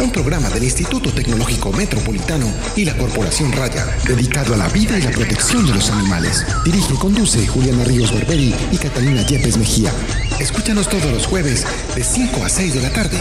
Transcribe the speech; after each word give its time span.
un 0.00 0.10
programa 0.12 0.48
del 0.50 0.64
Instituto 0.64 1.12
Tecnológico 1.12 1.72
Metropolitano 1.72 2.46
y 2.76 2.84
la 2.84 2.96
Corporación 2.96 3.52
Raya, 3.52 3.86
dedicado 4.04 4.54
a 4.54 4.56
la 4.56 4.68
vida 4.68 4.98
y 4.98 5.02
la 5.02 5.10
protección 5.10 5.66
de 5.66 5.74
los 5.74 5.90
animales. 5.90 6.46
Dirige 6.64 6.94
y 6.94 6.98
conduce 6.98 7.46
Juliana 7.46 7.84
Ríos 7.84 8.12
Barberi 8.12 8.54
y 8.70 8.76
Catalina 8.76 9.22
Yepes 9.22 9.56
Mejía. 9.56 9.90
Escúchanos 10.38 10.88
todos 10.88 11.10
los 11.12 11.26
jueves 11.26 11.66
de 11.94 12.04
5 12.04 12.44
a 12.44 12.48
6 12.48 12.74
de 12.74 12.82
la 12.82 12.90
tarde. 12.90 13.20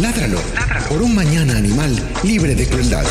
Ládralo, 0.00 0.40
por 0.88 1.02
un 1.02 1.14
mañana 1.14 1.56
animal 1.56 1.96
libre 2.22 2.54
de 2.54 2.68
crueldad. 2.68 3.04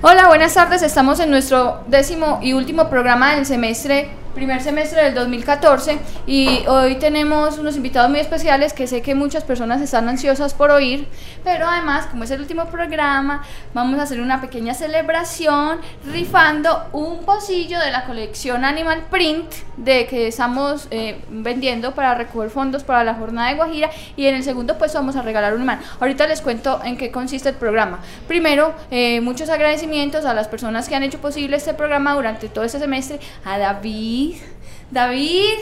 Hola, 0.00 0.28
buenas 0.28 0.54
tardes. 0.54 0.82
Estamos 0.82 1.20
en 1.20 1.30
nuestro 1.30 1.82
décimo 1.86 2.38
y 2.42 2.52
último 2.52 2.88
programa 2.88 3.34
del 3.34 3.46
semestre 3.46 4.08
primer 4.38 4.62
semestre 4.62 5.02
del 5.02 5.14
2014 5.16 5.98
y 6.28 6.64
hoy 6.68 6.94
tenemos 6.94 7.58
unos 7.58 7.74
invitados 7.74 8.08
muy 8.08 8.20
especiales 8.20 8.72
que 8.72 8.86
sé 8.86 9.02
que 9.02 9.16
muchas 9.16 9.42
personas 9.42 9.82
están 9.82 10.08
ansiosas 10.08 10.54
por 10.54 10.70
oír, 10.70 11.08
pero 11.42 11.66
además 11.66 12.06
como 12.06 12.22
es 12.22 12.30
el 12.30 12.40
último 12.40 12.66
programa 12.66 13.42
vamos 13.74 13.98
a 13.98 14.04
hacer 14.04 14.20
una 14.20 14.40
pequeña 14.40 14.74
celebración 14.74 15.80
rifando 16.12 16.84
un 16.92 17.24
pocillo 17.24 17.80
de 17.80 17.90
la 17.90 18.04
colección 18.04 18.64
Animal 18.64 19.06
Print 19.10 19.52
de 19.76 20.06
que 20.06 20.28
estamos 20.28 20.86
eh, 20.92 21.20
vendiendo 21.30 21.96
para 21.96 22.14
recoger 22.14 22.50
fondos 22.50 22.84
para 22.84 23.02
la 23.02 23.14
jornada 23.14 23.48
de 23.48 23.56
Guajira 23.56 23.90
y 24.16 24.26
en 24.26 24.36
el 24.36 24.44
segundo 24.44 24.78
pues 24.78 24.94
vamos 24.94 25.16
a 25.16 25.22
regalar 25.22 25.54
un 25.54 25.62
imán. 25.62 25.80
Ahorita 25.98 26.28
les 26.28 26.42
cuento 26.42 26.80
en 26.84 26.96
qué 26.96 27.10
consiste 27.10 27.48
el 27.48 27.56
programa. 27.56 27.98
Primero, 28.28 28.72
eh, 28.92 29.20
muchos 29.20 29.50
agradecimientos 29.50 30.24
a 30.24 30.32
las 30.32 30.46
personas 30.46 30.88
que 30.88 30.94
han 30.94 31.02
hecho 31.02 31.18
posible 31.18 31.56
este 31.56 31.74
programa 31.74 32.14
durante 32.14 32.48
todo 32.48 32.64
este 32.64 32.78
semestre, 32.78 33.18
a 33.44 33.58
David, 33.58 34.27
David, 34.90 35.58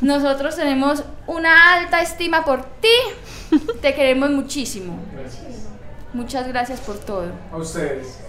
nosotros 0.00 0.56
tenemos 0.56 1.04
una 1.26 1.74
alta 1.74 2.00
estima 2.00 2.44
por 2.44 2.64
ti. 2.80 3.58
Te 3.82 3.94
queremos 3.94 4.30
muchísimo. 4.30 4.98
Muchas 6.12 6.48
gracias 6.48 6.80
por 6.80 6.98
todo. 6.98 7.30
A 7.52 7.56
ustedes. 7.56 8.20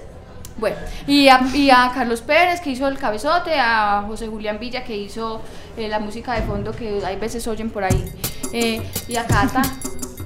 Bueno, 0.57 0.77
y 1.05 1.27
a, 1.27 1.91
Carlos 1.93 2.21
Pérez 2.21 2.61
que 2.61 2.69
hizo 2.69 2.87
el 2.87 2.97
cabezote, 2.97 3.59
a 3.59 4.03
José 4.07 4.27
Julián 4.27 4.57
Villa 4.57 4.85
que 4.85 4.95
hizo 4.95 5.41
eh, 5.75 5.89
la 5.89 5.99
música 5.99 6.33
de 6.33 6.43
fondo 6.43 6.71
que 6.71 7.01
hay 7.05 7.17
veces 7.17 7.45
oyen 7.47 7.69
por 7.69 7.83
ahí, 7.83 8.11
eh, 8.53 8.81
y 9.07 9.17
a 9.17 9.25
Cata. 9.25 9.61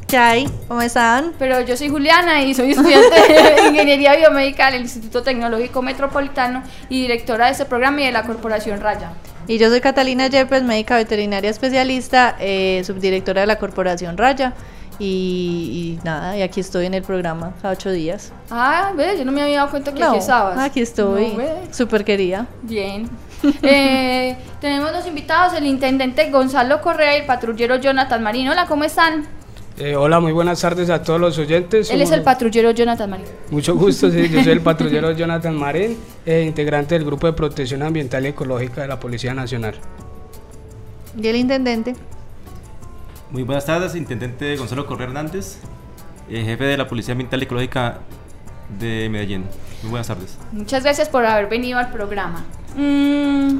¿Qué 0.07 0.17
hay? 0.17 0.49
¿Cómo 0.67 0.81
están? 0.81 1.33
Pero 1.37 1.61
yo 1.61 1.75
soy 1.77 1.89
Juliana 1.89 2.41
y 2.41 2.53
soy 2.53 2.71
estudiante 2.71 3.33
de 3.33 3.67
Ingeniería 3.69 4.15
Biomédica 4.15 4.71
del 4.71 4.81
Instituto 4.81 5.21
Tecnológico 5.21 5.81
Metropolitano 5.81 6.63
y 6.89 7.01
directora 7.01 7.45
de 7.45 7.51
este 7.51 7.65
programa 7.65 8.01
y 8.01 8.05
de 8.05 8.11
la 8.11 8.23
Corporación 8.23 8.81
Raya. 8.81 9.11
Y 9.49 9.57
yo 9.57 9.67
soy 9.69 9.81
Catalina 9.81 10.27
Yepes, 10.27 10.61
médica 10.61 10.95
veterinaria 10.95 11.49
especialista, 11.49 12.35
eh, 12.39 12.83
subdirectora 12.85 13.41
de 13.41 13.47
la 13.47 13.57
Corporación 13.57 14.15
Raya. 14.15 14.53
Y, 14.99 15.97
nada, 16.03 16.37
y 16.37 16.43
aquí 16.43 16.59
estoy 16.59 16.85
en 16.85 16.93
el 16.93 17.01
programa 17.01 17.53
cada 17.59 17.73
ocho 17.73 17.89
días. 17.89 18.31
Ah, 18.51 18.91
ve, 18.95 19.17
yo 19.17 19.25
no 19.25 19.31
me 19.31 19.41
había 19.41 19.57
dado 19.57 19.71
cuenta 19.71 19.91
que 19.91 20.03
aquí 20.03 20.17
estabas. 20.17 20.55
Aquí 20.59 20.81
estoy, 20.81 21.35
súper 21.71 22.05
querida. 22.05 22.45
Bien. 22.61 23.09
Eh, 23.63 24.35
tenemos 24.59 24.91
dos 24.91 25.07
invitados, 25.07 25.53
el 25.53 25.65
intendente 25.65 26.29
Gonzalo 26.29 26.81
Correa 26.81 27.15
y 27.15 27.21
el 27.21 27.25
patrullero 27.25 27.77
Jonathan 27.77 28.21
Marino. 28.21 28.51
Hola, 28.51 28.65
¿cómo 28.67 28.83
están? 28.83 29.25
Eh, 29.79 29.95
hola, 29.95 30.19
muy 30.19 30.33
buenas 30.33 30.59
tardes 30.59 30.89
a 30.89 31.01
todos 31.01 31.21
los 31.21 31.37
oyentes. 31.37 31.89
Él 31.89 32.01
es 32.01 32.11
el 32.11 32.21
patrullero 32.21 32.71
Jonathan 32.71 33.09
Marín. 33.09 33.25
Mucho 33.49 33.75
gusto, 33.75 34.11
sí, 34.11 34.27
yo 34.27 34.43
soy 34.43 34.51
el 34.51 34.59
patrullero 34.63 35.13
Jonathan 35.13 35.55
Marín, 35.55 35.97
eh, 36.25 36.43
integrante 36.45 36.95
del 36.95 37.05
Grupo 37.05 37.27
de 37.27 37.33
Protección 37.33 37.81
Ambiental 37.81 38.25
y 38.25 38.29
Ecológica 38.29 38.81
de 38.81 38.89
la 38.89 38.99
Policía 38.99 39.33
Nacional. 39.33 39.75
¿Y 41.17 41.25
el 41.25 41.37
intendente? 41.37 41.95
Muy 43.31 43.43
buenas 43.43 43.65
tardes, 43.65 43.95
intendente 43.95 44.57
Gonzalo 44.57 44.85
Correa 44.85 45.07
Hernández, 45.07 45.59
eh, 46.29 46.43
jefe 46.43 46.65
de 46.65 46.75
la 46.75 46.85
Policía 46.85 47.13
Ambiental 47.13 47.39
y 47.39 47.45
Ecológica 47.45 47.99
de 48.77 49.07
Medellín. 49.09 49.45
Muy 49.83 49.91
buenas 49.91 50.07
tardes. 50.07 50.37
Muchas 50.51 50.83
gracias 50.83 51.07
por 51.07 51.25
haber 51.25 51.47
venido 51.47 51.79
al 51.79 51.89
programa. 51.89 52.43
Mm. 52.75 53.59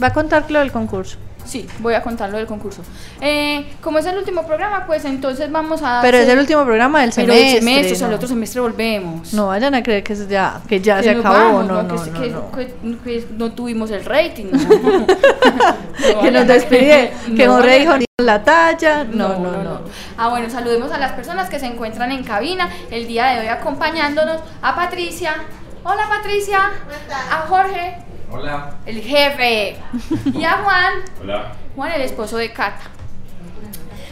¿Va 0.00 0.06
a 0.06 0.12
contar 0.12 0.48
lo 0.52 0.60
del 0.60 0.70
concurso? 0.70 1.18
Sí, 1.44 1.66
voy 1.80 1.94
a 1.94 2.02
contar 2.02 2.30
lo 2.30 2.38
del 2.38 2.46
concurso. 2.46 2.82
Eh, 3.20 3.72
como 3.80 3.98
es 3.98 4.06
el 4.06 4.16
último 4.16 4.46
programa, 4.46 4.86
pues 4.86 5.04
entonces 5.04 5.50
vamos 5.50 5.80
a. 5.82 6.00
Pero 6.02 6.18
es 6.18 6.28
el 6.28 6.38
último 6.38 6.64
programa 6.64 7.00
del 7.00 7.12
semestre. 7.12 7.36
Pero 7.36 7.50
el 7.50 7.58
semestre, 7.58 7.92
o 7.92 7.96
sea, 7.96 8.08
el 8.08 8.14
otro 8.14 8.28
semestre 8.28 8.60
volvemos. 8.60 9.32
No 9.34 9.48
vayan 9.48 9.74
a 9.74 9.82
creer 9.82 10.02
que 10.02 10.14
ya, 10.26 10.60
que 10.68 10.80
ya 10.80 11.02
se 11.02 11.10
acabó. 11.10 11.62
no, 11.62 11.82
no, 11.82 12.02
que, 12.04 13.24
no, 13.36 13.52
tuvimos 13.52 13.90
el 13.90 14.04
rating. 14.04 14.46
que 16.22 16.30
nos 16.30 16.46
despide, 16.46 17.12
que 17.36 17.46
Jorge 17.46 17.78
dijo 17.80 17.98
ni 17.98 18.04
la 18.18 18.42
talla. 18.42 19.04
No, 19.04 19.38
no, 19.38 19.62
no, 19.62 19.80
Ah, 20.16 20.28
bueno, 20.28 20.48
saludemos 20.48 20.92
a 20.92 20.98
las 20.98 21.12
personas 21.12 21.48
que 21.48 21.58
se 21.58 21.66
encuentran 21.66 22.12
en 22.12 22.22
cabina 22.22 22.68
el 22.90 23.06
día 23.06 23.26
de 23.26 23.40
hoy 23.40 23.48
acompañándonos. 23.48 24.40
A 24.62 24.74
Patricia. 24.74 25.34
Hola 25.84 26.08
Patricia. 26.08 26.70
A 27.30 27.46
Jorge. 27.48 28.11
Hola. 28.32 28.74
El 28.86 29.00
jefe. 29.00 29.76
Y 30.34 30.44
a 30.44 30.58
Juan. 30.62 30.92
Hola. 31.20 31.52
Juan, 31.76 31.92
el 31.92 32.02
esposo 32.02 32.36
de 32.38 32.52
Cata. 32.52 32.80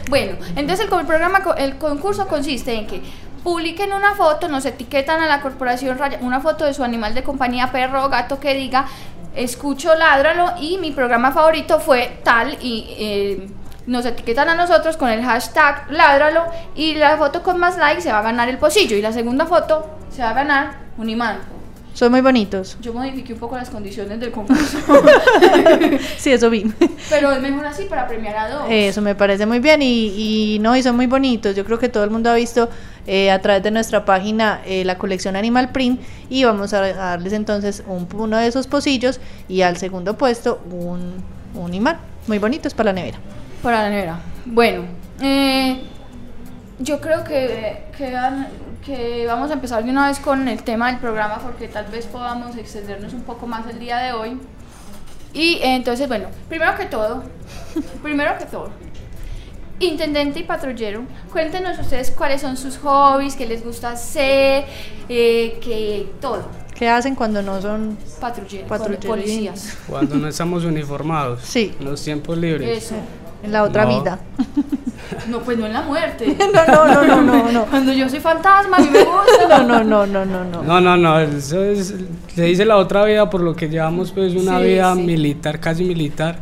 Bueno, 0.09 0.37
entonces 0.55 0.87
el, 0.91 1.05
programa, 1.05 1.41
el 1.57 1.77
concurso 1.77 2.27
consiste 2.27 2.73
en 2.73 2.85
que 2.85 3.01
publiquen 3.43 3.93
una 3.93 4.13
foto, 4.13 4.47
nos 4.47 4.65
etiquetan 4.65 5.21
a 5.21 5.27
la 5.27 5.41
corporación 5.41 5.97
Raya, 5.97 6.19
una 6.21 6.41
foto 6.41 6.65
de 6.65 6.73
su 6.73 6.83
animal 6.83 7.15
de 7.15 7.23
compañía, 7.23 7.71
perro 7.71 8.05
o 8.05 8.09
gato 8.09 8.39
que 8.39 8.53
diga, 8.53 8.87
escucho, 9.35 9.95
ládralo 9.95 10.53
y 10.59 10.77
mi 10.77 10.91
programa 10.91 11.31
favorito 11.31 11.79
fue 11.79 12.19
tal 12.23 12.57
y 12.61 12.95
eh, 12.99 13.49
nos 13.87 14.05
etiquetan 14.05 14.49
a 14.49 14.55
nosotros 14.55 14.97
con 14.97 15.09
el 15.09 15.23
hashtag 15.23 15.89
ládralo 15.89 16.45
y 16.75 16.95
la 16.95 17.17
foto 17.17 17.41
con 17.41 17.57
más 17.57 17.77
likes 17.77 18.01
se 18.01 18.11
va 18.11 18.19
a 18.19 18.23
ganar 18.23 18.49
el 18.49 18.57
pocillo 18.57 18.97
y 18.97 19.01
la 19.01 19.13
segunda 19.13 19.45
foto 19.45 19.89
se 20.09 20.21
va 20.21 20.31
a 20.31 20.33
ganar 20.33 20.75
un 20.97 21.09
imán. 21.09 21.60
Son 21.93 22.09
muy 22.09 22.21
bonitos. 22.21 22.77
Yo 22.81 22.93
modifiqué 22.93 23.33
un 23.33 23.39
poco 23.39 23.57
las 23.57 23.69
condiciones 23.69 24.19
del 24.19 24.31
concurso. 24.31 24.77
sí, 26.17 26.31
eso 26.31 26.49
vi. 26.49 26.71
Pero 27.09 27.31
es 27.31 27.41
mejor 27.41 27.65
así 27.65 27.83
para 27.83 28.07
premiar 28.07 28.37
a 28.37 28.49
dos. 28.49 28.65
Eso 28.69 29.01
me 29.01 29.13
parece 29.13 29.45
muy 29.45 29.59
bien 29.59 29.81
y, 29.81 30.57
no, 30.61 30.75
y 30.75 30.83
son 30.83 30.95
muy 30.95 31.07
bonitos. 31.07 31.55
Yo 31.55 31.65
creo 31.65 31.79
que 31.79 31.89
todo 31.89 32.03
el 32.03 32.09
mundo 32.09 32.29
ha 32.29 32.35
visto 32.35 32.69
eh, 33.07 33.29
a 33.29 33.41
través 33.41 33.61
de 33.63 33.71
nuestra 33.71 34.05
página 34.05 34.61
eh, 34.65 34.85
la 34.85 34.97
colección 34.97 35.35
Animal 35.35 35.71
Print 35.71 36.01
y 36.29 36.45
vamos 36.45 36.73
a 36.73 36.93
darles 36.93 37.33
entonces 37.33 37.83
un, 37.85 38.07
uno 38.15 38.37
de 38.37 38.47
esos 38.47 38.67
pocillos 38.67 39.19
y 39.49 39.61
al 39.61 39.75
segundo 39.77 40.17
puesto 40.17 40.61
un, 40.71 41.15
un 41.55 41.73
imán. 41.73 41.97
Muy 42.27 42.39
bonitos 42.39 42.73
para 42.73 42.91
la 42.91 42.93
nevera. 42.93 43.17
Para 43.61 43.83
la 43.83 43.89
nevera. 43.89 44.19
Bueno, 44.45 44.85
eh, 45.21 45.81
yo 46.79 47.01
creo 47.01 47.23
que, 47.23 47.83
que 47.97 48.15
que 48.85 49.25
vamos 49.27 49.49
a 49.51 49.53
empezar 49.53 49.83
de 49.83 49.91
una 49.91 50.07
vez 50.07 50.19
con 50.19 50.47
el 50.47 50.63
tema 50.63 50.87
del 50.91 50.99
programa 50.99 51.39
porque 51.39 51.67
tal 51.67 51.85
vez 51.85 52.05
podamos 52.07 52.55
extendernos 52.57 53.13
un 53.13 53.21
poco 53.21 53.47
más 53.47 53.67
el 53.67 53.79
día 53.79 53.97
de 53.97 54.13
hoy. 54.13 54.39
Y 55.33 55.59
entonces, 55.61 56.07
bueno, 56.07 56.27
primero 56.49 56.75
que 56.75 56.85
todo, 56.85 57.23
primero 58.03 58.37
que 58.37 58.45
todo, 58.45 58.69
intendente 59.79 60.39
y 60.39 60.43
patrullero, 60.43 61.03
cuéntenos 61.31 61.79
ustedes 61.79 62.11
cuáles 62.11 62.41
son 62.41 62.57
sus 62.57 62.77
hobbies, 62.79 63.35
qué 63.35 63.45
les 63.45 63.63
gusta 63.63 63.91
hacer, 63.91 64.65
eh, 65.07 65.59
que 65.63 66.11
todo. 66.19 66.43
¿Qué 66.75 66.89
hacen 66.89 67.13
cuando 67.13 67.43
no 67.43 67.61
son 67.61 67.97
patrulleros, 68.19 68.67
patrulleros 68.67 69.05
policías? 69.05 69.77
Cuando 69.87 70.15
no 70.15 70.27
estamos 70.27 70.65
uniformados. 70.65 71.41
Sí. 71.43 71.75
En 71.79 71.85
los 71.85 72.03
tiempos 72.03 72.37
libres. 72.37 72.85
Eso. 72.85 72.95
En 73.43 73.51
la 73.51 73.63
otra 73.63 73.85
vida. 73.85 74.19
No, 75.27 75.39
pues 75.39 75.57
no 75.57 75.65
en 75.65 75.73
la 75.73 75.81
muerte. 75.81 76.37
no, 76.53 76.85
no, 76.85 77.03
no, 77.03 77.21
no, 77.21 77.51
no, 77.51 77.65
Cuando 77.69 77.91
yo 77.91 78.07
soy 78.09 78.19
fantasma, 78.19 78.77
a 78.77 78.79
mí 78.79 78.89
me 78.89 79.03
gusta. 79.03 79.63
No, 79.63 79.83
no, 79.83 79.83
no, 79.83 80.05
no, 80.05 80.25
no, 80.25 80.43
no. 80.45 80.63
No, 80.63 80.81
no, 80.81 80.97
no, 80.97 81.19
eso 81.19 81.63
es, 81.63 81.93
se 82.33 82.43
dice 82.43 82.65
la 82.65 82.77
otra 82.77 83.03
vida 83.03 83.29
por 83.29 83.41
lo 83.41 83.55
que 83.55 83.69
llevamos 83.69 84.11
pues 84.11 84.33
una 84.35 84.59
vida 84.59 84.95
militar, 84.95 85.59
casi 85.59 85.83
militar, 85.83 86.39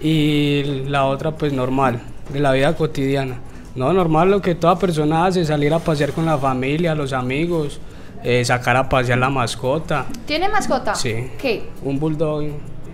y 0.00 0.84
la 0.88 1.06
otra 1.06 1.32
pues 1.32 1.52
normal, 1.52 2.00
de 2.32 2.40
la 2.40 2.52
vida 2.52 2.74
cotidiana. 2.76 3.38
No, 3.74 3.92
normal 3.92 4.30
lo 4.30 4.42
que 4.42 4.54
toda 4.54 4.78
persona 4.78 5.26
hace, 5.26 5.44
salir 5.44 5.72
a 5.72 5.78
pasear 5.78 6.12
con 6.12 6.26
la 6.26 6.36
familia, 6.36 6.94
los 6.94 7.12
amigos, 7.12 7.80
eh, 8.24 8.44
sacar 8.44 8.76
a 8.76 8.88
pasear 8.88 9.18
la 9.18 9.30
mascota. 9.30 10.06
¿Tiene 10.26 10.48
mascota? 10.48 10.94
Sí. 10.94 11.30
¿Qué? 11.38 11.68
Un 11.82 12.00
bulldog 12.00 12.42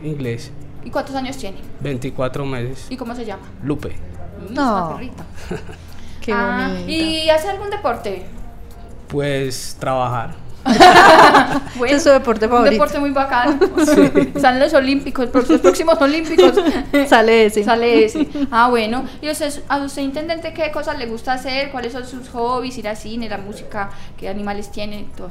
inglés. 0.02 0.52
¿Y 0.84 0.90
cuántos 0.90 1.14
años 1.14 1.36
tiene? 1.36 1.58
24 1.80 2.44
meses. 2.44 2.86
¿Y 2.90 2.96
cómo 2.96 3.14
se 3.14 3.24
llama? 3.24 3.44
Lupe. 3.62 3.96
No. 4.50 4.98
Qué 6.20 6.32
ah, 6.32 6.74
¿Y 6.86 7.28
hace 7.28 7.48
algún 7.48 7.70
deporte? 7.70 8.24
Pues 9.08 9.76
trabajar. 9.78 10.34
bueno, 11.76 11.96
es 11.96 12.02
su 12.02 12.08
deporte 12.08 12.48
favorito. 12.48 12.70
Un 12.70 12.74
deporte 12.74 12.98
muy 12.98 13.10
bacán. 13.10 13.60
Salen 14.40 14.60
los 14.60 14.72
olímpicos, 14.72 15.28
los 15.32 15.60
próximos 15.60 16.00
olímpicos. 16.00 16.54
Sale 17.06 17.46
ese. 17.46 17.64
Sale 17.64 18.04
ese. 18.04 18.26
Ah, 18.50 18.68
bueno. 18.70 19.04
¿Y 19.20 19.28
usted, 19.28 19.52
a 19.68 19.78
usted, 19.78 20.02
intendente, 20.02 20.54
qué 20.54 20.70
cosas 20.70 20.98
le 20.98 21.06
gusta 21.06 21.34
hacer? 21.34 21.70
¿Cuáles 21.70 21.92
son 21.92 22.06
sus 22.06 22.30
hobbies? 22.30 22.78
Ir 22.78 22.88
al 22.88 22.96
cine, 22.96 23.28
la 23.28 23.38
música, 23.38 23.90
qué 24.16 24.28
animales 24.28 24.70
tiene, 24.70 25.06
todo. 25.16 25.30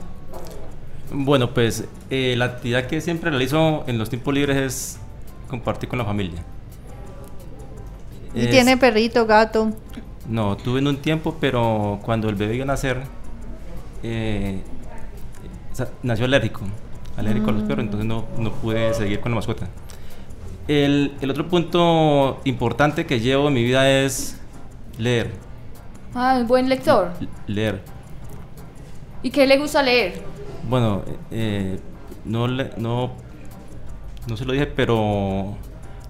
Bueno, 1.11 1.53
pues 1.53 1.85
eh, 2.09 2.35
la 2.38 2.45
actividad 2.45 2.85
que 2.85 3.01
siempre 3.01 3.31
realizo 3.31 3.83
en 3.88 3.97
los 3.97 4.09
tiempos 4.09 4.33
libres 4.33 4.57
es 4.57 5.00
compartir 5.53 5.88
con 5.88 6.00
la 6.00 6.05
familia. 6.05 6.44
¿Y 8.33 8.47
tiene 8.47 8.75
perrito, 8.75 9.27
gato? 9.27 9.71
No, 10.27 10.57
tuve 10.57 10.79
en 10.79 10.88
un 10.88 10.97
tiempo, 10.97 11.38
pero 11.39 12.00
cuando 12.03 12.27
el 12.27 12.35
bebé 12.35 12.55
iba 12.55 12.63
a 12.63 12.67
nacer, 12.67 13.03
eh, 14.01 14.63
nació 16.01 16.25
alérgico, 16.25 16.61
alérgico 17.17 17.51
a 17.51 17.53
los 17.53 17.63
perros, 17.63 17.85
entonces 17.85 18.07
no, 18.07 18.25
no, 18.39 18.51
pude 18.53 18.95
seguir 18.95 19.19
con 19.19 19.31
la 19.31 19.35
mascota. 19.35 19.67
El, 20.67 21.13
el, 21.21 21.29
otro 21.29 21.47
punto 21.47 22.41
importante 22.45 23.05
que 23.05 23.19
llevo 23.19 23.50
en 23.50 23.53
mi 23.53 23.63
vida 23.63 23.88
es 23.91 24.39
leer. 24.97 25.29
Ah, 26.15 26.41
buen 26.47 26.69
lector. 26.69 27.11
leer. 27.45 27.81
¿Y 29.21 29.29
qué 29.29 29.45
le 29.45 29.59
gusta 29.59 29.83
leer? 29.83 30.23
Bueno, 30.67 31.03
eh, 31.29 31.77
no, 32.25 32.47
no, 32.47 33.11
no 34.28 34.38
se 34.38 34.46
lo 34.46 34.54
dije, 34.54 34.68
pero 34.68 35.56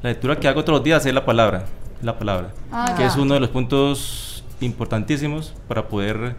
la 0.02 0.10
lectura 0.10 0.40
que 0.40 0.48
hago 0.48 0.64
todos 0.64 0.80
los 0.80 0.84
días 0.84 1.06
es 1.06 1.14
la 1.14 1.26
palabra, 1.26 1.66
la 2.02 2.18
palabra, 2.18 2.54
ah, 2.72 2.94
que 2.98 3.06
es 3.06 3.16
uno 3.16 3.34
de 3.34 3.40
los 3.40 3.50
puntos 3.50 4.44
importantísimos 4.62 5.54
para 5.68 5.88
poder 5.88 6.36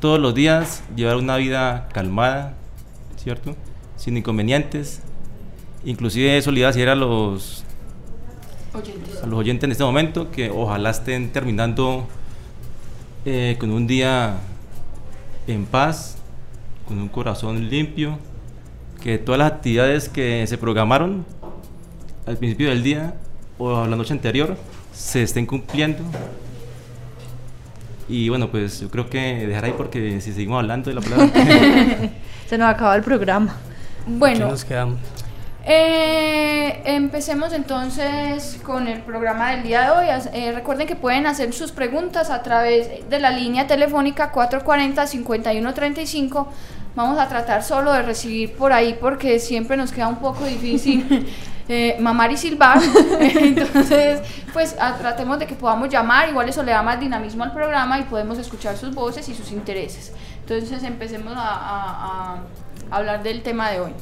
todos 0.00 0.20
los 0.20 0.34
días 0.34 0.82
llevar 0.94 1.16
una 1.16 1.36
vida 1.36 1.88
calmada, 1.92 2.54
¿cierto? 3.16 3.56
Sin 3.96 4.16
inconvenientes. 4.16 5.02
Inclusive 5.84 6.36
eso 6.36 6.50
le 6.50 6.60
iba 6.60 6.68
a 6.68 6.72
decir 6.72 6.88
a 6.88 6.94
los 6.94 7.64
oyentes. 8.74 9.22
a 9.22 9.26
los 9.26 9.38
oyentes 9.38 9.64
en 9.64 9.72
este 9.72 9.84
momento 9.84 10.30
que 10.30 10.50
ojalá 10.50 10.90
estén 10.90 11.30
terminando 11.32 12.06
eh, 13.24 13.56
con 13.58 13.70
un 13.70 13.86
día 13.86 14.36
en 15.46 15.64
paz, 15.64 16.18
con 16.86 16.98
un 16.98 17.08
corazón 17.08 17.68
limpio, 17.68 18.18
que 19.06 19.18
todas 19.18 19.38
las 19.38 19.52
actividades 19.52 20.08
que 20.08 20.44
se 20.48 20.58
programaron 20.58 21.24
al 22.26 22.36
principio 22.38 22.70
del 22.70 22.82
día 22.82 23.14
o 23.56 23.86
la 23.86 23.94
noche 23.94 24.12
anterior 24.12 24.56
se 24.92 25.22
estén 25.22 25.46
cumpliendo. 25.46 26.02
Y 28.08 28.28
bueno, 28.30 28.50
pues 28.50 28.80
yo 28.80 28.90
creo 28.90 29.08
que 29.08 29.46
dejar 29.46 29.66
ahí 29.66 29.74
porque 29.76 30.20
si 30.20 30.32
seguimos 30.32 30.60
hablando 30.60 30.90
de 30.90 30.96
la 30.96 31.02
palabra... 31.02 31.28
se 32.48 32.58
nos 32.58 32.68
acaba 32.68 32.96
el 32.96 33.02
programa. 33.02 33.54
Bueno, 34.08 34.48
nos 34.48 34.64
quedamos? 34.64 34.98
Eh, 35.64 36.82
empecemos 36.84 37.52
entonces 37.52 38.58
con 38.64 38.88
el 38.88 39.02
programa 39.02 39.52
del 39.52 39.62
día 39.62 39.82
de 39.82 39.90
hoy. 39.90 40.06
Eh, 40.32 40.50
recuerden 40.50 40.88
que 40.88 40.96
pueden 40.96 41.28
hacer 41.28 41.52
sus 41.52 41.70
preguntas 41.70 42.30
a 42.30 42.42
través 42.42 43.08
de 43.08 43.20
la 43.20 43.30
línea 43.30 43.68
telefónica 43.68 44.32
440-5135. 44.32 46.48
Vamos 46.96 47.18
a 47.18 47.28
tratar 47.28 47.62
solo 47.62 47.92
de 47.92 48.02
recibir 48.02 48.54
por 48.54 48.72
ahí 48.72 48.96
porque 49.00 49.38
siempre 49.38 49.76
nos 49.76 49.92
queda 49.92 50.08
un 50.08 50.16
poco 50.16 50.44
difícil 50.44 51.28
eh, 51.68 51.96
mamar 52.00 52.32
y 52.32 52.36
silbar. 52.36 52.78
entonces, 53.20 54.20
pues 54.52 54.74
tratemos 54.98 55.38
de 55.38 55.46
que 55.46 55.54
podamos 55.54 55.88
llamar. 55.88 56.28
Igual 56.28 56.48
eso 56.48 56.64
le 56.64 56.72
da 56.72 56.82
más 56.82 56.98
dinamismo 56.98 57.44
al 57.44 57.52
programa 57.52 58.00
y 58.00 58.04
podemos 58.04 58.38
escuchar 58.38 58.76
sus 58.76 58.94
voces 58.94 59.28
y 59.28 59.34
sus 59.34 59.52
intereses. 59.52 60.12
Entonces 60.40 60.82
empecemos 60.82 61.34
a 61.36 62.38
hablar 62.90 63.22
del 63.22 63.42
tema 63.42 63.70
de 63.70 63.80
hoy. 63.80 63.92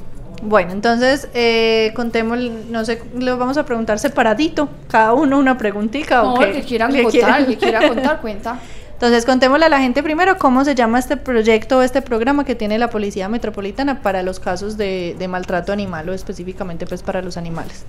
Bueno, 0.43 0.73
entonces 0.73 1.29
eh, 1.33 1.93
contemos, 1.95 2.39
no 2.39 2.85
sé, 2.85 3.01
lo 3.19 3.39
vamos 3.39 3.57
a 3.57 3.65
preguntar 3.65 3.99
separadito, 3.99 4.69
cada 4.89 5.15
uno 5.15 5.39
una 5.39 5.57
preguntita. 5.57 6.23
No, 6.23 6.35
que 6.39 6.63
quiera 6.63 6.89
contar, 6.89 7.47
que 7.47 7.57
quiera 7.57 7.89
contar, 7.89 8.21
cuenta. 8.21 8.59
Entonces, 8.95 9.27
contémosle 9.27 9.67
a 9.67 9.69
la 9.69 9.81
gente 9.81 10.03
primero 10.03 10.39
cómo 10.39 10.65
se 10.65 10.75
llama 10.75 10.99
este 10.99 11.17
proyecto 11.17 11.79
o 11.79 11.83
este 11.83 12.01
programa 12.01 12.45
que 12.45 12.55
tiene 12.55 12.79
la 12.79 12.91
Policía 12.91 13.29
Metropolitana 13.29 14.03
para 14.03 14.23
los 14.23 14.41
casos 14.41 14.77
de, 14.77 15.17
maltrato 15.29 15.73
animal 15.73 16.09
o 16.09 16.13
específicamente 16.15 16.87
pues 16.87 17.03
para 17.03 17.21
los 17.21 17.37
animales. 17.37 17.85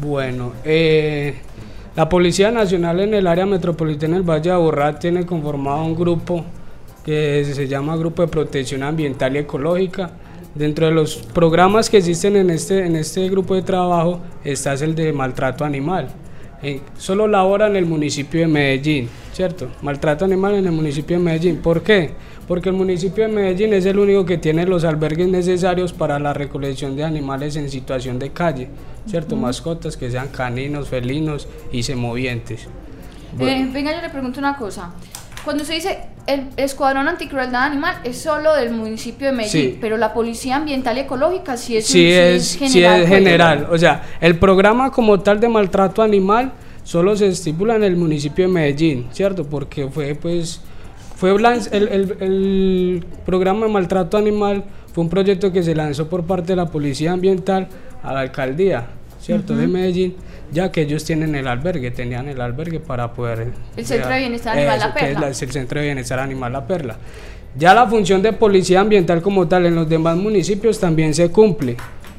Bueno, 0.00 0.52
eh, 0.64 1.36
la 1.96 2.08
Policía 2.08 2.50
Nacional 2.50 3.00
en 3.00 3.14
el 3.14 3.26
área 3.26 3.46
metropolitana 3.46 4.14
del 4.14 4.22
Valle 4.22 4.50
de 4.50 4.52
Aburrá 4.52 4.98
tiene 4.98 5.26
conformado 5.26 5.84
un 5.84 5.94
grupo 5.94 6.44
que 7.04 7.44
se 7.44 7.68
llama 7.68 7.96
Grupo 7.96 8.22
de 8.22 8.28
Protección 8.28 8.82
Ambiental 8.82 9.36
y 9.36 9.40
Ecológica 9.40 10.10
Dentro 10.54 10.86
de 10.86 10.92
los 10.92 11.16
programas 11.16 11.90
que 11.90 11.96
existen 11.96 12.36
en 12.36 12.48
este, 12.48 12.86
en 12.86 12.94
este 12.94 13.28
grupo 13.28 13.56
de 13.56 13.62
trabajo 13.62 14.20
está 14.44 14.74
el 14.74 14.94
de 14.94 15.12
maltrato 15.12 15.64
animal. 15.64 16.08
Solo 16.96 17.26
labora 17.26 17.66
en 17.66 17.76
el 17.76 17.86
municipio 17.86 18.40
de 18.40 18.46
Medellín, 18.46 19.08
¿cierto? 19.32 19.68
Maltrato 19.82 20.24
animal 20.24 20.54
en 20.54 20.66
el 20.66 20.72
municipio 20.72 21.18
de 21.18 21.22
Medellín. 21.22 21.56
¿Por 21.58 21.82
qué? 21.82 22.10
Porque 22.46 22.68
el 22.68 22.74
municipio 22.74 23.26
de 23.26 23.32
Medellín 23.32 23.72
es 23.72 23.86
el 23.86 23.98
único 23.98 24.24
que 24.24 24.38
tiene 24.38 24.66
los 24.66 24.84
albergues 24.84 25.28
necesarios 25.28 25.92
para 25.92 26.18
la 26.18 26.32
recolección 26.32 26.96
de 26.96 27.04
animales 27.04 27.56
en 27.56 27.70
situación 27.70 28.18
de 28.18 28.30
calle, 28.30 28.68
¿cierto? 29.06 29.36
Mascotas 29.36 29.96
que 29.96 30.10
sean 30.10 30.28
caninos, 30.28 30.88
felinos 30.88 31.48
y 31.72 31.82
semovientes. 31.82 32.68
Eh, 33.38 33.68
venga, 33.72 33.94
yo 33.94 34.02
le 34.02 34.10
pregunto 34.10 34.38
una 34.38 34.56
cosa. 34.56 34.92
Cuando 35.44 35.64
se 35.64 35.74
dice 35.74 35.98
el 36.26 36.46
Escuadrón 36.56 37.06
Anticrueldad 37.06 37.64
Animal 37.64 37.96
es 38.02 38.18
solo 38.18 38.54
del 38.54 38.70
municipio 38.70 39.26
de 39.26 39.32
Medellín, 39.34 39.78
pero 39.80 39.98
la 39.98 40.14
Policía 40.14 40.56
Ambiental 40.56 40.96
y 40.96 41.00
Ecológica 41.00 41.56
sí 41.56 41.76
es, 41.76 41.86
sí 41.86 42.10
es, 42.10 42.56
general. 42.56 42.72
Sí 42.72 42.82
es 42.82 42.96
pues, 42.96 43.08
general. 43.08 43.68
O 43.70 43.76
sea, 43.76 44.02
el 44.20 44.38
programa 44.38 44.90
como 44.90 45.20
tal 45.20 45.40
de 45.40 45.48
maltrato 45.48 46.02
animal 46.02 46.52
solo 46.82 47.14
se 47.14 47.28
estipula 47.28 47.76
en 47.76 47.84
el 47.84 47.96
municipio 47.96 48.46
de 48.46 48.52
Medellín, 48.52 49.08
¿cierto? 49.12 49.44
Porque 49.44 49.86
fue 49.88 50.14
pues 50.14 50.62
fue 51.16 51.30
el, 51.30 51.44
el, 51.72 52.16
el, 52.20 53.04
programa 53.24 53.66
de 53.66 53.72
maltrato 53.72 54.16
animal 54.16 54.64
fue 54.92 55.04
un 55.04 55.10
proyecto 55.10 55.52
que 55.52 55.62
se 55.62 55.74
lanzó 55.74 56.08
por 56.08 56.24
parte 56.24 56.48
de 56.52 56.56
la 56.56 56.66
Policía 56.66 57.12
Ambiental 57.12 57.68
a 58.02 58.12
la 58.14 58.20
alcaldía, 58.20 58.86
¿cierto? 59.20 59.54
De 59.54 59.66
Medellín 59.66 60.16
ya 60.54 60.72
que 60.72 60.82
ellos 60.82 61.04
tienen 61.04 61.34
el 61.34 61.46
albergue, 61.46 61.90
tenían 61.90 62.28
el 62.28 62.40
albergue 62.40 62.80
para 62.80 63.12
poder... 63.12 63.48
El 63.76 63.84
Centro 63.84 64.10
de 64.10 64.18
Bienestar 64.20 64.56
Animal 64.56 64.78
La 64.78 64.94
Perla. 64.94 65.28
es 65.28 65.42
el 65.42 65.50
Centro 65.50 65.80
de 65.80 65.86
Bienestar 65.86 66.20
Animal 66.20 66.52
La 66.52 66.66
Perla. 66.66 66.96
Ya 67.56 67.74
la 67.74 67.86
función 67.86 68.22
de 68.22 68.32
policía 68.32 68.80
ambiental 68.80 69.20
como 69.20 69.46
tal 69.46 69.66
en 69.66 69.74
los 69.74 69.88
demás 69.88 70.16
municipios 70.16 70.80
también 70.80 71.14
se 71.14 71.30
cumple, 71.30 71.76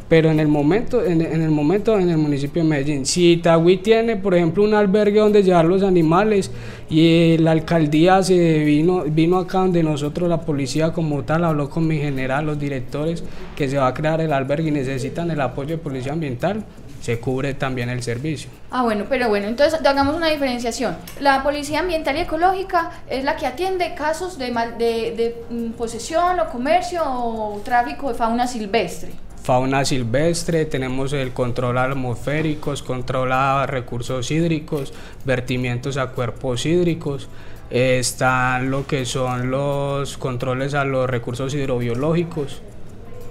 pero 0.07 0.29
en 0.29 0.39
el 0.39 0.47
momento, 0.47 1.03
en, 1.03 1.21
el 1.21 1.49
momento 1.49 1.97
en 1.97 2.09
el 2.09 2.17
municipio 2.17 2.61
de 2.61 2.69
Medellín, 2.69 3.05
si 3.05 3.33
Itagüí 3.33 3.77
tiene, 3.77 4.15
por 4.15 4.35
ejemplo, 4.35 4.63
un 4.63 4.73
albergue 4.73 5.19
donde 5.19 5.41
llevar 5.41 5.65
los 5.65 5.81
animales 5.81 6.51
y 6.89 7.37
la 7.39 7.51
alcaldía 7.51 8.21
se 8.21 8.63
vino, 8.63 9.03
vino 9.05 9.39
acá 9.39 9.59
donde 9.59 9.81
nosotros, 9.81 10.29
la 10.29 10.41
policía 10.41 10.93
como 10.93 11.23
tal, 11.23 11.43
habló 11.43 11.69
con 11.69 11.87
mi 11.87 11.97
general, 11.97 12.45
los 12.45 12.59
directores, 12.59 13.23
que 13.55 13.67
se 13.67 13.77
va 13.77 13.87
a 13.87 13.93
crear 13.93 14.21
el 14.21 14.31
albergue 14.31 14.69
y 14.69 14.71
necesitan 14.71 15.31
el 15.31 15.41
apoyo 15.41 15.71
de 15.71 15.77
policía 15.79 16.13
ambiental, 16.13 16.63
se 17.05 17.19
cubre 17.19 17.53
también 17.53 17.89
el 17.89 18.01
servicio. 18.01 18.49
Ah, 18.71 18.81
bueno, 18.81 19.05
pero 19.07 19.29
bueno, 19.29 19.47
entonces 19.47 19.79
hagamos 19.85 20.15
una 20.15 20.27
diferenciación. 20.27 20.97
La 21.19 21.43
Policía 21.43 21.81
Ambiental 21.81 22.17
y 22.17 22.21
Ecológica 22.21 22.89
es 23.07 23.23
la 23.23 23.35
que 23.35 23.45
atiende 23.45 23.93
casos 23.93 24.39
de, 24.39 24.47
de, 24.47 25.13
de 25.15 25.43
mm, 25.51 25.73
posesión 25.73 26.39
o 26.39 26.49
comercio 26.49 27.03
o 27.05 27.61
tráfico 27.63 28.09
de 28.09 28.15
fauna 28.15 28.47
silvestre. 28.47 29.11
Fauna 29.43 29.85
silvestre, 29.85 30.65
tenemos 30.65 31.13
el 31.13 31.31
control 31.31 31.77
atmosféricos, 31.77 32.81
control 32.81 33.33
a 33.33 33.67
recursos 33.67 34.31
hídricos, 34.31 34.91
vertimientos 35.25 35.97
a 35.97 36.07
cuerpos 36.07 36.65
hídricos, 36.65 37.29
están 37.69 38.71
lo 38.71 38.87
que 38.87 39.05
son 39.05 39.51
los 39.51 40.17
controles 40.17 40.73
a 40.73 40.85
los 40.85 41.07
recursos 41.07 41.53
hidrobiológicos, 41.53 42.63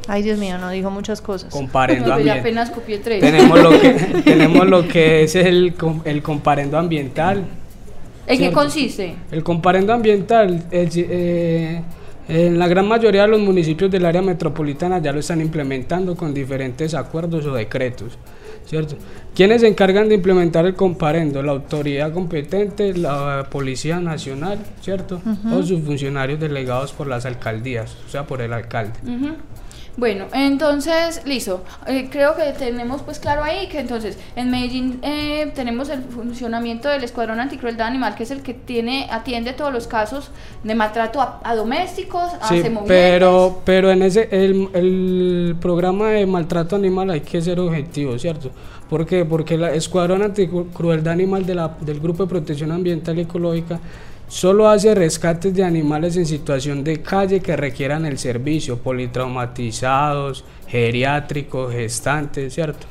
Ay, 0.06 0.22
Dios 0.22 0.38
mío, 0.38 0.58
no 0.58 0.70
dijo 0.70 0.90
muchas 0.90 1.20
cosas. 1.20 1.52
Comparendo 1.52 2.08
no, 2.08 2.14
ambiental. 2.14 2.40
apenas 2.40 2.70
copié 2.70 2.98
tres. 2.98 3.20
Tenemos 3.20 3.58
lo 3.60 3.70
que, 3.70 3.90
tenemos 4.24 4.66
lo 4.68 4.86
que 4.86 5.22
es 5.22 5.34
el, 5.34 5.74
el 6.04 6.22
comparendo 6.22 6.78
ambiental. 6.78 7.44
¿En 8.26 8.38
qué 8.38 8.52
consiste? 8.52 9.14
El 9.30 9.42
comparendo 9.42 9.92
ambiental, 9.92 10.64
eh, 10.70 11.82
en 12.26 12.58
la 12.58 12.68
gran 12.68 12.88
mayoría 12.88 13.22
de 13.22 13.28
los 13.28 13.40
municipios 13.40 13.90
del 13.90 14.06
área 14.06 14.22
metropolitana 14.22 14.98
ya 14.98 15.12
lo 15.12 15.20
están 15.20 15.40
implementando 15.42 16.16
con 16.16 16.32
diferentes 16.32 16.94
acuerdos 16.94 17.44
o 17.46 17.54
decretos. 17.54 18.18
¿Cierto? 18.66 18.96
¿Quiénes 19.34 19.60
se 19.60 19.68
encargan 19.68 20.08
de 20.08 20.14
implementar 20.14 20.64
el 20.64 20.74
comparendo? 20.74 21.42
La 21.42 21.52
autoridad 21.52 22.14
competente, 22.14 22.94
la 22.94 23.46
Policía 23.50 24.00
Nacional, 24.00 24.58
¿cierto? 24.80 25.20
O 25.52 25.62
sus 25.62 25.82
funcionarios 25.82 26.40
delegados 26.40 26.94
por 26.94 27.06
las 27.06 27.26
alcaldías, 27.26 27.94
o 28.06 28.08
sea, 28.08 28.26
por 28.26 28.40
el 28.40 28.54
alcalde. 28.54 28.98
Bueno, 29.96 30.26
entonces, 30.32 31.22
listo. 31.24 31.62
Eh, 31.86 32.08
creo 32.10 32.34
que 32.34 32.42
tenemos 32.58 33.02
pues 33.02 33.20
claro 33.20 33.44
ahí 33.44 33.68
que 33.68 33.78
entonces 33.78 34.18
en 34.34 34.50
Medellín 34.50 34.98
eh, 35.02 35.52
tenemos 35.54 35.88
el 35.88 36.02
funcionamiento 36.02 36.88
del 36.88 37.04
Escuadrón 37.04 37.38
Anticrueldad 37.38 37.86
Animal, 37.86 38.16
que 38.16 38.24
es 38.24 38.30
el 38.32 38.42
que 38.42 38.54
tiene 38.54 39.06
atiende 39.10 39.52
todos 39.52 39.72
los 39.72 39.86
casos 39.86 40.30
de 40.64 40.74
maltrato 40.74 41.20
a, 41.20 41.54
domésticos, 41.54 42.32
a 42.40 42.48
sí, 42.48 42.62
pero, 42.86 43.62
pero 43.64 43.90
en 43.90 44.02
ese 44.02 44.28
el, 44.32 44.68
el, 44.72 45.56
programa 45.60 46.08
de 46.10 46.26
maltrato 46.26 46.74
animal 46.74 47.10
hay 47.10 47.20
que 47.20 47.40
ser 47.40 47.60
objetivo, 47.60 48.18
¿cierto? 48.18 48.50
¿Por 48.90 49.06
qué? 49.06 49.24
Porque 49.24 49.54
el 49.54 49.64
Escuadrón 49.64 50.22
Anticrueldad 50.22 51.12
Animal 51.12 51.46
de 51.46 51.54
la, 51.54 51.76
del 51.80 52.00
Grupo 52.00 52.24
de 52.24 52.28
Protección 52.28 52.72
Ambiental 52.72 53.18
y 53.18 53.22
Ecológica 53.22 53.80
Solo 54.28 54.68
hace 54.68 54.94
rescates 54.94 55.54
de 55.54 55.64
animales 55.64 56.16
en 56.16 56.26
situación 56.26 56.82
de 56.82 57.02
calle 57.02 57.40
que 57.40 57.56
requieran 57.56 58.06
el 58.06 58.18
servicio, 58.18 58.78
politraumatizados, 58.78 60.44
geriátricos, 60.66 61.72
gestantes, 61.72 62.54
¿cierto? 62.54 62.86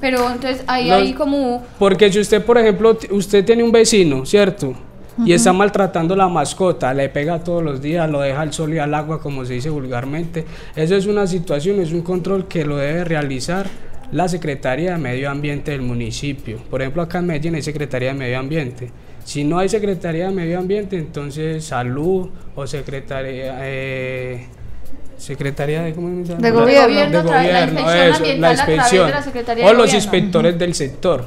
Pero 0.00 0.28
entonces 0.30 0.64
ahí 0.66 0.90
hay 0.90 1.12
como... 1.12 1.62
Porque 1.78 2.12
si 2.12 2.20
usted, 2.20 2.44
por 2.44 2.58
ejemplo, 2.58 2.98
usted 3.10 3.44
tiene 3.44 3.62
un 3.62 3.72
vecino, 3.72 4.26
¿cierto? 4.26 4.74
Y 5.24 5.32
está 5.32 5.52
maltratando 5.52 6.16
la 6.16 6.28
mascota, 6.28 6.92
le 6.92 7.08
pega 7.08 7.38
todos 7.38 7.62
los 7.62 7.80
días, 7.80 8.10
lo 8.10 8.20
deja 8.20 8.40
al 8.40 8.52
sol 8.52 8.74
y 8.74 8.78
al 8.78 8.92
agua, 8.94 9.20
como 9.20 9.44
se 9.44 9.54
dice 9.54 9.70
vulgarmente. 9.70 10.44
Eso 10.74 10.96
es 10.96 11.06
una 11.06 11.26
situación, 11.26 11.80
es 11.80 11.92
un 11.92 12.02
control 12.02 12.48
que 12.48 12.64
lo 12.64 12.76
debe 12.76 13.04
realizar 13.04 13.66
la 14.10 14.28
Secretaría 14.28 14.92
de 14.92 14.98
Medio 14.98 15.30
Ambiente 15.30 15.70
del 15.70 15.82
municipio. 15.82 16.58
Por 16.68 16.82
ejemplo, 16.82 17.02
acá 17.02 17.18
en 17.18 17.26
Medellín 17.26 17.54
hay 17.54 17.62
Secretaría 17.62 18.08
de 18.08 18.18
Medio 18.18 18.38
Ambiente. 18.38 18.90
Si 19.24 19.44
no 19.44 19.58
hay 19.58 19.68
Secretaría 19.68 20.28
de 20.28 20.32
Medio 20.32 20.58
Ambiente, 20.58 20.96
entonces 20.96 21.64
Salud 21.64 22.28
o 22.54 22.66
Secretaría... 22.66 23.56
Eh, 23.62 24.46
Secretaría 25.16 25.82
de, 25.82 25.94
¿cómo 25.94 26.08
de 26.08 26.50
Gobierno, 26.50 27.08
de 27.08 27.22
gobierno 27.22 27.80
la 28.38 28.52
inspección, 28.52 29.10
o 29.62 29.72
los 29.72 29.94
inspectores 29.94 30.58
del 30.58 30.74
sector. 30.74 31.26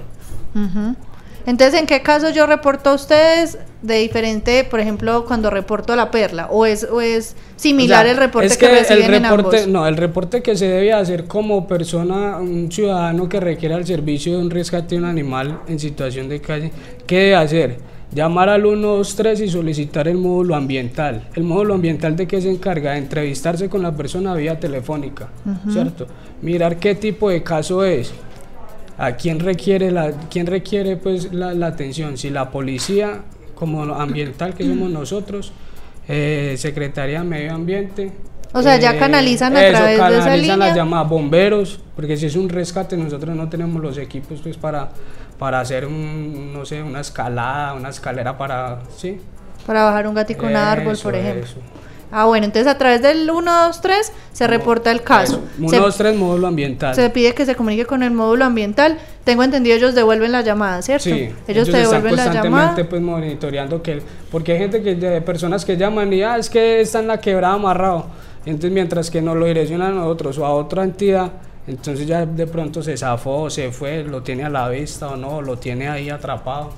Entonces, 1.48 1.80
¿en 1.80 1.88
qué 1.88 2.02
caso 2.02 2.30
yo 2.30 2.46
reporto 2.46 2.90
a 2.90 2.94
ustedes 2.94 3.58
de 3.82 3.96
diferente, 4.00 4.66
por 4.66 4.82
ejemplo, 4.82 5.24
cuando 5.26 5.50
reporto 5.50 5.94
a 5.94 5.96
la 5.96 6.12
perla? 6.12 6.48
¿O 6.52 6.66
es, 6.66 6.84
o 6.84 7.00
es 7.00 7.38
similar 7.56 8.06
el 8.06 8.18
reporte 8.18 8.58
que, 8.58 8.68
reciben 8.68 9.14
el 9.14 9.24
reporte, 9.24 9.64
en 9.64 9.72
No, 9.72 9.88
el 9.88 9.96
reporte 9.96 10.44
que 10.44 10.58
se 10.58 10.68
debe 10.68 10.92
hacer 10.92 11.24
como 11.24 11.66
persona, 11.66 12.38
un 12.38 12.70
ciudadano 12.70 13.30
que 13.30 13.40
requiera 13.40 13.78
el 13.78 13.88
servicio 13.88 14.34
de 14.34 14.40
un 14.40 14.50
rescate 14.50 14.96
de 14.96 15.02
un 15.02 15.08
animal 15.08 15.62
en 15.70 15.80
situación 15.80 16.28
de 16.28 16.42
calle, 16.42 16.72
¿qué 17.08 17.16
debe 17.16 17.36
hacer? 17.36 17.78
Llamar 18.14 18.50
al 18.50 18.62
123 18.62 19.42
y 19.42 19.50
solicitar 19.50 20.08
el 20.08 20.18
módulo 20.18 20.56
ambiental. 20.56 21.28
¿El 21.36 21.44
módulo 21.44 21.74
ambiental 21.74 22.16
de 22.16 22.26
qué 22.26 22.42
se 22.42 22.50
encarga? 22.50 22.94
De 22.94 23.00
entrevistarse 23.00 23.68
con 23.70 23.82
la 23.82 23.96
persona 23.96 24.34
vía 24.34 24.60
telefónica, 24.60 25.28
¿cierto? 25.70 26.08
Mirar 26.42 26.78
qué 26.78 26.96
tipo 26.96 27.30
de 27.30 27.44
caso 27.44 27.84
es 27.84 28.14
a 28.98 29.12
quién 29.12 29.40
requiere 29.40 29.92
la 29.92 30.12
quién 30.30 30.48
requiere 30.48 30.98
pues 30.98 31.32
la, 31.32 31.68
atención 31.68 32.18
si 32.18 32.30
la 32.30 32.50
policía 32.50 33.22
como 33.56 33.84
ambiental 33.84 34.54
que 34.54 34.66
somos 34.66 34.90
nosotros 34.90 35.52
eh, 36.08 36.56
secretaría 36.58 37.20
de 37.20 37.26
medio 37.26 37.54
ambiente 37.54 38.12
o 38.54 38.62
sea 38.62 38.78
ya 38.78 38.96
eh, 38.96 38.98
canalizan 38.98 39.56
a 39.56 39.70
través 39.70 39.98
de 39.98 40.18
esa 40.18 40.36
línea 40.36 40.58
las 40.58 40.76
llamadas 40.76 41.10
bomberos 41.10 41.80
porque 41.96 42.18
si 42.18 42.26
es 42.26 42.36
un 42.36 42.50
rescate 42.50 42.98
nosotros 42.98 43.36
no 43.36 43.50
tenemos 43.50 43.82
los 43.82 43.98
equipos 43.98 44.40
pues 44.42 44.58
para 44.58 44.90
para 45.38 45.60
hacer 45.60 45.86
un 45.86 46.54
no 46.54 46.66
sé 46.66 46.82
una 46.82 47.02
escalada 47.02 47.74
una 47.74 47.90
escalera 47.90 48.38
para 48.38 48.80
sí 48.96 49.20
para 49.66 49.84
bajar 49.84 50.08
un 50.08 50.16
gatico 50.16 50.46
en 50.46 50.52
un 50.52 50.58
árbol 50.58 50.98
por 51.02 51.16
ejemplo 51.16 51.62
Ah, 52.10 52.26
bueno, 52.26 52.46
entonces 52.46 52.72
a 52.72 52.78
través 52.78 53.02
del 53.02 53.26
123 53.26 54.14
se 54.32 54.48
reporta 54.48 54.92
el 54.92 55.02
caso. 55.02 55.42
123 55.58 56.16
módulo 56.16 56.48
ambiental. 56.48 56.96
Se 56.96 57.10
pide 57.10 57.34
que 57.34 57.46
se 57.46 57.56
comunique 57.56 57.86
con 57.86 58.02
el 58.02 58.12
módulo 58.12 58.46
ambiental. 58.46 58.98
Tengo 59.26 59.44
entendido 59.44 59.76
ellos 59.76 59.94
devuelven 59.94 60.32
la 60.32 60.42
llamada, 60.42 60.82
¿cierto? 60.82 61.04
Sí, 61.04 61.30
ellos, 61.48 61.70
te 61.70 61.78
devuelven 61.78 62.16
la 62.16 62.34
llamada. 62.34 62.76
pues 62.90 63.02
monitoreando 63.02 63.82
que 63.82 64.02
porque 64.32 64.54
hay 64.54 64.60
gente 64.60 64.82
que 64.82 64.96
de 64.96 65.22
personas 65.22 65.66
que 65.66 65.76
llaman 65.76 66.12
y 66.14 66.24
ah, 66.24 66.38
es 66.38 66.50
que 66.50 66.80
está 66.80 67.00
en 67.00 67.08
la 67.08 67.20
quebrada 67.20 67.56
amarrado. 67.56 68.06
Entonces, 68.46 68.72
mientras 68.72 69.12
que 69.12 69.22
nos 69.22 69.36
lo 69.36 69.46
direccionan 69.46 69.92
a 69.92 69.96
nosotros 69.96 70.38
o 70.38 70.46
a 70.46 70.52
otra 70.52 70.86
entidad, 70.86 71.32
entonces 71.68 72.08
ya 72.08 72.26
de 72.26 72.48
pronto 72.48 72.82
se 72.82 72.96
zafó, 72.96 73.50
se 73.50 73.72
fue, 73.72 74.04
lo 74.04 74.24
tiene 74.24 74.44
a 74.44 74.50
la 74.50 74.70
vista 74.70 75.10
o 75.10 75.18
no, 75.18 75.42
lo 75.42 75.58
tiene 75.58 75.90
ahí 75.90 76.10
atrapado. 76.10 76.72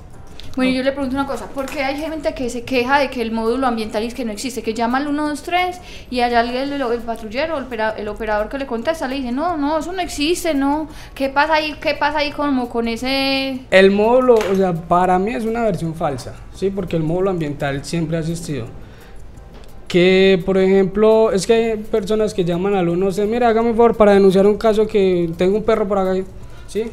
Bueno, 0.56 0.72
yo 0.72 0.82
le 0.82 0.90
pregunto 0.90 1.14
una 1.14 1.26
cosa, 1.26 1.46
¿por 1.46 1.66
qué 1.66 1.84
hay 1.84 1.96
gente 1.96 2.34
que 2.34 2.50
se 2.50 2.64
queja 2.64 2.98
de 2.98 3.08
que 3.08 3.22
el 3.22 3.30
módulo 3.30 3.68
ambiental 3.68 4.02
es 4.02 4.14
que 4.14 4.24
no 4.24 4.32
existe? 4.32 4.62
Que 4.62 4.74
llama 4.74 4.98
al 4.98 5.04
123 5.04 5.80
y 6.10 6.20
allá 6.20 6.40
el, 6.40 6.72
el, 6.72 6.98
patrullero, 7.02 7.56
el, 7.56 8.08
operador 8.08 8.48
que 8.48 8.58
le 8.58 8.66
contesta 8.66 9.06
le 9.06 9.16
dice, 9.16 9.30
no, 9.30 9.56
no, 9.56 9.78
eso 9.78 9.92
no 9.92 10.02
existe, 10.02 10.52
no. 10.52 10.88
¿Qué 11.14 11.28
pasa 11.28 11.54
ahí, 11.54 11.76
qué 11.80 11.94
pasa 11.94 12.18
ahí 12.18 12.32
como 12.32 12.68
con 12.68 12.88
ese...? 12.88 13.60
El 13.70 13.92
módulo, 13.92 14.34
o 14.34 14.54
sea, 14.56 14.72
para 14.72 15.20
mí 15.20 15.32
es 15.32 15.44
una 15.44 15.62
versión 15.62 15.94
falsa, 15.94 16.34
¿sí? 16.52 16.70
Porque 16.70 16.96
el 16.96 17.04
módulo 17.04 17.30
ambiental 17.30 17.84
siempre 17.84 18.16
ha 18.16 18.20
existido. 18.20 18.66
Que, 19.90 20.40
por 20.46 20.56
ejemplo, 20.56 21.32
es 21.32 21.48
que 21.48 21.52
hay 21.52 21.76
personas 21.78 22.32
que 22.32 22.44
llaman 22.44 22.76
al 22.76 22.86
123, 22.86 23.28
mira, 23.28 23.48
hágame 23.48 23.70
favor 23.72 23.96
para 23.96 24.12
denunciar 24.12 24.46
un 24.46 24.56
caso 24.56 24.86
que 24.86 25.28
tengo 25.36 25.56
un 25.56 25.64
perro 25.64 25.88
por 25.88 25.98
acá, 25.98 26.14
¿sí? 26.68 26.84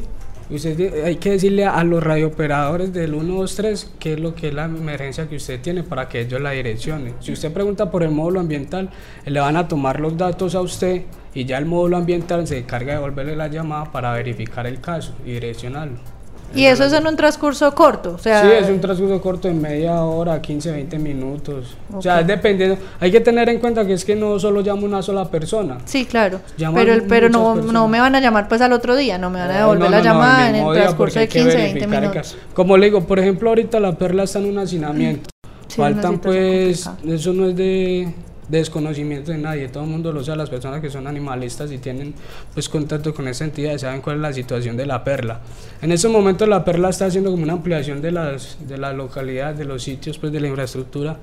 Usted, 0.49 1.03
hay 1.03 1.17
que 1.17 1.29
decirle 1.29 1.65
a 1.65 1.83
los 1.83 2.01
radiooperadores 2.01 2.91
del 2.91 3.11
123 3.11 3.93
qué 3.99 4.13
es 4.13 4.19
lo 4.19 4.33
que 4.33 4.47
es 4.47 4.53
la 4.55 4.65
emergencia 4.65 5.29
que 5.29 5.35
usted 5.35 5.61
tiene 5.61 5.83
para 5.83 6.09
que 6.09 6.21
ellos 6.21 6.41
la 6.41 6.49
direccionen. 6.49 7.13
Si 7.19 7.31
usted 7.31 7.53
pregunta 7.53 7.91
por 7.91 8.01
el 8.01 8.09
módulo 8.09 8.39
ambiental, 8.39 8.89
le 9.27 9.39
van 9.39 9.57
a 9.57 9.67
tomar 9.67 9.99
los 9.99 10.17
datos 10.17 10.55
a 10.55 10.61
usted 10.61 11.03
y 11.35 11.45
ya 11.45 11.59
el 11.59 11.67
módulo 11.67 11.97
ambiental 11.97 12.47
se 12.47 12.57
encarga 12.57 12.93
de 12.93 12.99
devolverle 12.99 13.35
la 13.35 13.47
llamada 13.47 13.91
para 13.91 14.11
verificar 14.13 14.65
el 14.65 14.81
caso 14.81 15.13
y 15.23 15.33
direccionarlo. 15.33 16.16
¿Y 16.55 16.65
eso 16.65 16.85
es 16.85 16.93
en 16.93 17.05
un 17.05 17.15
transcurso 17.15 17.73
corto? 17.73 18.13
O 18.15 18.17
sea, 18.17 18.41
sí, 18.41 18.47
es 18.63 18.69
un 18.69 18.79
transcurso 18.79 19.21
corto 19.21 19.47
de 19.47 19.53
media 19.53 20.01
hora, 20.03 20.41
15, 20.41 20.71
20 20.71 20.99
minutos. 20.99 21.75
O 21.93 22.01
sea, 22.01 22.23
dependiendo. 22.23 22.77
Hay 22.99 23.11
que 23.11 23.19
tener 23.19 23.49
en 23.49 23.59
cuenta 23.59 23.85
que 23.85 23.93
es 23.93 24.05
que 24.05 24.15
no 24.15 24.39
solo 24.39 24.61
llama 24.61 24.83
una 24.83 25.01
sola 25.01 25.25
persona. 25.29 25.77
Sí, 25.85 26.05
claro. 26.05 26.39
pero 26.73 26.93
el, 26.93 27.03
pero 27.03 27.29
no, 27.29 27.55
no 27.55 27.87
me 27.87 27.99
van 27.99 28.15
a 28.15 28.19
llamar 28.19 28.47
pues 28.47 28.61
al 28.61 28.73
otro 28.73 28.95
día, 28.95 29.17
no 29.17 29.29
me 29.29 29.39
van 29.39 29.51
a 29.51 29.57
devolver 29.57 29.89
la 29.89 30.01
llamada 30.01 30.49
en 30.49 30.55
el 30.55 30.73
transcurso 30.73 31.19
de 31.19 31.27
15, 31.27 31.55
20 31.55 31.87
minutos. 31.87 32.37
Como 32.53 32.77
le 32.77 32.87
digo, 32.87 33.01
por 33.01 33.19
ejemplo, 33.19 33.49
ahorita 33.49 33.79
la 33.79 33.93
perla 33.93 34.23
está 34.23 34.39
en 34.39 34.45
un 34.45 34.59
hacinamiento. 34.59 35.29
Faltan 35.69 36.19
pues, 36.19 36.89
eso 37.05 37.33
no 37.33 37.49
es 37.49 37.55
de 37.55 38.13
desconocimiento 38.47 39.31
de 39.31 39.37
nadie, 39.37 39.67
todo 39.67 39.83
el 39.83 39.89
mundo 39.89 40.11
lo 40.11 40.23
sabe, 40.23 40.37
las 40.37 40.49
personas 40.49 40.81
que 40.81 40.89
son 40.89 41.07
animalistas 41.07 41.71
y 41.71 41.77
tienen 41.77 42.13
pues 42.53 42.69
contacto 42.69 43.13
con 43.13 43.27
esa 43.27 43.43
entidad 43.43 43.77
saben 43.77 44.01
cuál 44.01 44.17
es 44.17 44.21
la 44.21 44.33
situación 44.33 44.77
de 44.77 44.85
la 44.85 45.03
perla. 45.03 45.41
En 45.81 45.91
ese 45.91 46.07
momento 46.07 46.45
la 46.45 46.63
perla 46.63 46.89
está 46.89 47.05
haciendo 47.05 47.31
como 47.31 47.43
una 47.43 47.53
ampliación 47.53 48.01
de 48.01 48.11
las, 48.11 48.57
de 48.67 48.77
la 48.77 48.93
localidad, 48.93 49.53
de 49.53 49.65
los 49.65 49.83
sitios, 49.83 50.17
pues 50.17 50.31
de 50.31 50.39
la 50.39 50.47
infraestructura 50.47 51.17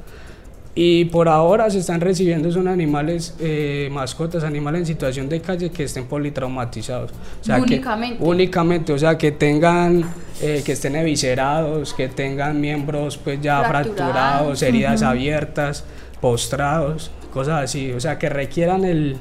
y 0.76 1.04
por 1.06 1.28
ahora 1.28 1.70
se 1.70 1.78
están 1.78 2.00
recibiendo 2.00 2.50
son 2.50 2.66
animales, 2.66 3.36
eh, 3.38 3.88
mascotas, 3.92 4.42
animales 4.42 4.80
en 4.80 4.86
situación 4.86 5.28
de 5.28 5.40
calle 5.40 5.70
que 5.70 5.84
estén 5.84 6.06
politraumatizados. 6.06 7.12
O 7.12 7.44
sea, 7.44 7.58
únicamente. 7.58 8.18
Que, 8.18 8.24
únicamente, 8.24 8.92
o 8.92 8.98
sea, 8.98 9.16
que 9.16 9.30
tengan, 9.30 10.04
eh, 10.42 10.62
que 10.64 10.72
estén 10.72 10.96
eviscerados, 10.96 11.94
que 11.94 12.08
tengan 12.08 12.60
miembros 12.60 13.18
pues 13.18 13.40
ya 13.40 13.62
fracturados, 13.62 14.62
heridas 14.62 15.02
abiertas 15.02 15.84
postrados, 16.24 17.10
cosas 17.34 17.64
así, 17.64 17.92
o 17.92 18.00
sea, 18.00 18.18
que 18.18 18.30
requieran 18.30 18.82
el, 18.86 19.18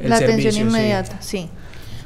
la 0.00 0.16
atención 0.16 0.68
inmediata, 0.68 1.20
sí. 1.20 1.50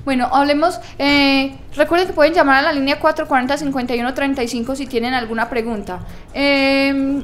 Bueno, 0.04 0.28
hablemos, 0.32 0.80
eh, 0.99 1.56
recuerden 1.76 2.09
que 2.09 2.12
pueden 2.12 2.35
llamar 2.35 2.56
a 2.56 2.62
la 2.62 2.73
línea 2.73 3.00
440-5135 3.00 4.75
si 4.75 4.87
tienen 4.88 5.14
alguna 5.14 5.49
pregunta. 5.49 6.00
Eh, 6.35 7.23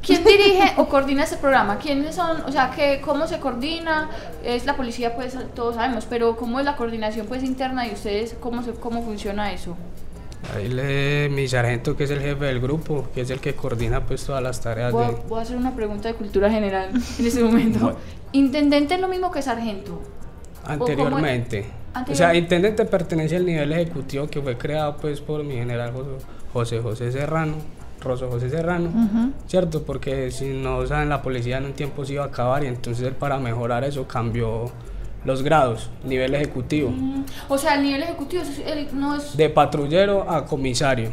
¿Quién 0.00 0.24
dirige 0.24 0.72
o 0.78 0.88
coordina 0.88 1.24
este 1.24 1.36
programa? 1.36 1.76
¿Quiénes 1.76 2.14
son? 2.14 2.40
O 2.46 2.50
sea, 2.50 2.70
que, 2.70 3.02
¿cómo 3.02 3.26
se 3.26 3.40
coordina? 3.40 4.08
Es 4.42 4.64
la 4.64 4.76
policía, 4.76 5.14
pues 5.14 5.36
todos 5.54 5.74
sabemos, 5.74 6.06
pero 6.08 6.38
¿cómo 6.38 6.58
es 6.58 6.64
la 6.64 6.74
coordinación 6.74 7.26
pues 7.26 7.42
interna 7.42 7.84
de 7.84 7.92
ustedes? 7.92 8.34
¿Cómo, 8.40 8.62
se, 8.62 8.72
cómo 8.72 9.02
funciona 9.02 9.52
eso? 9.52 9.76
Ahí 10.54 10.68
le, 10.68 11.28
mi 11.28 11.48
sargento, 11.48 11.96
que 11.96 12.04
es 12.04 12.10
el 12.10 12.20
jefe 12.20 12.44
del 12.44 12.60
grupo, 12.60 13.08
que 13.14 13.22
es 13.22 13.30
el 13.30 13.40
que 13.40 13.54
coordina 13.54 14.06
pues 14.06 14.24
todas 14.24 14.42
las 14.42 14.60
tareas. 14.60 14.92
Voy, 14.92 15.14
voy 15.28 15.38
a 15.40 15.42
hacer 15.42 15.56
una 15.56 15.74
pregunta 15.74 16.08
de 16.08 16.14
cultura 16.14 16.50
general 16.50 16.90
en 16.90 17.26
este 17.26 17.42
momento. 17.42 17.96
¿Intendente 18.32 18.94
es 18.94 19.00
lo 19.00 19.08
mismo 19.08 19.30
que 19.30 19.42
sargento? 19.42 20.00
Anteriormente. 20.64 21.66
O 22.10 22.14
sea, 22.14 22.34
intendente 22.34 22.84
pertenece 22.84 23.36
al 23.36 23.46
nivel 23.46 23.72
ejecutivo 23.72 24.28
que 24.28 24.40
fue 24.40 24.56
creado 24.56 24.96
pues 24.98 25.20
por 25.20 25.42
mi 25.42 25.54
general 25.54 25.92
José 26.52 26.80
José 26.80 27.10
Serrano, 27.10 27.54
Rosso 28.00 28.28
José 28.30 28.50
Serrano, 28.50 28.90
¿cierto? 29.46 29.82
Porque 29.82 30.30
si 30.30 30.48
no 30.50 30.86
saben, 30.86 31.08
la 31.08 31.22
policía 31.22 31.58
en 31.58 31.66
un 31.66 31.72
tiempo 31.72 32.04
se 32.04 32.14
iba 32.14 32.24
a 32.24 32.28
acabar 32.28 32.62
y 32.64 32.68
entonces 32.68 33.12
para 33.14 33.38
mejorar 33.38 33.84
eso 33.84 34.06
cambió 34.06 34.70
los 35.24 35.42
grados, 35.42 35.90
nivel 36.04 36.34
ejecutivo. 36.34 36.90
Mm, 36.90 37.24
o 37.48 37.58
sea, 37.58 37.74
el 37.74 37.82
nivel 37.82 38.02
ejecutivo 38.02 38.42
no 38.94 39.16
es... 39.16 39.36
De 39.36 39.48
patrullero 39.50 40.28
a 40.30 40.44
comisario. 40.46 41.12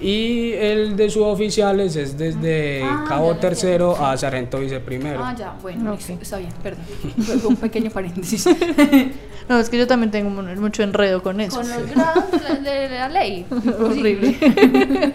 Y 0.00 0.52
el 0.52 0.96
de 0.96 1.10
suboficiales 1.10 1.94
es 1.94 2.16
desde 2.16 2.82
ah, 2.82 3.04
cabo 3.06 3.36
tercero 3.36 4.02
a 4.02 4.16
sargento 4.16 4.58
viceprimero. 4.58 5.22
Ah, 5.22 5.34
ya, 5.36 5.54
bueno, 5.60 5.92
está 5.92 6.38
bien, 6.38 6.52
perdón. 6.62 6.84
un 7.44 7.56
pequeño 7.56 7.90
paréntesis. 7.90 8.46
no, 9.48 9.58
es 9.58 9.68
que 9.68 9.76
yo 9.76 9.86
también 9.86 10.10
tengo 10.10 10.30
mucho 10.30 10.82
enredo 10.82 11.22
con 11.22 11.38
eso. 11.42 11.56
Con 11.56 11.68
los 11.68 11.90
grados 11.90 12.30
de, 12.62 12.88
la 12.88 13.10
ley. 13.10 13.46
Horrible. 13.78 15.12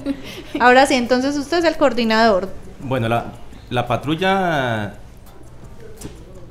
Ahora 0.59 0.85
sí, 0.85 0.93
entonces 0.93 1.35
usted 1.35 1.57
es 1.57 1.65
el 1.65 1.77
coordinador. 1.77 2.49
Bueno, 2.81 3.09
la, 3.09 3.33
la 3.71 3.87
patrulla 3.87 4.99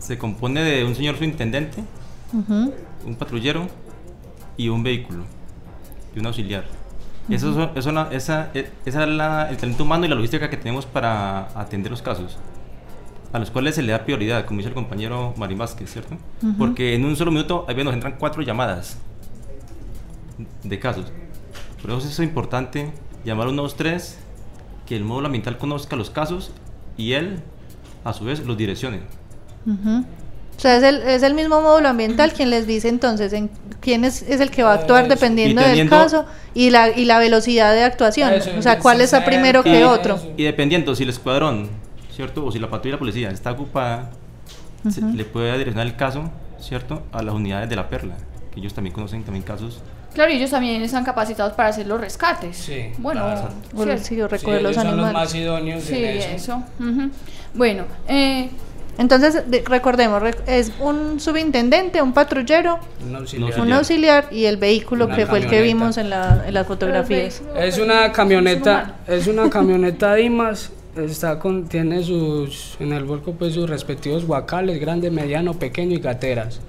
se 0.04 0.18
compone 0.18 0.62
de 0.62 0.84
un 0.84 0.94
señor 0.94 1.16
subintendente, 1.16 1.82
un 2.32 3.14
patrullero 3.18 3.66
y 4.56 4.68
un 4.68 4.82
vehículo 4.82 5.24
y 6.14 6.18
un 6.18 6.26
auxiliar. 6.26 6.64
eso, 7.30 7.70
eso, 7.74 8.10
esa, 8.10 8.50
e, 8.52 8.70
esa, 8.84 9.02
es 9.04 9.08
la, 9.08 9.48
el 9.48 9.56
talento 9.56 9.82
humano 9.82 10.04
y 10.04 10.08
la 10.08 10.14
logística 10.14 10.50
que 10.50 10.58
tenemos 10.58 10.84
para 10.84 11.46
atender 11.58 11.90
los 11.90 12.02
casos. 12.02 12.36
a 13.32 13.38
los 13.38 13.50
cuales 13.50 13.74
se 13.74 13.82
le 13.82 13.92
da 13.92 14.04
prioridad, 14.04 14.44
como 14.44 14.58
dice 14.58 14.68
el 14.68 14.74
compañero 14.74 15.34
Marín 15.36 15.58
Vázquez, 15.58 15.90
¿cierto? 15.90 16.16
Porque 16.58 16.94
en 16.94 17.04
un 17.04 17.16
solo 17.16 17.30
minuto 17.30 17.64
ahí 17.66 17.82
nos 17.82 17.94
entran 17.94 18.16
cuatro 18.18 18.42
llamadas 18.42 18.98
de 20.62 20.78
casos. 20.78 21.06
Por 21.80 21.90
eso 21.90 22.06
es 22.06 22.18
importante 22.20 22.92
llamar 23.24 23.46
a 23.48 23.50
un 23.50 23.68
3 23.74 24.18
que 24.86 24.96
el 24.96 25.04
módulo 25.04 25.26
ambiental 25.26 25.56
conozca 25.56 25.96
los 25.96 26.10
casos 26.10 26.52
y 26.96 27.12
él, 27.12 27.40
a 28.04 28.12
su 28.12 28.24
vez, 28.24 28.44
los 28.44 28.56
direccione. 28.56 29.00
O 29.66 30.60
sea, 30.60 30.76
es 30.76 30.82
el, 30.82 31.02
es 31.02 31.22
el 31.22 31.34
mismo 31.34 31.60
módulo 31.60 31.88
ambiental 31.88 32.32
quien 32.32 32.50
les 32.50 32.66
dice 32.66 32.88
entonces 32.88 33.32
en 33.32 33.50
quién 33.80 34.04
es, 34.04 34.22
es 34.22 34.40
el 34.40 34.50
que 34.50 34.62
va 34.62 34.72
a 34.72 34.74
actuar 34.74 35.08
dependiendo 35.08 35.60
del 35.60 35.88
caso 35.88 36.26
y 36.54 36.70
la, 36.70 36.90
y 36.90 37.04
la 37.04 37.18
velocidad 37.18 37.74
de 37.74 37.82
actuación. 37.82 38.32
o 38.56 38.62
sea, 38.62 38.78
cuál 38.78 39.00
está 39.00 39.24
primero 39.24 39.62
que 39.62 39.84
otro. 39.84 40.20
Y 40.36 40.44
dependiendo 40.44 40.94
si 40.94 41.02
el 41.02 41.10
escuadrón, 41.10 41.68
¿cierto? 42.12 42.44
O 42.44 42.52
si 42.52 42.58
la 42.58 42.70
patrulla 42.70 42.92
de 42.92 42.96
la 42.96 42.98
policía 42.98 43.30
está 43.30 43.52
ocupada, 43.52 44.10
le 45.14 45.24
puede 45.24 45.52
direccionar 45.52 45.86
el 45.86 45.96
caso, 45.96 46.30
¿cierto? 46.60 47.02
A 47.12 47.22
las 47.22 47.34
unidades 47.34 47.68
de 47.68 47.76
la 47.76 47.88
perla, 47.88 48.16
que 48.52 48.60
ellos 48.60 48.74
también 48.74 48.94
conocen 48.94 49.24
también 49.24 49.42
casos 49.42 49.82
Claro, 50.14 50.30
y 50.30 50.36
ellos 50.36 50.50
también 50.50 50.80
están 50.80 51.04
capacitados 51.04 51.54
para 51.54 51.70
hacer 51.70 51.88
los 51.88 52.00
rescates. 52.00 52.56
Sí. 52.56 52.92
Bueno, 52.98 53.22
claro. 53.74 53.98
sí, 53.98 54.14
yo 54.14 54.28
recuerdo 54.28 54.62
los 54.62 54.76
son 54.76 54.86
animales. 54.86 55.12
los 55.12 55.22
más 55.22 55.34
idóneos 55.34 55.82
sí, 55.82 56.04
eso. 56.04 56.28
eso. 56.30 56.62
Bueno, 57.52 57.84
eh, 58.06 58.48
entonces, 58.98 59.42
recordemos, 59.66 60.22
es 60.46 60.72
un 60.80 61.20
subintendente, 61.20 62.00
un 62.00 62.12
patrullero, 62.12 62.78
un 63.06 63.16
auxiliar, 63.16 63.60
un 63.60 63.72
auxiliar 63.72 64.28
y 64.30 64.44
el 64.44 64.56
vehículo 64.56 65.08
que 65.08 65.26
fue 65.26 65.38
el 65.38 65.46
que 65.48 65.62
vimos 65.62 65.96
en, 65.98 66.10
la, 66.10 66.44
en 66.46 66.54
las 66.54 66.66
fotografías. 66.66 67.42
Es 67.56 67.78
una 67.78 68.12
camioneta, 68.12 68.96
es 69.06 69.26
una 69.26 69.50
camioneta 69.50 70.14
Dimas, 70.14 70.70
está 70.96 71.38
con, 71.38 71.68
tiene 71.68 72.02
sus, 72.02 72.76
en 72.78 72.92
el 72.92 73.04
vuelco 73.04 73.32
pues 73.32 73.54
sus 73.54 73.68
respectivos 73.68 74.24
guacales, 74.24 74.80
grande, 74.80 75.10
mediano, 75.10 75.54
pequeño 75.54 75.96
y 75.96 76.00
gateras. 76.00 76.60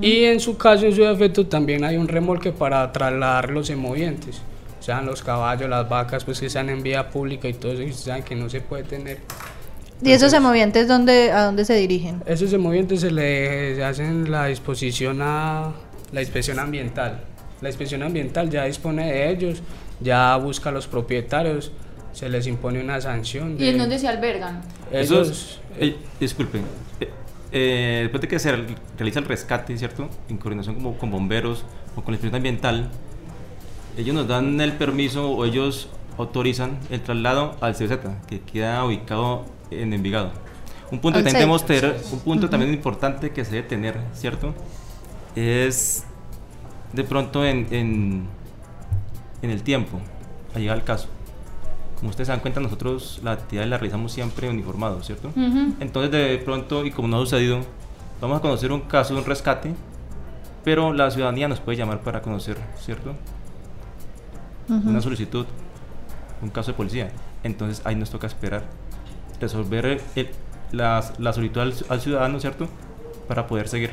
Y 0.00 0.24
en 0.24 0.38
su 0.38 0.56
caso, 0.56 0.86
en 0.86 0.94
su 0.94 1.02
defecto, 1.02 1.46
también 1.46 1.84
hay 1.84 1.96
un 1.96 2.06
remolque 2.06 2.52
para 2.52 2.92
trasladar 2.92 3.50
los 3.50 3.70
emovientes. 3.70 4.40
O 4.78 4.82
sea, 4.82 5.00
los 5.00 5.22
caballos, 5.22 5.68
las 5.68 5.88
vacas, 5.88 6.24
pues 6.24 6.38
que 6.38 6.46
están 6.46 6.68
en 6.68 6.82
vía 6.82 7.10
pública 7.10 7.48
y 7.48 7.54
todo 7.54 7.72
eso, 7.72 7.82
y 7.82 7.92
saben 7.92 8.22
que 8.22 8.34
no 8.36 8.48
se 8.48 8.60
puede 8.60 8.84
tener 8.84 9.20
¿Y 10.02 10.10
esos 10.10 10.32
emovientes 10.32 10.88
dónde, 10.88 11.30
a 11.30 11.44
dónde 11.44 11.64
se 11.64 11.74
dirigen? 11.74 12.22
Esos 12.26 12.52
emovientes 12.52 13.00
se 13.00 13.10
le 13.10 13.82
hacen 13.84 14.30
la 14.30 14.46
disposición 14.46 15.20
a 15.22 15.72
la 16.12 16.20
inspección 16.20 16.58
ambiental. 16.58 17.24
La 17.60 17.68
inspección 17.68 18.02
ambiental 18.02 18.50
ya 18.50 18.64
dispone 18.64 19.06
de 19.06 19.30
ellos, 19.30 19.62
ya 20.00 20.36
busca 20.36 20.70
a 20.70 20.72
los 20.72 20.86
propietarios, 20.86 21.72
se 22.12 22.28
les 22.28 22.46
impone 22.46 22.80
una 22.80 23.00
sanción. 23.00 23.56
¿Y 23.58 23.68
en 23.68 23.78
dónde 23.78 23.98
se 23.98 24.08
albergan? 24.08 24.62
Esos, 24.92 25.60
eh, 25.78 25.96
disculpen, 26.20 26.62
eh, 27.00 27.08
eh, 27.52 28.00
después 28.02 28.20
de 28.20 28.28
que 28.28 28.38
se 28.38 28.52
realiza 28.98 29.20
el 29.20 29.26
rescate, 29.26 29.76
¿cierto? 29.78 30.08
En 30.28 30.36
coordinación 30.38 30.74
como, 30.74 30.98
con 30.98 31.10
bomberos 31.10 31.64
o 31.96 32.02
con 32.02 32.12
la 32.12 32.16
inspección 32.16 32.36
ambiental, 32.36 32.90
ellos 33.96 34.14
nos 34.14 34.28
dan 34.28 34.60
el 34.60 34.72
permiso 34.72 35.30
o 35.30 35.44
ellos 35.44 35.88
autorizan 36.18 36.78
el 36.90 37.00
traslado 37.00 37.56
al 37.60 37.74
CZ, 37.74 37.98
que 38.26 38.40
queda 38.40 38.84
ubicado 38.84 39.46
en 39.82 39.92
Envigado. 39.92 40.32
Un 40.90 41.00
punto, 41.00 41.18
que 41.18 41.30
también, 41.30 41.58
tener, 41.66 41.96
un 42.12 42.20
punto 42.20 42.48
también 42.48 42.72
importante 42.72 43.30
que 43.30 43.44
se 43.44 43.52
debe 43.52 43.68
tener, 43.68 43.98
¿cierto? 44.12 44.54
Es 45.34 46.04
de 46.92 47.02
pronto 47.04 47.44
en, 47.44 47.66
en, 47.70 48.26
en 49.42 49.50
el 49.50 49.62
tiempo, 49.62 49.98
a 50.54 50.58
llegar 50.58 50.76
al 50.76 50.84
caso. 50.84 51.08
Como 51.96 52.10
ustedes 52.10 52.26
se 52.26 52.32
dan 52.32 52.40
cuenta, 52.40 52.60
nosotros 52.60 53.20
la 53.24 53.32
actividad 53.32 53.66
la 53.66 53.78
realizamos 53.78 54.12
siempre 54.12 54.48
uniformados, 54.48 55.06
¿cierto? 55.06 55.32
Entonces, 55.80 56.12
de 56.12 56.38
pronto, 56.44 56.84
y 56.84 56.90
como 56.90 57.08
no 57.08 57.16
ha 57.16 57.20
sucedido, 57.20 57.60
vamos 58.20 58.38
a 58.38 58.40
conocer 58.40 58.70
un 58.70 58.82
caso 58.82 59.14
de 59.14 59.20
un 59.20 59.26
rescate, 59.26 59.74
pero 60.62 60.92
la 60.92 61.10
ciudadanía 61.10 61.48
nos 61.48 61.60
puede 61.60 61.78
llamar 61.78 62.00
para 62.00 62.20
conocer, 62.20 62.58
¿cierto? 62.78 63.14
Una 64.68 65.00
solicitud, 65.00 65.46
un 66.42 66.50
caso 66.50 66.72
de 66.72 66.76
policía. 66.76 67.10
Entonces, 67.42 67.84
ahí 67.86 67.96
nos 67.96 68.10
toca 68.10 68.26
esperar 68.26 68.64
resolver 69.40 70.00
la, 70.72 71.04
la, 71.18 71.32
solicitud 71.32 71.60
al, 71.88 72.00
ciudadano, 72.00 72.40
¿cierto? 72.40 72.68
Para 73.28 73.46
poder 73.46 73.68
seguir. 73.68 73.90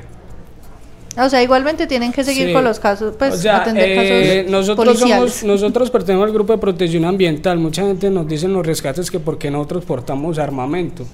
O 1.17 1.29
sea, 1.29 1.43
igualmente 1.43 1.87
tienen 1.87 2.13
que 2.13 2.23
seguir 2.23 2.53
con 2.53 2.63
los 2.63 2.79
casos, 2.79 3.15
pues 3.19 3.45
atender 3.45 3.89
eh, 3.89 4.43
casos 4.45 4.51
nosotros 4.51 4.97
somos, 4.97 5.43
nosotros 5.43 5.91
pertenecemos 5.91 6.27
al 6.27 6.33
grupo 6.33 6.53
de 6.53 6.59
protección 6.59 7.03
ambiental. 7.03 7.57
Mucha 7.59 7.83
gente 7.83 8.09
nos 8.09 8.27
dice 8.27 8.45
en 8.45 8.53
los 8.53 8.65
rescates 8.65 9.11
que 9.11 9.19
porque 9.19 9.51
nosotros 9.51 9.83
portamos 9.83 10.39
armamento, 10.39 11.05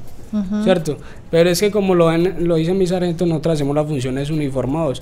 ¿cierto? 0.63 0.97
Pero 1.31 1.49
es 1.49 1.59
que 1.59 1.71
como 1.71 1.95
lo, 1.95 2.07
ven, 2.07 2.47
lo 2.47 2.55
dice 2.55 2.75
mi 2.75 2.85
sargento, 2.85 3.25
nosotros 3.25 3.55
hacemos 3.55 3.75
las 3.75 3.87
funciones 3.87 4.29
uniformados. 4.29 5.01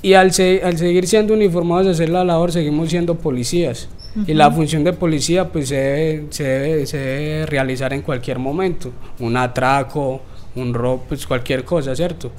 Y 0.00 0.14
al, 0.14 0.28
al 0.28 0.78
seguir 0.78 1.06
siendo 1.06 1.34
uniformados 1.34 1.86
hacer 1.86 2.08
la 2.08 2.24
labor, 2.24 2.50
seguimos 2.50 2.88
siendo 2.88 3.16
policías. 3.16 3.88
Y 4.26 4.34
la 4.34 4.50
función 4.50 4.84
de 4.84 4.92
policía 4.92 5.50
pues 5.50 5.68
se 5.68 5.76
debe, 5.76 6.26
se 6.30 6.44
debe, 6.44 6.86
se 6.86 6.98
debe 6.98 7.46
realizar 7.46 7.92
en 7.92 8.02
cualquier 8.02 8.38
momento, 8.38 8.92
un 9.18 9.36
atraco, 9.36 10.20
un 10.54 10.72
robo, 10.72 11.04
pues 11.08 11.26
cualquier 11.26 11.64
cosa, 11.64 11.96
¿cierto? 11.96 12.30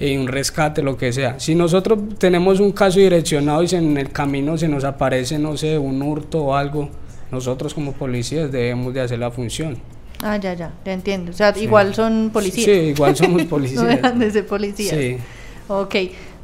Y 0.00 0.16
un 0.16 0.26
rescate, 0.26 0.82
lo 0.82 0.96
que 0.96 1.12
sea. 1.12 1.38
Si 1.38 1.54
nosotros 1.54 1.98
tenemos 2.18 2.60
un 2.60 2.72
caso 2.72 2.98
direccionado 2.98 3.62
y 3.62 3.68
en 3.74 3.96
el 3.98 4.10
camino 4.10 4.56
se 4.56 4.68
nos 4.68 4.84
aparece, 4.84 5.38
no 5.38 5.56
sé, 5.56 5.76
un 5.76 6.00
hurto 6.00 6.44
o 6.44 6.54
algo, 6.54 6.88
nosotros 7.30 7.74
como 7.74 7.92
policías 7.92 8.50
debemos 8.50 8.94
de 8.94 9.00
hacer 9.02 9.18
la 9.18 9.30
función. 9.30 9.76
Ah, 10.22 10.36
ya, 10.36 10.54
ya, 10.54 10.72
te 10.82 10.92
entiendo. 10.92 11.30
O 11.30 11.34
sea, 11.34 11.54
igual 11.58 11.94
son 11.94 12.30
policías. 12.32 12.64
Sí, 12.64 12.72
igual 12.72 13.16
somos 13.16 13.44
policías. 13.50 13.82
no 13.82 13.88
dejan 13.88 14.18
de 14.18 14.30
ser 14.30 14.46
policías. 14.46 14.96
Sí. 14.96 15.16
Ok. 15.68 15.94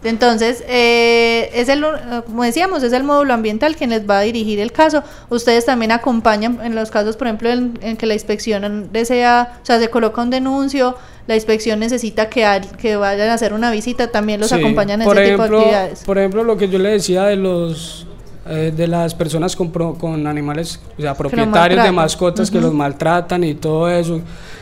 Entonces, 0.04 0.62
eh, 0.68 1.50
es 1.54 1.70
el, 1.70 1.84
como 2.26 2.44
decíamos, 2.44 2.82
es 2.82 2.92
el 2.92 3.04
módulo 3.04 3.32
ambiental 3.32 3.74
quien 3.74 3.90
les 3.90 4.08
va 4.08 4.18
a 4.18 4.20
dirigir 4.20 4.60
el 4.60 4.70
caso. 4.70 5.02
Ustedes 5.30 5.64
también 5.64 5.92
acompañan 5.92 6.60
en 6.62 6.74
los 6.74 6.90
casos, 6.90 7.16
por 7.16 7.26
ejemplo, 7.26 7.48
en, 7.48 7.96
que 7.96 8.06
la 8.06 8.12
inspección 8.12 8.90
desea, 8.92 9.58
o 9.62 9.66
sea, 9.66 9.78
se 9.80 9.88
coloca 9.88 10.20
un 10.20 10.28
denuncio, 10.28 10.94
la 11.26 11.34
inspección 11.34 11.80
necesita 11.80 12.28
que, 12.28 12.46
que 12.78 12.96
vayan 12.96 13.30
a 13.30 13.34
hacer 13.34 13.54
una 13.54 13.70
visita, 13.70 14.10
también 14.10 14.40
los 14.40 14.52
acompañan 14.52 15.00
en 15.00 15.08
ese 15.08 15.30
tipo 15.30 15.42
de 15.42 15.56
actividades. 15.56 16.04
Por 16.04 16.18
ejemplo, 16.18 16.44
lo 16.44 16.58
que 16.58 16.68
yo 16.68 16.78
le 16.78 16.90
decía 16.90 17.24
de 17.24 17.36
los 17.36 18.06
eh, 18.46 18.74
de 18.76 18.86
las 18.86 19.14
personas 19.14 19.56
con, 19.56 19.70
con 19.70 20.26
animales, 20.26 20.78
o 20.98 21.00
sea, 21.00 21.14
propietarios 21.14 21.82
de 21.82 21.92
mascotas 21.92 22.50
que 22.50 22.60
los 22.60 22.74
maltratan 22.74 23.42
y 23.42 23.54
todo 23.54 23.88
eso. 23.88 24.20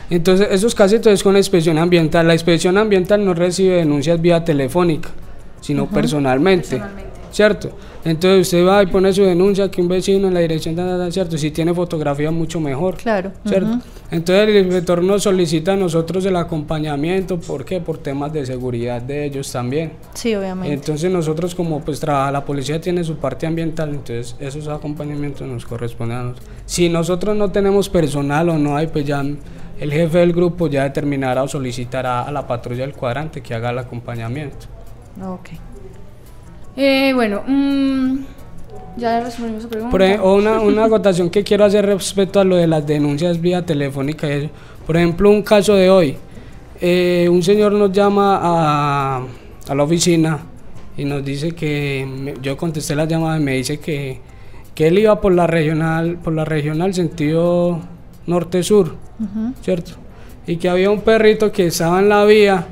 Entonces, 0.09 0.47
esos 0.51 0.73
casos 0.73 1.05
es 1.05 1.21
con 1.21 1.33
la 1.33 1.39
inspección 1.39 1.77
ambiental. 1.77 2.25
La 2.25 2.33
inspección 2.33 2.77
ambiental 2.77 3.25
no 3.25 3.33
recibe 3.33 3.75
denuncias 3.75 4.21
vía 4.21 4.45
telefónica 4.45 5.09
sino 5.63 5.87
personalmente, 5.87 6.81
¿cierto? 7.31 7.69
Entonces 8.03 8.47
usted 8.47 8.67
va 8.67 8.83
y 8.83 8.87
pone 8.87 9.13
su 9.13 9.23
denuncia 9.23 9.71
que 9.71 9.81
un 9.81 9.87
vecino 9.87 10.27
en 10.27 10.33
la 10.33 10.41
dirección, 10.41 10.75
de 10.75 11.11
¿cierto? 11.11 11.37
Si 11.37 11.51
tiene 11.51 11.73
fotografía, 11.73 12.31
mucho 12.31 12.59
mejor, 12.59 12.97
claro, 12.97 13.31
¿cierto? 13.45 13.79
Entonces 14.11 14.49
el 14.49 14.57
inspector 14.57 15.01
nos 15.01 15.23
solicita 15.23 15.71
a 15.71 15.75
nosotros 15.77 16.25
el 16.25 16.35
acompañamiento, 16.35 17.39
¿por 17.39 17.63
qué? 17.63 17.79
Por 17.79 17.97
temas 17.99 18.33
de 18.33 18.45
seguridad 18.45 19.01
de 19.01 19.23
ellos 19.23 19.49
también. 19.49 19.93
Sí, 20.15 20.35
obviamente. 20.35 20.73
Entonces 20.73 21.09
nosotros 21.09 21.55
como 21.55 21.79
pues 21.79 22.01
trabaja, 22.01 22.29
la 22.29 22.43
policía 22.43 22.81
tiene 22.81 23.05
su 23.05 23.15
parte 23.15 23.47
ambiental, 23.47 23.91
entonces 23.91 24.35
esos 24.41 24.67
acompañamientos 24.67 25.47
nos 25.47 25.65
corresponden 25.65 26.17
a 26.17 26.23
nosotros. 26.23 26.49
Si 26.65 26.89
nosotros 26.89 27.37
no 27.37 27.51
tenemos 27.51 27.87
personal 27.87 28.49
o 28.49 28.57
no 28.57 28.75
hay, 28.75 28.87
pues 28.87 29.05
ya 29.05 29.23
el 29.79 29.91
jefe 29.93 30.17
del 30.17 30.33
grupo 30.33 30.67
ya 30.67 30.83
determinará 30.83 31.41
o 31.41 31.47
solicitará 31.47 32.23
a 32.23 32.31
la 32.33 32.45
patrulla 32.45 32.81
del 32.81 32.93
cuadrante 32.93 33.41
que 33.41 33.53
haga 33.53 33.69
el 33.69 33.79
acompañamiento. 33.79 34.72
Ok. 35.21 35.49
Eh, 36.75 37.11
bueno, 37.13 37.43
mm, 37.45 38.17
ya 38.97 39.19
respondimos 39.21 39.63
su 39.63 39.69
pregunta. 39.69 39.91
Por 39.91 40.01
una, 40.01 40.59
una 40.59 40.85
acotación 40.85 41.29
que 41.29 41.43
quiero 41.43 41.65
hacer 41.65 41.85
respecto 41.85 42.39
a 42.39 42.43
lo 42.43 42.55
de 42.55 42.67
las 42.67 42.85
denuncias 42.85 43.39
vía 43.39 43.65
telefónica. 43.65 44.27
Por 44.85 44.97
ejemplo, 44.97 45.29
un 45.29 45.43
caso 45.43 45.75
de 45.75 45.89
hoy. 45.89 46.17
Eh, 46.81 47.29
un 47.31 47.41
señor 47.43 47.71
nos 47.73 47.91
llama 47.91 48.39
a, 48.41 49.21
a, 49.69 49.75
la 49.75 49.83
oficina 49.83 50.39
y 50.97 51.05
nos 51.05 51.23
dice 51.23 51.53
que 51.53 52.35
yo 52.41 52.57
contesté 52.57 52.95
la 52.95 53.05
llamada 53.05 53.39
y 53.39 53.43
me 53.43 53.53
dice 53.53 53.79
que, 53.79 54.19
que 54.75 54.87
él 54.87 54.99
iba 54.99 55.21
por 55.21 55.33
la 55.33 55.47
regional, 55.47 56.17
por 56.21 56.33
la 56.33 56.43
regional 56.43 56.93
sentido 56.93 57.79
norte-sur, 58.25 58.95
¿cierto? 59.61 59.93
Y 60.45 60.57
que 60.57 60.67
había 60.67 60.89
un 60.89 61.01
perrito 61.01 61.51
que 61.51 61.67
estaba 61.67 61.99
en 61.99 62.09
la 62.09 62.25
vía 62.25 62.67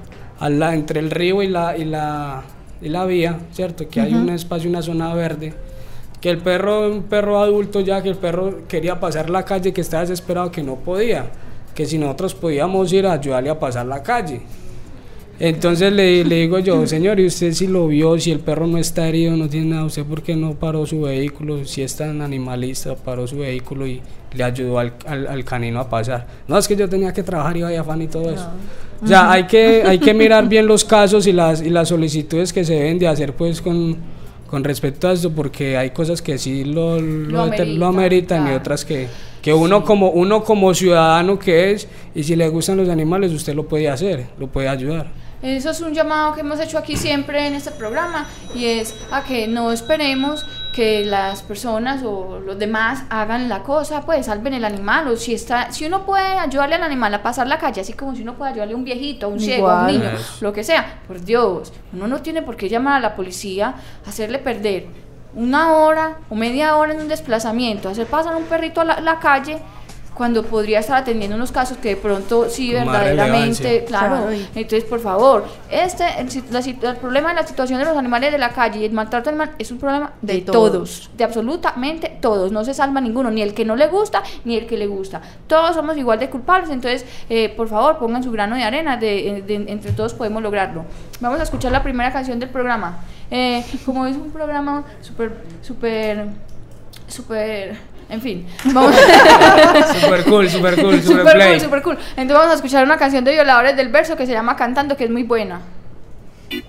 entre 0.48 1.00
el 1.00 1.12
río 1.12 1.42
y 1.42 1.48
la, 1.48 1.78
y 1.78 1.86
la, 1.86 2.44
y 2.82 2.90
la 2.90 3.06
vía, 3.06 3.40
¿cierto? 3.52 3.88
Que 3.90 4.02
hay 4.02 4.14
un 4.14 4.30
espacio, 4.30 4.70
una 4.70 4.82
zona 4.82 5.14
verde. 5.14 5.54
Que 6.20 6.30
el 6.30 6.38
perro, 6.38 6.92
un 6.92 7.04
perro 7.04 7.40
adulto 7.40 7.80
ya, 7.80 8.02
que 8.02 8.10
el 8.10 8.16
perro 8.16 8.68
quería 8.68 9.00
pasar 9.00 9.30
la 9.30 9.44
calle, 9.44 9.74
que 9.74 9.82
estaba 9.82 10.02
desesperado, 10.02 10.52
que 10.52 10.64
no 10.64 10.76
podía. 10.76 11.26
Que 11.74 11.86
si 11.86 11.98
nosotros 11.98 12.36
podíamos 12.36 12.92
ir 12.94 13.08
a 13.08 13.14
ayudarle 13.14 13.50
a 13.50 13.60
pasar 13.60 13.86
la 13.86 14.04
calle. 14.04 14.42
Entonces 15.44 15.92
le, 15.92 16.24
le, 16.24 16.36
digo 16.36 16.60
yo, 16.60 16.86
señor, 16.96 17.20
¿y 17.20 17.26
usted 17.26 17.52
si 17.54 17.66
lo 17.66 17.88
vio? 17.88 18.20
Si 18.20 18.32
el 18.32 18.40
perro 18.40 18.68
no 18.68 18.78
está 18.78 19.08
herido, 19.08 19.36
no 19.36 19.50
tiene 19.50 19.72
nada, 19.72 19.86
¿usted 19.86 20.06
por 20.06 20.22
qué 20.22 20.36
no 20.36 20.54
paró 20.54 20.86
su 20.86 21.02
vehículo? 21.02 21.66
Si 21.66 21.82
es 21.82 21.96
tan 21.96 22.22
animalista, 22.22 22.96
paró 22.96 23.26
su 23.26 23.40
vehículo 23.40 23.88
y 23.88 24.02
le 24.34 24.44
ayudó 24.44 24.78
al, 24.78 24.94
al, 25.08 25.44
canino 25.44 25.80
a 25.80 25.90
pasar. 25.90 26.28
No, 26.48 26.58
es 26.58 26.68
que 26.68 26.76
yo 26.76 26.88
tenía 26.88 27.12
que 27.12 27.24
trabajar 27.24 27.58
y 27.58 27.64
vaya 27.64 27.82
afán 27.82 28.04
y 28.04 28.08
todo 28.08 28.30
eso. 28.30 28.48
O 29.04 29.08
sea, 29.08 29.32
hay 29.32 29.46
que, 29.48 29.84
hay 29.84 29.98
que 29.98 30.14
mirar 30.14 30.48
bien 30.48 30.68
los 30.68 30.86
casos 30.86 31.26
y 31.26 31.34
las, 31.34 31.62
y 31.62 31.72
las 31.72 31.90
solicitudes 31.90 32.54
que 32.54 32.64
se 32.64 32.76
deben 32.76 33.00
de 33.00 33.08
hacer 33.08 33.34
pues 33.34 33.62
con, 33.62 33.98
con 34.48 34.64
respecto 34.64 35.08
a 35.08 35.14
esto, 35.14 35.32
porque 35.32 35.76
hay 35.76 35.90
cosas 35.90 36.22
que 36.22 36.38
sí 36.38 36.66
lo, 36.66 37.02
lo, 37.02 37.48
lo 37.48 37.86
ameritan, 37.88 38.52
y 38.52 38.54
otras 38.54 38.86
que, 38.86 39.08
que 39.42 39.54
uno, 39.54 39.84
como, 39.84 40.12
uno 40.12 40.44
como 40.44 40.72
ciudadano 40.76 41.40
que 41.40 41.72
es, 41.72 41.88
y 42.14 42.22
si 42.22 42.36
le 42.36 42.48
gustan 42.50 42.78
los 42.78 42.90
animales, 42.90 43.32
usted 43.32 43.56
lo 43.56 43.68
puede 43.68 43.90
hacer, 43.90 44.28
lo 44.38 44.48
puede 44.48 44.68
ayudar. 44.70 45.08
Eso 45.42 45.72
es 45.72 45.82
un 45.82 45.94
llamado 45.94 46.34
que 46.34 46.42
hemos 46.42 46.60
hecho 46.60 46.78
aquí 46.78 46.96
siempre 46.96 47.48
en 47.48 47.56
este 47.56 47.72
programa 47.72 48.28
y 48.54 48.66
es 48.66 48.96
a 49.12 49.24
que 49.24 49.48
no 49.48 49.72
esperemos 49.72 50.46
que 50.72 51.04
las 51.04 51.42
personas 51.42 52.04
o 52.04 52.40
los 52.40 52.60
demás 52.60 53.04
hagan 53.10 53.50
la 53.50 53.64
cosa, 53.64 54.02
pues 54.02 54.28
salven 54.28 54.54
el 54.54 54.64
animal 54.64 55.08
o 55.08 55.18
si 55.18 55.34
está 55.34 55.72
si 55.72 55.86
uno 55.86 56.06
puede 56.06 56.38
ayudarle 56.38 56.76
al 56.76 56.84
animal 56.84 57.14
a 57.16 57.24
pasar 57.24 57.48
la 57.48 57.58
calle, 57.58 57.82
así 57.82 57.94
como 57.94 58.16
si 58.16 58.22
uno 58.22 58.36
puede 58.36 58.52
ayudarle 58.52 58.74
a 58.74 58.78
un 58.78 58.84
viejito, 58.84 59.26
a 59.26 59.30
un 59.30 59.40
ciego, 59.40 59.70
a 59.70 59.82
un 59.82 59.88
niño, 59.88 60.12
lo 60.42 60.54
que 60.54 60.64
sea, 60.64 61.02
por 61.08 61.20
Dios, 61.22 61.74
uno 61.92 62.08
no 62.08 62.22
tiene 62.22 62.42
por 62.44 62.56
qué 62.56 62.70
llamar 62.70 62.98
a 62.98 63.00
la 63.00 63.16
policía, 63.16 63.74
hacerle 64.06 64.40
perder 64.40 64.88
una 65.34 65.74
hora 65.74 66.20
o 66.30 66.36
media 66.36 66.76
hora 66.76 66.94
en 66.94 67.02
un 67.02 67.08
desplazamiento, 67.08 67.90
hacer 67.90 68.06
pasar 68.06 68.36
un 68.36 68.44
perrito 68.44 68.82
a 68.82 69.02
la 69.02 69.20
calle 69.20 69.60
cuando 70.22 70.44
podría 70.44 70.82
estar 70.82 70.98
atendiendo 70.98 71.36
unos 71.36 71.52
casos 71.52 71.80
que 71.80 71.90
de 71.90 71.96
pronto 71.96 72.48
sí 72.48 72.72
verdaderamente, 72.72 73.86
claro, 73.86 74.30
entonces 74.54 74.84
por 74.84 75.00
favor, 75.00 75.46
este 75.68 76.04
el, 76.20 76.96
problema 76.98 77.30
de 77.30 77.42
la 77.42 77.48
situación 77.48 77.80
de 77.80 77.86
los 77.86 77.98
animales 77.98 78.32
de 78.32 78.38
la 78.38 78.50
calle 78.50 78.82
y 78.82 78.86
el 78.86 78.92
maltrato 78.92 79.32
animal 79.32 79.56
es 79.58 79.72
un 79.72 79.80
problema 79.80 80.14
de, 80.22 80.42
todos. 80.42 81.10
de 81.18 81.24
absolutamente 81.24 82.20
todos, 82.22 82.52
no 82.52 82.64
se 82.64 82.76
salva 82.76 83.02
ninguno, 83.02 83.32
ni 83.32 83.42
el 83.42 83.56
que 83.56 83.66
no 83.66 83.76
le 83.76 83.88
gusta 83.88 84.22
ni 84.46 84.58
el 84.58 84.68
que 84.68 84.78
le 84.78 84.86
gusta, 84.86 85.24
todos 85.48 85.74
somos 85.74 85.98
igual 85.98 86.20
de 86.20 86.30
culpables, 86.30 86.70
entonces 86.70 87.04
eh, 87.28 87.50
por 87.58 87.68
favor 87.68 87.98
pongan 87.98 88.22
su 88.22 88.32
grano 88.32 88.56
de 88.56 88.62
arena, 88.62 88.98
de, 88.98 89.44
entre 89.48 89.92
todos 89.92 90.14
podemos 90.14 90.44
lograrlo. 90.44 90.86
Vamos 91.20 91.40
a 91.40 91.44
escuchar 91.44 91.72
la 91.72 91.82
primera 91.82 92.14
canción 92.14 92.38
del 92.38 92.50
programa, 92.50 93.00
eh, 93.32 93.66
como 93.88 94.06
es 94.06 94.16
un 94.16 94.30
programa 94.30 94.84
súper, 95.02 95.34
súper, 95.64 96.28
súper 97.08 97.91
en 98.12 98.22
fin, 98.22 98.46
vamos. 98.74 98.94
super 100.02 100.24
cool, 100.26 100.50
super 100.50 100.76
cool, 100.82 101.02
super, 101.02 101.24
super 101.24 101.48
cool, 101.48 101.60
super 101.62 101.82
cool. 101.82 101.98
Entonces 102.10 102.34
vamos 102.34 102.52
a 102.52 102.56
escuchar 102.56 102.84
una 102.84 102.98
canción 102.98 103.24
de 103.24 103.32
Violadores 103.32 103.78
del 103.78 103.90
Verso 103.90 104.18
que 104.18 104.26
se 104.26 104.34
llama 104.34 104.58
Cantando, 104.58 104.98
que 104.98 105.06
es 105.06 105.10
muy 105.10 105.24
buena. 105.24 105.62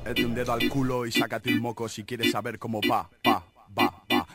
Mete 0.05 0.25
un 0.25 0.35
dedo 0.35 0.53
al 0.53 0.69
culo 0.69 1.05
y 1.05 1.11
sácate 1.11 1.53
un 1.53 1.61
moco 1.61 1.89
si 1.89 2.05
quieres 2.05 2.31
saber 2.31 2.61
cómo 2.61 2.81
va, 2.89 3.11
va, 3.27 3.43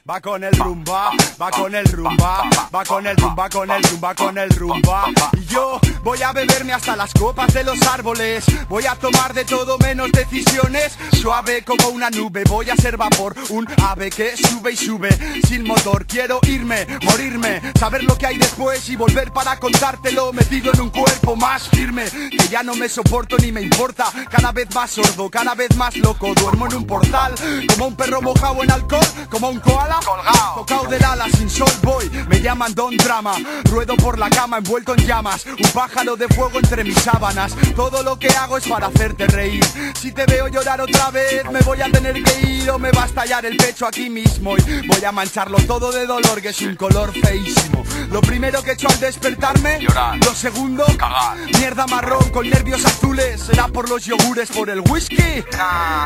va, 0.09 0.21
con 0.21 0.43
el 0.43 0.53
rumba, 0.53 1.11
va 1.41 1.51
con 1.51 1.75
el 1.75 1.85
rumba, 1.85 2.49
va 2.73 2.85
con 2.85 3.05
el 3.07 3.17
rumba, 3.17 3.49
con 3.49 3.69
el 3.69 3.83
rumba, 3.83 4.15
con 4.15 4.37
el 4.37 4.49
rumba. 4.49 5.05
Y 5.33 5.45
yo 5.45 5.79
voy 6.03 6.21
a 6.21 6.31
beberme 6.31 6.73
hasta 6.73 6.95
las 6.95 7.13
copas 7.13 7.53
de 7.53 7.63
los 7.63 7.81
árboles. 7.81 8.45
Voy 8.69 8.85
a 8.85 8.95
tomar 8.95 9.33
de 9.33 9.45
todo 9.45 9.77
menos 9.79 10.11
decisiones. 10.11 10.97
Suave 11.13 11.63
como 11.63 11.89
una 11.89 12.09
nube, 12.09 12.43
voy 12.47 12.69
a 12.69 12.75
ser 12.75 12.97
vapor. 12.97 13.35
Un 13.49 13.67
ave 13.83 14.09
que 14.09 14.37
sube 14.37 14.73
y 14.73 14.77
sube 14.77 15.09
sin 15.45 15.63
motor. 15.63 16.05
Quiero 16.05 16.39
irme, 16.47 16.87
morirme, 17.03 17.61
saber 17.77 18.03
lo 18.03 18.17
que 18.17 18.27
hay 18.27 18.37
después 18.37 18.87
y 18.89 18.95
volver 18.95 19.31
para 19.31 19.59
contártelo. 19.59 20.31
Metido 20.31 20.71
en 20.73 20.81
un 20.81 20.89
cuerpo 20.89 21.35
más 21.35 21.67
firme, 21.69 22.05
que 22.05 22.47
ya 22.49 22.63
no 22.63 22.75
me 22.75 22.87
soporto 22.87 23.37
ni 23.37 23.51
me 23.51 23.61
importa. 23.61 24.05
Cada 24.29 24.51
vez 24.51 24.73
más 24.73 24.91
sordo, 24.91 25.29
cada 25.29 25.55
vez 25.55 25.75
más 25.75 25.95
loco. 25.97 26.33
Duermo 26.33 26.67
en 26.67 26.75
un 26.75 26.87
portal, 26.87 27.33
como 27.69 27.87
un 27.87 27.95
perro 27.95 28.21
mojado 28.21 28.63
en 28.63 28.71
alcohol, 28.71 29.05
como 29.29 29.49
un 29.49 29.59
koala 29.59 29.96
colgado. 29.99 30.55
Tocado 30.55 30.85
del 30.85 31.03
ala 31.03 31.27
sin 31.29 31.49
sol 31.49 31.71
voy, 31.83 32.09
me 32.27 32.41
llaman 32.41 32.73
Don 32.73 32.95
Drama. 32.97 33.33
Ruedo 33.65 33.95
por 33.97 34.17
la 34.17 34.29
cama 34.29 34.57
envuelto 34.57 34.93
en 34.93 35.05
llamas, 35.05 35.45
un 35.45 35.71
pájaro 35.71 36.15
de 36.15 36.27
fuego 36.27 36.59
entre 36.59 36.83
mis 36.83 36.99
sábanas. 36.99 37.55
Todo 37.75 38.03
lo 38.03 38.17
que 38.17 38.29
hago 38.29 38.57
es 38.57 38.67
para 38.67 38.87
hacerte 38.87 39.27
reír. 39.27 39.63
Si 39.99 40.11
te 40.11 40.25
veo 40.25 40.47
llorar 40.47 40.81
otra 40.81 41.11
vez, 41.11 41.43
me 41.51 41.59
voy 41.61 41.81
a 41.81 41.91
tener 41.91 42.21
que 42.23 42.41
ir 42.41 42.69
o 42.69 42.79
me 42.79 42.91
va 42.91 43.03
a 43.03 43.05
estallar 43.07 43.45
el 43.45 43.57
pecho 43.57 43.85
aquí 43.85 44.09
mismo. 44.09 44.57
Y 44.57 44.87
voy 44.87 45.03
a 45.05 45.11
mancharlo 45.11 45.57
todo 45.59 45.91
de 45.91 46.05
dolor, 46.05 46.41
que 46.41 46.49
es 46.49 46.61
un 46.61 46.75
color 46.75 47.11
feísimo. 47.13 47.76
Lo 48.11 48.21
primero 48.21 48.61
que 48.63 48.71
he 48.71 48.73
hecho 48.73 48.87
al 48.89 48.99
despertarme, 48.99 49.79
llorar. 49.79 50.17
Lo 50.23 50.33
segundo, 50.33 50.85
cagar. 50.97 51.37
Mierda 51.59 51.87
marrón 51.87 52.29
con 52.29 52.49
nervios 52.49 52.85
azules. 52.85 53.41
¿Será 53.41 53.67
por 53.67 53.89
los 53.89 54.05
yogures, 54.05 54.49
por 54.49 54.69
el 54.69 54.81
whisky? 54.81 55.43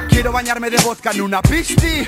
Quiero 0.10 0.32
bañarme 0.32 0.70
de 0.70 0.78
vodka 0.78 1.12
en 1.12 1.22
una 1.22 1.42
pisti. 1.42 2.08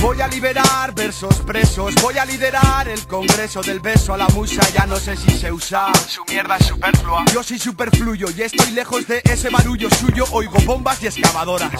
Voy 0.00 0.20
a 0.20 0.28
liberar 0.28 0.94
versos 0.94 1.36
presos 1.40 1.94
Voy 2.02 2.18
a 2.18 2.24
liderar 2.24 2.88
el 2.88 3.06
congreso 3.06 3.62
del 3.62 3.80
beso 3.80 4.14
a 4.14 4.16
la 4.16 4.28
musa 4.28 4.62
Ya 4.74 4.86
no 4.86 4.96
sé 4.96 5.16
si 5.16 5.30
se 5.30 5.52
usa 5.52 5.92
Su 6.08 6.24
mierda 6.24 6.56
es 6.56 6.66
superflua 6.66 7.24
Yo 7.32 7.42
soy 7.42 7.58
superfluyo 7.58 8.28
y 8.36 8.42
estoy 8.42 8.72
lejos 8.72 9.06
de 9.06 9.22
ese 9.24 9.50
barullo 9.50 9.88
suyo 9.90 10.24
Oigo 10.32 10.58
bombas 10.64 11.02
y 11.02 11.06
excavadoras 11.06 11.72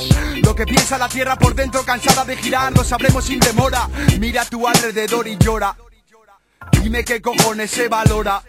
Lo 0.43 0.55
que 0.55 0.67
piensa 0.67 0.99
la 0.99 1.09
tierra 1.09 1.37
por 1.37 1.55
dentro 1.55 1.83
cansada 1.85 2.25
de 2.25 2.37
girar 2.37 2.73
Lo 2.73 2.85
sabremos 2.85 3.25
sin 3.25 3.41
demora 3.41 3.89
Mira 4.19 4.43
a 4.43 4.45
tu 4.45 4.67
alrededor 4.67 5.27
y 5.29 5.37
llora 5.39 5.77
Dime 6.81 7.05
qué 7.05 7.21
cojones 7.21 7.71
se 7.71 7.89
valora 7.89 8.43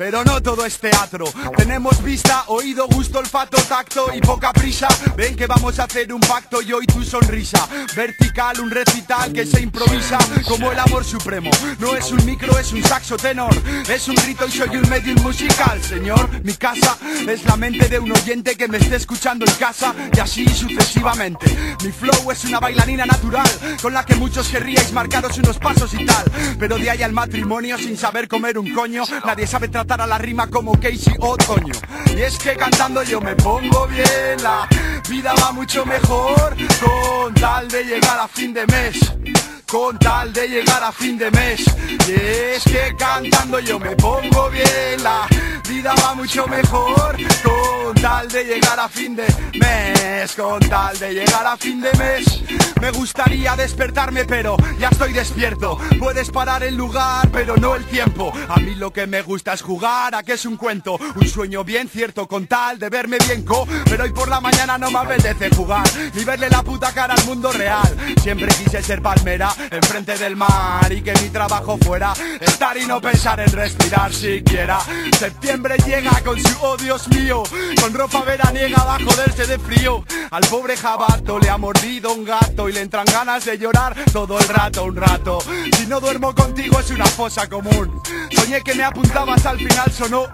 pero 0.00 0.24
no 0.24 0.40
todo 0.40 0.64
es 0.64 0.78
teatro. 0.78 1.26
Tenemos 1.58 2.02
vista, 2.02 2.44
oído, 2.46 2.86
gusto, 2.88 3.18
olfato, 3.18 3.58
tacto 3.64 4.06
y 4.14 4.22
poca 4.22 4.50
prisa. 4.50 4.88
Ven 5.14 5.36
que 5.36 5.46
vamos 5.46 5.78
a 5.78 5.84
hacer 5.84 6.10
un 6.10 6.22
pacto 6.22 6.62
yo 6.62 6.80
y 6.80 6.86
tu 6.86 7.04
sonrisa. 7.04 7.68
Vertical, 7.94 8.60
un 8.60 8.70
recital 8.70 9.30
que 9.30 9.44
se 9.44 9.60
improvisa 9.60 10.16
como 10.48 10.72
el 10.72 10.78
amor 10.78 11.04
supremo. 11.04 11.50
No 11.78 11.94
es 11.94 12.10
un 12.12 12.24
micro, 12.24 12.58
es 12.58 12.72
un 12.72 12.82
saxo 12.82 13.18
tenor. 13.18 13.54
Es 13.90 14.08
un 14.08 14.14
grito 14.14 14.46
y 14.46 14.52
soy 14.52 14.74
un 14.74 14.88
medium 14.88 15.20
musical, 15.20 15.82
señor. 15.82 16.30
Mi 16.44 16.54
casa 16.54 16.96
es 17.28 17.44
la 17.44 17.58
mente 17.58 17.86
de 17.90 17.98
un 17.98 18.10
oyente 18.10 18.56
que 18.56 18.68
me 18.68 18.78
esté 18.78 18.96
escuchando 18.96 19.44
en 19.44 19.52
casa 19.56 19.94
y 20.16 20.18
así 20.18 20.48
sucesivamente. 20.48 21.76
Mi 21.84 21.92
flow 21.92 22.32
es 22.32 22.42
una 22.46 22.58
bailarina 22.58 23.04
natural 23.04 23.50
con 23.82 23.92
la 23.92 24.06
que 24.06 24.14
muchos 24.14 24.48
querríais 24.48 24.94
marcaros 24.94 25.36
unos 25.36 25.58
pasos 25.58 25.92
y 25.92 26.06
tal. 26.06 26.24
Pero 26.58 26.78
de 26.78 26.88
ahí 26.88 27.02
al 27.02 27.12
matrimonio 27.12 27.76
sin 27.76 27.98
saber 27.98 28.28
comer 28.28 28.56
un 28.56 28.72
coño, 28.72 29.04
nadie 29.26 29.46
sabe 29.46 29.68
tratar 29.68 29.89
a 29.98 30.06
la 30.06 30.18
rima 30.18 30.46
como 30.46 30.72
Casey 30.72 31.14
Otoño. 31.18 31.74
Y 32.14 32.22
es 32.22 32.38
que 32.38 32.54
cantando 32.54 33.02
yo 33.02 33.20
me 33.20 33.34
pongo 33.34 33.88
bien, 33.88 34.40
la 34.40 34.68
vida 35.08 35.34
va 35.42 35.50
mucho 35.50 35.84
mejor 35.84 36.56
con 36.80 37.34
tal 37.34 37.66
de 37.68 37.84
llegar 37.84 38.20
a 38.20 38.28
fin 38.28 38.54
de 38.54 38.66
mes 38.66 39.39
con 39.70 39.96
tal 39.98 40.32
de 40.32 40.48
llegar 40.48 40.82
a 40.82 40.90
fin 40.90 41.16
de 41.16 41.30
mes. 41.30 41.64
Y 42.08 42.12
es 42.12 42.64
que 42.64 42.94
cantando 42.98 43.60
yo 43.60 43.78
me 43.78 43.94
pongo 43.96 44.50
bien, 44.50 45.02
la 45.02 45.28
vida 45.68 45.94
va 46.02 46.14
mucho 46.14 46.46
mejor 46.48 47.16
con 47.42 47.94
tal 47.94 48.28
de 48.28 48.44
llegar 48.44 48.80
a 48.80 48.88
fin 48.88 49.14
de 49.14 49.26
mes, 49.54 50.32
con 50.34 50.60
tal 50.68 50.98
de 50.98 51.14
llegar 51.14 51.46
a 51.46 51.56
fin 51.56 51.80
de 51.80 51.92
mes. 51.92 52.42
Me 52.80 52.90
gustaría 52.92 53.54
despertarme, 53.56 54.24
pero 54.24 54.56
ya 54.78 54.88
estoy 54.88 55.12
despierto. 55.12 55.78
Puedes 55.98 56.30
parar 56.30 56.62
el 56.62 56.76
lugar, 56.76 57.28
pero 57.30 57.56
no 57.56 57.76
el 57.76 57.84
tiempo. 57.84 58.32
A 58.48 58.56
mí 58.56 58.74
lo 58.74 58.90
que 58.90 59.06
me 59.06 59.20
gusta 59.20 59.52
es 59.52 59.60
jugar, 59.60 60.14
a 60.14 60.22
que 60.22 60.32
es 60.32 60.46
un 60.46 60.56
cuento, 60.56 60.98
un 61.14 61.28
sueño 61.28 61.62
bien 61.62 61.90
cierto, 61.90 62.26
con 62.26 62.46
tal 62.46 62.78
de 62.78 62.88
verme 62.88 63.18
bien 63.26 63.44
co. 63.44 63.66
Pero 63.84 64.04
hoy 64.04 64.12
por 64.12 64.28
la 64.28 64.40
mañana 64.40 64.78
no 64.78 64.90
me 64.90 64.98
apetece 64.98 65.50
jugar, 65.54 65.86
ni 66.14 66.24
verle 66.24 66.48
la 66.48 66.62
puta 66.62 66.90
cara 66.92 67.14
al 67.14 67.24
mundo 67.26 67.52
real. 67.52 67.96
Siempre 68.22 68.48
quise 68.48 68.82
ser 68.82 69.02
palmera, 69.02 69.54
enfrente 69.70 70.16
del 70.18 70.36
mar, 70.36 70.92
y 70.92 71.02
que 71.02 71.12
mi 71.14 71.28
trabajo 71.30 71.78
fuera 71.78 72.12
estar 72.40 72.76
y 72.76 72.86
no 72.86 73.00
pensar 73.00 73.40
en 73.40 73.50
respirar 73.52 74.12
siquiera. 74.12 74.78
Septiembre 75.18 75.76
llega 75.86 76.20
con 76.24 76.40
su 76.40 76.56
oh 76.62 76.76
Dios 76.76 77.08
mío, 77.08 77.42
con 77.80 77.92
ropa 77.94 78.22
veraniega 78.22 78.82
va 78.84 78.96
a 78.96 78.98
joderse 78.98 79.46
de 79.46 79.58
frío. 79.58 80.04
Al 80.30 80.46
pobre 80.46 80.76
jabato 80.76 81.38
le 81.38 81.48
ha 81.48 81.58
mordido 81.58 82.12
un 82.12 82.24
gato 82.24 82.68
y 82.68 82.72
le 82.72 82.80
entran 82.80 83.06
ganas 83.06 83.44
de 83.44 83.58
llorar 83.58 83.96
todo 84.12 84.38
el 84.38 84.48
rato, 84.48 84.84
un 84.84 84.96
rato. 84.96 85.38
Si 85.76 85.86
no 85.86 86.00
duermo 86.00 86.34
contigo 86.34 86.80
es 86.80 86.90
una 86.90 87.06
fosa 87.06 87.48
común. 87.48 88.00
Soñé 88.30 88.60
que 88.62 88.74
me 88.74 88.84
apuntabas 88.84 89.44
al 89.46 89.58
final 89.58 89.92
sonó. 89.92 90.26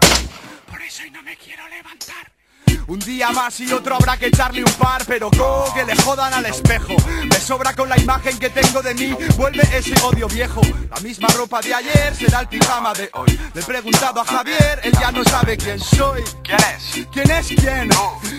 Por 0.68 0.82
eso 0.82 1.02
hoy 1.02 1.10
no 1.10 1.22
me 1.22 1.36
quiero 1.36 1.66
levantar. 1.68 2.15
Un 2.88 3.00
día 3.00 3.30
más 3.30 3.58
y 3.60 3.72
otro 3.72 3.96
habrá 3.96 4.16
que 4.16 4.26
echarle 4.26 4.62
un 4.62 4.72
par 4.74 5.04
Pero 5.06 5.30
co 5.30 5.64
que 5.74 5.84
le 5.84 5.96
jodan 5.96 6.32
al 6.32 6.46
espejo. 6.46 6.94
Me 7.28 7.40
sobra 7.40 7.74
con 7.74 7.88
la 7.88 7.98
imagen 7.98 8.38
que 8.38 8.50
tengo 8.50 8.82
de 8.82 8.94
mí 8.94 9.16
Vuelve 9.36 9.62
ese 9.72 9.94
odio 10.02 10.28
viejo. 10.28 10.60
La 10.94 11.00
misma 11.00 11.28
ropa 11.28 11.60
de 11.60 11.74
ayer 11.74 12.14
será 12.14 12.40
el 12.40 12.48
pijama 12.48 12.92
de 12.94 13.10
hoy. 13.14 13.38
Le 13.54 13.60
he 13.60 13.64
preguntado 13.64 14.20
a 14.20 14.24
Javier, 14.24 14.80
él 14.84 14.92
ya 15.00 15.10
no 15.10 15.24
sabe 15.24 15.56
quién 15.56 15.80
soy. 15.80 16.22
¿Quién 16.42 16.58
es? 16.58 17.06
¿Quién 17.12 17.30
es 17.30 17.46
quién? 17.48 17.90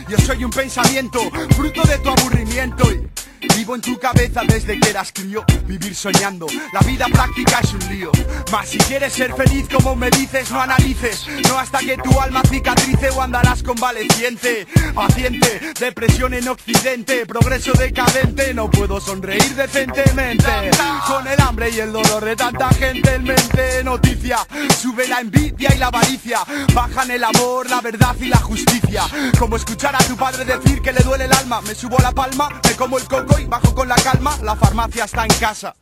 Yo 0.08 0.18
soy 0.26 0.44
un 0.44 0.52
pensamiento, 0.52 1.20
fruto 1.56 1.82
de 1.84 1.98
tu 2.00 2.10
aburrimiento 2.10 2.92
y 2.92 3.17
Vivo 3.58 3.74
en 3.74 3.82
tu 3.82 3.98
cabeza 3.98 4.42
desde 4.48 4.80
que 4.80 4.92
eras 4.92 5.12
crío, 5.12 5.44
vivir 5.66 5.96
soñando. 5.96 6.46
La 6.74 6.80
vida 6.82 7.08
práctica 7.12 7.60
es 7.64 7.74
un 7.74 7.80
lío. 7.90 8.12
Mas 8.52 8.70
si 8.70 8.78
quieres 8.78 9.14
ser 9.14 9.34
feliz 9.34 9.68
como 9.68 9.96
me 9.96 10.12
dices, 10.12 10.52
no 10.52 10.62
analices. 10.62 11.26
No 11.50 11.58
hasta 11.58 11.80
que 11.80 11.98
tu 11.98 12.22
alma 12.22 12.44
cicatrice 12.48 13.10
o 13.10 13.20
andarás 13.20 13.64
convaleciente. 13.64 14.68
Paciente, 14.94 15.74
depresión 15.80 16.36
en 16.36 16.48
occidente, 16.48 17.26
progreso 17.26 17.74
decadente. 17.74 18.54
No 18.54 18.70
puedo 18.70 19.02
sonreír 19.02 19.56
decentemente. 19.56 20.70
Con 21.08 21.28
el 21.28 21.42
hambre 21.42 21.72
y 21.72 21.80
el 21.80 21.92
dolor 21.92 22.24
de 22.26 22.36
tanta 22.36 22.70
gente 22.70 23.16
en 23.16 23.24
mente. 23.24 23.84
Noticia, 23.84 24.38
sube 24.80 25.08
la 25.08 25.20
envidia 25.20 25.74
y 25.74 25.80
la 25.80 25.88
avaricia. 25.88 26.42
Bajan 26.76 27.10
el 27.10 27.24
amor, 27.24 27.68
la 27.68 27.82
verdad 27.82 28.16
y 28.20 28.26
la 28.28 28.38
justicia. 28.38 29.02
Como 29.40 29.56
escuchar 29.56 29.96
a 29.96 30.04
tu 30.04 30.16
padre 30.16 30.46
decir 30.46 30.80
que 30.80 30.94
le 30.94 31.00
duele 31.00 31.26
el 31.26 31.34
alma. 31.34 31.60
Me 31.62 31.74
subo 31.74 31.98
la 31.98 32.12
palma, 32.12 32.50
me 32.64 32.76
como 32.76 33.00
el 33.00 33.06
coco 33.06 33.40
y 33.40 33.47
bajo 33.48 33.74
con 33.74 33.88
la 33.88 33.96
calma. 33.96 34.38
La 34.44 34.56
farmacia 34.56 35.06
está 35.06 35.24
en 35.24 35.34
casa. 35.40 35.76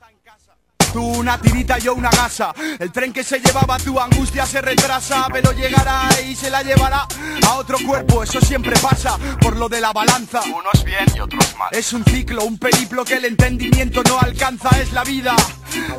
Tú 0.95 1.03
una 1.03 1.37
tirita, 1.37 1.77
yo 1.77 1.93
una 1.93 2.09
gasa. 2.09 2.53
El 2.79 2.89
tren 2.89 3.11
que 3.11 3.21
se 3.21 3.41
llevaba 3.41 3.77
tu 3.79 3.99
angustia 3.99 4.45
se 4.45 4.61
retrasa, 4.61 5.27
pero 5.29 5.51
llegará 5.51 6.07
y 6.25 6.37
se 6.37 6.49
la 6.49 6.63
llevará 6.63 7.05
a 7.45 7.55
otro 7.55 7.77
cuerpo. 7.85 8.23
Eso 8.23 8.39
siempre 8.39 8.79
pasa 8.79 9.17
por 9.41 9.57
lo 9.57 9.67
de 9.67 9.81
la 9.81 9.91
balanza. 9.91 10.39
Unos 10.43 10.85
bien 10.85 11.03
y 11.13 11.19
otros 11.19 11.53
mal. 11.57 11.67
Es 11.71 11.91
un 11.91 12.05
ciclo, 12.05 12.45
un 12.45 12.57
periplo 12.57 13.03
que 13.03 13.15
el 13.15 13.25
entendimiento 13.25 14.03
no 14.03 14.21
alcanza. 14.21 14.69
Es 14.79 14.93
la 14.93 15.03
vida. 15.03 15.35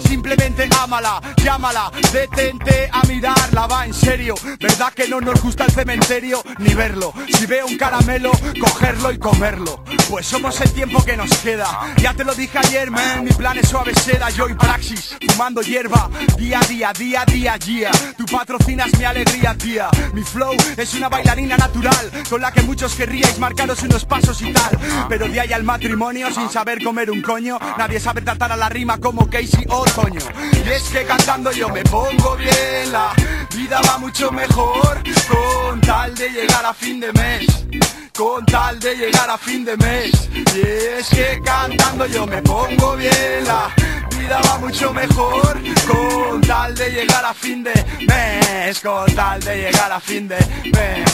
Simplemente 0.09 0.69
ámala, 0.81 1.21
llámala, 1.37 1.91
detente 2.13 2.89
a 2.91 3.03
mirarla, 3.03 3.67
va 3.67 3.85
en 3.85 3.93
serio. 3.93 4.35
¿Verdad 4.59 4.93
que 4.95 5.09
no 5.09 5.21
nos 5.21 5.43
gusta 5.43 5.65
el 5.65 5.73
cementerio 5.73 6.43
ni 6.59 6.73
verlo? 6.73 7.13
Si 7.29 7.45
veo 7.47 7.67
un 7.67 7.77
caramelo, 7.77 8.31
cogerlo 8.59 9.13
y 9.13 9.19
comerlo. 9.19 9.85
Pues 10.09 10.27
somos 10.27 10.61
el 10.61 10.73
tiempo 10.73 11.05
que 11.05 11.17
nos 11.17 11.31
queda. 11.39 11.95
Ya 11.99 12.15
te 12.15 12.25
lo 12.25 12.35
dije 12.35 12.59
ayer, 12.59 12.91
man, 12.91 13.25
mi 13.25 13.33
plan 13.33 13.59
es 13.59 13.69
suave 13.69 13.95
seda, 13.95 14.31
yo 14.31 14.49
y 14.49 14.55
praxis, 14.55 14.86
fumando 15.29 15.61
hierba, 15.63 16.09
día 16.37 16.61
a 16.61 16.67
día, 16.67 16.93
día 16.93 17.25
día, 17.25 17.59
día. 17.59 17.91
Tú 18.17 18.25
patrocinas 18.27 18.97
mi 18.99 19.05
alegría, 19.05 19.55
tía. 19.57 19.89
Mi 20.13 20.23
flow 20.23 20.55
es 20.77 20.95
una 20.95 21.09
bailarina 21.09 21.57
natural, 21.57 22.11
con 22.29 22.41
la 22.41 22.53
que 22.53 22.63
muchos 22.63 22.95
querríais 22.95 23.39
marcaros 23.39 23.83
unos 23.83 24.05
pasos 24.05 24.41
y 24.43 24.53
tal. 24.53 24.79
Pero 25.09 25.29
de 25.29 25.41
ahí 25.41 25.53
al 25.53 25.65
matrimonio, 25.65 26.33
sin 26.33 26.49
saber 26.49 26.83
comer 26.83 27.11
un 27.11 27.23
coño, 27.23 27.59
nadie 27.79 28.01
sabe 28.01 28.23
tratar 28.23 28.53
a 28.53 28.57
la 28.57 28.69
rima 28.69 28.99
como 28.99 29.29
Casey 29.29 29.65
Otoño. 29.69 30.21
Y 30.53 30.71
es 30.71 30.83
que 30.85 31.05
cantando 31.05 31.53
yo 31.53 31.69
me 31.69 31.83
pongo 31.85 32.37
bien, 32.37 32.93
la 32.93 33.13
vida 33.55 33.81
va 33.89 33.99
mucho 33.99 34.31
mejor, 34.31 35.03
con 35.29 35.81
tal 35.81 36.15
de 36.15 36.31
llegar 36.31 36.65
a 36.65 36.75
fin 36.75 37.01
de 37.01 37.13
mes 37.13 37.47
con 38.17 38.47
tal 38.47 38.81
de 38.81 38.97
llegar 38.97 39.29
a 39.29 39.37
fin 39.37 39.63
de 39.63 39.77
mes. 39.77 40.31
Y 40.33 40.61
es 40.61 41.09
que 41.11 41.39
cantando 41.45 42.07
yo 42.07 42.27
me 42.27 42.41
pongo 42.41 42.97
bien, 42.97 43.45
la 43.45 43.71
vida 44.27 44.41
va 44.41 44.59
mucho 44.59 44.93
mejor, 44.93 45.61
con 45.87 46.41
tal 46.41 46.75
de 46.75 46.91
llegar 46.91 47.25
a 47.25 47.33
fin 47.33 47.63
de 47.63 47.73
mes, 48.07 48.81
con 48.81 49.07
tal 49.15 49.41
de 49.41 49.57
llegar 49.57 49.93
a 49.93 50.01
fin 50.01 50.27
de 50.29 50.39
mes. 50.73 51.07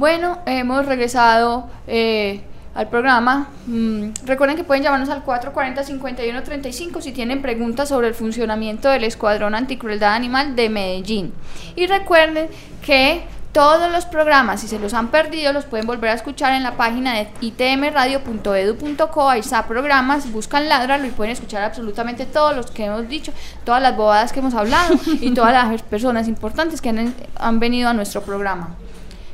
Bueno, 0.00 0.38
hemos 0.46 0.86
regresado 0.86 1.68
eh, 1.86 2.40
al 2.74 2.88
programa. 2.88 3.48
Mm, 3.66 4.12
recuerden 4.24 4.56
que 4.56 4.64
pueden 4.64 4.82
llamarnos 4.82 5.10
al 5.10 5.22
440-5135 5.26 7.02
si 7.02 7.12
tienen 7.12 7.42
preguntas 7.42 7.90
sobre 7.90 8.08
el 8.08 8.14
funcionamiento 8.14 8.88
del 8.88 9.04
Escuadrón 9.04 9.54
Anticrueldad 9.54 10.14
Animal 10.14 10.56
de 10.56 10.70
Medellín. 10.70 11.34
Y 11.76 11.86
recuerden 11.86 12.48
que 12.80 13.24
todos 13.52 13.92
los 13.92 14.06
programas, 14.06 14.62
si 14.62 14.68
se 14.68 14.78
los 14.78 14.94
han 14.94 15.08
perdido, 15.08 15.52
los 15.52 15.66
pueden 15.66 15.86
volver 15.86 16.08
a 16.08 16.14
escuchar 16.14 16.54
en 16.54 16.62
la 16.62 16.78
página 16.78 17.12
de 17.12 17.28
itmradio.edu.co. 17.42 19.28
Ahí 19.28 19.40
está 19.40 19.66
programas, 19.66 20.32
buscan 20.32 20.70
Ladralo 20.70 21.06
y 21.06 21.10
pueden 21.10 21.32
escuchar 21.32 21.62
absolutamente 21.62 22.24
todos 22.24 22.56
los 22.56 22.70
que 22.70 22.86
hemos 22.86 23.06
dicho, 23.06 23.34
todas 23.64 23.82
las 23.82 23.94
bobadas 23.94 24.32
que 24.32 24.38
hemos 24.38 24.54
hablado 24.54 24.94
y 25.20 25.34
todas 25.34 25.52
las 25.52 25.82
personas 25.90 26.26
importantes 26.26 26.80
que 26.80 26.88
han, 26.88 27.14
han 27.36 27.60
venido 27.60 27.90
a 27.90 27.92
nuestro 27.92 28.22
programa. 28.22 28.78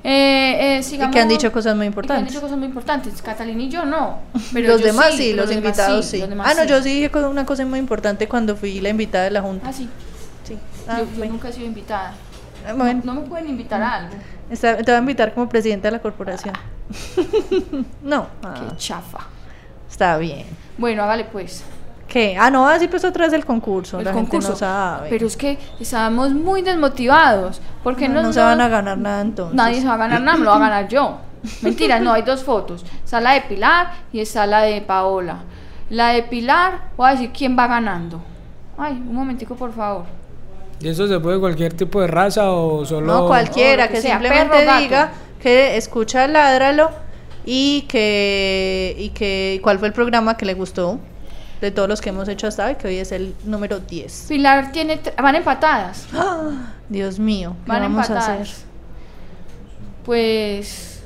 Eh, 0.09 0.79
eh, 0.79 0.81
Y 0.89 1.11
que 1.11 1.19
han 1.21 1.29
dicho 1.29 1.51
cosas 1.51 1.75
muy 1.75 1.87
y 1.87 1.91
que 1.91 1.99
han 1.99 2.05
importantes. 2.05 2.29
dicho 2.29 2.41
cosas 2.41 2.57
muy 2.57 2.67
importantes. 2.69 3.21
Catalina 3.21 3.61
y 3.61 3.69
yo 3.69 3.85
no. 3.85 4.21
Pero 4.53 4.69
los 4.69 4.81
yo 4.81 4.87
demás 4.87 5.15
sí, 5.17 5.33
los, 5.33 5.51
invitados 5.51 6.07
sí. 6.07 6.19
los 6.21 6.31
Ah, 6.31 6.55
no, 6.57 6.63
sí. 6.63 6.69
yo 6.69 6.81
sí 6.81 7.03
dije 7.03 7.19
una 7.19 7.45
cosa 7.45 7.67
muy 7.67 7.81
importante 7.81 8.29
cuando 8.29 8.55
fui 8.55 8.81
la 8.81 8.91
invitada 8.91 9.25
de 9.25 9.33
la 9.33 9.43
junta. 9.43 9.69
Ah, 9.69 9.73
sí. 9.73 9.89
Sí. 10.45 10.57
Ah, 10.87 10.99
yo, 11.01 11.07
yo 11.07 11.11
bueno. 11.19 11.33
nunca 11.33 11.49
he 11.49 11.53
sido 11.53 11.67
invitada. 11.67 12.15
Ah, 12.65 12.73
bueno. 12.75 13.01
No 13.03 13.15
me 13.15 13.23
pueden 13.23 13.49
invitar 13.49 13.83
a 13.83 13.95
algo. 13.95 14.15
Está- 14.49 14.77
te 14.77 14.85
voy 14.85 14.95
a 14.95 14.99
invitar 14.99 15.35
como 15.35 15.49
presidenta 15.49 15.89
de 15.89 15.93
la 15.93 15.99
corporación. 16.01 16.55
no, 18.03 18.29
ah, 18.45 18.55
Qué 18.71 18.77
chafa. 18.77 19.27
está 19.91 20.17
bien. 20.19 20.47
Bueno, 20.79 21.03
hágale 21.03 21.25
pues. 21.25 21.65
¿Qué? 22.17 22.35
Ah, 22.41 22.51
no, 22.51 22.67
así 22.67 22.89
pues 22.89 23.05
otra 23.05 23.27
vez 23.27 23.35
el 23.35 23.45
concurso. 23.45 23.99
el 23.99 24.07
la 24.07 24.13
concurso. 24.13 24.49
gente 24.49 24.53
no 24.53 24.57
sabe. 24.57 25.11
Pero 25.11 25.27
es 25.27 25.37
que 25.37 25.59
estábamos 25.79 26.31
muy 26.31 26.63
desmotivados. 26.63 27.61
Porque 27.83 28.09
no, 28.09 28.15
no, 28.15 28.29
no 28.29 28.33
se 28.33 28.41
van 28.41 28.59
a 28.59 28.69
ganar 28.69 28.97
nada 28.97 29.21
entonces. 29.21 29.55
Nadie 29.55 29.83
se 29.83 29.87
va 29.87 29.93
a 29.93 29.99
ganar 29.99 30.23
nada, 30.23 30.39
me 30.39 30.45
lo 30.45 30.51
va 30.53 30.57
a 30.57 30.61
ganar 30.61 30.89
yo. 30.89 31.19
Mentira, 31.61 32.01
no, 32.01 32.15
hay 32.15 32.23
dos 32.23 32.43
fotos. 32.43 32.87
Está 33.05 33.21
la 33.21 33.33
de 33.33 33.43
Pilar 33.43 33.93
y 34.15 34.21
está 34.21 34.47
la 34.47 34.63
de 34.63 34.81
Paola. 34.81 35.41
La 35.91 36.13
de 36.13 36.23
Pilar, 36.23 36.85
voy 36.97 37.09
a 37.09 37.11
decir 37.11 37.33
quién 37.37 37.55
va 37.55 37.67
ganando. 37.67 38.23
Ay, 38.79 38.95
un 38.95 39.15
momentico, 39.15 39.55
por 39.55 39.75
favor. 39.75 40.07
¿Y 40.81 40.89
eso 40.89 41.07
se 41.07 41.21
puede 41.21 41.39
cualquier 41.39 41.75
tipo 41.75 42.01
de 42.01 42.07
raza 42.07 42.51
o 42.51 42.87
solo.? 42.87 43.07
No, 43.07 43.27
cualquiera, 43.27 43.85
o 43.85 43.89
que 43.89 43.97
que 43.97 44.01
sea, 44.01 44.13
simplemente 44.13 44.57
perro, 44.57 44.79
diga 44.79 45.13
que 45.39 45.77
escucha 45.77 46.27
Ládralo 46.27 46.89
y 47.45 47.83
que, 47.83 48.97
y 48.99 49.11
que 49.11 49.61
cuál 49.63 49.79
fue 49.79 49.89
el 49.89 49.93
programa 49.93 50.39
que 50.39 50.47
le 50.47 50.55
gustó 50.55 50.99
de 51.61 51.71
todos 51.71 51.89
los 51.89 52.01
que 52.01 52.11
hemos 52.11 52.29
hecho 52.29 52.47
hasta 52.47 52.67
hoy, 52.67 52.75
que 52.75 52.89
hoy 52.89 52.97
es 52.99 53.13
el 53.13 53.35
número 53.45 53.79
10. 53.81 54.27
Pilar 54.29 54.73
tiene. 54.73 55.01
Van 55.21 55.35
empatadas. 55.35 56.07
¡Ah! 56.15 56.73
Dios 56.89 57.19
mío, 57.19 57.57
¿qué 57.65 57.73
Van 57.73 57.83
vamos 57.83 58.11
a 58.11 58.15
empatadas. 58.15 58.41
hacer? 58.41 58.67
Pues. 60.05 61.03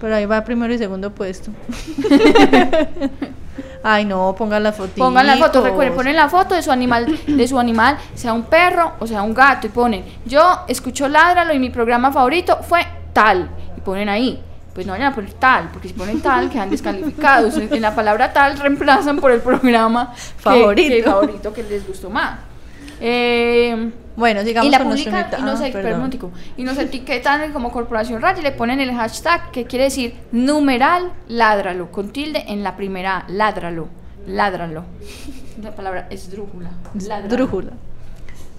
Pero 0.00 0.14
ahí 0.14 0.26
va 0.26 0.44
primero 0.44 0.72
y 0.72 0.78
segundo 0.78 1.10
puesto. 1.10 1.50
Ay, 3.82 4.04
no, 4.04 4.34
pongan 4.36 4.62
la 4.62 4.72
foto. 4.72 4.92
Pongan 4.96 5.26
la 5.26 5.36
foto, 5.36 5.62
recuerden, 5.62 5.94
ponen 5.94 6.16
la 6.16 6.28
foto 6.28 6.54
de 6.54 6.62
su 6.62 6.70
animal, 6.70 7.18
de 7.26 7.48
su 7.48 7.58
animal, 7.58 7.96
sea 8.14 8.32
un 8.32 8.44
perro 8.44 8.94
o 8.98 9.06
sea 9.06 9.22
un 9.22 9.34
gato, 9.34 9.66
y 9.66 9.70
ponen, 9.70 10.04
yo 10.24 10.60
escucho 10.66 11.08
Ládralo 11.08 11.52
y 11.54 11.58
mi 11.58 11.70
programa 11.70 12.12
favorito 12.12 12.58
fue 12.62 12.80
tal, 13.12 13.48
y 13.76 13.80
ponen 13.80 14.08
ahí. 14.08 14.42
Pues 14.78 14.86
no 14.86 14.92
vayan 14.92 15.10
a 15.10 15.14
poner 15.16 15.32
tal, 15.32 15.70
porque 15.72 15.88
si 15.88 15.94
ponen 15.94 16.20
tal 16.20 16.48
quedan 16.48 16.70
descalificados. 16.70 17.56
En 17.56 17.82
la 17.82 17.96
palabra 17.96 18.32
tal 18.32 18.56
reemplazan 18.60 19.16
por 19.18 19.32
el 19.32 19.40
programa 19.40 20.12
que- 20.14 20.20
Favorito. 20.40 20.94
que, 20.94 21.02
favorito 21.02 21.52
que 21.52 21.62
les 21.64 21.84
gustó 21.84 22.08
más. 22.10 22.38
Eh, 23.00 23.90
Bueno, 24.14 24.42
sigamos 24.44 24.68
y 24.68 24.70
la 24.70 24.78
con 24.78 24.90
publican 24.90 25.26
y 25.36 25.42
nos, 25.42 25.60
Ah, 25.60 25.66
perdón. 25.72 26.10
y 26.56 26.62
nos 26.62 26.78
etiquetan 26.78 27.52
como 27.52 27.72
Corporación 27.72 28.22
Raya 28.22 28.38
y 28.38 28.42
le 28.44 28.52
ponen 28.52 28.78
el 28.78 28.94
hashtag 28.94 29.50
que 29.50 29.64
quiere 29.64 29.86
decir 29.86 30.14
numeral 30.30 31.10
ládralo, 31.26 31.90
con 31.90 32.10
tilde 32.10 32.44
en 32.46 32.62
la 32.62 32.76
primera 32.76 33.24
ládralo, 33.26 33.88
ládralo. 34.28 34.84
La 35.60 35.72
palabra 35.74 36.06
es 36.08 36.30
drújula. 36.30 36.70
ládralo. 36.94 37.28
Drújula. 37.36 37.70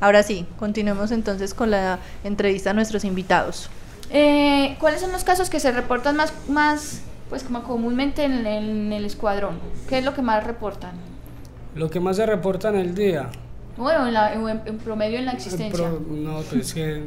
Ahora 0.02 0.22
sí, 0.24 0.46
continuemos 0.58 1.12
entonces 1.12 1.54
con 1.54 1.72
la 1.72 2.00
entrevista 2.26 2.72
a 2.72 2.74
nuestros 2.74 3.06
invitados. 3.06 3.70
Eh, 4.12 4.76
¿Cuáles 4.80 5.02
son 5.02 5.12
los 5.12 5.24
casos 5.24 5.50
que 5.50 5.60
se 5.60 5.72
reportan 5.72 6.16
más, 6.16 6.34
más 6.48 7.02
pues 7.30 7.44
como 7.44 7.64
comúnmente 7.64 8.24
en, 8.24 8.46
en 8.48 8.92
el 8.94 9.06
escuadrón? 9.06 9.60
¿Qué 9.88 10.00
es 10.00 10.06
lo 10.06 10.14
que 10.14 10.22
más 10.22 10.44
reportan? 10.46 10.92
Lo 11.76 11.90
que 11.90 12.00
más 12.00 12.16
se 12.18 12.26
reporta 12.26 12.70
en 12.70 12.76
el 12.78 12.96
día. 12.96 13.30
Bueno, 13.78 14.08
en, 14.08 14.14
la- 14.14 14.34
en- 14.34 14.62
en 14.66 14.78
promedio 14.80 15.20
en 15.20 15.26
la 15.26 15.32
existencia. 15.34 15.72
pro- 15.90 16.02
no, 16.10 16.42
pues 16.50 16.74
que 16.74 17.04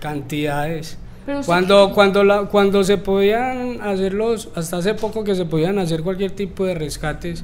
cantidades. 0.00 0.98
Pero 1.24 1.40
Cuando, 1.46 1.92
cuando, 1.94 2.22
la, 2.22 2.42
cuando 2.42 2.84
se 2.84 2.98
podían 2.98 3.80
hacer 3.80 4.12
los, 4.12 4.50
hasta 4.54 4.76
hace 4.76 4.92
poco 4.92 5.24
que 5.24 5.34
se 5.34 5.46
podían 5.46 5.78
hacer 5.78 6.02
cualquier 6.02 6.32
tipo 6.32 6.66
de 6.66 6.74
rescates, 6.74 7.42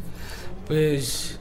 pues 0.66 1.39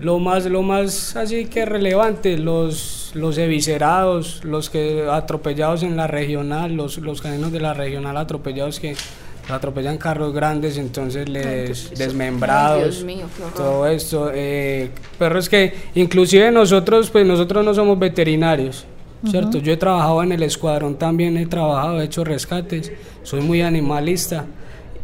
lo 0.00 0.18
más, 0.18 0.46
lo 0.46 0.62
más 0.62 1.16
así 1.16 1.46
que 1.46 1.64
relevante, 1.64 2.38
los, 2.38 3.10
los 3.14 3.36
eviscerados, 3.38 4.44
los 4.44 4.70
que 4.70 5.06
atropellados 5.10 5.82
en 5.82 5.96
la 5.96 6.06
regional, 6.06 6.74
los, 6.74 6.98
los 6.98 7.20
caninos 7.20 7.52
de 7.52 7.60
la 7.60 7.74
regional 7.74 8.16
atropellados 8.16 8.78
que 8.78 8.94
atropellan 9.48 9.96
carros 9.96 10.34
grandes, 10.34 10.76
entonces 10.76 11.28
les 11.28 11.90
desmembrados, 11.96 13.04
todo 13.56 13.86
esto. 13.86 14.30
Eh, 14.32 14.90
perros 15.18 15.48
que 15.48 15.74
inclusive 15.94 16.50
nosotros, 16.50 17.10
pues 17.10 17.26
nosotros 17.26 17.64
no 17.64 17.74
somos 17.74 17.98
veterinarios, 17.98 18.84
¿cierto? 19.26 19.58
Yo 19.58 19.72
he 19.72 19.76
trabajado 19.76 20.22
en 20.22 20.32
el 20.32 20.42
escuadrón 20.42 20.96
también, 20.96 21.36
he 21.36 21.46
trabajado, 21.46 22.00
he 22.00 22.04
hecho 22.04 22.24
rescates, 22.24 22.92
soy 23.22 23.40
muy 23.40 23.62
animalista 23.62 24.44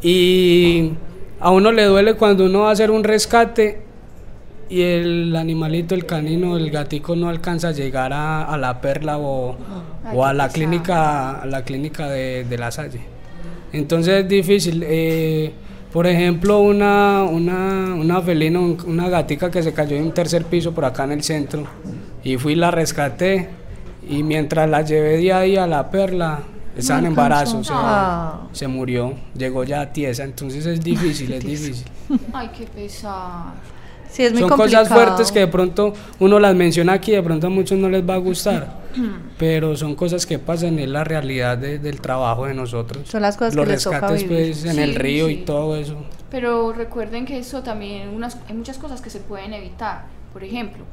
y 0.03 0.93
a 1.41 1.51
uno 1.51 1.73
le 1.73 1.85
duele 1.85 2.15
cuando 2.15 2.45
uno 2.45 2.61
va 2.61 2.69
a 2.69 2.73
hacer 2.73 2.91
un 2.91 3.03
rescate 3.03 3.84
y 4.69 4.83
el 4.83 5.37
animalito, 5.37 5.95
el 5.95 6.07
canino, 6.07 6.57
el 6.57 6.71
gatico 6.71 7.17
no 7.17 7.29
alcanza 7.29 7.69
a 7.69 7.73
llegar 7.73 8.13
a, 8.13 8.57
la 8.57 8.81
perla 8.81 9.19
o, 9.19 9.57
o 10.13 10.25
a 10.25 10.33
la 10.33 10.49
clínica, 10.49 11.41
a 11.41 11.47
la 11.47 11.63
clínica 11.63 12.09
de, 12.09 12.45
de 12.45 12.59
la 12.59 12.71
Salle. 12.71 13.01
Entonces 13.73 14.23
es 14.23 14.29
difícil. 14.29 14.83
Eh, 14.87 15.53
por 15.93 16.07
ejemplo, 16.09 16.61
una, 16.61 17.23
una, 17.23 17.95
una 17.95 18.21
felina, 18.21 18.59
una 18.59 19.09
gatica 19.09 19.51
que 19.51 19.63
se 19.63 19.73
cayó 19.73 19.97
en 19.97 20.05
un 20.05 20.13
tercer 20.13 20.45
piso 20.45 20.73
por 20.73 20.85
acá 20.85 21.05
en 21.05 21.13
el 21.13 21.23
centro 21.23 21.65
y 22.25 22.37
fui 22.37 22.55
y 22.55 22.57
la 22.57 22.73
rescaté 22.73 23.49
y 24.09 24.23
mientras 24.23 24.69
la 24.69 24.83
llevé 24.83 25.19
de 25.19 25.33
ahí 25.33 25.57
a 25.57 25.67
la 25.67 25.91
perla, 25.91 26.41
estaba 26.77 26.99
en 26.99 27.07
embarazo, 27.07 27.63
ah. 27.71 28.49
se, 28.53 28.67
murió, 28.67 29.15
llegó 29.37 29.63
ya 29.63 29.93
tiesa, 29.93 30.25
entonces 30.25 30.67
es 30.67 30.81
difícil, 30.83 31.33
es 31.33 31.45
difícil. 31.45 31.87
Ay, 32.33 32.51
qué 32.57 32.67
pesar. 32.67 33.55
Son 34.17 34.49
cosas 34.49 34.89
fuertes 34.89 35.33
que 35.33 35.41
de 35.41 35.49
pronto 35.49 35.93
uno 36.21 36.39
las 36.39 36.55
menciona 36.55 36.95
aquí, 36.95 37.13
de 37.13 37.23
pronto 37.23 37.49
a 37.49 37.51
muchos 37.51 37.79
no 37.79 37.89
les 37.89 38.09
va 38.09 38.15
a 38.15 38.19
gustar, 38.19 38.83
pero 39.39 39.77
son 39.77 39.95
cosas 39.97 40.25
que 40.25 40.39
pasan, 40.39 40.79
es 40.79 40.89
la 40.89 41.05
realidad 41.05 41.59
del 41.59 42.01
trabajo 42.01 42.47
de 42.47 42.55
nosotros. 42.55 43.09
Son 43.09 43.23
las 43.23 43.37
cosas 43.37 43.55
Los 43.55 43.65
que 43.65 43.73
les 43.73 43.85
rescates 43.85 44.23
toca 44.23 44.35
pues 44.35 44.65
en 44.65 44.79
el 44.79 44.95
río 44.95 45.29
y 45.29 45.39
todo 45.39 45.77
eso. 45.77 45.97
Pero 46.31 46.73
recuerden 46.73 47.27
que 47.27 47.39
eso 47.39 47.63
también, 47.63 48.09
unas, 48.09 48.39
hay 48.49 48.55
muchas 48.55 48.79
cosas 48.79 49.01
que 49.01 49.11
se 49.11 49.21
pueden 49.21 49.53
evitar. 49.53 50.07
Por 50.33 50.45
ejemplo, 50.45 50.85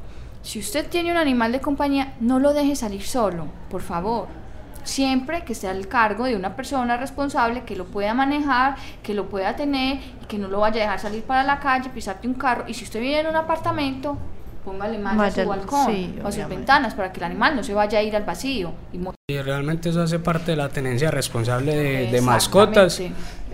si 0.42 0.58
usted 0.58 0.86
tiene 0.88 1.10
un 1.10 1.16
animal 1.16 1.52
de 1.52 1.60
compañía, 1.60 2.14
no 2.20 2.38
lo 2.38 2.52
deje 2.52 2.76
salir 2.76 3.02
solo, 3.02 3.46
por 3.70 3.82
favor 3.82 4.41
siempre 4.84 5.44
que 5.44 5.52
esté 5.52 5.68
al 5.68 5.88
cargo 5.88 6.24
de 6.24 6.36
una 6.36 6.56
persona 6.56 6.96
responsable 6.96 7.62
que 7.64 7.76
lo 7.76 7.86
pueda 7.86 8.14
manejar, 8.14 8.76
que 9.02 9.14
lo 9.14 9.28
pueda 9.28 9.56
tener 9.56 9.98
y 10.22 10.26
que 10.26 10.38
no 10.38 10.48
lo 10.48 10.60
vaya 10.60 10.80
a 10.80 10.84
dejar 10.84 11.00
salir 11.00 11.22
para 11.22 11.42
la 11.44 11.60
calle, 11.60 11.90
pisarte 11.90 12.28
un 12.28 12.34
carro. 12.34 12.64
Y 12.68 12.74
si 12.74 12.84
usted 12.84 13.00
vive 13.00 13.20
en 13.20 13.26
un 13.26 13.36
apartamento, 13.36 14.16
póngale 14.64 14.98
más 14.98 15.18
a 15.38 15.42
su 15.42 15.48
balcón 15.48 16.20
o 16.22 16.28
a 16.28 16.32
sus 16.32 16.48
ventanas 16.48 16.94
para 16.94 17.12
que 17.12 17.20
el 17.20 17.24
animal 17.24 17.56
no 17.56 17.62
se 17.62 17.74
vaya 17.74 17.98
a 17.98 18.02
ir 18.02 18.14
al 18.16 18.24
vacío. 18.24 18.72
Y, 18.92 19.38
realmente 19.40 19.88
eso 19.88 20.02
hace 20.02 20.18
parte 20.18 20.52
de 20.52 20.56
la 20.56 20.68
tenencia 20.68 21.10
responsable 21.10 21.74
de, 22.10 22.20
mascotas. 22.20 23.00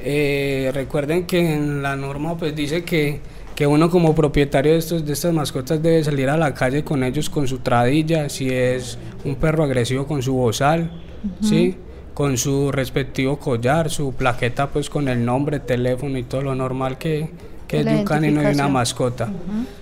Eh, 0.00 0.70
recuerden 0.74 1.26
que 1.26 1.54
en 1.54 1.82
la 1.82 1.96
norma 1.96 2.36
pues 2.36 2.54
dice 2.54 2.84
que 2.84 3.20
que 3.58 3.66
uno 3.66 3.90
como 3.90 4.14
propietario 4.14 4.70
de, 4.70 4.78
estos, 4.78 5.04
de 5.04 5.12
estas 5.12 5.34
mascotas 5.34 5.82
debe 5.82 6.04
salir 6.04 6.30
a 6.30 6.36
la 6.36 6.54
calle 6.54 6.84
con 6.84 7.02
ellos 7.02 7.28
con 7.28 7.48
su 7.48 7.58
tradilla, 7.58 8.28
si 8.28 8.48
es 8.48 9.00
un 9.24 9.34
perro 9.34 9.64
agresivo 9.64 10.06
con 10.06 10.22
su 10.22 10.32
bozal, 10.32 10.92
¿sí? 11.40 11.76
con 12.18 12.36
su 12.36 12.72
respectivo 12.72 13.38
collar, 13.38 13.90
su 13.90 14.12
plaqueta 14.12 14.68
pues 14.68 14.90
con 14.90 15.06
el 15.06 15.24
nombre, 15.24 15.60
teléfono 15.60 16.18
y 16.18 16.24
todo 16.24 16.42
lo 16.42 16.54
normal 16.56 16.98
que, 16.98 17.30
que 17.68 17.78
es 17.78 17.84
de 17.84 17.94
un 17.94 18.04
canino 18.04 18.42
y 18.42 18.46
una 18.46 18.66
mascota. 18.66 19.28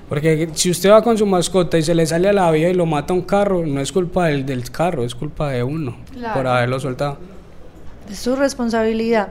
Porque 0.07 0.51
si 0.53 0.71
usted 0.71 0.91
va 0.91 1.03
con 1.03 1.17
su 1.17 1.25
mascota 1.25 1.79
y 1.79 1.83
se 1.83 1.95
le 1.95 2.05
sale 2.05 2.29
a 2.29 2.35
la 2.35 2.51
vía 2.51 2.69
y 2.69 2.75
lo 2.75 2.85
mata 2.85 3.15
un 3.15 3.23
carro, 3.23 3.65
no 3.65 3.81
es 3.81 3.91
culpa 3.91 4.27
del, 4.27 4.45
del 4.45 4.71
carro, 4.71 5.03
es 5.03 5.15
culpa 5.15 5.49
de 5.49 5.63
uno 5.63 5.97
por 6.35 6.47
haberlo 6.47 6.79
soltado. 6.79 7.17
Es 8.11 8.19
su 8.19 8.37
responsabilidad. 8.37 9.29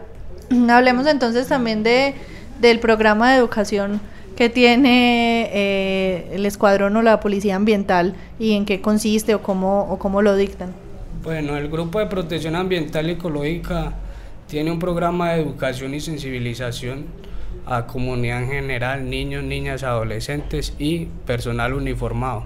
Hablemos 0.70 1.06
entonces 1.06 1.48
también 1.48 1.84
de, 1.84 2.16
del 2.60 2.80
programa 2.80 3.32
de 3.32 3.38
educación 3.38 4.02
que 4.36 4.50
tiene 4.50 5.50
eh, 5.54 6.30
el 6.34 6.46
escuadrón 6.48 6.96
o 6.98 7.04
la 7.04 7.20
policía 7.20 7.56
ambiental 7.56 8.16
y 8.40 8.54
en 8.54 8.66
qué 8.66 8.82
consiste 8.82 9.36
o 9.36 9.44
cómo, 9.44 9.88
o 9.92 10.00
cómo 10.00 10.24
lo 10.24 10.36
dictan. 10.36 10.74
Bueno, 11.26 11.58
el 11.58 11.70
Grupo 11.70 11.98
de 11.98 12.06
Protección 12.06 12.56
Ambiental 12.56 13.10
y 13.10 13.14
Ecológica 13.14 13.94
tiene 14.48 14.72
un 14.72 14.78
programa 14.78 15.32
de 15.32 15.42
educación 15.42 15.96
y 15.96 16.00
sensibilización 16.00 17.06
a 17.66 17.88
comunidad 17.88 18.44
en 18.44 18.50
general, 18.50 19.10
niños, 19.10 19.44
niñas, 19.44 19.82
adolescentes 19.82 20.76
y 20.78 21.06
personal 21.26 21.74
uniformado, 21.74 22.44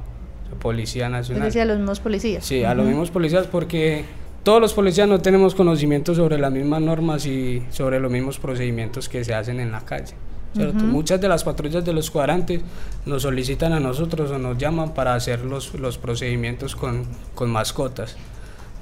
Policía 0.61 1.09
Nacional. 1.09 1.49
Es 1.49 1.53
decir, 1.55 1.63
a 1.63 1.65
los 1.65 1.77
mismos 1.77 1.99
policías. 1.99 2.45
Sí, 2.45 2.63
a 2.63 2.73
los 2.73 2.85
mismos 2.85 3.11
policías 3.11 3.47
porque 3.47 4.05
todos 4.43 4.61
los 4.61 4.73
policías 4.73 5.09
no 5.09 5.19
tenemos 5.19 5.55
conocimiento 5.55 6.15
sobre 6.15 6.37
las 6.37 6.53
mismas 6.53 6.81
normas 6.81 7.25
y 7.25 7.61
sobre 7.71 7.99
los 7.99 8.09
mismos 8.09 8.39
procedimientos 8.39 9.09
que 9.09 9.25
se 9.25 9.33
hacen 9.33 9.59
en 9.59 9.73
la 9.73 9.81
calle. 9.81 10.13
Muchas 10.55 11.19
de 11.19 11.27
las 11.27 11.43
patrullas 11.43 11.83
de 11.83 11.91
los 11.91 12.09
cuadrantes 12.09 12.61
nos 13.05 13.23
solicitan 13.23 13.73
a 13.73 13.81
nosotros 13.81 14.31
o 14.31 14.39
nos 14.39 14.57
llaman 14.57 14.93
para 14.93 15.15
hacer 15.15 15.43
los, 15.43 15.73
los 15.73 15.97
procedimientos 15.97 16.77
con, 16.77 17.03
con 17.35 17.51
mascotas. 17.51 18.15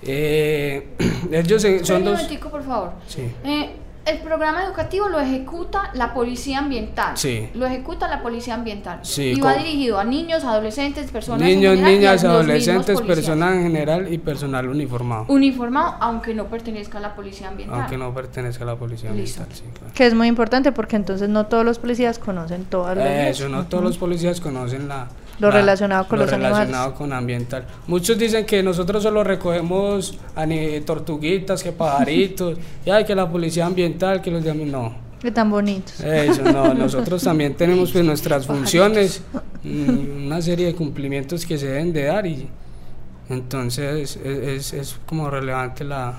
Eh, 0.03 0.87
ellos 1.31 1.65
son 1.83 2.03
dos... 2.03 2.29
Un 2.29 2.37
por 2.49 2.63
favor. 2.63 2.91
Eh, 3.43 3.71
el 4.07 4.19
programa 4.19 4.63
educativo 4.63 5.09
lo 5.09 5.19
ejecuta 5.19 5.91
la 5.93 6.13
policía 6.13 6.59
ambiental. 6.59 7.17
Sí. 7.17 7.49
Lo 7.53 7.65
ejecuta 7.65 8.07
la 8.07 8.21
policía 8.21 8.53
ambiental. 8.53 8.99
Sí, 9.01 9.33
y 9.35 9.39
va 9.39 9.55
dirigido 9.55 9.99
a 9.99 10.05
niños, 10.05 10.45
adolescentes, 10.45 11.11
personas 11.11 11.41
Niños, 11.41 11.73
en 11.73 11.79
general, 11.79 11.99
niñas, 11.99 12.23
adolescentes, 12.23 13.01
personal 13.01 13.53
en 13.55 13.63
general 13.63 14.13
y 14.13 14.17
personal 14.17 14.69
uniformado. 14.69 15.25
Uniformado, 15.27 15.95
aunque 15.99 16.33
no 16.33 16.45
pertenezca 16.45 16.99
a 16.99 17.01
la 17.01 17.15
policía 17.15 17.49
ambiental. 17.49 17.81
Aunque 17.81 17.97
no 17.97 18.13
pertenezca 18.13 18.63
a 18.63 18.67
la 18.67 18.75
policía 18.77 19.09
ambiental, 19.09 19.47
sí, 19.51 19.63
Que 19.93 20.05
es 20.05 20.13
muy 20.13 20.27
importante 20.27 20.71
porque 20.71 20.95
entonces 20.95 21.27
no 21.27 21.47
todos 21.47 21.65
los 21.65 21.77
policías 21.77 22.17
conocen 22.17 22.63
todas 22.63 22.95
las 22.97 23.07
Eso, 23.07 23.49
no 23.49 23.65
todos 23.65 23.83
los 23.83 23.97
policías 23.97 24.39
conocen 24.39 24.87
la 24.87 25.09
lo 25.39 25.51
relacionado 25.51 26.07
con 26.07 26.19
lo 26.19 26.25
los 26.25 26.33
relacionado 26.33 26.93
con 26.93 27.13
ambiental. 27.13 27.65
Muchos 27.87 28.17
dicen 28.17 28.45
que 28.45 28.63
nosotros 28.63 29.03
solo 29.03 29.23
recogemos 29.23 30.17
tortuguitas, 30.85 31.63
que 31.63 31.71
pajaritos, 31.71 32.57
y 32.85 32.89
hay 32.89 33.05
que 33.05 33.15
la 33.15 33.29
policía 33.29 33.65
ambiental, 33.65 34.21
que 34.21 34.31
los 34.31 34.43
de 34.43 34.53
no. 34.53 35.07
Que 35.19 35.31
tan 35.31 35.49
bonitos. 35.49 35.99
Eso, 36.01 36.43
no, 36.43 36.73
nosotros 36.73 37.23
también 37.23 37.55
tenemos 37.55 37.91
pues 37.91 38.05
nuestras 38.05 38.45
funciones, 38.45 39.21
mm, 39.63 40.25
una 40.25 40.41
serie 40.41 40.67
de 40.67 40.75
cumplimientos 40.75 41.45
que 41.45 41.57
se 41.57 41.67
deben 41.67 41.93
de 41.93 42.03
dar 42.03 42.25
y 42.25 42.47
entonces 43.29 44.17
es, 44.23 44.73
es 44.73 44.99
como 45.05 45.29
relevante 45.29 45.83
la, 45.83 46.17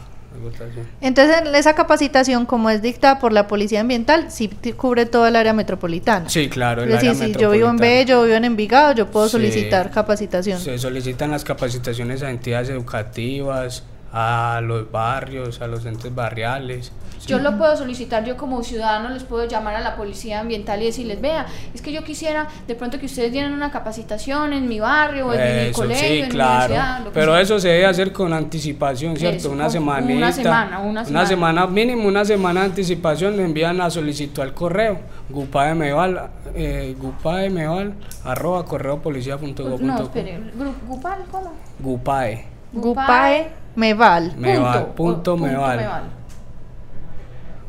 entonces, 1.00 1.36
esa 1.54 1.74
capacitación, 1.74 2.46
como 2.46 2.70
es 2.70 2.82
dictada 2.82 3.18
por 3.18 3.32
la 3.32 3.46
Policía 3.46 3.80
Ambiental, 3.80 4.30
sí 4.30 4.48
cubre 4.76 5.06
toda 5.06 5.28
el 5.28 5.36
área 5.36 5.52
metropolitana. 5.52 6.28
Sí, 6.28 6.48
claro. 6.48 6.84
es 6.84 6.90
decir, 6.90 7.14
si 7.14 7.32
yo 7.34 7.50
vivo 7.50 7.68
en 7.68 7.76
Bello, 7.76 8.22
vivo 8.22 8.36
en 8.36 8.44
Envigado, 8.44 8.94
yo 8.94 9.06
puedo 9.06 9.28
solicitar 9.28 9.90
capacitación. 9.90 10.60
Se 10.60 10.78
solicitan 10.78 11.30
las 11.30 11.44
capacitaciones 11.44 12.22
a 12.22 12.30
entidades 12.30 12.68
educativas, 12.70 13.84
a 14.12 14.60
los 14.62 14.90
barrios, 14.90 15.60
a 15.60 15.66
los 15.66 15.84
entes 15.84 16.14
barriales. 16.14 16.92
Yo 17.28 17.38
lo 17.38 17.58
puedo 17.58 17.76
solicitar, 17.76 18.24
yo 18.24 18.36
como 18.36 18.62
ciudadano 18.62 19.10
les 19.10 19.22
puedo 19.22 19.46
llamar 19.46 19.76
a 19.76 19.80
la 19.80 19.96
policía 19.96 20.40
ambiental 20.40 20.80
y 20.82 20.86
decirles, 20.86 21.20
vea, 21.20 21.46
es 21.74 21.82
que 21.82 21.92
yo 21.92 22.02
quisiera 22.02 22.48
de 22.66 22.74
pronto 22.74 22.98
que 22.98 23.06
ustedes 23.06 23.30
dieran 23.30 23.52
una 23.52 23.70
capacitación 23.70 24.52
en 24.54 24.66
mi 24.66 24.80
barrio 24.80 25.26
o 25.28 25.34
en 25.34 25.66
mi 25.66 25.72
colegio, 25.72 26.24
en 26.24 26.30
claro. 26.30 26.68
mi 26.68 26.74
universidad. 26.74 27.12
Pero 27.12 27.36
eso 27.36 27.60
se 27.60 27.68
debe 27.68 27.86
hacer 27.86 28.12
con 28.12 28.32
anticipación, 28.32 29.16
¿cierto? 29.16 29.50
una 29.50 29.68
semanita. 29.68 30.14
Una 30.14 30.32
semana, 30.32 30.78
una 30.80 31.04
semana. 31.04 31.20
Una 31.20 31.26
semana 31.26 31.66
mínimo, 31.66 32.08
una 32.08 32.24
semana 32.24 32.60
de 32.60 32.66
anticipación, 32.66 33.36
le 33.36 33.44
envían 33.44 33.76
la 33.76 33.90
solicitud 33.90 34.42
al 34.42 34.54
correo, 34.54 34.98
gupaemeval, 35.28 36.30
eh, 36.54 36.96
gupaemeval, 36.98 37.94
arroba 38.24 38.64
correo 38.64 39.00
policía 39.00 39.36
punto 39.36 39.78
No, 39.78 40.02
espere, 40.02 40.40
¿Gupal 40.86 41.24
cómo? 41.30 41.52
Gupae. 41.78 42.46
Gupae 42.72 43.50
meval. 43.76 44.34
Meval, 44.36 44.86
punto, 44.94 45.36
meval 45.36 46.17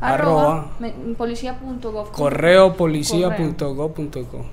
arroba, 0.00 0.70
policía.gov. 1.16 2.12
Correo 2.12 2.76
policía.gov.co. 2.76 4.44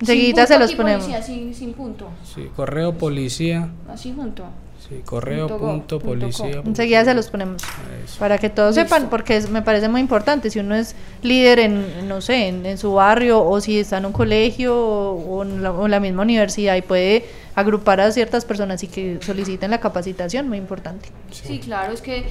Enseguida 0.00 0.46
se 0.46 0.58
los 0.58 0.72
ponemos. 0.72 1.04
Policía, 1.04 1.22
sin, 1.22 1.54
sin 1.54 1.74
punto. 1.74 2.08
Sí, 2.24 2.50
correo 2.56 2.94
policía. 2.94 3.68
Así 3.92 4.12
junto. 4.14 4.44
Sí, 4.90 5.02
correo 5.04 5.46
punto, 5.56 6.00
policía. 6.00 6.62
Enseguida 6.66 7.04
se 7.04 7.14
los 7.14 7.30
ponemos. 7.30 7.62
Para 8.18 8.38
que 8.38 8.50
todos 8.50 8.74
sepan, 8.74 9.08
porque 9.08 9.40
me 9.42 9.62
parece 9.62 9.88
muy 9.88 10.00
importante. 10.00 10.50
Si 10.50 10.58
uno 10.58 10.74
es 10.74 10.96
líder 11.22 11.60
en, 11.60 12.08
no 12.08 12.20
sé, 12.20 12.48
en, 12.48 12.76
su 12.76 12.94
barrio 12.94 13.40
o 13.40 13.60
si 13.60 13.78
está 13.78 13.98
en 13.98 14.06
un 14.06 14.12
colegio 14.12 14.76
o, 14.76 15.44
en 15.44 15.62
la, 15.62 16.00
misma 16.00 16.22
universidad 16.22 16.74
y 16.74 16.82
puede 16.82 17.24
agrupar 17.54 18.00
a 18.00 18.10
ciertas 18.10 18.44
personas 18.44 18.82
y 18.82 18.88
que 18.88 19.18
soliciten 19.22 19.70
la 19.70 19.78
capacitación, 19.78 20.48
muy 20.48 20.58
importante. 20.58 21.08
Sí. 21.30 21.60
claro, 21.60 21.92
es 21.92 22.02
que 22.02 22.24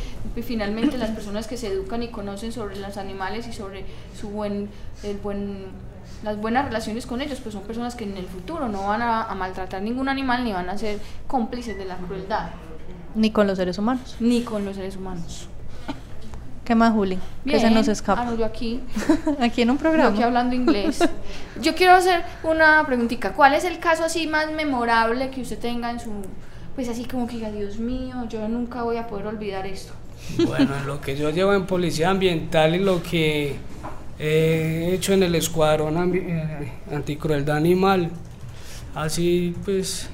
finalmente 0.43 0.97
las 0.97 1.11
personas 1.11 1.47
que 1.47 1.55
se 1.55 1.67
educan 1.67 2.03
y 2.03 2.09
conocen 2.09 2.51
sobre 2.51 2.75
los 2.75 2.97
animales 2.97 3.47
y 3.47 3.53
sobre 3.53 3.85
su 4.19 4.27
buen, 4.31 4.67
el 5.03 5.15
buen 5.17 5.67
las 6.23 6.37
buenas 6.37 6.65
relaciones 6.65 7.05
con 7.05 7.21
ellos, 7.21 7.39
pues 7.39 7.53
son 7.53 7.63
personas 7.63 7.95
que 7.95 8.03
en 8.03 8.17
el 8.17 8.25
futuro 8.25 8.67
no 8.67 8.87
van 8.87 9.01
a, 9.01 9.23
a 9.23 9.35
maltratar 9.35 9.81
ningún 9.81 10.09
animal 10.09 10.43
ni 10.43 10.51
van 10.51 10.69
a 10.69 10.77
ser 10.77 10.99
cómplices 11.27 11.77
de 11.77 11.85
la 11.85 11.95
crueldad. 11.97 12.49
Ni 13.15 13.31
con 13.31 13.47
los 13.47 13.57
seres 13.57 13.77
humanos. 13.77 14.15
Ni 14.19 14.41
con 14.41 14.65
los 14.65 14.75
seres 14.75 14.95
humanos. 14.95 15.49
¿Qué 16.69 16.75
más, 16.75 16.93
Juli? 16.93 17.17
Que 17.47 17.59
se 17.59 17.71
nos 17.71 17.87
escapa. 17.87 18.21
Ah, 18.21 18.25
no, 18.25 18.37
yo 18.37 18.45
aquí. 18.45 18.79
aquí 19.39 19.63
en 19.63 19.71
un 19.71 19.77
programa. 19.77 20.09
Yo 20.09 20.13
aquí 20.13 20.21
hablando 20.21 20.53
inglés. 20.53 20.99
yo 21.59 21.73
quiero 21.73 21.93
hacer 21.93 22.21
una 22.43 22.83
preguntita. 22.85 23.33
¿Cuál 23.33 23.55
es 23.55 23.63
el 23.63 23.79
caso 23.79 24.03
así 24.03 24.27
más 24.27 24.51
memorable 24.51 25.31
que 25.31 25.41
usted 25.41 25.57
tenga 25.57 25.89
en 25.89 25.99
su... 25.99 26.11
Pues 26.75 26.87
así 26.87 27.05
como 27.05 27.25
que 27.25 27.37
diga, 27.37 27.49
Dios 27.49 27.79
mío, 27.79 28.13
yo 28.29 28.47
nunca 28.47 28.83
voy 28.83 28.97
a 28.97 29.07
poder 29.07 29.25
olvidar 29.25 29.65
esto. 29.65 29.93
Bueno, 30.45 30.75
lo 30.85 31.01
que 31.01 31.17
yo 31.17 31.31
llevo 31.31 31.55
en 31.55 31.65
policía 31.65 32.11
ambiental 32.11 32.75
y 32.75 32.79
lo 32.79 33.01
que 33.01 33.55
he 34.19 34.93
hecho 34.93 35.13
en 35.13 35.23
el 35.23 35.33
escuadrón 35.35 36.13
eh, 36.13 36.71
anticrueldad 36.91 37.55
animal, 37.57 38.11
así 38.93 39.55
pues 39.63 40.09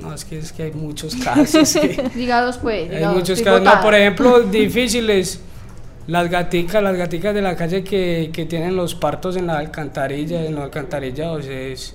no, 0.00 0.14
es 0.14 0.24
que, 0.24 0.38
es 0.38 0.52
que 0.52 0.64
hay 0.64 0.72
muchos 0.72 1.14
casos. 1.24 1.78
Digados 2.14 2.58
pues. 2.58 2.90
hay 2.90 3.06
muchos 3.06 3.40
casos. 3.42 3.62
No, 3.62 3.80
por 3.82 3.94
ejemplo, 3.94 4.40
difíciles. 4.50 5.40
Las 6.06 6.28
gaticas, 6.28 6.82
las 6.82 6.96
gaticas 6.96 7.34
de 7.34 7.42
la 7.42 7.54
calle 7.54 7.84
que, 7.84 8.30
que 8.32 8.44
tienen 8.44 8.74
los 8.74 8.96
partos 8.96 9.36
en 9.36 9.46
la 9.46 9.58
alcantarilla, 9.58 10.44
en 10.44 10.54
los 10.56 10.64
alcantarillados, 10.64 11.46
es, 11.46 11.94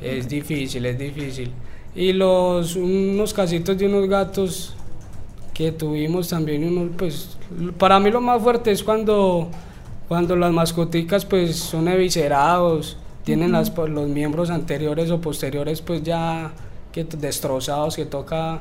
es 0.00 0.28
difícil, 0.28 0.86
es 0.86 0.98
difícil. 0.98 1.50
Y 1.96 2.12
los, 2.12 2.76
unos 2.76 3.34
casitos 3.34 3.76
de 3.76 3.86
unos 3.86 4.08
gatos 4.08 4.76
que 5.54 5.72
tuvimos 5.72 6.28
también, 6.28 6.62
unos, 6.62 6.90
pues, 6.96 7.36
para 7.78 7.98
mí 7.98 8.12
lo 8.12 8.20
más 8.20 8.40
fuerte 8.40 8.70
es 8.70 8.84
cuando, 8.84 9.50
cuando 10.08 10.36
las 10.36 10.52
mascoticas 10.52 11.24
pues 11.24 11.56
son 11.56 11.86
eviscerados, 11.88 12.96
tienen 13.24 13.52
las, 13.52 13.76
los 13.76 14.08
miembros 14.08 14.50
anteriores 14.50 15.10
o 15.10 15.20
posteriores 15.20 15.82
pues 15.82 16.02
ya 16.02 16.52
que 16.92 17.04
destrozados, 17.04 17.94
que 17.94 18.06
toca, 18.06 18.60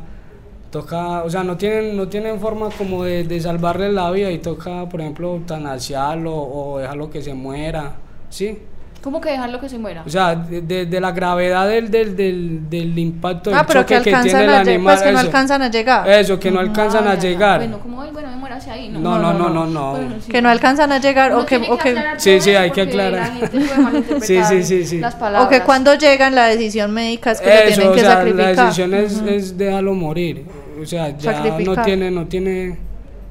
toca, 0.71 1.23
o 1.23 1.29
sea, 1.29 1.43
no 1.43 1.55
tienen, 1.57 1.95
no 1.95 2.09
tienen 2.09 2.39
forma 2.39 2.69
como 2.69 3.03
de, 3.05 3.23
de 3.23 3.39
salvarle 3.39 3.91
la 3.91 4.11
vida 4.11 4.29
y 4.31 4.39
toca, 4.39 4.89
por 4.89 4.99
ejemplo, 4.99 5.35
eutanasiarlo 5.35 6.35
o 6.35 6.79
dejarlo 6.79 7.09
que 7.09 7.21
se 7.21 7.33
muera, 7.33 7.95
¿sí? 8.29 8.59
¿Cómo 9.08 9.22
que 9.22 9.30
dejarlo 9.30 9.62
que 9.62 9.70
se 9.70 9.78
muera? 9.78 10.03
O 10.05 10.10
sea, 10.10 10.36
de, 10.36 10.86
de, 10.86 10.99
la 10.99 11.14
gravedad 11.14 11.66
del, 11.66 11.89
del, 11.89 12.14
del, 12.14 12.70
del 12.70 12.99
impacto 12.99 13.51
ah, 13.55 13.64
del 13.64 13.78
choque 13.78 14.01
que, 14.01 14.14
tiene 14.14 14.43
el 14.43 14.49
animal. 14.49 14.95
Pues 14.95 15.08
que 15.08 15.12
no 15.14 15.20
alcanzan 15.20 15.62
a 15.62 15.70
llegar. 15.70 16.10
Eso, 16.10 16.38
que 16.38 16.51
no 16.51 16.60
alcanzan 16.60 17.08
a 17.08 17.16
llegar. 17.16 17.60
Bueno, 17.60 17.80
como 17.80 18.01
hoy, 18.01 18.10
bueno, 18.12 18.28
me 18.28 18.36
muero 18.36 18.55
hacia 18.58 18.74
ahí. 18.74 18.89
No, 18.89 19.18
no, 19.18 19.32
no, 19.32 19.47
no. 19.49 19.66
no, 19.66 19.97
Que 20.30 20.41
no 20.41 20.49
alcanzan 20.49 20.91
a 20.91 20.99
llegar 20.99 21.32
o 21.32 21.45
que... 21.45 21.55
O 21.55 21.78
que 21.78 21.95
sí, 22.18 22.41
sí, 22.41 22.53
hay 22.53 22.72
que 22.72 22.82
aclarar. 22.82 23.32
sí, 24.22 24.43
sí, 24.43 24.64
sí, 24.64 24.86
sí. 24.86 24.99
Las 24.99 25.16
palabras. 25.16 25.45
O 25.45 25.49
que 25.49 25.62
cuando 25.62 25.95
llegan 25.95 26.36
la 26.36 26.47
decisión 26.47 26.91
médica 26.91 27.32
es 27.32 27.39
que 27.39 27.47
lo 27.49 27.66
tienen 27.66 27.93
que 27.93 28.01
o 28.01 28.03
sea, 28.03 28.12
sacrificar. 28.12 28.55
La 28.55 28.64
decisión 28.64 28.93
es, 28.93 29.22
es 29.22 29.58
déjalo 29.58 29.93
morir. 29.93 30.43
O 30.82 30.86
sea, 30.86 31.18
ya 31.18 31.45
no 31.64 31.82
tiene, 31.82 32.12
no 32.12 32.28
tiene 32.28 32.86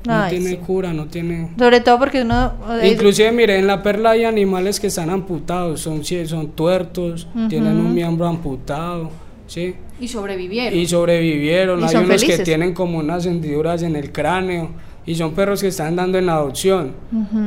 no 0.07 0.29
tiene 0.29 0.59
cura, 0.59 0.93
no 0.93 1.07
tiene... 1.07 1.51
Sobre 1.59 1.81
todo 1.81 1.99
porque 1.99 2.23
uno... 2.23 2.53
Inclusive, 2.83 3.33
mire, 3.33 3.59
en 3.59 3.67
la 3.67 3.83
perla 3.83 4.11
hay 4.11 4.25
animales 4.25 4.81
que 4.81 4.87
están 4.87 5.11
amputados, 5.11 5.81
son, 5.81 6.05
son 6.05 6.49
tuertos, 6.53 7.29
tienen 7.49 7.77
un 7.77 7.95
miembro 7.95 8.27
amputado, 8.27 9.11
¿sí? 9.47 9.75
Y 10.01 10.09
sobrevivieron. 10.09 10.79
Y 10.79 10.87
sobrevivieron, 10.87 11.83
hay 11.83 11.97
unos 11.97 12.25
que 12.25 12.39
tienen 12.39 12.75
como 12.75 12.99
unas 12.99 13.27
hendiduras 13.27 13.83
en 13.83 13.97
el 13.97 14.13
cráneo, 14.13 14.71
y 15.07 15.15
son 15.15 15.33
perros 15.35 15.61
que 15.61 15.69
están 15.69 15.95
dando 15.97 16.19
en 16.19 16.29
adopción, 16.29 16.93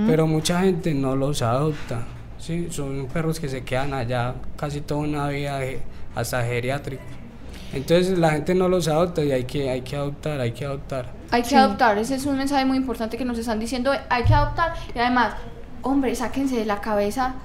pero 0.08 0.26
mucha 0.28 0.62
gente 0.62 0.94
no 0.94 1.16
los 1.16 1.42
adopta, 1.42 2.06
¿sí? 2.38 2.68
Son 2.70 3.08
perros 3.12 3.40
que 3.40 3.50
se 3.50 3.64
quedan 3.64 3.94
allá 3.94 4.36
casi 4.56 4.82
toda 4.82 5.02
una 5.02 5.28
vida, 5.30 5.60
hasta 6.16 6.44
geriátrico. 6.44 7.04
Entonces 7.74 8.18
la 8.18 8.32
gente 8.32 8.56
no 8.56 8.68
los 8.68 8.88
adopta 8.88 9.24
y 9.24 9.32
hay 9.32 9.44
que, 9.44 9.70
hay 9.70 9.82
que 9.82 9.96
adoptar, 9.96 10.40
hay 10.40 10.52
que 10.52 10.66
adoptar. 10.66 11.14
Hay 11.32 11.44
que 11.44 11.56
adoptar, 11.56 11.98
ese 11.98 12.16
es 12.16 12.26
un 12.26 12.38
mensaje 12.38 12.66
muy 12.66 12.78
importante 12.78 13.18
que 13.18 13.26
nos 13.26 13.38
están 13.38 13.60
diciendo, 13.60 13.92
hay 14.10 14.24
que 14.24 14.34
adoptar 14.34 14.74
y 14.96 15.00
además, 15.00 15.36
hombre, 15.84 16.16
sáquense 16.16 16.56
de 16.56 16.66
la 16.66 16.82
cabeza 16.82 17.36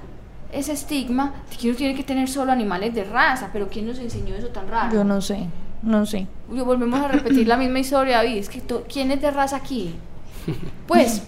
ese 0.51 0.71
estigma 0.71 1.33
de 1.49 1.57
que 1.57 1.67
uno 1.69 1.77
tiene 1.77 1.95
que 1.95 2.03
tener 2.03 2.27
solo 2.27 2.51
animales 2.51 2.95
de 2.95 3.03
raza, 3.03 3.49
pero 3.53 3.67
¿quién 3.69 3.85
nos 3.85 3.99
enseñó 3.99 4.35
eso 4.35 4.47
tan 4.47 4.67
raro? 4.67 4.93
Yo 4.93 5.03
no 5.03 5.21
sé, 5.21 5.47
no 5.83 6.05
sé. 6.05 6.27
volvemos 6.47 6.99
a 6.99 7.09
repetir 7.09 7.47
la 7.47 7.57
misma 7.57 7.79
historia, 7.79 8.17
David, 8.17 8.37
es 8.37 8.49
que 8.49 8.61
¿quién 8.91 9.11
es 9.11 9.21
de 9.21 9.31
raza 9.31 9.57
aquí? 9.57 9.95
Pues 10.87 11.23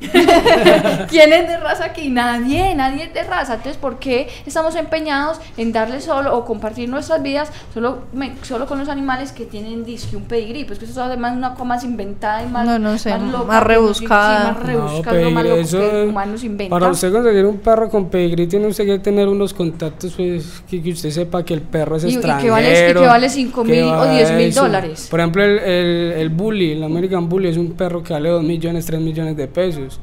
¿Quién 1.08 1.32
es 1.32 1.48
de 1.48 1.56
raza 1.56 1.84
aquí? 1.86 2.10
Nadie, 2.10 2.74
nadie 2.74 3.04
es 3.04 3.14
de 3.14 3.22
raza. 3.22 3.54
Entonces, 3.54 3.76
¿por 3.76 3.98
qué 3.98 4.28
estamos 4.46 4.74
empeñados 4.76 5.40
en 5.56 5.72
darle 5.72 6.00
solo 6.00 6.36
o 6.36 6.44
compartir 6.44 6.88
nuestras 6.88 7.22
vidas 7.22 7.50
solo, 7.72 8.04
solo 8.42 8.66
con 8.66 8.78
los 8.78 8.88
animales 8.88 9.32
que 9.32 9.44
tienen 9.44 9.84
disque 9.84 10.16
un 10.16 10.24
pedigrí? 10.24 10.64
Pues 10.64 10.78
que 10.78 10.84
eso 10.84 10.92
es 10.92 10.98
además 10.98 11.36
una 11.36 11.52
cosa 11.52 11.64
más 11.64 11.84
inventada 11.84 12.42
y 12.42 12.48
más, 12.48 12.66
no, 12.66 12.78
no 12.78 12.98
sé, 12.98 13.16
más, 13.16 13.62
rebuscada. 13.62 14.52
más 14.52 14.62
rebuscada, 14.62 15.30
más 15.30 15.70
que 15.70 16.06
humanos 16.08 16.44
inventan. 16.44 16.78
Para 16.78 16.90
usted 16.90 17.12
conseguir 17.12 17.46
un 17.46 17.58
perro 17.58 17.88
con 17.88 18.08
pedigrí 18.10 18.46
tiene 18.46 18.66
usted 18.66 18.84
que 18.84 18.98
tener 18.98 19.28
unos 19.28 19.54
contactos 19.54 20.14
pues, 20.14 20.62
que, 20.68 20.78
usted 20.90 21.10
sepa 21.10 21.44
que 21.44 21.54
el 21.54 21.62
perro 21.62 21.96
es 21.96 22.04
extranjero. 22.04 22.40
Y 22.40 22.44
que 22.44 22.50
vale, 22.50 22.90
y 22.90 22.94
que 22.94 23.06
vale 23.06 23.28
5 23.28 23.64
mil 23.64 23.84
o 23.84 24.06
10 24.06 24.32
mil 24.32 24.54
dólares. 24.54 25.08
Por 25.10 25.20
ejemplo, 25.20 25.44
el, 25.44 25.58
el, 25.58 26.12
el 26.16 26.28
Bully, 26.28 26.72
el 26.72 26.82
American 26.82 27.28
Bully 27.28 27.48
es 27.48 27.56
un 27.56 27.72
perro 27.72 28.02
que 28.02 28.12
vale 28.12 28.28
2 28.28 28.42
millones, 28.42 28.86
3 28.86 29.00
millones 29.00 29.36
de 29.36 29.46
pesos. 29.46 29.93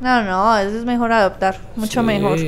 No, 0.00 0.22
no, 0.22 0.56
eso 0.58 0.78
es 0.78 0.84
mejor 0.84 1.12
adoptar, 1.12 1.56
mucho 1.76 2.02
mejor. 2.02 2.38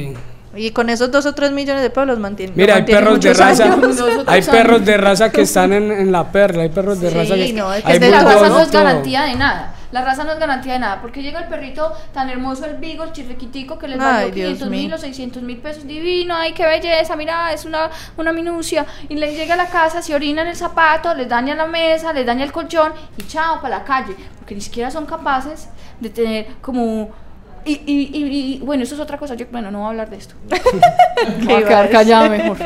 Y 0.54 0.72
con 0.72 0.90
esos 0.90 1.10
dos 1.12 1.26
o 1.26 1.34
tres 1.34 1.52
millones 1.52 1.82
de 1.82 1.90
perros 1.90 2.08
los 2.08 2.18
mantienen. 2.18 2.56
Mira, 2.56 2.74
hay 2.74 2.82
perros 2.82 3.20
de 3.20 3.34
raza, 3.34 3.76
hay 4.26 4.42
perros 4.42 4.84
de 4.84 4.96
raza 4.96 5.30
que 5.30 5.42
están 5.42 5.72
en, 5.72 5.92
en, 5.92 6.10
la 6.10 6.30
perla, 6.30 6.64
hay 6.64 6.70
perros 6.70 7.00
de 7.00 7.10
raza 7.10 7.34
que, 7.34 7.52
no, 7.52 7.72
es 7.72 7.84
que 7.84 8.10
la 8.10 8.24
raza 8.24 8.48
no 8.48 8.60
es 8.60 8.70
garantía 8.70 9.22
de 9.22 9.36
nada. 9.36 9.74
La 9.92 10.04
raza 10.04 10.22
no 10.22 10.32
es 10.32 10.38
garantía 10.38 10.74
de 10.74 10.78
nada, 10.78 11.00
porque 11.00 11.20
llega 11.20 11.40
el 11.40 11.48
perrito 11.48 11.92
tan 12.12 12.30
hermoso, 12.30 12.64
el 12.64 12.76
Beagle, 12.76 13.10
chirriquitico, 13.12 13.76
que 13.76 13.88
les 13.88 13.98
vale 13.98 14.30
500 14.30 14.70
mil 14.70 14.92
o 14.92 14.98
600 14.98 15.42
mil 15.42 15.58
pesos, 15.58 15.84
divino, 15.84 16.34
ay, 16.36 16.52
qué 16.52 16.64
belleza, 16.64 17.16
mira, 17.16 17.52
es 17.52 17.64
una, 17.64 17.90
una 18.16 18.32
minucia. 18.32 18.86
Y 19.08 19.16
le 19.16 19.34
llega 19.34 19.54
a 19.54 19.56
la 19.56 19.66
casa, 19.66 20.00
se 20.00 20.14
orina 20.14 20.42
en 20.42 20.48
el 20.48 20.56
zapato, 20.56 21.12
les 21.14 21.28
daña 21.28 21.56
la 21.56 21.66
mesa, 21.66 22.12
les 22.12 22.24
daña 22.24 22.44
el 22.44 22.52
colchón 22.52 22.92
y 23.16 23.22
chao, 23.24 23.60
para 23.60 23.78
la 23.78 23.84
calle, 23.84 24.14
porque 24.38 24.54
ni 24.54 24.60
siquiera 24.60 24.92
son 24.92 25.06
capaces 25.06 25.68
de 25.98 26.08
tener 26.10 26.46
como 26.60 27.10
y, 27.64 27.82
y, 27.86 28.10
y, 28.12 28.58
bueno, 28.60 28.82
eso 28.82 28.94
es 28.94 29.00
otra 29.00 29.18
cosa. 29.18 29.34
Yo, 29.34 29.46
bueno, 29.50 29.70
no 29.70 29.78
voy 29.78 29.86
a 29.86 29.90
hablar 29.90 30.10
de 30.10 30.16
esto. 30.16 30.34
voy 31.44 31.54
a 31.54 31.66
quedar 31.66 31.90
callada 31.90 32.28
mejor. 32.28 32.58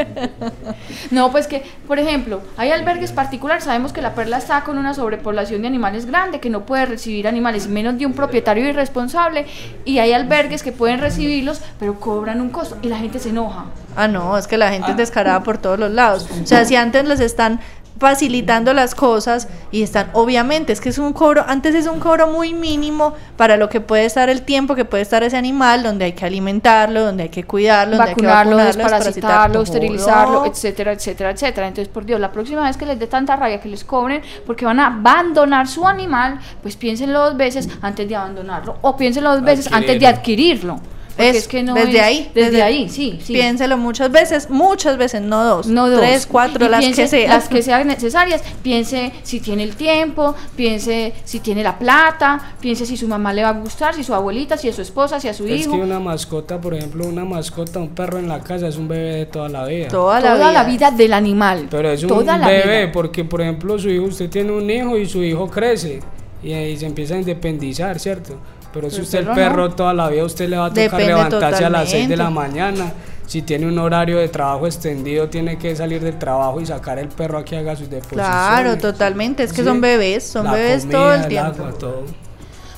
no, 1.11 1.31
pues 1.31 1.47
que, 1.47 1.63
por 1.87 1.99
ejemplo, 1.99 2.41
hay 2.57 2.71
albergues 2.71 3.13
particulares. 3.13 3.65
Sabemos 3.65 3.93
que 3.93 4.03
la 4.03 4.15
perla 4.15 4.39
está 4.39 4.63
con 4.63 4.79
una 4.79 4.95
sobrepoblación 4.95 5.63
de 5.63 5.69
animales 5.69 6.07
grande, 6.07 6.41
que 6.41 6.51
no 6.51 6.65
puede 6.65 6.87
recibir 6.87 7.27
animales 7.27 7.69
menos 7.69 7.99
de 7.99 8.07
un 8.07 8.13
propietario 8.13 8.69
irresponsable. 8.69 9.47
Y 9.85 9.99
hay 9.99 10.13
albergues 10.13 10.63
que 10.63 10.73
pueden 10.73 11.01
recibirlos, 11.01 11.61
pero 11.79 11.99
cobran 11.99 12.41
un 12.41 12.51
costo. 12.51 12.77
Y 12.83 12.89
la 12.89 12.99
gente 12.99 13.19
se 13.19 13.31
enoja. 13.31 13.67
Ah, 13.97 14.09
no, 14.09 14.37
es 14.37 14.47
que 14.47 14.57
la 14.57 14.71
gente 14.71 14.93
es 14.93 14.97
descarada 14.97 15.43
por 15.43 15.59
todos 15.59 15.79
los 15.79 15.91
lados. 15.91 16.27
O 16.43 16.47
sea, 16.47 16.65
si 16.65 16.77
antes 16.77 17.05
les 17.05 17.21
están 17.21 17.61
facilitando 18.05 18.75
las 18.75 18.95
cosas 18.95 19.49
y 19.71 19.83
están, 19.83 20.11
obviamente, 20.13 20.75
es 20.75 20.81
que 20.83 20.91
es 20.91 20.99
un 20.99 21.15
cobro, 21.15 21.43
antes 21.49 21.75
es 21.75 21.87
un 21.87 22.01
cobro 22.01 22.27
muy 22.27 22.53
mínimo 22.53 23.15
para 23.39 23.57
lo 23.57 23.71
que 23.71 23.81
puede 23.81 24.05
estar 24.05 24.29
el 24.29 24.43
tiempo 24.43 24.75
que 24.75 24.85
puede 24.85 25.03
estar 25.03 25.23
ese 25.23 25.39
animal, 25.39 25.83
donde 25.83 26.05
hay 26.05 26.13
que 26.13 26.27
alimentarlo, 26.27 27.03
donde 27.03 27.23
hay 27.23 27.29
que 27.31 27.45
cuidarlo, 27.45 27.97
vacunarlo, 27.97 28.59
donde 28.59 28.65
hay 28.65 28.73
que 28.73 28.77
desparasitarlo, 28.77 29.63
esterilizarlo, 29.63 30.45
etcétera, 30.45 30.93
etcétera, 30.93 31.31
etcétera. 31.31 31.67
Entonces, 31.67 31.89
por 31.89 32.05
Dios, 32.05 32.21
la 32.21 32.31
próxima 32.31 32.65
vez 32.65 32.77
que 32.77 32.85
les 32.85 32.99
dé 32.99 33.07
tanta 33.07 33.37
rabia 33.37 33.59
que 33.59 33.71
les 33.71 33.85
cobren 33.85 34.21
porque 34.45 34.67
van 34.67 34.81
a 34.81 34.89
abandonar 34.89 35.67
su 35.67 35.89
animal, 35.89 36.39
pues 36.61 36.77
piénsenlo 36.77 37.21
dos 37.21 37.39
veces 37.39 37.71
antes 37.81 38.07
de 38.07 38.17
abandonarlo 38.17 38.77
o 38.83 38.99
piénsenlo 38.99 39.33
dos 39.33 39.43
veces 39.43 39.73
antes 39.73 39.99
de 39.99 40.07
adquirirlo. 40.07 40.79
Es, 41.19 41.49
que 41.49 41.63
no 41.63 41.75
desde 41.75 42.01
ahí. 42.01 42.31
Desde, 42.35 42.63
ahí, 42.63 42.89
sí, 42.89 43.19
sí. 43.23 43.33
Piénselo 43.33 43.77
muchas 43.77 44.11
veces, 44.11 44.51
muchas 44.51 44.97
veces, 44.97 45.23
no 45.23 45.45
dos. 45.45 45.67
No 45.67 45.89
dos. 45.89 46.01
Tres, 46.01 46.27
cuatro, 46.27 46.69
las 46.69 46.85
que 46.85 47.07
sean. 47.07 47.31
Las 47.31 47.49
que 47.49 47.63
sean 47.63 47.87
necesarias. 47.87 48.43
Piense 48.63 49.13
si 49.23 49.41
tiene 49.41 49.63
el 49.63 49.77
tiempo, 49.77 50.35
piense 50.57 51.13
si 51.25 51.41
tiene 51.41 51.63
la 51.63 51.79
plata, 51.79 52.55
piense 52.61 52.87
si 52.87 52.97
su 52.97 53.09
mamá 53.09 53.33
le 53.33 53.43
va 53.43 53.51
a 53.51 53.53
gustar, 53.53 53.95
si 53.95 54.03
su 54.03 54.15
abuelita, 54.15 54.57
si 54.57 54.69
es 54.69 54.77
su 54.77 54.83
esposa, 54.83 55.21
si 55.21 55.29
a 55.29 55.35
su 55.35 55.47
hijo. 55.47 55.55
Es 55.55 55.67
que 55.69 55.73
una 55.83 56.01
mascota, 56.01 56.61
por 56.61 56.75
ejemplo, 56.75 57.07
una 57.07 57.25
mascota, 57.25 57.79
un 57.79 57.91
perro 57.91 58.19
en 58.19 58.29
la 58.29 58.41
casa 58.41 58.69
es 58.69 58.77
un 58.77 58.89
bebé 58.89 59.15
de 59.17 59.27
toda 59.27 59.49
la 59.49 59.65
vida. 59.67 59.89
Toda 59.89 60.21
la, 60.21 60.65
vida. 60.65 60.91
del 60.91 61.13
animal. 61.13 61.69
Pero 61.71 61.91
es 61.91 62.03
un 62.03 62.27
bebé, 62.27 62.89
porque 62.89 63.25
por 63.25 63.41
ejemplo, 63.41 63.79
su 63.79 63.89
hijo, 63.91 64.05
usted 64.05 64.29
tiene 64.29 64.53
un 64.53 64.69
hijo 64.69 64.97
y 64.99 65.07
su 65.07 65.23
hijo 65.23 65.49
crece 65.49 66.01
y, 66.43 66.53
ahí 66.53 66.77
se 66.77 66.87
empieza 66.87 67.15
a 67.15 67.19
independizar, 67.19 67.99
¿cierto? 67.99 68.39
Pero 68.75 68.91
si 68.91 69.03
usted 69.03 69.21
el 69.21 69.29
perro 69.29 69.71
toda 69.71 69.95
la 69.95 70.09
vida, 70.09 70.25
usted 70.25 70.49
le 70.49 70.57
va 70.57 70.67
a 70.67 70.71
tocar 70.71 71.01
levantarse 71.01 71.65
a 71.65 71.71
las 71.71 71.89
6 71.89 72.09
de 72.09 72.17
la 72.17 72.29
mañana. 72.29 72.93
Si 73.25 73.41
tiene 73.41 73.67
un 73.67 73.79
horario 73.79 74.19
de 74.19 74.29
trabajo 74.29 74.67
extendido, 74.67 75.29
tiene 75.31 75.57
que 75.57 75.75
salir 75.77 76.03
del 76.03 76.19
trabajo 76.19 76.61
y 76.61 76.67
sacar 76.67 76.99
el 76.99 77.09
perro 77.09 77.39
a 77.39 77.45
que 77.45 77.57
haga 77.57 77.77
sus 77.77 77.89
deposiciones. 77.89 78.27
Claro, 78.27 78.77
totalmente. 78.77 79.45
Es 79.45 79.53
que 79.53 79.63
son 79.63 79.81
bebés, 79.81 80.27
son 80.27 80.51
bebés 80.51 80.89
todo 80.89 81.15
el 81.15 81.29
tiempo. 81.29 81.63
todo. 81.79 82.03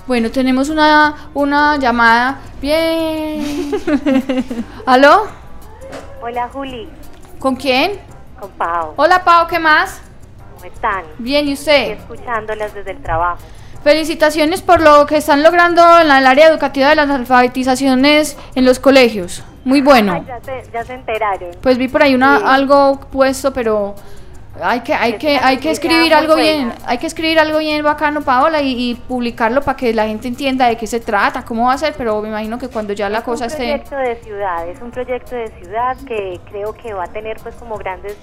Bueno, 0.06 0.30
tenemos 0.30 0.68
una, 0.68 1.30
una 1.32 1.78
llamada. 1.78 2.40
Bien. 2.60 3.72
¿Aló? 4.86 5.24
Hola, 6.22 6.48
Juli. 6.52 6.88
¿Con 7.38 7.56
quién? 7.56 7.92
Con 8.38 8.50
Pau. 8.50 8.92
Hola, 8.96 9.24
Pau, 9.24 9.48
¿qué 9.48 9.58
más? 9.58 10.00
¿Cómo 10.54 10.64
están? 10.66 11.04
Bien, 11.18 11.48
¿y 11.48 11.54
usted? 11.54 11.92
Estoy 11.92 12.16
escuchándolas 12.16 12.74
desde 12.74 12.92
el 12.92 13.02
trabajo. 13.02 13.38
Felicitaciones 13.82 14.62
por 14.62 14.80
lo 14.80 15.06
que 15.06 15.16
están 15.16 15.42
logrando 15.42 15.82
en 16.00 16.10
el 16.10 16.26
área 16.26 16.48
educativa 16.48 16.88
de 16.88 16.96
las 16.96 17.10
alfabetizaciones 17.10 18.36
en 18.54 18.64
los 18.64 18.78
colegios. 18.78 19.44
Muy 19.64 19.80
bueno. 19.80 20.24
ya, 20.26 20.40
se, 20.40 20.62
ya 20.72 20.84
se 20.84 20.94
enteraron. 20.94 21.50
Pues 21.60 21.78
vi 21.78 21.88
por 21.88 22.02
ahí 22.02 22.14
una, 22.14 22.36
algo 22.36 23.00
puesto, 23.10 23.52
pero 23.52 23.94
hay 24.62 24.80
que, 24.80 24.94
hay 24.94 25.14
que, 25.14 25.38
hay 25.38 25.58
que 25.58 25.70
escribir 25.70 26.14
algo 26.14 26.34
bien, 26.36 26.72
hay 26.86 26.98
que 26.98 27.06
escribir 27.06 27.38
algo 27.38 27.58
bien 27.58 27.84
bacano, 27.84 28.22
Paola, 28.22 28.62
y, 28.62 28.94
publicarlo 28.94 29.60
para 29.60 29.76
que 29.76 29.92
la 29.92 30.06
gente 30.06 30.28
entienda 30.28 30.66
de 30.68 30.76
qué 30.76 30.86
se 30.86 31.00
trata, 31.00 31.44
cómo 31.44 31.66
va 31.66 31.74
a 31.74 31.78
ser, 31.78 31.94
pero 31.96 32.20
me 32.22 32.28
imagino 32.28 32.58
que 32.58 32.68
cuando 32.68 32.92
ya 32.92 33.08
la 33.08 33.22
cosa 33.22 33.46
esté... 33.46 33.74
Es 33.74 33.80
un 33.82 33.88
proyecto 33.88 33.96
de 33.96 34.16
ciudad, 34.24 34.68
es 34.68 34.80
un 34.80 34.90
proyecto 34.90 35.36
de 35.36 35.48
ciudad 35.48 35.96
que 36.06 36.40
creo 36.50 36.72
que 36.72 36.94
va 36.94 37.04
a 37.04 37.08
tener 37.08 37.36
pues 37.42 37.54
como 37.56 37.76
grandes 37.76 38.16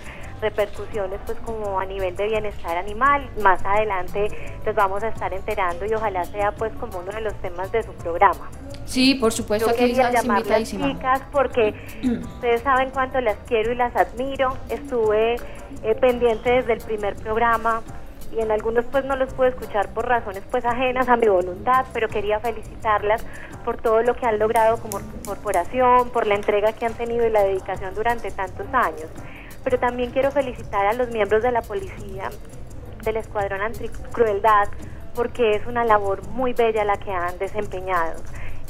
repercusiones 0.44 1.20
pues 1.26 1.38
como 1.40 1.80
a 1.80 1.86
nivel 1.86 2.16
de 2.16 2.28
bienestar 2.28 2.78
animal. 2.78 3.28
Más 3.42 3.64
adelante 3.66 4.28
los 4.66 4.76
vamos 4.76 5.02
a 5.04 5.08
estar 5.08 5.34
enterando 5.34 5.86
y 5.86 5.94
ojalá 5.94 6.24
sea 6.26 6.52
pues 6.52 6.72
como 6.74 7.00
uno 7.00 7.12
de 7.12 7.22
los 7.22 7.34
temas 7.36 7.72
de 7.72 7.82
su 7.82 7.94
programa. 7.94 8.50
Sí, 8.86 9.16
por 9.16 9.32
supuesto 9.32 9.70
Yo 9.70 9.76
quería 9.76 10.12
llamarlas 10.12 10.70
chicas 10.70 11.22
porque 11.32 11.74
ustedes 12.36 12.62
saben 12.62 12.92
cuánto 12.92 13.20
las 13.22 13.38
quiero 13.48 13.72
y 13.72 13.76
las 13.76 13.96
admiro. 13.96 14.58
Estuve 14.70 15.36
eh, 15.84 15.96
pendiente 16.00 16.52
desde 16.52 16.74
el 16.74 16.82
primer 16.82 17.16
programa 17.16 17.82
y 18.36 18.42
en 18.42 18.52
algunos 18.52 18.84
pues 18.86 19.06
no 19.06 19.16
los 19.16 19.34
pude 19.34 19.50
escuchar 19.50 19.90
por 19.94 20.08
razones 20.08 20.44
pues 20.52 20.66
ajenas 20.66 21.08
a 21.08 21.16
mi 21.16 21.28
voluntad, 21.28 21.86
pero 21.94 22.10
quería 22.10 22.40
felicitarlas 22.40 23.26
por 23.64 23.78
todo 23.78 24.02
lo 24.02 24.16
que 24.16 24.26
han 24.26 24.40
logrado 24.40 24.78
como 24.78 25.00
corporación, 25.26 26.10
por 26.10 26.28
la 26.28 26.36
entrega 26.36 26.74
que 26.74 26.86
han 26.86 26.94
tenido 26.94 27.26
y 27.26 27.30
la 27.30 27.44
dedicación 27.44 27.96
durante 27.96 28.30
tantos 28.32 28.68
años 28.74 29.10
pero 29.64 29.80
también 29.80 30.12
quiero 30.12 30.32
felicitar 30.32 30.86
a 30.86 30.94
los 30.94 31.10
miembros 31.10 31.44
de 31.44 31.52
la 31.52 31.62
policía 31.62 32.30
del 33.04 33.18
Escuadrón 33.18 33.62
Anticrueldad 33.62 34.68
porque 35.16 35.56
es 35.56 35.66
una 35.68 35.84
labor 35.86 36.28
muy 36.30 36.54
bella 36.54 36.84
la 36.84 36.98
que 36.98 37.12
han 37.12 37.38
desempeñado. 37.38 38.22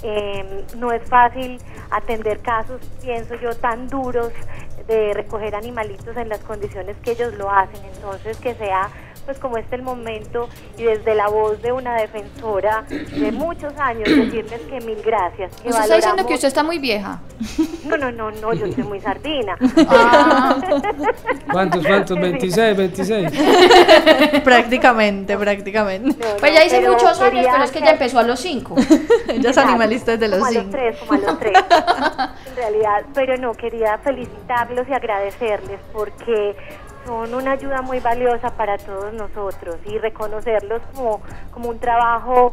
Em, 0.01 0.65
no 0.77 0.91
es 0.91 1.01
fácil 1.07 1.59
atender 1.89 2.39
casos, 2.39 2.81
pienso 3.01 3.35
yo, 3.35 3.55
tan 3.55 3.87
duros 3.87 4.33
de 4.87 5.13
recoger 5.13 5.55
animalitos 5.55 6.17
en 6.17 6.27
las 6.27 6.39
condiciones 6.39 6.97
que 6.97 7.11
ellos 7.11 7.33
lo 7.35 7.49
hacen. 7.49 7.79
Entonces, 7.85 8.37
que 8.37 8.53
sea 8.55 8.89
pues 9.25 9.39
como 9.39 9.57
este 9.57 9.75
el 9.75 9.81
momento 9.81 10.49
y 10.77 10.83
desde 10.83 11.15
la 11.15 11.27
voz 11.27 11.61
de 11.61 11.71
una 11.71 11.95
defensora 11.95 12.83
de 12.89 13.31
muchos 13.31 13.73
años 13.77 14.07
decirles 14.09 14.61
que 14.69 14.81
mil 14.81 15.01
gracias. 15.03 15.55
Que 15.61 15.69
¿Usted 15.69 15.83
está 15.83 15.95
diciendo 15.95 16.25
que 16.25 16.33
usted 16.35 16.47
está 16.47 16.63
muy 16.63 16.79
vieja? 16.79 17.21
No, 17.85 17.97
no, 17.97 18.11
no, 18.11 18.31
no, 18.31 18.53
yo 18.53 18.71
soy 18.71 18.83
muy 18.83 18.99
sardina. 18.99 19.55
Ah. 19.87 20.57
¿Cuántos, 21.51 21.85
cuántos? 21.85 22.19
26, 22.19 22.77
26. 22.77 23.31
prácticamente, 24.43 25.37
prácticamente. 25.37 26.25
pues 26.39 26.53
ya 26.53 26.65
hice 26.65 26.81
muchos 26.87 27.19
años, 27.21 27.47
pero 27.51 27.63
es 27.63 27.71
que 27.71 27.79
ya 27.79 27.91
empezó 27.91 28.19
a 28.19 28.23
los 28.23 28.39
5. 28.39 28.75
ya 29.39 29.49
es 29.49 29.57
animalista 29.57 30.17
desde 30.17 30.27
los 30.27 30.47
5. 30.47 30.63
Como 30.63 30.73
a 30.73 30.85
los 30.85 30.95
3, 30.95 30.97
como 30.97 31.13
a 31.13 31.17
los 31.17 31.39
3. 31.39 31.53
en 32.47 32.55
realidad, 32.55 33.03
pero 33.13 33.37
no, 33.37 33.53
quería 33.53 33.97
felicitarlos 33.99 34.87
y 34.87 34.93
agradecerles 34.93 35.79
porque 35.91 36.55
son 37.05 37.33
una 37.33 37.51
ayuda 37.51 37.81
muy 37.81 37.99
valiosa 37.99 38.49
para 38.51 38.77
todos 38.77 39.13
nosotros 39.13 39.77
y 39.85 39.97
reconocerlos 39.97 40.81
como, 40.93 41.21
como 41.51 41.69
un 41.69 41.79
trabajo 41.79 42.51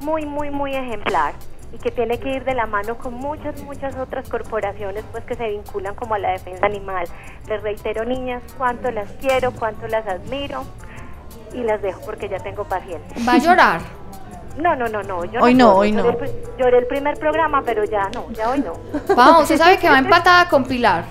muy, 0.00 0.26
muy, 0.26 0.50
muy 0.50 0.74
ejemplar 0.74 1.34
y 1.72 1.78
que 1.78 1.90
tiene 1.90 2.18
que 2.18 2.30
ir 2.30 2.44
de 2.44 2.54
la 2.54 2.66
mano 2.66 2.96
con 2.98 3.14
muchas, 3.14 3.62
muchas 3.62 3.94
otras 3.96 4.28
corporaciones 4.28 5.04
pues 5.12 5.24
que 5.24 5.34
se 5.34 5.48
vinculan 5.48 5.94
como 5.94 6.14
a 6.14 6.18
la 6.18 6.30
defensa 6.32 6.66
animal. 6.66 7.06
Les 7.48 7.62
reitero, 7.62 8.04
niñas, 8.04 8.42
cuánto 8.58 8.90
las 8.90 9.10
quiero, 9.20 9.52
cuánto 9.52 9.86
las 9.86 10.06
admiro 10.06 10.64
y 11.52 11.62
las 11.62 11.80
dejo 11.82 12.00
porque 12.04 12.28
ya 12.28 12.38
tengo 12.38 12.64
paciencia. 12.64 13.16
¿Va 13.26 13.34
a 13.34 13.38
llorar? 13.38 13.80
No, 14.56 14.74
no, 14.74 14.88
no, 14.88 15.02
no. 15.02 15.24
Yo 15.24 15.40
hoy 15.40 15.54
no, 15.54 15.74
hoy 15.74 15.92
no. 15.92 16.04
Lloré 16.58 16.78
el, 16.78 16.86
primer 16.86 17.18
programa, 17.18 17.62
pero 17.64 17.84
ya 17.84 18.10
no, 18.10 18.30
ya 18.32 18.50
hoy 18.50 18.60
no. 18.60 18.72
Vamos, 19.14 19.42
usted 19.42 19.58
sabe 19.58 19.78
que 19.78 19.88
va 19.88 19.98
empatada 19.98 20.48
con 20.48 20.64
Pilar. 20.64 21.04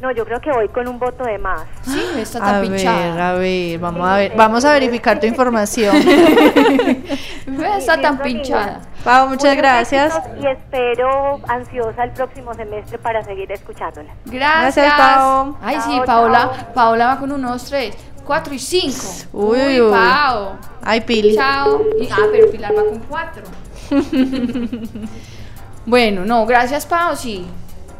No, 0.00 0.10
yo 0.10 0.26
creo 0.26 0.40
que 0.40 0.52
voy 0.52 0.68
con 0.68 0.86
un 0.88 0.98
voto 0.98 1.24
de 1.24 1.38
más. 1.38 1.62
Sí, 1.82 2.04
está 2.18 2.38
tan 2.38 2.56
a 2.56 2.60
Ver, 2.60 2.86
a 3.18 3.32
ver, 3.32 3.78
vamos 3.78 4.06
a 4.06 4.16
ver, 4.16 4.32
vamos 4.36 4.64
a 4.64 4.72
verificar 4.72 5.18
tu 5.18 5.26
información. 5.26 5.96
está 7.78 7.98
tan 8.00 8.18
pinchada. 8.18 8.82
Pau, 9.02 9.28
muchas 9.28 9.56
gracias. 9.56 10.20
Y 10.38 10.46
espero 10.46 11.40
ansiosa 11.48 12.04
el 12.04 12.10
próximo 12.10 12.52
semestre 12.52 12.98
para 12.98 13.24
seguir 13.24 13.50
escuchándola. 13.50 14.12
Gracias, 14.26 14.76
gracias 14.76 15.16
Pau. 15.16 15.56
Ay, 15.62 15.80
sí, 15.80 15.98
Paola, 16.04 16.50
Paola 16.74 17.06
va 17.06 17.18
con 17.18 17.32
unos 17.32 17.64
tres, 17.64 17.96
cuatro 18.24 18.52
y 18.52 18.58
cinco. 18.58 19.06
Uy, 19.32 19.80
uy, 19.80 19.90
Pau. 19.90 20.58
Ay, 20.82 21.00
Pili. 21.00 21.34
Chao. 21.34 21.80
ah, 22.10 22.26
pero 22.30 22.50
Pilar 22.50 22.76
va 22.76 22.84
con 22.84 22.98
cuatro. 23.08 23.44
bueno, 25.86 26.26
no, 26.26 26.44
gracias, 26.44 26.84
Pau, 26.84 27.16
sí. 27.16 27.46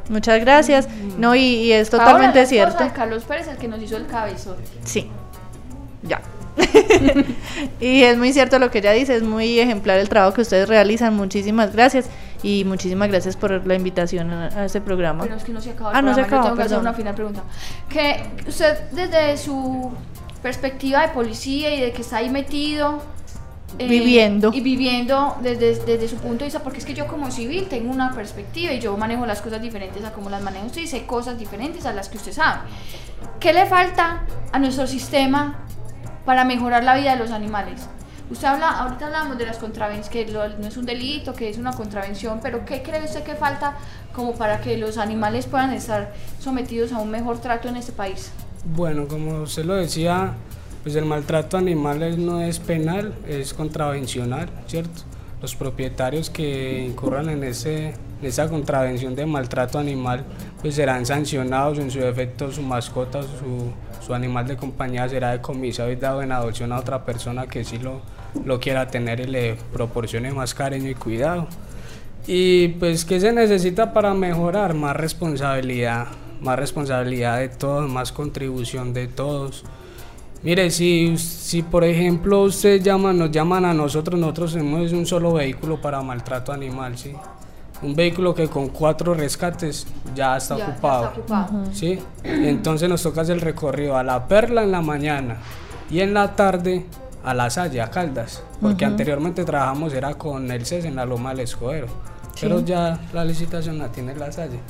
Muchas 0.09 0.41
gracias. 0.41 0.89
No, 1.19 1.35
y, 1.35 1.73
es 1.73 1.91
totalmente 1.91 2.47
cierto. 2.47 2.85
Carlos 2.95 3.25
Pérez, 3.25 3.49
el 3.49 3.57
que 3.57 3.69
nos 3.69 3.81
hizo 3.81 3.97
el 3.97 4.07
cabezón. 4.07 4.57
Sí. 4.85 5.11
Ya. 6.03 6.21
y 7.81 8.03
es 8.03 8.17
muy 8.17 8.33
cierto 8.33 8.59
lo 8.59 8.71
que 8.71 8.79
ella 8.79 8.93
dice, 8.93 9.15
es 9.15 9.23
muy 9.23 9.59
ejemplar 9.59 9.99
el 9.99 10.09
trabajo 10.09 10.35
que 10.35 10.43
ustedes 10.43 10.69
realizan. 10.69 11.15
Muchísimas 11.15 11.73
gracias 11.73 12.07
y 12.43 12.65
muchísimas 12.65 13.09
gracias 13.09 13.37
por 13.37 13.67
la 13.67 13.75
invitación 13.75 14.31
a, 14.33 14.65
este 14.65 14.81
programa. 14.81 15.25
Pero 15.25 15.37
es 15.37 15.45
que 15.45 15.53
no 15.53 15.61
se 15.61 15.71
acaba 15.71 15.91
el 15.91 15.97
ah, 15.97 16.03
no 16.03 16.15
se 16.15 16.21
acaba, 16.21 16.45
tengo 16.45 16.57
que 16.57 16.63
hacer 16.63 16.79
una 16.79 16.95
final 16.95 17.15
pregunta. 17.15 17.43
Que 17.89 18.25
usted 18.47 18.91
desde 18.93 19.37
su 19.37 19.93
perspectiva 20.43 21.03
de 21.03 21.09
policía 21.09 21.75
y 21.75 21.81
de 21.81 21.93
que 21.93 22.03
está 22.03 22.19
ahí 22.19 22.31
metido, 22.31 23.03
eh, 23.79 23.89
viviendo. 23.89 24.51
Y 24.53 24.61
viviendo 24.61 25.37
desde, 25.43 25.75
desde 25.85 26.09
su 26.09 26.17
punto 26.17 26.39
de 26.39 26.45
vista, 26.45 26.63
porque 26.63 26.79
es 26.79 26.85
que 26.85 26.95
yo 26.95 27.07
como 27.07 27.31
civil 27.31 27.67
tengo 27.69 27.91
una 27.91 28.13
perspectiva 28.13 28.73
y 28.73 28.81
yo 28.81 28.97
manejo 28.97 29.27
las 29.27 29.43
cosas 29.43 29.61
diferentes 29.61 30.05
a 30.05 30.13
como 30.13 30.31
las 30.31 30.43
maneja 30.43 30.67
usted 30.67 30.83
y 30.83 30.87
sé 30.87 31.07
cosas 31.07 31.39
diferentes 31.39 31.85
a 31.87 31.93
las 31.93 32.09
que 32.09 32.17
usted 32.17 32.33
sabe. 32.33 32.61
¿Qué 33.41 33.53
le 33.53 33.67
falta 33.67 34.25
a 34.53 34.59
nuestro 34.59 34.87
sistema 34.87 35.67
para 36.25 36.45
mejorar 36.45 36.85
la 36.85 36.97
vida 36.97 37.13
de 37.13 37.19
los 37.19 37.31
animales? 37.31 37.89
Usted 38.29 38.49
habla, 38.49 38.71
ahorita 38.71 39.07
hablamos 39.07 39.39
de 39.39 39.47
las 39.47 39.59
contravenciones, 39.59 40.09
que 40.09 40.33
no 40.33 40.67
es 40.67 40.77
un 40.77 40.85
delito, 40.85 41.33
que 41.35 41.49
es 41.49 41.59
una 41.59 41.73
contravención, 41.73 42.41
pero 42.43 42.65
¿qué 42.65 42.83
cree 42.83 43.05
usted 43.05 43.23
que 43.23 43.37
falta 43.37 43.77
como 44.13 44.35
para 44.35 44.61
que 44.61 44.77
los 44.79 44.99
animales 44.99 45.47
puedan 45.47 45.73
estar 45.73 46.13
sometidos 46.41 46.93
a 46.93 46.99
un 46.99 47.11
mejor 47.11 47.39
trato 47.39 47.69
en 47.69 47.77
este 47.77 47.93
país? 47.93 48.33
Bueno, 48.65 49.07
como 49.07 49.43
usted 49.43 49.65
lo 49.65 49.77
decía, 49.77 50.35
pues 50.87 50.95
el 50.95 51.05
maltrato 51.05 51.57
animal 51.57 52.25
no 52.25 52.41
es 52.41 52.61
penal, 52.61 53.13
es 53.27 53.53
contravencional, 53.55 54.49
¿cierto? 54.69 55.03
Los 55.43 55.57
propietarios 55.57 56.31
que 56.31 56.85
incurran 56.89 57.29
en, 57.29 57.43
ese, 57.43 57.95
esa 58.23 58.49
contravención 58.49 59.17
de 59.17 59.27
maltrato 59.27 59.81
animal 59.81 60.25
pues 60.63 60.77
serán 60.77 61.05
sancionados, 61.05 61.81
en 61.81 61.91
su 61.91 61.99
defecto 61.99 62.53
su 62.53 62.63
mascota, 62.63 63.25
su, 63.25 63.73
su 64.01 64.15
animal 64.15 64.47
de 64.47 64.57
compañía 64.57 65.09
será 65.09 65.33
decomisado 65.33 65.91
y 65.91 65.97
dado 65.97 66.23
en 66.23 66.31
adopción 66.31 66.71
a 66.71 66.79
otra 66.79 67.05
persona 67.05 67.49
que 67.49 67.65
sí 67.65 67.79
lo, 67.79 68.03
lo 68.45 68.61
quiera 68.61 68.87
tener 68.87 69.19
y 69.19 69.27
le 69.27 69.57
proporcione 69.73 70.31
más 70.31 70.55
cariño 70.55 70.89
y 70.89 70.95
cuidado. 70.95 71.49
Y 72.29 72.69
pues, 72.79 73.05
¿qué 73.05 73.19
se 73.19 73.33
necesita 73.33 73.93
para 73.93 74.15
mejorar? 74.15 74.75
Más 74.75 74.95
responsabilidad, 74.95 76.07
más 76.41 76.57
responsabilidad 76.57 77.41
de 77.41 77.49
todos, 77.49 77.91
más 77.91 78.13
contribución 78.13 78.93
de 78.93 79.09
todos. 79.09 79.65
Mire, 80.47 80.71
si, 80.71 81.19
si 81.19 81.65
por 81.65 81.83
ejemplo 81.83 82.43
usted 82.43 82.81
llama, 82.81 83.13
nos 83.13 83.33
llaman 83.33 83.65
a 83.65 83.75
nosotros, 83.75 84.17
nosotros 84.21 84.53
tenemos 84.53 84.93
un 84.93 85.05
solo 85.05 85.33
vehículo 85.33 85.81
para 85.81 86.01
maltrato 86.03 86.53
animal, 86.53 86.97
¿sí? 86.97 87.13
Un 87.83 87.97
vehículo 87.97 88.33
que 88.33 88.47
con 88.47 88.69
cuatro 88.69 89.13
rescates 89.13 89.89
ya 90.15 90.37
está 90.37 90.55
ocupado. 90.55 91.15
¿sí? 91.73 91.99
Entonces 92.23 92.89
nos 92.89 93.03
toca 93.03 93.23
hacer 93.23 93.35
el 93.35 93.41
recorrido 93.41 93.97
a 93.97 94.05
La 94.05 94.29
Perla 94.29 94.63
en 94.63 94.71
la 94.71 94.83
mañana 94.83 95.39
y 95.91 95.99
en 95.99 96.15
la 96.15 96.37
tarde 96.37 96.87
a 97.25 97.35
La 97.35 97.51
Salle, 97.51 97.81
a 97.81 97.91
Caldas, 97.91 98.41
porque 98.61 98.85
anteriormente 98.85 99.45
trabajamos 99.45 99.95
era 99.95 100.15
con 100.15 100.49
el 100.53 100.65
CES 100.65 100.85
en 100.85 100.95
la 100.95 101.05
Loma 101.07 101.31
del 101.31 101.41
Escudero, 101.41 101.89
pero 102.41 102.61
ya 102.61 103.01
la 103.13 103.25
licitación 103.25 103.79
la 103.79 103.91
tiene 103.91 104.15
La 104.15 104.31
Salle. 104.31 104.61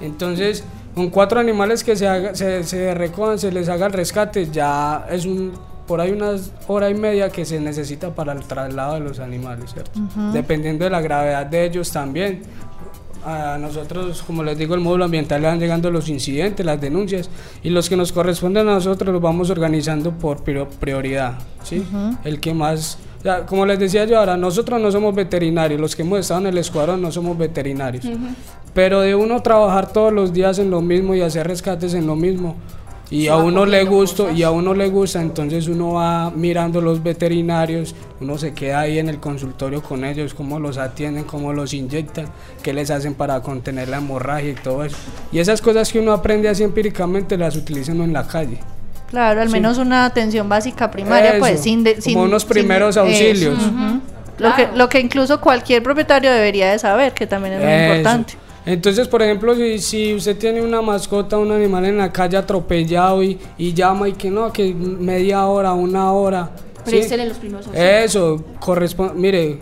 Entonces, 0.00 0.64
con 0.94 1.10
cuatro 1.10 1.40
animales 1.40 1.84
que 1.84 1.96
se, 1.96 2.06
haga, 2.06 2.34
se, 2.34 2.64
se 2.64 2.94
recojan, 2.94 3.38
se 3.38 3.52
les 3.52 3.68
haga 3.68 3.86
el 3.86 3.92
rescate, 3.92 4.50
ya 4.50 5.06
es 5.10 5.24
un 5.24 5.52
por 5.90 6.00
ahí 6.00 6.12
unas 6.12 6.52
hora 6.68 6.88
y 6.88 6.94
media 6.94 7.30
que 7.30 7.44
se 7.44 7.58
necesita 7.58 8.14
para 8.14 8.32
el 8.32 8.44
traslado 8.44 8.94
de 8.94 9.00
los 9.00 9.18
animales, 9.18 9.72
¿cierto? 9.72 9.98
Dependiendo 10.32 10.84
de 10.84 10.90
la 10.90 11.00
gravedad 11.00 11.44
de 11.46 11.64
ellos 11.64 11.90
también. 11.90 12.42
A 13.26 13.58
nosotros, 13.58 14.22
como 14.22 14.44
les 14.44 14.56
digo, 14.56 14.76
el 14.76 14.80
módulo 14.80 15.06
ambiental 15.06 15.42
le 15.42 15.48
van 15.48 15.58
llegando 15.58 15.90
los 15.90 16.08
incidentes, 16.08 16.64
las 16.64 16.80
denuncias, 16.80 17.28
y 17.64 17.70
los 17.70 17.88
que 17.88 17.96
nos 17.96 18.12
corresponden 18.12 18.68
a 18.68 18.74
nosotros 18.74 19.12
los 19.12 19.20
vamos 19.20 19.50
organizando 19.50 20.12
por 20.12 20.44
prioridad, 20.44 21.34
¿sí? 21.64 21.84
El 22.22 22.38
que 22.38 22.54
más 22.54 22.96
como 23.46 23.66
les 23.66 23.78
decía 23.78 24.04
yo 24.06 24.18
ahora, 24.18 24.36
nosotros 24.36 24.80
no 24.80 24.90
somos 24.90 25.14
veterinarios, 25.14 25.78
los 25.78 25.94
que 25.94 26.02
hemos 26.02 26.20
estado 26.20 26.40
en 26.40 26.46
el 26.46 26.58
escuadrón 26.58 27.02
no 27.02 27.12
somos 27.12 27.36
veterinarios. 27.36 28.06
Pero 28.74 29.00
de 29.00 29.14
uno 29.14 29.42
trabajar 29.42 29.92
todos 29.92 30.12
los 30.12 30.32
días 30.32 30.58
en 30.58 30.70
lo 30.70 30.80
mismo 30.80 31.14
y 31.14 31.22
hacer 31.22 31.46
rescates 31.46 31.94
en 31.94 32.06
lo 32.06 32.16
mismo, 32.16 32.56
y 33.10 33.26
a 33.26 33.36
uno 33.36 33.66
le 33.66 33.84
gusta 33.84 34.30
y 34.30 34.44
a 34.44 34.52
uno 34.52 34.72
le 34.72 34.88
gusta 34.88 35.20
entonces 35.20 35.66
uno 35.66 35.94
va 35.94 36.30
mirando 36.30 36.80
los 36.80 37.02
veterinarios 37.02 37.94
uno 38.20 38.38
se 38.38 38.54
queda 38.54 38.80
ahí 38.80 39.00
en 39.00 39.08
el 39.08 39.18
consultorio 39.18 39.82
con 39.82 40.04
ellos 40.04 40.32
cómo 40.32 40.60
los 40.60 40.78
atienden 40.78 41.24
cómo 41.24 41.52
los 41.52 41.74
inyectan 41.74 42.26
qué 42.62 42.72
les 42.72 42.88
hacen 42.90 43.14
para 43.14 43.40
contener 43.42 43.88
la 43.88 43.96
hemorragia 43.96 44.50
y 44.50 44.54
todo 44.54 44.84
eso. 44.84 44.96
Y 45.32 45.40
esas 45.40 45.60
cosas 45.60 45.90
que 45.90 45.98
uno 45.98 46.12
aprende 46.12 46.48
así 46.48 46.62
empíricamente 46.62 47.36
las 47.36 47.56
utilizan 47.56 48.00
en 48.00 48.12
la 48.12 48.26
calle. 48.26 48.58
Claro 49.08 49.40
al 49.40 49.48
menos 49.48 49.78
una 49.78 50.04
atención 50.04 50.48
básica 50.48 50.90
primaria 50.90 51.36
pues 51.40 51.60
sin, 51.60 51.84
como 52.04 52.22
unos 52.22 52.44
primeros 52.44 52.96
auxilios. 52.96 53.58
lo 54.38 54.54
que 54.54 54.68
lo 54.74 54.88
que 54.88 55.00
incluso 55.00 55.40
cualquier 55.40 55.82
propietario 55.82 56.30
debería 56.30 56.70
de 56.70 56.78
saber 56.78 57.12
que 57.12 57.26
también 57.26 57.54
es 57.54 57.64
muy 57.64 57.72
importante 57.72 58.49
entonces, 58.66 59.08
por 59.08 59.22
ejemplo, 59.22 59.54
si, 59.54 59.78
si, 59.78 60.14
usted 60.14 60.36
tiene 60.36 60.62
una 60.62 60.82
mascota, 60.82 61.38
un 61.38 61.50
animal 61.50 61.86
en 61.86 61.98
la 61.98 62.12
calle 62.12 62.36
atropellado 62.36 63.22
y, 63.22 63.38
y 63.56 63.72
llama 63.72 64.08
y 64.08 64.12
que 64.12 64.30
no, 64.30 64.52
que 64.52 64.74
media 64.74 65.46
hora, 65.46 65.72
una 65.72 66.12
hora. 66.12 66.50
los 67.26 67.38
primeros 67.38 67.66
Eso, 67.74 68.44
corresponde, 68.58 69.14
mire, 69.14 69.58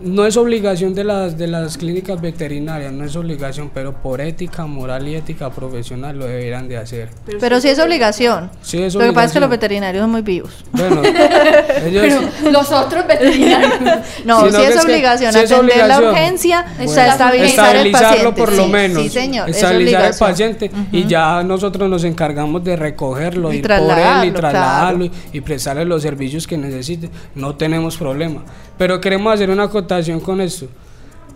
no 0.00 0.26
es 0.26 0.36
obligación 0.36 0.94
de 0.94 1.04
las, 1.04 1.38
de 1.38 1.46
las 1.46 1.78
clínicas 1.78 2.20
veterinarias, 2.20 2.92
no 2.92 3.04
es 3.04 3.14
obligación, 3.16 3.70
pero 3.72 3.94
por 3.94 4.20
ética, 4.20 4.66
moral 4.66 5.06
y 5.08 5.14
ética 5.14 5.50
profesional 5.50 6.18
lo 6.18 6.26
deberían 6.26 6.68
de 6.68 6.76
hacer. 6.76 7.10
Pero, 7.40 7.60
sí 7.60 7.68
es 7.68 7.78
obligación. 7.78 8.50
Sí 8.62 8.82
es 8.82 8.94
obligación. 8.94 9.02
Lo 9.02 9.08
que 9.08 9.14
pasa 9.14 9.26
es 9.26 9.32
que 9.32 9.40
los 9.40 9.50
veterinarios 9.50 10.02
son 10.02 10.10
muy 10.10 10.22
vivos. 10.22 10.64
Bueno, 10.72 11.02
ellos... 11.84 12.24
los 12.50 12.72
otros 12.72 13.06
veterinarios... 13.06 13.72
no, 14.24 14.50
sí 14.50 14.62
es, 14.62 14.84
obligación, 14.84 15.36
atender 15.36 15.86
la 15.86 16.00
urgencia, 16.00 16.66
o 16.82 16.88
sea, 16.88 17.12
estabilizar 17.12 17.76
el 17.76 17.92
paciente. 17.92 18.32
por 18.32 18.52
lo 18.52 18.68
menos. 18.68 19.02
Sí, 19.02 19.08
señor. 19.08 19.48
Estabilizar 19.48 20.04
el 20.06 20.18
paciente 20.18 20.70
y 20.92 21.06
ya 21.06 21.42
nosotros 21.42 21.88
nos 21.88 22.04
encargamos 22.04 22.64
de 22.64 22.76
recogerlo, 22.76 23.52
y 23.52 23.56
ir 23.56 23.66
por 23.66 23.98
él 23.98 24.24
y 24.24 24.30
trasladarlo 24.32 25.08
y 25.32 25.40
prestarle 25.40 25.84
los 25.84 26.02
servicios 26.02 26.46
que 26.46 26.56
necesite. 26.56 27.10
No 27.34 27.54
tenemos 27.56 27.96
problema. 27.96 28.42
Pero 28.78 29.00
queremos 29.00 29.32
hacer 29.34 29.50
una 29.50 29.64
acotación 29.64 30.20
con 30.20 30.40
esto. 30.40 30.66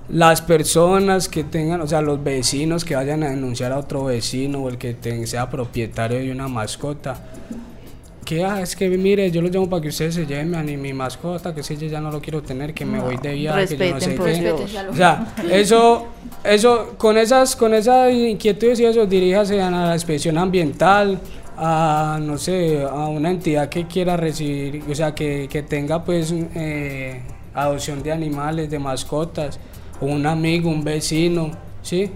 Las 0.08 0.40
personas 0.40 1.28
que 1.28 1.44
tengan, 1.44 1.80
o 1.82 1.86
sea, 1.86 2.00
los 2.00 2.22
vecinos 2.22 2.84
que 2.84 2.96
vayan 2.96 3.22
a 3.22 3.30
denunciar 3.30 3.72
a 3.72 3.78
otro 3.78 4.04
vecino 4.04 4.60
o 4.60 4.68
el 4.68 4.78
que 4.78 4.96
sea 5.26 5.50
propietario 5.50 6.18
de 6.18 6.32
una 6.32 6.48
mascota, 6.48 7.22
que 8.28 8.44
ah, 8.44 8.60
es 8.60 8.76
que 8.76 8.90
mire, 8.90 9.30
yo 9.30 9.40
lo 9.40 9.48
llamo 9.48 9.70
para 9.70 9.80
que 9.80 9.88
ustedes 9.88 10.14
se 10.14 10.26
lleven 10.26 10.54
a 10.54 10.62
mi 10.62 10.92
mascota, 10.92 11.54
que 11.54 11.62
si 11.62 11.78
yo 11.78 11.86
ya 11.86 11.98
no 11.98 12.10
lo 12.10 12.20
quiero 12.20 12.42
tener, 12.42 12.74
que 12.74 12.84
me 12.84 13.00
voy 13.00 13.16
de 13.16 13.32
viaje, 13.32 13.74
que 13.74 13.88
yo 13.88 13.94
no 13.94 14.00
sé 14.00 14.14
qué. 14.16 14.52
O 14.90 14.94
sea, 14.94 15.34
eso, 15.50 16.08
eso, 16.44 16.94
con 16.98 17.16
esas, 17.16 17.56
con 17.56 17.72
esas 17.72 18.12
inquietudes 18.12 18.80
y 18.80 18.84
eso, 18.84 19.06
diríjase 19.06 19.62
a 19.62 19.70
la 19.70 19.94
inspección 19.94 20.36
ambiental, 20.36 21.18
a, 21.58 22.18
no 22.22 22.38
sé, 22.38 22.82
a 22.82 23.06
una 23.08 23.30
entidad 23.30 23.68
que 23.68 23.86
quiera 23.86 24.16
recibir, 24.16 24.84
o 24.88 24.94
sea, 24.94 25.14
que, 25.14 25.48
que 25.50 25.62
tenga 25.62 26.04
pues 26.04 26.32
eh, 26.32 27.20
adopción 27.52 28.02
de 28.02 28.12
animales, 28.12 28.70
de 28.70 28.78
mascotas, 28.78 29.58
un 30.00 30.24
amigo, 30.26 30.70
un 30.70 30.84
vecino, 30.84 31.50
¿sí? 31.82 32.10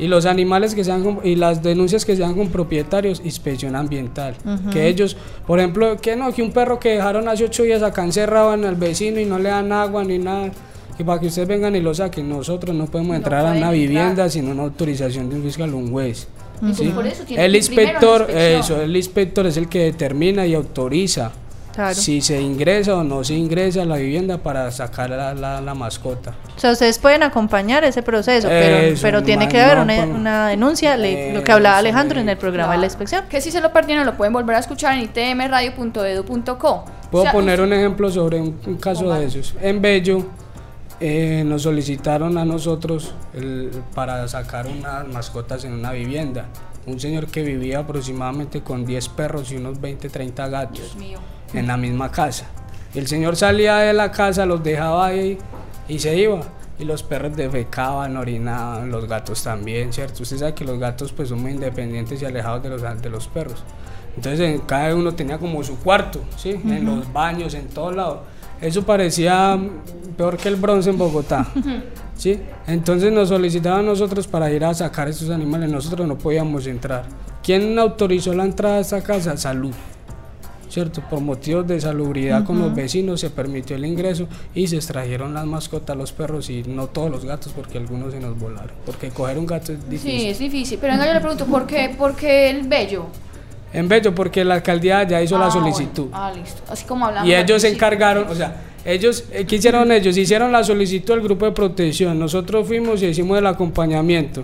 Y 0.00 0.06
los 0.06 0.26
animales 0.26 0.74
que 0.74 0.84
sean 0.84 1.20
y 1.24 1.34
las 1.36 1.62
denuncias 1.62 2.04
que 2.04 2.16
sean 2.16 2.34
con 2.34 2.48
propietarios, 2.48 3.20
inspección 3.24 3.74
ambiental. 3.74 4.36
Que 4.72 4.86
ellos, 4.86 5.16
por 5.46 5.58
ejemplo, 5.58 5.96
que 5.96 6.14
no, 6.14 6.32
que 6.32 6.40
un 6.42 6.52
perro 6.52 6.78
que 6.78 6.90
dejaron 6.90 7.28
hace 7.28 7.44
ocho 7.44 7.64
días 7.64 7.82
acá 7.82 8.04
encerrado 8.04 8.54
en 8.54 8.64
el 8.64 8.76
vecino 8.76 9.18
y 9.18 9.24
no 9.24 9.38
le 9.38 9.48
dan 9.48 9.72
agua 9.72 10.04
ni 10.04 10.18
nada, 10.18 10.50
que 10.96 11.04
para 11.04 11.20
que 11.20 11.26
ustedes 11.26 11.48
vengan 11.48 11.74
y 11.74 11.80
lo 11.80 11.94
saquen, 11.94 12.28
nosotros 12.28 12.76
no 12.76 12.86
podemos 12.86 13.16
entrar 13.16 13.46
a 13.46 13.52
una 13.52 13.70
vivienda 13.72 14.28
sin 14.28 14.48
una 14.48 14.64
autorización 14.64 15.28
de 15.30 15.36
un 15.36 15.42
fiscal 15.42 15.72
o 15.74 15.78
un 15.78 15.90
juez 15.90 16.28
el 17.30 17.56
inspector, 17.56 18.30
eso, 18.30 18.80
el 18.80 18.96
inspector 18.96 19.46
es 19.46 19.56
el 19.56 19.68
que 19.68 19.84
determina 19.84 20.46
y 20.46 20.54
autoriza 20.54 21.32
si 21.92 22.20
se 22.20 22.40
ingresa 22.40 22.96
o 22.96 23.04
no 23.04 23.22
se 23.22 23.34
ingresa 23.34 23.82
a 23.82 23.84
la 23.84 23.96
vivienda 23.96 24.38
para 24.38 24.70
sacar 24.70 25.10
la, 25.10 25.60
la, 25.60 25.74
mascota. 25.74 26.34
O 26.56 26.58
sea, 26.58 26.72
ustedes 26.72 26.98
pueden 26.98 27.22
acompañar 27.22 27.84
ese 27.84 28.02
proceso, 28.02 28.48
pero, 28.48 28.98
pero 29.00 29.22
tiene 29.22 29.48
que 29.48 29.60
haber 29.60 29.78
una, 29.78 30.48
denuncia, 30.48 30.96
lo 30.96 31.44
que 31.44 31.52
hablaba 31.52 31.78
Alejandro 31.78 32.20
en 32.20 32.28
el 32.28 32.36
programa 32.36 32.72
de 32.72 32.78
la 32.78 32.86
inspección. 32.86 33.24
Que 33.28 33.40
si 33.40 33.50
se 33.50 33.60
lo 33.60 33.72
perdieron 33.72 34.04
lo 34.06 34.16
pueden 34.16 34.32
volver 34.32 34.56
a 34.56 34.58
escuchar 34.58 34.94
en 34.94 35.02
itmradio.edu.co. 35.02 36.84
Puedo 37.10 37.32
poner 37.32 37.60
un 37.60 37.72
ejemplo 37.72 38.10
sobre 38.10 38.40
un, 38.40 38.52
caso 38.80 39.12
de 39.12 39.26
esos. 39.26 39.54
En 39.62 39.80
Bello 39.80 40.26
eh, 41.00 41.44
nos 41.46 41.62
solicitaron 41.62 42.38
a 42.38 42.44
nosotros 42.44 43.14
para 43.94 44.26
sacar 44.26 44.66
unas 44.66 45.06
mascotas 45.08 45.64
en 45.64 45.72
una 45.72 45.92
vivienda. 45.92 46.46
Un 46.86 46.98
señor 46.98 47.26
que 47.26 47.42
vivía 47.42 47.80
aproximadamente 47.80 48.62
con 48.62 48.84
10 48.84 49.08
perros 49.10 49.52
y 49.52 49.56
unos 49.56 49.80
20, 49.80 50.08
30 50.08 50.48
gatos 50.48 50.96
en 51.52 51.66
la 51.66 51.76
misma 51.76 52.10
casa. 52.10 52.46
El 52.94 53.06
señor 53.06 53.36
salía 53.36 53.76
de 53.76 53.92
la 53.92 54.10
casa, 54.10 54.46
los 54.46 54.62
dejaba 54.62 55.06
ahí 55.06 55.38
y 55.88 55.98
se 55.98 56.16
iba. 56.16 56.40
Y 56.78 56.84
los 56.84 57.02
perros 57.02 57.36
defecaban, 57.36 58.16
orinaban, 58.16 58.90
los 58.90 59.06
gatos 59.06 59.42
también, 59.42 59.92
¿cierto? 59.92 60.22
Usted 60.22 60.38
sabe 60.38 60.54
que 60.54 60.64
los 60.64 60.78
gatos 60.78 61.12
pues 61.12 61.28
son 61.28 61.42
muy 61.42 61.50
independientes 61.50 62.22
y 62.22 62.24
alejados 62.24 62.62
de 62.62 62.70
los, 62.70 63.02
de 63.02 63.10
los 63.10 63.26
perros. 63.26 63.64
Entonces 64.16 64.60
cada 64.66 64.94
uno 64.94 65.14
tenía 65.14 65.38
como 65.38 65.62
su 65.62 65.78
cuarto, 65.78 66.20
¿sí? 66.36 66.50
En 66.50 66.84
los 66.84 67.12
baños, 67.12 67.54
en 67.54 67.68
todos 67.68 67.94
lados. 67.94 68.20
Eso 68.60 68.84
parecía 68.84 69.58
peor 70.16 70.36
que 70.36 70.48
el 70.48 70.56
bronce 70.56 70.90
en 70.90 70.98
Bogotá. 70.98 71.46
¿sí? 72.18 72.38
Entonces 72.66 73.10
nos 73.10 73.28
solicitaban 73.30 73.80
a 73.80 73.82
nosotros 73.84 74.26
para 74.26 74.50
ir 74.50 74.64
a 74.64 74.74
sacar 74.74 75.08
estos 75.08 75.30
animales. 75.30 75.70
Nosotros 75.70 76.06
no 76.06 76.18
podíamos 76.18 76.66
entrar. 76.66 77.04
¿Quién 77.42 77.78
autorizó 77.78 78.34
la 78.34 78.44
entrada 78.44 78.76
a 78.76 78.80
esta 78.80 79.00
casa? 79.00 79.36
Salud. 79.36 79.72
¿Cierto? 80.68 81.00
Por 81.08 81.20
motivos 81.20 81.66
de 81.66 81.80
salubridad 81.80 82.44
con 82.44 82.58
los 82.58 82.74
vecinos 82.74 83.20
se 83.20 83.30
permitió 83.30 83.74
el 83.76 83.86
ingreso 83.86 84.28
y 84.54 84.66
se 84.66 84.76
extrajeron 84.76 85.32
las 85.32 85.46
mascotas, 85.46 85.96
los 85.96 86.12
perros 86.12 86.50
y 86.50 86.62
no 86.64 86.88
todos 86.88 87.10
los 87.10 87.24
gatos 87.24 87.54
porque 87.56 87.78
algunos 87.78 88.12
se 88.12 88.20
nos 88.20 88.38
volaron. 88.38 88.72
Porque 88.84 89.08
coger 89.08 89.38
un 89.38 89.46
gato 89.46 89.72
es 89.72 89.88
difícil. 89.88 90.20
Sí, 90.20 90.28
es 90.28 90.38
difícil. 90.38 90.78
Pero 90.78 90.92
venga, 90.92 91.06
yo 91.06 91.14
le 91.14 91.20
pregunto, 91.20 91.46
¿por 91.46 91.66
qué, 91.66 91.94
por 91.96 92.14
qué 92.14 92.50
el 92.50 92.68
bello? 92.68 93.06
En 93.72 93.88
Bello, 93.88 94.14
porque 94.14 94.44
la 94.44 94.54
alcaldía 94.54 95.02
ya 95.04 95.22
hizo 95.22 95.38
la 95.38 95.46
ah, 95.46 95.50
solicitud. 95.50 96.08
Ah, 96.12 96.32
listo. 96.34 96.62
Así 96.68 96.84
como 96.86 97.06
hablamos. 97.06 97.28
Y 97.28 97.34
ellos 97.34 97.62
se 97.62 97.68
encargaron, 97.68 98.26
o 98.28 98.34
sea, 98.34 98.56
ellos, 98.84 99.24
eh, 99.32 99.44
¿qué 99.44 99.56
hicieron 99.56 99.92
ellos? 99.92 100.16
Hicieron 100.16 100.50
la 100.50 100.64
solicitud 100.64 101.12
al 101.12 101.20
grupo 101.20 101.44
de 101.44 101.52
protección. 101.52 102.18
Nosotros 102.18 102.66
fuimos 102.66 103.02
y 103.02 103.06
hicimos 103.06 103.36
el 103.36 103.46
acompañamiento. 103.46 104.42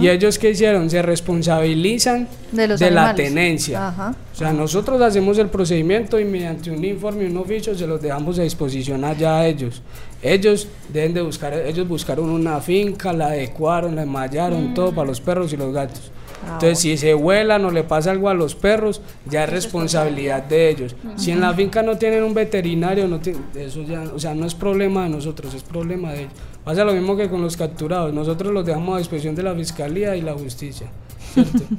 ¿Y 0.00 0.08
ellos 0.08 0.38
qué 0.38 0.50
hicieron? 0.50 0.90
Se 0.90 1.00
responsabilizan 1.00 2.28
de, 2.52 2.90
la 2.90 3.14
tenencia. 3.14 4.14
O 4.32 4.36
sea, 4.36 4.52
nosotros 4.52 5.00
hacemos 5.00 5.38
el 5.38 5.48
procedimiento 5.48 6.20
y 6.20 6.26
mediante 6.26 6.70
un 6.70 6.84
informe 6.84 7.24
y 7.24 7.26
un 7.28 7.38
oficio 7.38 7.74
se 7.74 7.86
los 7.86 8.02
dejamos 8.02 8.38
a 8.38 8.42
disposición 8.42 9.02
allá 9.02 9.38
a 9.38 9.46
ellos. 9.46 9.80
Ellos 10.22 10.68
deben 10.92 11.14
de 11.14 11.22
buscar, 11.22 11.54
ellos 11.54 11.88
buscaron 11.88 12.28
una 12.28 12.60
finca, 12.60 13.14
la 13.14 13.28
adecuaron, 13.28 13.96
la 13.96 14.02
enmallaron, 14.02 14.74
todo 14.74 14.92
para 14.92 15.08
los 15.08 15.22
perros 15.22 15.54
y 15.54 15.56
los 15.56 15.72
gatos. 15.72 16.10
Ah, 16.44 16.52
Entonces, 16.54 16.78
si 16.80 16.96
se 16.96 17.14
vuelan 17.14 17.64
o 17.64 17.70
le 17.70 17.82
pasa 17.82 18.10
algo 18.10 18.28
a 18.28 18.34
los 18.34 18.54
perros, 18.54 19.00
ya 19.28 19.44
es 19.44 19.50
responsabilidad 19.50 20.42
de 20.44 20.70
ellos. 20.70 20.94
Si 21.16 21.30
en 21.30 21.40
la 21.40 21.54
finca 21.54 21.82
no 21.82 21.96
tienen 21.96 22.22
un 22.22 22.34
veterinario, 22.34 23.08
no 23.08 23.20
eso 23.54 23.82
ya, 23.82 24.02
o 24.02 24.18
sea, 24.18 24.34
no 24.34 24.46
es 24.46 24.54
problema 24.54 25.04
de 25.04 25.10
nosotros, 25.10 25.54
es 25.54 25.62
problema 25.62 26.12
de 26.12 26.20
ellos. 26.22 26.32
Pasa 26.64 26.84
lo 26.84 26.92
mismo 26.92 27.16
que 27.16 27.28
con 27.28 27.42
los 27.42 27.56
capturados. 27.56 28.12
Nosotros 28.12 28.52
los 28.52 28.66
dejamos 28.66 28.96
a 28.96 28.98
disposición 28.98 29.34
de 29.34 29.42
la 29.44 29.54
fiscalía 29.54 30.16
y 30.16 30.22
la 30.22 30.34
justicia. 30.34 30.88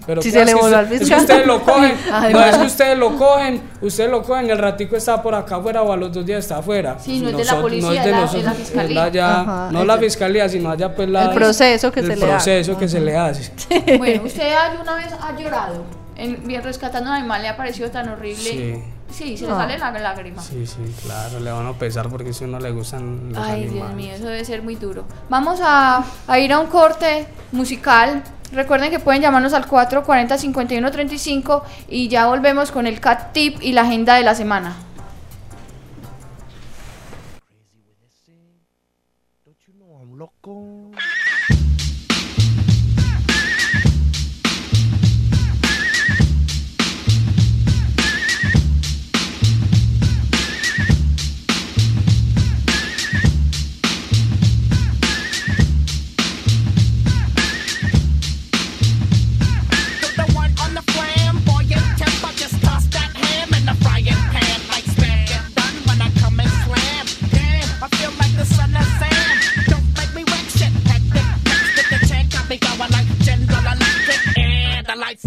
Pero 0.06 0.22
si 0.22 0.32
se 0.32 0.46
le 0.46 0.52
es, 0.52 1.10
que 1.10 1.16
ustedes 1.16 1.48
lo 1.48 1.62
cogen, 1.62 1.96
no 2.32 2.44
es 2.44 2.58
que 2.58 2.66
ustedes 2.66 2.98
lo 2.98 3.18
cogen, 3.18 3.62
ustedes 3.82 4.10
lo 4.10 4.24
cogen, 4.24 4.50
el 4.50 4.58
ratico 4.58 4.96
está 4.96 5.22
por 5.22 5.36
acá 5.36 5.58
afuera 5.58 5.82
o 5.82 5.92
a 5.92 5.98
los 5.98 6.12
dos 6.12 6.26
días 6.26 6.40
está 6.40 6.58
afuera. 6.58 6.98
Sí, 7.00 7.20
no 7.20 7.30
es 7.30 7.38
de 7.38 7.46
la 7.46 7.62
policía, 7.62 7.90
no 7.90 7.94
es 7.94 8.04
de, 8.34 8.44
la, 8.44 8.54
fiscalía. 8.54 9.70
no 9.72 9.86
la 9.86 9.98
fiscalía, 9.98 10.50
sino 10.50 10.70
allá 10.70 10.94
pues 10.96 11.10
la, 11.10 11.26
el 11.26 11.36
proceso 11.36 11.92
que, 11.92 12.02
se, 12.02 12.16
le 12.16 12.26
proceso 12.26 12.78
que 12.78 12.88
se 12.88 13.00
le 13.00 13.18
hace. 13.18 13.52
Bueno, 13.98 14.24
usted 14.24 14.54
alguna 14.54 14.96
vez 14.96 15.14
ha 15.20 15.36
llorado, 15.38 15.84
en, 16.16 16.46
bien 16.48 16.64
rescatando 16.64 17.10
un 17.10 17.16
animal 17.16 17.42
le 17.42 17.48
ha 17.50 17.58
parecido 17.58 17.90
tan 17.90 18.10
horrible. 18.10 18.50
Sí. 18.50 18.84
Sí, 19.10 19.38
se 19.38 19.46
le 19.46 19.52
sale 19.52 19.78
la 19.78 19.92
lágrima. 19.92 20.42
Sí, 20.42 20.66
sí, 20.68 20.94
claro, 21.04 21.40
le 21.40 21.52
van 21.52 21.66
a 21.66 21.74
pesar 21.74 22.10
porque 22.10 22.34
si 22.34 22.46
no 22.46 22.60
le 22.60 22.72
gustan 22.72 23.32
los 23.34 23.38
Ay, 23.38 23.68
Dios 23.68 23.94
mío, 23.94 24.14
eso 24.14 24.26
debe 24.26 24.44
ser 24.44 24.62
muy 24.62 24.76
duro. 24.76 25.06
Vamos 25.30 25.60
a, 25.64 26.04
a 26.28 26.40
ir 26.40 26.52
a 26.52 26.60
un 26.60 26.68
corte 26.68 27.26
musical 27.52 28.22
Recuerden 28.52 28.92
que 28.92 29.00
pueden 29.00 29.22
llamarnos 29.22 29.54
al 29.54 29.66
440-5135 29.66 31.64
y 31.90 32.08
ya 32.08 32.28
volvemos 32.28 32.72
con 32.72 32.88
el 32.88 33.00
CAT 33.00 33.34
Tip 33.34 33.62
y 33.62 33.74
la 33.74 33.82
agenda 33.82 34.16
de 34.16 34.24
la 34.24 34.36
semana. 34.36 34.76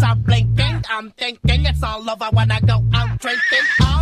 I'm 0.02 0.22
blinking. 0.22 0.82
I'm 0.88 1.10
thinking 1.12 1.66
it's 1.66 1.82
all 1.82 2.08
over 2.08 2.28
when 2.32 2.50
I 2.50 2.60
go 2.60 2.82
out 2.94 3.18
drinking. 3.18 3.66
Oh, 3.82 3.99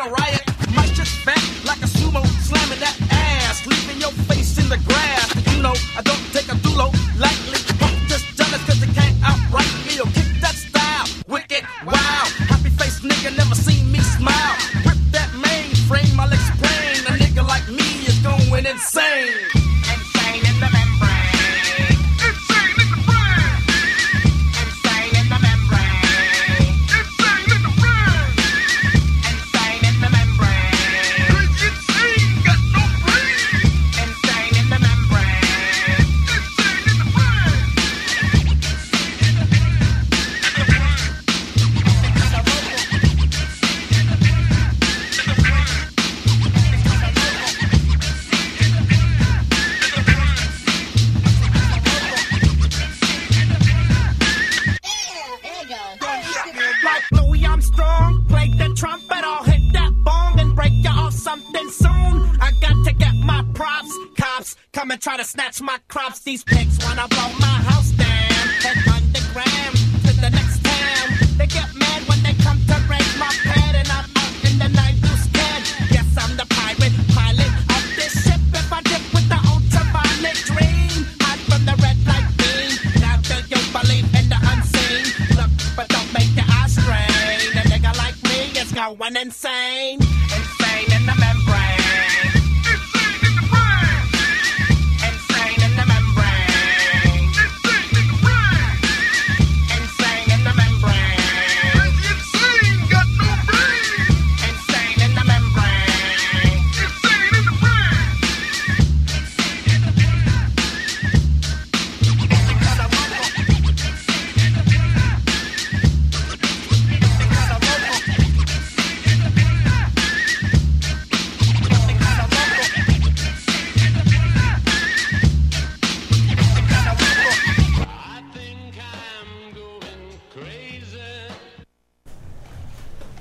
a 0.00 0.04
looter 0.04 0.08
in 0.08 0.12
a 0.12 0.12
riot. 0.12 0.39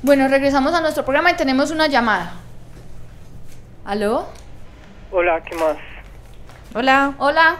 Bueno, 0.09 0.27
regresamos 0.27 0.73
a 0.73 0.81
nuestro 0.81 1.03
programa 1.03 1.29
y 1.29 1.35
tenemos 1.35 1.69
una 1.69 1.85
llamada. 1.85 2.31
¿Aló? 3.85 4.25
Hola, 5.11 5.39
¿qué 5.43 5.55
más? 5.55 5.77
Hola. 6.73 7.13
Hola. 7.19 7.57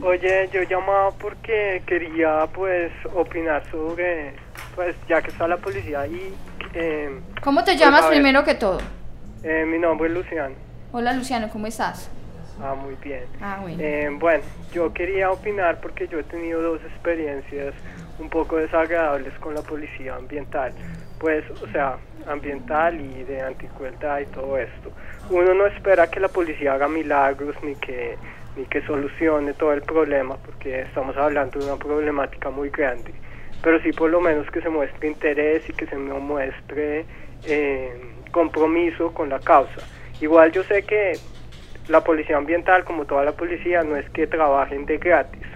Oye, 0.00 0.48
yo 0.52 0.62
llamaba 0.62 1.10
porque 1.18 1.82
quería 1.84 2.46
pues 2.54 2.92
opinar 3.12 3.68
sobre, 3.72 4.36
pues 4.76 4.94
ya 5.08 5.20
que 5.20 5.32
está 5.32 5.48
la 5.48 5.56
policía 5.56 6.02
ahí. 6.02 6.32
Eh, 6.74 7.20
¿Cómo 7.42 7.64
te 7.64 7.72
pues, 7.72 7.80
llamas 7.80 8.06
primero 8.06 8.44
que 8.44 8.54
todo? 8.54 8.78
eh, 9.42 9.64
mi 9.66 9.78
nombre 9.78 10.06
es 10.06 10.14
Luciano. 10.14 10.54
Hola 10.92 11.12
Luciano, 11.12 11.48
¿cómo 11.50 11.66
estás? 11.66 12.08
Ah, 12.62 12.76
muy 12.76 12.94
bien. 13.02 13.24
Ah, 13.42 13.58
bueno. 13.60 13.78
Eh, 13.80 14.10
bueno, 14.12 14.44
yo 14.72 14.92
quería 14.92 15.32
opinar 15.32 15.80
porque 15.80 16.06
yo 16.06 16.20
he 16.20 16.22
tenido 16.22 16.62
dos 16.62 16.80
experiencias 16.82 17.74
un 18.20 18.30
poco 18.30 18.58
desagradables 18.58 19.36
con 19.40 19.56
la 19.56 19.62
policía 19.62 20.14
ambiental. 20.14 20.72
Pues, 21.24 21.42
o 21.62 21.66
sea, 21.68 21.96
ambiental 22.26 23.00
y 23.00 23.24
de 23.24 23.40
anticrueldad 23.40 24.20
y 24.20 24.26
todo 24.26 24.58
esto. 24.58 24.92
Uno 25.30 25.54
no 25.54 25.64
espera 25.64 26.10
que 26.10 26.20
la 26.20 26.28
policía 26.28 26.74
haga 26.74 26.86
milagros 26.86 27.56
ni 27.62 27.74
que 27.76 28.18
ni 28.58 28.66
que 28.66 28.82
solucione 28.82 29.54
todo 29.54 29.72
el 29.72 29.80
problema 29.80 30.36
porque 30.36 30.82
estamos 30.82 31.16
hablando 31.16 31.58
de 31.58 31.64
una 31.64 31.76
problemática 31.76 32.50
muy 32.50 32.68
grande. 32.68 33.14
Pero 33.62 33.80
sí 33.80 33.90
por 33.92 34.10
lo 34.10 34.20
menos 34.20 34.50
que 34.50 34.60
se 34.60 34.68
muestre 34.68 35.08
interés 35.08 35.66
y 35.66 35.72
que 35.72 35.86
se 35.86 35.96
muestre 35.96 37.06
eh, 37.46 38.02
compromiso 38.30 39.14
con 39.14 39.30
la 39.30 39.38
causa. 39.38 39.80
Igual 40.20 40.52
yo 40.52 40.62
sé 40.64 40.82
que 40.82 41.12
la 41.88 42.04
policía 42.04 42.36
ambiental, 42.36 42.84
como 42.84 43.06
toda 43.06 43.24
la 43.24 43.32
policía, 43.32 43.82
no 43.82 43.96
es 43.96 44.06
que 44.10 44.26
trabajen 44.26 44.84
de 44.84 44.98
gratis. 44.98 45.46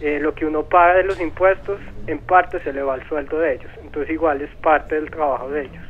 Eh, 0.00 0.18
lo 0.20 0.34
que 0.34 0.44
uno 0.44 0.64
paga 0.64 0.94
de 0.94 1.04
los 1.04 1.20
impuestos, 1.20 1.80
en 2.06 2.18
parte 2.18 2.60
se 2.60 2.72
le 2.72 2.82
va 2.82 2.94
al 2.94 3.08
sueldo 3.08 3.38
de 3.38 3.54
ellos. 3.54 3.70
Entonces 3.82 4.12
igual 4.12 4.42
es 4.42 4.50
parte 4.56 4.96
del 4.96 5.10
trabajo 5.10 5.48
de 5.50 5.62
ellos. 5.62 5.84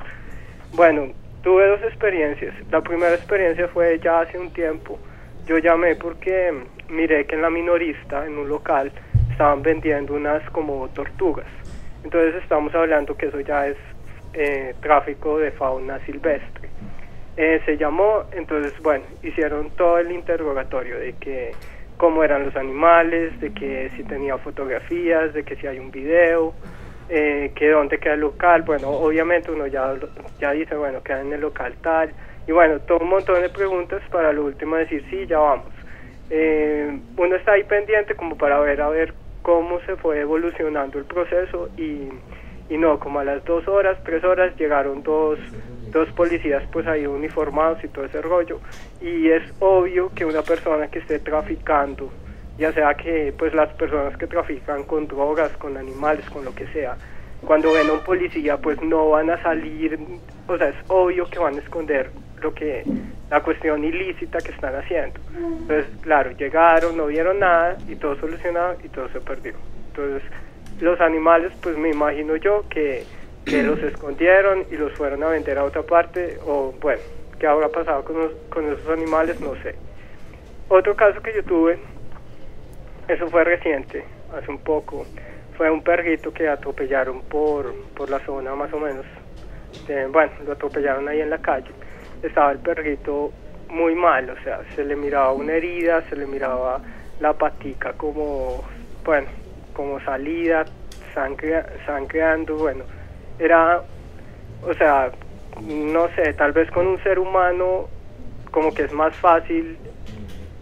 Bueno, 0.72 1.12
tuve 1.42 1.66
dos 1.68 1.82
experiencias. 1.82 2.54
La 2.70 2.80
primera 2.80 3.14
experiencia 3.14 3.68
fue 3.68 3.98
ya 4.00 4.20
hace 4.20 4.38
un 4.38 4.52
tiempo. 4.52 4.98
Yo 5.46 5.58
llamé 5.58 5.94
porque 5.94 6.52
miré 6.88 7.26
que 7.26 7.34
en 7.34 7.42
la 7.42 7.50
minorista, 7.50 8.26
en 8.26 8.38
un 8.38 8.48
local, 8.48 8.92
estaban 9.30 9.62
vendiendo 9.62 10.14
unas 10.14 10.48
como 10.50 10.88
tortugas. 10.88 11.46
Entonces 12.04 12.34
estamos 12.42 12.74
hablando 12.74 13.16
que 13.16 13.26
eso 13.26 13.40
ya 13.40 13.66
es 13.66 13.76
eh, 14.34 14.74
tráfico 14.80 15.38
de 15.38 15.50
fauna 15.50 15.98
silvestre. 16.06 16.68
Eh, 17.36 17.60
se 17.64 17.76
llamó, 17.76 18.24
entonces 18.32 18.72
bueno, 18.82 19.04
hicieron 19.22 19.70
todo 19.70 19.98
el 19.98 20.12
interrogatorio 20.12 20.98
de 20.98 21.14
que 21.14 21.52
cómo 21.96 22.24
eran 22.24 22.44
los 22.44 22.56
animales, 22.56 23.38
de 23.40 23.52
que 23.52 23.90
si 23.96 24.02
tenía 24.04 24.38
fotografías, 24.38 25.32
de 25.32 25.44
que 25.44 25.56
si 25.56 25.66
hay 25.66 25.78
un 25.78 25.90
video, 25.90 26.54
eh, 27.08 27.52
que 27.54 27.70
dónde 27.70 27.98
queda 27.98 28.14
el 28.14 28.20
local, 28.20 28.62
bueno, 28.62 28.88
obviamente 28.90 29.50
uno 29.50 29.66
ya, 29.66 29.94
ya 30.40 30.52
dice, 30.52 30.74
bueno, 30.74 31.02
queda 31.02 31.20
en 31.20 31.32
el 31.32 31.40
local 31.40 31.74
tal, 31.82 32.10
y 32.46 32.52
bueno, 32.52 32.80
todo 32.80 32.98
un 32.98 33.08
montón 33.08 33.40
de 33.40 33.48
preguntas 33.48 34.02
para 34.10 34.32
lo 34.32 34.44
último 34.44 34.76
decir, 34.76 35.04
sí, 35.10 35.26
ya 35.26 35.38
vamos. 35.38 35.72
Eh, 36.30 36.98
uno 37.16 37.36
está 37.36 37.52
ahí 37.52 37.64
pendiente 37.64 38.14
como 38.14 38.36
para 38.36 38.58
ver, 38.60 38.80
a 38.80 38.88
ver 38.88 39.14
cómo 39.42 39.80
se 39.80 39.96
fue 39.96 40.20
evolucionando 40.20 40.98
el 40.98 41.04
proceso 41.04 41.68
y, 41.76 42.08
y 42.70 42.78
no, 42.78 42.98
como 42.98 43.20
a 43.20 43.24
las 43.24 43.44
dos 43.44 43.68
horas, 43.68 43.98
tres 44.04 44.24
horas 44.24 44.56
llegaron 44.56 45.02
dos, 45.02 45.38
dos 45.94 46.10
policías 46.12 46.62
pues 46.70 46.86
ahí 46.86 47.06
uniformados 47.06 47.82
y 47.82 47.88
todo 47.88 48.04
ese 48.04 48.20
rollo 48.20 48.60
y 49.00 49.30
es 49.30 49.42
obvio 49.60 50.10
que 50.14 50.26
una 50.26 50.42
persona 50.42 50.88
que 50.88 50.98
esté 50.98 51.20
traficando 51.20 52.12
ya 52.58 52.72
sea 52.72 52.94
que 52.94 53.32
pues 53.36 53.54
las 53.54 53.72
personas 53.74 54.16
que 54.16 54.26
trafican 54.26 54.84
con 54.84 55.08
drogas, 55.08 55.52
con 55.56 55.76
animales, 55.76 56.28
con 56.30 56.44
lo 56.44 56.54
que 56.54 56.66
sea, 56.68 56.96
cuando 57.44 57.72
ven 57.72 57.88
a 57.88 57.94
un 57.94 58.00
policía 58.00 58.58
pues 58.58 58.80
no 58.82 59.10
van 59.10 59.30
a 59.30 59.42
salir, 59.42 59.98
o 60.46 60.56
sea, 60.56 60.68
es 60.68 60.76
obvio 60.88 61.26
que 61.26 61.38
van 61.38 61.54
a 61.56 61.58
esconder 61.58 62.10
lo 62.40 62.54
que 62.54 62.84
la 63.30 63.42
cuestión 63.42 63.82
ilícita 63.84 64.38
que 64.38 64.52
están 64.52 64.74
haciendo. 64.76 65.18
Entonces, 65.34 65.86
claro, 66.02 66.30
llegaron, 66.32 66.96
no 66.96 67.06
vieron 67.06 67.40
nada 67.40 67.76
y 67.88 67.96
todo 67.96 68.16
solucionado 68.20 68.76
y 68.84 68.88
todo 68.88 69.08
se 69.08 69.20
perdió. 69.20 69.54
Entonces, 69.88 70.22
los 70.80 71.00
animales, 71.00 71.52
pues 71.62 71.76
me 71.76 71.90
imagino 71.90 72.36
yo 72.36 72.64
que, 72.68 73.04
que 73.46 73.62
los 73.62 73.78
escondieron 73.80 74.64
y 74.70 74.76
los 74.76 74.92
fueron 74.92 75.22
a 75.22 75.28
vender 75.28 75.58
a 75.58 75.64
otra 75.64 75.82
parte 75.82 76.38
o 76.46 76.74
bueno, 76.80 77.00
qué 77.38 77.46
habrá 77.46 77.68
pasado 77.68 78.04
con, 78.04 78.16
con 78.48 78.72
esos 78.72 78.88
animales, 78.88 79.40
no 79.40 79.54
sé. 79.62 79.74
Otro 80.68 80.96
caso 80.96 81.20
que 81.20 81.34
yo 81.34 81.44
tuve, 81.44 81.78
eso 83.08 83.28
fue 83.28 83.44
reciente, 83.44 84.04
hace 84.34 84.50
un 84.50 84.58
poco, 84.58 85.06
fue 85.56 85.70
un 85.70 85.82
perrito 85.82 86.32
que 86.32 86.48
atropellaron 86.48 87.22
por, 87.22 87.74
por 87.94 88.08
la 88.08 88.18
zona 88.20 88.54
más 88.54 88.72
o 88.72 88.80
menos. 88.80 89.04
bueno, 90.10 90.32
lo 90.46 90.52
atropellaron 90.52 91.08
ahí 91.08 91.20
en 91.20 91.30
la 91.30 91.38
calle. 91.38 91.70
Estaba 92.22 92.52
el 92.52 92.58
perrito 92.58 93.32
muy 93.68 93.94
mal, 93.94 94.30
o 94.30 94.42
sea, 94.42 94.60
se 94.74 94.84
le 94.84 94.96
miraba 94.96 95.32
una 95.32 95.52
herida, 95.52 96.02
se 96.08 96.16
le 96.16 96.26
miraba 96.26 96.80
la 97.20 97.32
patica 97.34 97.92
como, 97.92 98.64
bueno, 99.04 99.28
como 99.74 100.00
salida, 100.00 100.64
sangre, 101.12 101.62
sangreando, 101.84 102.56
bueno, 102.56 102.84
era, 103.38 103.82
o 104.62 104.74
sea, 104.74 105.10
no 105.62 106.08
sé, 106.16 106.32
tal 106.34 106.52
vez 106.52 106.70
con 106.70 106.86
un 106.86 107.02
ser 107.02 107.18
humano 107.18 107.88
como 108.50 108.72
que 108.72 108.84
es 108.84 108.92
más 108.92 109.14
fácil, 109.16 109.78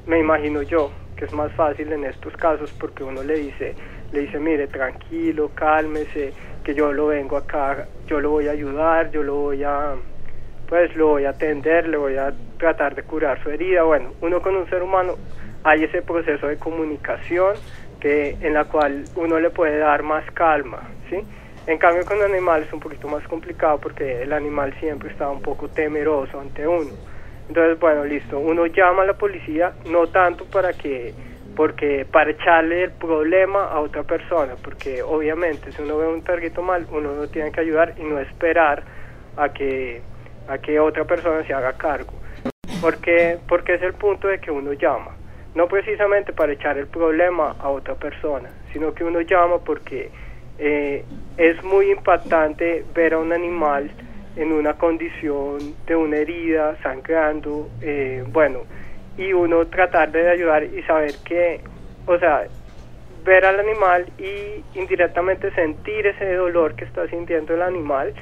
me 0.07 0.19
imagino 0.19 0.63
yo, 0.63 0.91
que 1.17 1.27
es 1.27 1.33
más 1.33 1.53
fácil 1.53 1.93
en 1.93 2.05
estos 2.05 2.37
casos 2.37 2.71
porque 2.79 3.05
uno 3.05 3.23
le 3.23 3.37
dice, 3.37 3.75
le 4.13 4.21
dice, 4.21 4.39
mire, 4.39 4.67
tranquilo, 4.69 5.51
cálmese, 5.55 6.33
que 6.65 6.75
yo 6.75 6.93
lo 6.93 7.09
vengo 7.09 7.37
acá, 7.37 7.87
yo 8.07 8.21
lo 8.21 8.31
voy 8.31 8.49
a 8.49 8.53
ayudar, 8.53 9.11
yo 9.11 9.23
lo 9.23 9.35
voy 9.35 9.63
a, 9.65 9.95
pues 10.67 10.95
lo 10.97 11.09
voy 11.09 11.25
a 11.25 11.31
atender, 11.31 11.89
le 11.89 11.97
voy 11.97 12.17
a 12.17 12.33
tratar 12.59 12.95
de 12.95 13.03
curar 13.03 13.43
su 13.43 13.51
herida. 13.51 13.83
Bueno, 13.83 14.15
uno 14.21 14.41
con 14.41 14.57
un 14.57 14.69
ser 14.69 14.83
humano 14.83 15.17
hay 15.65 15.85
ese 15.85 16.03
proceso 16.03 16.47
de 16.47 16.57
comunicación 16.57 17.57
que 18.01 18.37
en 18.41 18.55
la 18.55 18.65
cual 18.65 19.07
uno 19.15 19.39
le 19.39 19.51
puede 19.51 19.79
dar 19.79 20.03
más 20.03 20.25
calma, 20.33 20.83
¿sí? 21.09 21.25
En 21.67 21.79
cambio 21.79 22.05
con 22.05 22.19
el 22.19 22.25
animal 22.25 22.63
es 22.63 22.73
un 22.73 22.81
poquito 22.81 23.07
más 23.07 23.23
complicado 23.29 23.79
porque 23.79 24.23
el 24.23 24.33
animal 24.33 24.75
siempre 24.81 25.11
está 25.11 25.29
un 25.31 25.41
poco 25.41 25.69
temeroso 25.69 26.41
ante 26.41 26.67
uno. 26.67 26.91
Entonces, 27.49 27.79
bueno, 27.79 28.05
listo, 28.05 28.39
uno 28.39 28.67
llama 28.67 29.03
a 29.03 29.07
la 29.07 29.13
policía 29.15 29.73
no 29.89 30.09
tanto 30.09 30.45
para 30.47 30.73
que 30.73 31.15
porque 31.55 32.07
para 32.11 32.31
echarle 32.31 32.85
el 32.85 32.93
problema 32.93 33.65
a 33.65 33.81
otra 33.81 34.03
persona, 34.03 34.55
porque 34.65 35.03
obviamente 35.03 35.71
si 35.73 35.83
uno 35.83 35.99
ve 35.99 36.07
un 36.09 36.23
perrito 36.23 36.63
mal, 36.63 36.87
uno 36.91 37.13
no 37.13 37.29
tiene 37.29 37.53
que 37.53 37.61
ayudar 37.61 37.95
y 37.99 38.03
no 38.03 38.19
esperar 38.19 38.83
a 39.37 39.51
que, 39.51 40.01
a 40.49 40.59
que 40.59 40.81
otra 40.81 41.05
persona 41.05 41.47
se 41.47 41.53
haga 41.53 41.75
cargo. 41.75 42.15
Porque, 42.81 43.39
porque 43.47 43.75
es 43.75 43.83
el 43.83 43.93
punto 43.93 44.29
de 44.29 44.41
que 44.41 44.51
uno 44.51 44.73
llama, 44.73 45.15
no 45.55 45.69
precisamente 45.69 46.33
para 46.33 46.53
echar 46.53 46.79
el 46.79 46.87
problema 46.87 47.55
a 47.61 47.69
otra 47.69 47.95
persona, 47.95 48.49
sino 48.73 48.95
que 48.95 49.05
uno 49.05 49.21
llama 49.21 49.59
porque 49.59 50.11
eh, 50.59 51.05
es 51.37 51.63
muy 51.65 51.91
impactante 51.91 52.85
ver 52.95 53.15
a 53.15 53.19
un 53.19 53.33
animal 53.33 53.91
en 54.37 54.53
una 54.53 54.75
condición 54.75 55.59
de 55.87 55.97
una 55.97 56.17
herida, 56.17 56.77
sangrando, 56.83 57.69
eh, 57.81 58.25
bueno, 58.29 58.61
y 59.17 59.33
uno 59.33 59.67
tratar 59.67 60.11
de 60.11 60.31
ayudar 60.31 60.65
y 60.65 60.83
saber 60.85 61.15
que, 61.25 61.61
o 62.07 62.19
sea, 62.19 62.45
ver 63.25 63.45
al 63.45 63.61
animal 63.61 64.07
y 64.19 64.79
indirectamente 64.79 65.53
sentir 65.55 66.07
ese 66.07 66.35
dolor 66.35 66.75
que 66.75 66.85
está 66.85 67.07
sintiendo 67.09 67.55
el 67.55 67.63
animal 67.63 68.15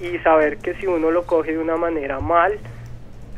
y 0.00 0.18
saber 0.18 0.58
que 0.58 0.74
si 0.74 0.86
uno 0.86 1.10
lo 1.10 1.24
coge 1.24 1.52
de 1.52 1.58
una 1.58 1.76
manera 1.76 2.20
mal, 2.20 2.58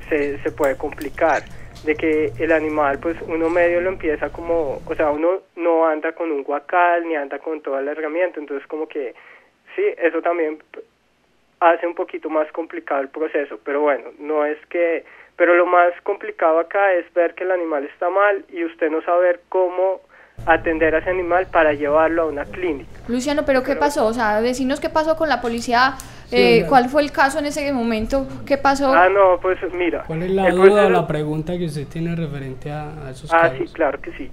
se, 0.08 0.38
se 0.38 0.52
puede 0.52 0.76
complicar 0.76 1.42
de 1.84 1.94
que 1.96 2.32
el 2.38 2.52
animal 2.52 2.98
pues 3.00 3.16
uno 3.26 3.48
medio 3.48 3.80
lo 3.80 3.90
empieza 3.90 4.30
como, 4.30 4.80
o 4.84 4.94
sea, 4.94 5.10
uno 5.10 5.40
no 5.56 5.86
anda 5.86 6.12
con 6.12 6.30
un 6.30 6.42
guacal 6.42 7.06
ni 7.06 7.16
anda 7.16 7.38
con 7.38 7.60
toda 7.60 7.80
la 7.82 7.92
herramienta, 7.92 8.40
entonces 8.40 8.66
como 8.68 8.86
que 8.86 9.14
sí, 9.74 9.82
eso 9.98 10.22
también 10.22 10.62
hace 11.60 11.86
un 11.86 11.94
poquito 11.94 12.28
más 12.30 12.50
complicado 12.52 13.00
el 13.00 13.08
proceso, 13.08 13.58
pero 13.64 13.80
bueno, 13.80 14.10
no 14.18 14.44
es 14.44 14.58
que 14.66 15.04
pero 15.36 15.56
lo 15.56 15.66
más 15.66 15.92
complicado 16.02 16.60
acá 16.60 16.92
es 16.92 17.12
ver 17.14 17.34
que 17.34 17.44
el 17.44 17.50
animal 17.50 17.84
está 17.84 18.10
mal 18.10 18.44
y 18.52 18.64
usted 18.64 18.90
no 18.90 19.02
saber 19.02 19.40
cómo 19.48 20.00
atender 20.46 20.94
a 20.94 20.98
ese 20.98 21.10
animal 21.10 21.46
para 21.50 21.72
llevarlo 21.72 22.22
a 22.22 22.26
una 22.26 22.44
clínica. 22.44 22.90
Luciano, 23.08 23.44
pero 23.44 23.62
¿qué 23.62 23.76
pasó? 23.76 24.06
O 24.06 24.12
sea, 24.12 24.40
vecinos, 24.40 24.80
¿qué 24.80 24.88
pasó 24.88 25.16
con 25.16 25.28
la 25.28 25.40
policía? 25.40 25.94
Eh, 26.32 26.64
¿Cuál 26.68 26.88
fue 26.88 27.02
el 27.02 27.12
caso 27.12 27.38
en 27.38 27.46
ese 27.46 27.70
momento? 27.72 28.26
¿Qué 28.46 28.56
pasó? 28.56 28.92
Ah, 28.92 29.08
no, 29.08 29.38
pues 29.40 29.58
mira. 29.74 30.04
¿Cuál 30.06 30.22
es 30.22 30.30
la 30.30 30.50
duda 30.50 30.86
o 30.86 30.90
la 30.90 31.06
pregunta 31.06 31.56
que 31.58 31.66
usted 31.66 31.86
tiene 31.86 32.16
referente 32.16 32.70
a, 32.70 33.10
esos 33.10 33.32
ah, 33.32 33.42
casos? 33.42 33.58
Ah, 33.60 33.64
sí, 33.64 33.72
claro 33.72 34.00
que 34.00 34.12
sí. 34.12 34.30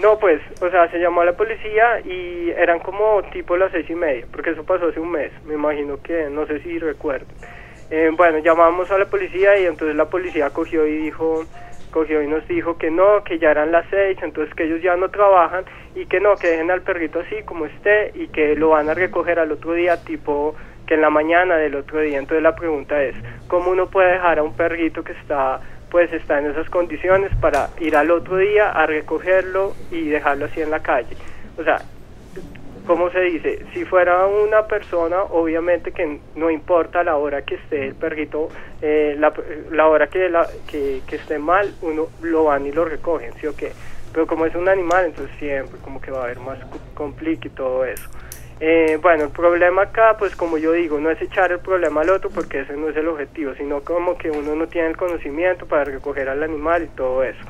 No, 0.00 0.18
pues, 0.18 0.40
o 0.60 0.70
sea, 0.70 0.90
se 0.90 0.98
llamó 0.98 1.22
a 1.22 1.24
la 1.26 1.36
policía 1.36 2.00
y 2.04 2.50
eran 2.50 2.80
como 2.80 3.22
tipo 3.32 3.56
las 3.56 3.72
seis 3.72 3.88
y 3.88 3.94
media, 3.94 4.26
porque 4.30 4.50
eso 4.50 4.64
pasó 4.64 4.88
hace 4.88 5.00
un 5.00 5.10
mes, 5.10 5.32
me 5.44 5.54
imagino 5.54 6.00
que, 6.02 6.28
no 6.30 6.46
sé 6.46 6.60
si 6.62 6.78
recuerdo. 6.78 7.26
Eh, 7.90 8.10
bueno, 8.16 8.38
llamamos 8.38 8.90
a 8.90 8.98
la 8.98 9.06
policía 9.06 9.58
y 9.58 9.66
entonces 9.66 9.96
la 9.96 10.06
policía 10.06 10.50
cogió 10.50 10.86
y 10.86 10.96
dijo, 10.98 11.44
cogió 11.90 12.22
y 12.22 12.26
nos 12.26 12.46
dijo 12.48 12.76
que 12.76 12.90
no, 12.90 13.24
que 13.24 13.38
ya 13.38 13.50
eran 13.50 13.72
las 13.72 13.86
seis, 13.90 14.18
entonces 14.22 14.54
que 14.54 14.64
ellos 14.64 14.82
ya 14.82 14.96
no 14.96 15.08
trabajan 15.10 15.64
y 15.94 16.06
que 16.06 16.20
no, 16.20 16.36
que 16.36 16.48
dejen 16.48 16.70
al 16.70 16.82
perrito 16.82 17.20
así 17.20 17.36
como 17.44 17.66
esté 17.66 18.12
y 18.14 18.28
que 18.28 18.54
lo 18.54 18.70
van 18.70 18.88
a 18.88 18.94
recoger 18.94 19.38
al 19.38 19.52
otro 19.52 19.72
día, 19.72 20.02
tipo 20.04 20.54
que 20.86 20.94
en 20.94 21.00
la 21.00 21.10
mañana 21.10 21.56
del 21.56 21.74
otro 21.74 22.00
día. 22.00 22.18
Entonces 22.18 22.42
la 22.42 22.54
pregunta 22.54 23.02
es, 23.02 23.14
¿cómo 23.48 23.70
uno 23.70 23.88
puede 23.88 24.12
dejar 24.12 24.38
a 24.38 24.42
un 24.42 24.54
perrito 24.54 25.04
que 25.04 25.12
está 25.12 25.60
pues 25.90 26.12
está 26.12 26.40
en 26.40 26.46
esas 26.46 26.68
condiciones 26.68 27.30
para 27.40 27.68
ir 27.78 27.96
al 27.96 28.10
otro 28.10 28.38
día 28.38 28.70
a 28.70 28.86
recogerlo 28.86 29.74
y 29.90 30.08
dejarlo 30.08 30.46
así 30.46 30.60
en 30.60 30.70
la 30.70 30.80
calle? 30.80 31.16
O 31.58 31.64
sea, 31.64 31.80
¿cómo 32.86 33.10
se 33.10 33.20
dice? 33.20 33.64
Si 33.72 33.84
fuera 33.84 34.26
una 34.26 34.66
persona, 34.66 35.22
obviamente 35.22 35.92
que 35.92 36.20
no 36.34 36.50
importa 36.50 37.02
la 37.02 37.16
hora 37.16 37.42
que 37.42 37.56
esté 37.56 37.88
el 37.88 37.94
perrito, 37.94 38.48
eh, 38.82 39.16
la, 39.18 39.86
hora 39.86 40.06
que, 40.08 40.28
la, 40.28 40.46
que, 40.68 41.02
esté 41.10 41.38
mal, 41.38 41.72
uno 41.82 42.08
lo 42.22 42.44
van 42.44 42.66
y 42.66 42.72
lo 42.72 42.84
recogen, 42.84 43.32
¿sí 43.40 43.46
o 43.46 43.56
qué? 43.56 43.72
Pero 44.12 44.26
como 44.26 44.46
es 44.46 44.54
un 44.54 44.68
animal, 44.68 45.06
entonces 45.06 45.36
siempre 45.38 45.78
como 45.82 46.00
que 46.00 46.10
va 46.10 46.20
a 46.20 46.24
haber 46.24 46.40
más 46.40 46.58
complique 46.94 47.48
y 47.48 47.50
todo 47.50 47.84
eso. 47.84 48.08
Eh, 48.58 48.98
bueno, 49.02 49.24
el 49.24 49.30
problema 49.30 49.82
acá, 49.82 50.16
pues 50.18 50.34
como 50.34 50.56
yo 50.56 50.72
digo, 50.72 50.98
no 50.98 51.10
es 51.10 51.20
echar 51.20 51.52
el 51.52 51.58
problema 51.58 52.00
al 52.00 52.10
otro 52.10 52.30
porque 52.30 52.60
ese 52.60 52.74
no 52.74 52.88
es 52.88 52.96
el 52.96 53.06
objetivo, 53.08 53.52
sino 53.54 53.82
como 53.82 54.16
que 54.16 54.30
uno 54.30 54.54
no 54.54 54.66
tiene 54.66 54.88
el 54.88 54.96
conocimiento 54.96 55.66
para 55.66 55.84
recoger 55.84 56.28
al 56.30 56.42
animal 56.42 56.84
y 56.84 56.88
todo 56.88 57.22
eso. 57.22 57.44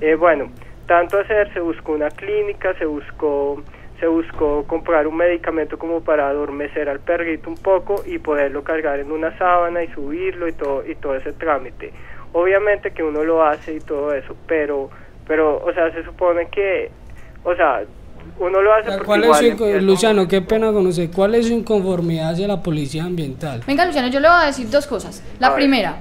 Eh, 0.00 0.14
bueno, 0.14 0.52
tanto 0.86 1.18
hacer, 1.18 1.52
se 1.52 1.60
buscó 1.60 1.92
una 1.92 2.10
clínica, 2.10 2.74
se 2.74 2.86
buscó 2.86 3.62
se 3.98 4.08
buscó 4.08 4.66
comprar 4.66 5.06
un 5.06 5.16
medicamento 5.16 5.78
como 5.78 6.02
para 6.02 6.28
adormecer 6.28 6.88
al 6.88 6.98
perrito 6.98 7.48
un 7.48 7.56
poco 7.56 8.02
y 8.04 8.18
poderlo 8.18 8.64
cargar 8.64 8.98
en 8.98 9.12
una 9.12 9.36
sábana 9.38 9.84
y 9.84 9.88
subirlo 9.92 10.48
y 10.48 10.52
todo 10.52 10.84
y 10.84 10.96
todo 10.96 11.14
ese 11.14 11.32
trámite. 11.32 11.92
Obviamente 12.32 12.90
que 12.90 13.04
uno 13.04 13.22
lo 13.22 13.44
hace 13.44 13.74
y 13.74 13.78
todo 13.78 14.12
eso, 14.12 14.36
pero 14.48 14.90
pero 15.28 15.62
o 15.64 15.72
sea, 15.72 15.92
se 15.92 16.02
supone 16.02 16.48
que 16.50 16.90
o 17.44 17.54
sea, 17.54 17.84
uno 18.38 18.60
lo 18.60 18.74
hace 18.74 18.90
porque 18.90 19.04
¿Cuál 19.04 19.24
es 19.24 19.82
Luciano, 19.82 20.28
qué 20.28 20.42
pena 20.42 20.72
conocer, 20.72 21.10
¿cuál 21.10 21.34
es 21.34 21.46
su 21.46 21.52
inconformidad 21.52 22.30
hacia 22.30 22.48
la 22.48 22.62
policía 22.62 23.04
ambiental? 23.04 23.62
Venga, 23.66 23.84
Luciano, 23.86 24.08
yo 24.08 24.20
le 24.20 24.28
voy 24.28 24.42
a 24.42 24.46
decir 24.46 24.68
dos 24.70 24.86
cosas. 24.86 25.22
La 25.38 25.54
primera, 25.54 25.96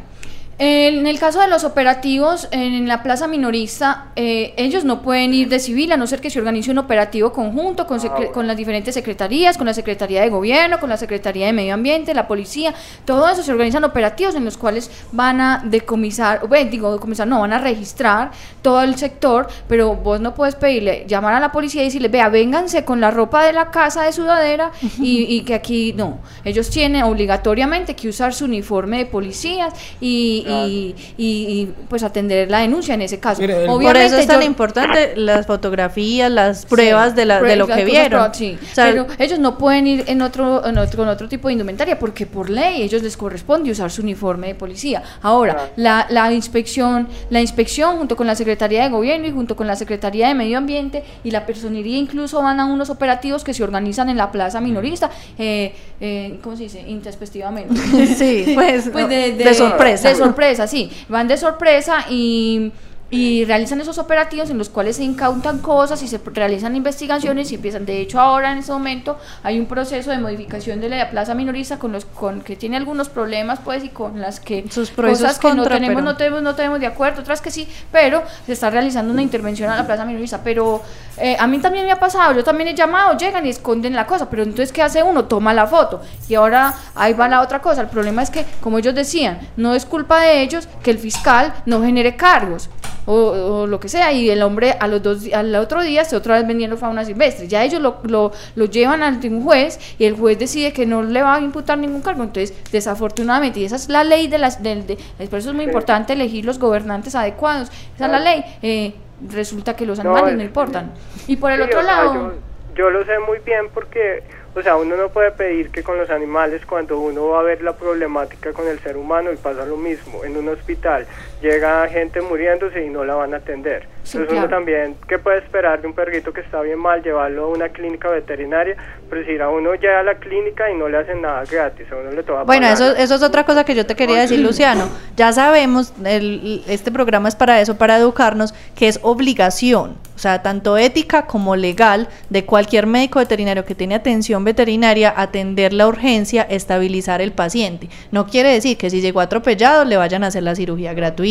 en 0.64 1.08
el 1.08 1.18
caso 1.18 1.42
de 1.42 1.48
los 1.48 1.64
operativos 1.64 2.48
en 2.52 2.88
la 2.88 3.02
plaza 3.02 3.28
minorista, 3.28 4.12
eh, 4.16 4.54
ellos 4.58 4.86
no 4.86 5.02
pueden 5.02 5.34
ir 5.34 5.50
de 5.50 5.58
civil 5.58 5.92
a 5.92 5.98
no 5.98 6.06
ser 6.06 6.22
que 6.22 6.30
se 6.30 6.38
organice 6.38 6.70
un 6.70 6.78
operativo 6.78 7.34
conjunto 7.34 7.88
con, 7.88 8.00
ah, 8.00 8.32
con, 8.32 8.46
las 8.46 8.56
diferentes 8.56 8.94
secretarías, 8.94 9.58
con 9.58 9.66
la 9.66 9.74
Secretaría 9.74 10.22
de 10.22 10.30
Gobierno, 10.30 10.80
con 10.80 10.92
la 10.92 10.98
Secretaría 10.98 11.48
de 11.48 11.54
Medio 11.54 11.74
Ambiente, 11.74 12.14
la 12.14 12.28
Policía, 12.28 12.76
todo 13.06 13.28
eso 13.28 13.42
se 13.42 13.52
organizan 13.52 13.84
operativos 13.86 14.36
en 14.36 14.46
los 14.46 14.56
cuales 14.56 14.92
van 15.12 15.42
a 15.42 15.64
decomisar, 15.66 16.48
bueno, 16.48 16.70
digo 16.70 16.94
decomisar, 16.94 17.28
no, 17.28 17.42
van 17.42 17.54
a 17.54 17.58
registrar 17.58 18.30
todo 18.62 18.84
el 18.84 18.98
sector, 18.98 19.48
pero 19.68 19.96
vos 19.96 20.22
no 20.22 20.36
puedes 20.36 20.54
pedirle, 20.54 21.06
llamar 21.08 21.34
a 21.34 21.40
la 21.40 21.52
policía 21.52 21.82
y 21.82 21.86
decirle, 21.86 22.08
vea, 22.08 22.30
vénganse 22.30 22.86
con 22.86 23.02
la 23.02 23.10
ropa 23.10 23.44
de 23.44 23.54
la 23.54 23.72
casa 23.72 24.04
de 24.04 24.14
sudadera 24.14 24.72
y, 25.00 25.24
y 25.24 25.42
que 25.42 25.56
aquí 25.56 25.94
no, 25.98 26.20
ellos 26.46 26.70
tienen 26.70 27.02
obligatoriamente 27.02 27.96
que 27.96 28.10
usar 28.10 28.36
su 28.36 28.46
uniforme 28.46 29.00
de 29.00 29.06
policías 29.08 29.74
y 30.00 30.46
y, 30.52 31.70
pues 31.90 32.04
atender 32.04 32.50
la 32.50 32.60
denuncia 32.60 32.94
en 32.94 33.02
ese 33.02 33.20
caso. 33.20 33.42
Obviamente, 33.42 33.86
por 33.86 33.98
eso 33.98 34.18
es 34.18 34.28
tan 34.28 34.44
importante 34.44 35.14
las 35.16 35.46
fotografías, 35.46 36.32
las 36.32 36.66
pruebas 36.66 37.16
de, 37.16 37.26
la, 37.26 37.42
de 37.42 37.56
lo 37.56 37.68
que 37.68 37.86
vieron. 37.86 38.32
pero 38.76 39.08
ellos 39.20 39.40
no 39.40 39.58
pueden 39.58 39.88
ir 39.88 40.04
en 40.08 40.22
otro, 40.22 40.66
en 40.66 40.78
otro, 40.78 40.98
con 40.98 41.08
otro 41.08 41.28
tipo 41.28 41.48
de 41.48 41.54
indumentaria 41.54 41.98
porque 42.00 42.26
por 42.26 42.50
ley 42.50 42.82
ellos 42.82 43.02
les 43.02 43.18
corresponde 43.18 43.72
usar 43.72 43.92
su 43.92 44.02
uniforme 44.02 44.48
de 44.48 44.56
policía. 44.56 45.04
Ahora, 45.22 45.72
la, 45.76 46.08
la 46.10 46.32
inspección, 46.32 47.08
la 47.30 47.42
inspección 47.42 47.98
junto 47.98 48.16
con 48.16 48.28
la 48.28 48.36
Secretaría 48.36 48.84
de 48.84 48.90
Gobierno 48.90 49.28
y 49.28 49.32
junto 49.32 49.56
con 49.56 49.68
la 49.68 49.76
Secretaría 49.76 50.28
de 50.28 50.36
Medio 50.36 50.58
Ambiente 50.58 51.04
y 51.24 51.32
la 51.32 51.46
personería 51.46 51.98
incluso 51.98 52.42
van 52.42 52.60
a 52.60 52.66
unos 52.66 52.90
operativos 52.90 53.44
que 53.44 53.54
se 53.54 53.64
organizan 53.64 54.10
en 54.10 54.18
la 54.18 54.32
plaza 54.32 54.62
minorista, 54.62 55.10
eh, 55.38 55.74
eh, 56.00 56.40
¿cómo 56.42 56.56
se 56.56 56.64
dice? 56.64 56.84
Introspectivamente. 56.88 57.76
sí, 58.16 58.52
pues, 58.56 58.90
pues 58.92 59.10
de, 59.10 59.54
sorpresa. 59.54 60.10
De 60.10 60.16
sorpresa 60.16 60.41
sorpresa, 60.42 60.68
sí, 60.68 60.92
van 61.10 61.28
de 61.28 61.38
sorpresa 61.38 62.06
y 62.10 62.72
y 63.14 63.44
realizan 63.44 63.82
esos 63.82 63.98
operativos 63.98 64.50
en 64.50 64.58
los 64.58 64.70
cuales 64.70 64.96
se 64.96 65.04
incautan 65.04 65.60
cosas 65.60 66.02
y 66.02 66.08
se 66.08 66.20
realizan 66.34 66.78
investigaciones 66.78 67.52
y 67.52 67.56
empiezan 67.56 67.86
de 67.86 68.00
hecho 68.00 68.22
ahora 68.22 68.54
en 68.54 68.60
este 68.60 68.72
momento 68.72 69.18
hay 69.44 69.60
un 69.60 69.66
proceso 69.66 70.12
de 70.12 70.18
modificación 70.18 70.80
de 70.80 70.88
la 70.88 71.10
plaza 71.10 71.36
minorista 71.36 71.78
con 71.78 71.92
los 71.92 72.06
con 72.06 72.42
que 72.42 72.56
tiene 72.56 72.78
algunos 72.78 73.10
problemas 73.10 73.60
pues 73.60 73.84
y 73.84 73.90
con 73.90 74.22
las 74.22 74.40
que 74.40 74.66
Sus 74.70 74.92
cosas 74.92 75.38
que 75.40 75.54
no 75.54 75.64
tenemos 75.68 75.96
pero- 75.96 76.02
no 76.02 76.16
tenemos 76.16 76.42
no 76.42 76.56
tenemos 76.56 76.80
de 76.80 76.88
acuerdo 76.88 77.22
otras 77.22 77.42
que 77.42 77.52
sí 77.52 77.68
pero 77.92 78.24
se 78.46 78.54
está 78.54 78.70
realizando 78.70 79.12
una 79.12 79.22
intervención 79.22 79.70
a 79.70 79.76
la 79.76 79.86
plaza 79.86 80.06
minorista. 80.06 80.42
Pero 80.44 80.82
eh, 81.18 81.36
a 81.38 81.48
mí 81.48 81.60
también 81.60 81.86
me 81.86 81.92
ha 81.92 82.00
pasado 82.00 82.34
yo 82.34 82.46
también 82.46 82.70
he 82.70 82.74
llamado 82.74 83.18
llegan 83.18 83.46
y 83.46 83.50
esconden 83.50 83.94
la 83.94 84.08
cosa 84.08 84.30
pero 84.30 84.44
entonces 84.44 84.72
qué 84.72 84.82
hace 84.82 85.04
uno 85.04 85.26
toma 85.26 85.54
la 85.54 85.68
foto. 85.68 86.02
Y 86.30 86.36
ahora 86.36 86.74
ahí 86.96 87.12
va 87.12 87.28
la 87.28 87.42
otra 87.42 87.62
cosa 87.62 87.82
el 87.82 87.88
problema 87.88 88.24
es 88.24 88.30
que 88.30 88.46
como 88.62 88.80
ellos 88.80 88.96
decían 88.96 89.40
no 89.58 89.76
es 89.76 89.86
culpa 89.86 90.22
de 90.22 90.42
ellos 90.42 90.70
que 90.82 90.92
el 90.92 90.98
fiscal 90.98 91.54
no 91.66 91.82
genere 91.82 92.16
cargos 92.16 92.70
o, 93.06 93.14
o 93.62 93.68
lo 93.68 93.80
que 93.80 93.90
sea 93.90 94.12
y 94.12 94.30
el 94.30 94.42
hombre 94.44 94.76
a 94.80 94.88
los 94.88 95.02
dos 95.02 95.28
al 95.34 95.54
otro 95.56 95.82
día 95.82 96.02
esté 96.02 96.16
otra 96.16 96.36
vez 96.36 96.48
vendiendo 96.48 96.78
fauna 96.78 97.04
silvestre 97.06 97.48
ya 97.48 97.64
ellos 97.64 97.82
lo, 97.82 97.98
lo, 98.04 98.32
lo 98.56 98.66
llevan 98.66 99.04
ante 99.04 99.28
un 99.28 99.44
juez 99.44 99.80
y 99.98 100.06
el 100.06 100.16
juez 100.16 100.38
decide 100.38 100.72
que 100.74 100.86
no 100.86 101.02
le 101.04 101.22
va 101.24 101.36
a 101.36 101.40
imputar 101.42 101.78
ningún 101.78 102.02
cargo. 102.02 102.24
Entonces 102.24 102.54
desafortunadamente 102.72 103.60
y 103.60 103.66
esa 103.66 103.76
es 103.76 103.90
la 103.90 104.04
ley 104.04 104.28
de 104.28 104.38
las 104.38 104.62
del 104.62 104.86
de, 104.86 104.98
por 105.30 105.40
eso 105.40 105.50
es 105.50 105.56
muy 105.56 105.66
importante 105.66 106.14
elegir 106.14 106.46
los 106.46 106.60
gobernantes 106.60 107.16
adecuados. 107.16 107.70
Esa 107.96 108.06
es 108.06 108.12
la 108.12 108.20
ley. 108.20 108.44
Eh, 108.62 108.94
resulta 109.30 109.76
que 109.76 109.86
los 109.86 110.00
animales 110.00 110.36
no 110.36 110.44
importan. 110.44 110.92
y 111.28 111.38
por 111.38 111.52
el 111.52 111.60
Sí, 111.60 111.64
otro 111.64 111.82
sea, 111.84 111.96
lado 111.96 112.14
yo, 112.14 112.34
yo 112.76 112.90
lo 112.90 113.06
sé 113.06 113.20
muy 113.20 113.40
bien 113.40 113.70
porque, 113.74 114.24
o 114.56 114.62
sea, 114.62 114.76
uno 114.78 114.96
no 114.98 115.10
puede 115.10 115.32
pedir 115.32 115.70
que 115.70 115.84
con 115.84 115.98
los 115.98 116.10
animales 116.10 116.66
cuando 116.66 117.00
uno 117.00 117.28
va 117.30 117.40
a 117.40 117.44
ver 117.44 117.62
la 117.62 117.74
problemática 117.74 118.52
con 118.54 118.68
el 118.68 118.80
ser 118.80 118.98
humano 118.98 119.32
y 119.32 119.36
pasa 119.38 119.66
lo 119.66 119.78
mismo. 119.78 120.24
En 120.24 120.38
un 120.38 120.50
hospital 120.50 121.06
llega 121.42 121.88
gente 121.88 122.22
muriéndose 122.22 122.86
y 122.86 122.90
no 122.90 123.04
la 123.04 123.16
van 123.16 123.34
a 123.34 123.38
atender. 123.38 123.88
Sí, 124.04 124.18
Entonces 124.18 124.32
uno 124.40 124.48
claro. 124.48 124.50
también, 124.50 124.96
¿qué 125.08 125.20
puede 125.20 125.38
esperar 125.40 125.80
de 125.82 125.88
un 125.88 125.94
perrito 125.94 126.34
que 126.34 126.42
está 126.42 126.62
bien 126.62 126.80
mal? 126.80 127.04
Llevarlo 127.04 127.46
a 127.46 127.48
una 127.50 127.70
clínica 127.70 128.10
veterinaria, 128.10 128.76
pero 129.10 129.24
si 129.26 129.38
a 129.40 129.48
uno 129.50 129.74
llega 129.76 130.00
a 130.00 130.04
la 130.04 130.16
clínica 130.16 130.70
y 130.72 130.76
no 130.76 130.90
le 130.90 130.98
hacen 130.98 131.22
nada 131.22 131.44
gratis, 131.50 131.86
a 131.92 131.96
uno 131.98 132.12
le 132.12 132.24
toca 132.24 132.44
Bueno, 132.44 132.68
pagar. 132.68 132.74
eso, 132.74 132.96
eso 132.96 133.16
es 133.16 133.24
otra 133.24 133.46
cosa 133.46 133.64
que 133.64 133.76
yo 133.76 133.86
te 133.86 133.96
quería 133.96 134.20
decir, 134.20 134.40
Luciano. 134.40 134.90
Ya 135.16 135.32
sabemos, 135.34 135.94
el- 136.04 136.64
este 136.68 136.92
programa 136.92 137.30
es 137.30 137.36
para 137.36 137.62
eso, 137.62 137.78
para 137.78 137.98
educarnos, 137.98 138.54
que 138.76 138.88
es 138.88 139.00
obligación, 139.04 139.96
o 140.16 140.20
sea, 140.20 140.42
tanto 140.42 140.78
ética 140.78 141.26
como 141.28 141.56
legal, 141.56 142.08
de 142.30 142.44
cualquier 142.46 142.88
médico 142.88 143.20
veterinario 143.20 143.66
que 143.66 143.76
tiene 143.76 143.96
atención 143.96 144.44
veterinaria, 144.44 145.14
atender 145.16 145.74
la 145.74 145.88
urgencia, 145.88 146.42
estabilizar 146.44 147.22
el 147.22 147.32
paciente. 147.32 147.88
No 148.12 148.26
quiere 148.28 148.50
decir 148.50 148.78
que 148.78 148.90
si 148.90 149.00
llegó 149.02 149.20
atropellado 149.22 149.86
le 149.86 149.98
vayan 149.98 150.24
a 150.24 150.28
hacer 150.28 150.44
la 150.44 150.56
cirugía 150.56 150.94
gratuita 150.94 151.31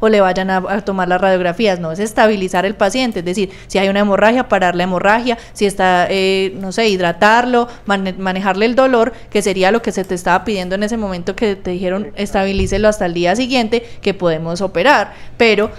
o 0.00 0.08
le 0.08 0.20
vayan 0.20 0.50
a, 0.50 0.56
a 0.68 0.80
tomar 0.82 1.08
las 1.08 1.20
radiografías, 1.20 1.80
no, 1.80 1.90
es 1.92 1.98
estabilizar 1.98 2.64
el 2.64 2.74
paciente, 2.74 3.18
es 3.20 3.24
decir, 3.24 3.50
si 3.66 3.78
hay 3.78 3.88
una 3.88 4.00
hemorragia, 4.00 4.48
parar 4.48 4.74
la 4.76 4.84
hemorragia, 4.84 5.38
si 5.52 5.66
está, 5.66 6.06
eh, 6.08 6.54
no 6.60 6.70
sé, 6.72 6.88
hidratarlo, 6.88 7.68
mane- 7.86 8.14
manejarle 8.16 8.66
el 8.66 8.74
dolor, 8.74 9.12
que 9.30 9.42
sería 9.42 9.70
lo 9.70 9.82
que 9.82 9.92
se 9.92 10.04
te 10.04 10.14
estaba 10.14 10.44
pidiendo 10.44 10.74
en 10.74 10.82
ese 10.82 10.96
momento 10.96 11.34
que 11.34 11.56
te 11.56 11.70
dijeron 11.72 12.12
estabilícelo 12.16 12.88
hasta 12.88 13.06
el 13.06 13.14
día 13.14 13.34
siguiente, 13.34 13.84
que 14.00 14.14
podemos 14.14 14.60
operar. 14.60 15.12
Pero 15.36 15.70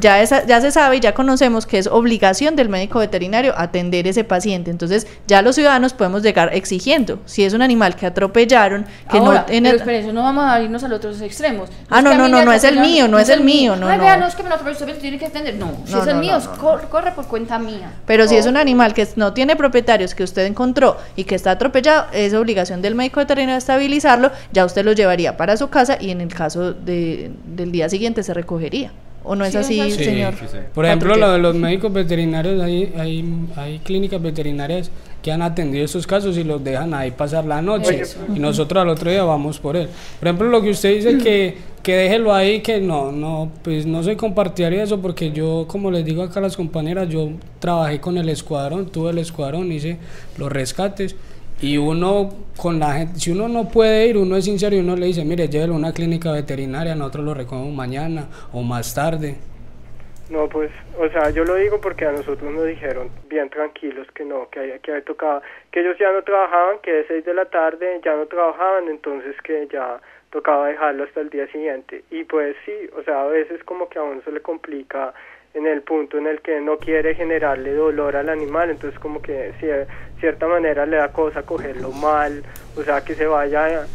ya, 0.00 0.22
esa- 0.22 0.46
ya 0.46 0.60
se 0.60 0.70
sabe 0.70 0.96
y 0.96 1.00
ya 1.00 1.12
conocemos 1.14 1.66
que 1.66 1.78
es 1.78 1.86
obligación 1.86 2.54
del 2.56 2.68
médico 2.68 2.98
veterinario 3.00 3.52
atender 3.56 4.06
ese 4.06 4.22
paciente. 4.24 4.70
Entonces 4.70 5.06
ya 5.26 5.42
los 5.42 5.54
ciudadanos 5.56 5.92
podemos 5.92 6.22
llegar 6.22 6.50
exigiendo, 6.54 7.18
si 7.26 7.44
es 7.44 7.52
un 7.52 7.62
animal 7.62 7.96
que 7.96 8.06
atropellaron, 8.06 8.86
que 9.10 9.18
Ahora, 9.18 9.40
no 9.40 9.44
tiene... 9.46 9.70
pero 9.70 9.80
espera, 9.82 9.98
eso 9.98 10.12
no 10.12 10.22
vamos 10.22 10.44
a 10.44 10.60
irnos 10.62 10.84
a 10.84 10.88
los 10.88 10.98
otros 10.98 11.20
extremos. 11.20 11.68
Ah, 11.90 12.00
no, 12.02 12.14
no, 12.14 12.28
no, 12.28 12.44
no 12.44 12.52
es 12.52 12.64
el 12.64 12.78
mío, 12.80 13.08
no 13.08 13.18
es 13.18 13.28
el 13.28 13.42
mío, 13.42 13.76
no, 13.76 13.88
Ay, 13.88 13.98
vea, 13.98 14.16
no 14.16 14.26
es 14.26 14.34
que 14.34 14.42
me 14.42 14.48
lo 14.48 14.54
atropelló, 14.54 14.94
tiene 14.94 15.18
que 15.18 15.26
atender. 15.26 15.54
No, 15.56 15.72
si 15.84 15.92
No, 15.92 16.02
es 16.02 16.06
el 16.08 16.14
no, 16.14 16.20
mío, 16.20 16.36
es 16.36 16.46
corre 16.48 17.12
por 17.12 17.26
cuenta 17.26 17.58
mía. 17.58 17.92
Pero 18.06 18.28
si 18.28 18.36
es 18.36 18.46
un 18.46 18.56
animal 18.56 18.94
que 18.94 19.06
no 19.16 19.32
tiene 19.32 19.56
propietarios 19.56 20.14
que 20.14 20.22
usted 20.22 20.46
encontró 20.46 20.96
y 21.16 21.24
que 21.24 21.34
está 21.34 21.50
atropellado, 21.52 22.06
es 22.12 22.34
obligación 22.34 22.82
del 22.82 22.94
médico 22.94 23.20
veterinario 23.20 23.56
estabilizarlo, 23.58 24.30
ya 24.52 24.64
usted 24.64 24.84
lo 24.84 24.92
llevaría 24.92 25.36
para 25.36 25.56
su 25.56 25.68
casa 25.68 25.96
y 26.00 26.10
en 26.10 26.20
el 26.20 26.32
caso 26.32 26.72
de, 26.72 27.30
del 27.46 27.72
día 27.72 27.88
siguiente 27.88 28.22
se 28.22 28.32
recogería. 28.34 28.92
¿O 29.26 29.34
no 29.34 29.44
es 29.44 29.52
Sí, 29.52 29.58
así, 29.58 29.80
es 29.80 29.94
así. 29.94 29.98
Sí, 29.98 30.04
señor? 30.04 30.34
sí, 30.38 30.46
sí. 30.50 30.58
Por 30.72 30.86
ejemplo, 30.86 31.16
lo 31.16 31.32
de 31.32 31.38
los 31.38 31.54
médicos 31.54 31.92
veterinarios, 31.92 32.62
hay, 32.62 32.92
hay, 32.96 33.24
hay 33.56 33.78
clínicas 33.80 34.22
veterinarias 34.22 34.90
que 35.20 35.32
han 35.32 35.42
atendido 35.42 35.84
estos 35.84 36.06
casos 36.06 36.38
y 36.38 36.44
los 36.44 36.62
dejan 36.62 36.94
ahí 36.94 37.10
pasar 37.10 37.44
la 37.44 37.60
noche. 37.60 38.02
Eso. 38.02 38.20
Y 38.32 38.38
nosotros 38.38 38.80
al 38.80 38.88
otro 38.88 39.10
día 39.10 39.24
vamos 39.24 39.58
por 39.58 39.76
él. 39.76 39.88
Por 40.20 40.28
ejemplo, 40.28 40.48
lo 40.48 40.62
que 40.62 40.70
usted 40.70 40.94
dice 40.94 41.18
que, 41.18 41.56
que 41.82 41.96
déjelo 41.96 42.32
ahí, 42.32 42.60
que 42.60 42.80
no, 42.80 43.10
no, 43.10 43.50
pues 43.64 43.84
no 43.86 44.04
soy 44.04 44.14
compartidario 44.14 44.78
de 44.78 44.84
eso 44.84 45.00
porque 45.00 45.32
yo, 45.32 45.64
como 45.66 45.90
les 45.90 46.04
digo 46.04 46.22
acá 46.22 46.38
a 46.38 46.42
las 46.42 46.56
compañeras, 46.56 47.08
yo 47.08 47.30
trabajé 47.58 48.00
con 48.00 48.18
el 48.18 48.28
escuadrón, 48.28 48.86
tuve 48.86 49.10
el 49.10 49.18
escuadrón, 49.18 49.72
hice 49.72 49.98
los 50.38 50.52
rescates. 50.52 51.16
Y 51.60 51.78
uno 51.78 52.28
con 52.60 52.78
la 52.78 52.92
gente, 52.92 53.18
si 53.18 53.30
uno 53.30 53.48
no 53.48 53.68
puede 53.68 54.06
ir, 54.08 54.18
uno 54.18 54.36
es 54.36 54.44
sincero 54.44 54.76
y 54.76 54.80
uno 54.80 54.94
le 54.94 55.06
dice, 55.06 55.24
mire, 55.24 55.48
llévelo 55.48 55.72
a 55.74 55.76
una 55.76 55.92
clínica 55.92 56.30
veterinaria, 56.32 56.94
nosotros 56.94 57.24
lo 57.24 57.34
recogemos 57.34 57.72
mañana 57.74 58.28
o 58.52 58.62
más 58.62 58.94
tarde. 58.94 59.36
No, 60.28 60.48
pues, 60.48 60.70
o 60.98 61.08
sea, 61.08 61.30
yo 61.30 61.44
lo 61.44 61.54
digo 61.54 61.80
porque 61.80 62.04
a 62.04 62.10
nosotros 62.12 62.52
nos 62.52 62.66
dijeron 62.66 63.08
bien 63.28 63.48
tranquilos 63.48 64.08
que 64.12 64.24
no, 64.24 64.50
que, 64.50 64.58
hay- 64.58 64.78
que 64.80 64.90
había 64.90 65.04
tocado, 65.04 65.40
que 65.70 65.80
ellos 65.80 65.96
ya 65.98 66.10
no 66.12 66.22
trabajaban, 66.22 66.78
que 66.82 66.92
de 66.92 67.06
6 67.06 67.24
de 67.24 67.32
la 67.32 67.44
tarde 67.46 68.00
ya 68.04 68.14
no 68.16 68.26
trabajaban, 68.26 68.88
entonces 68.88 69.34
que 69.42 69.68
ya 69.72 70.00
tocaba 70.30 70.66
dejarlo 70.68 71.04
hasta 71.04 71.20
el 71.20 71.30
día 71.30 71.46
siguiente. 71.52 72.02
Y 72.10 72.24
pues 72.24 72.56
sí, 72.66 72.72
o 72.98 73.02
sea, 73.04 73.22
a 73.22 73.26
veces 73.28 73.62
como 73.64 73.88
que 73.88 73.98
a 73.98 74.02
uno 74.02 74.20
se 74.24 74.32
le 74.32 74.40
complica 74.40 75.14
en 75.56 75.66
el 75.66 75.80
punto 75.82 76.18
en 76.18 76.26
el 76.26 76.40
que 76.42 76.60
no 76.60 76.76
quiere 76.76 77.14
generarle 77.14 77.72
dolor 77.72 78.14
al 78.16 78.28
animal, 78.28 78.70
entonces 78.70 78.98
como 79.00 79.22
que 79.22 79.32
de 79.32 79.86
cierta 80.20 80.46
manera 80.46 80.84
le 80.86 80.98
da 80.98 81.08
cosa 81.12 81.42
cogerlo 81.42 81.90
mal, 81.92 82.42
o 82.76 82.82
sea, 82.82 83.02
que 83.02 83.14
se 83.14 83.26
vaya... 83.26 83.86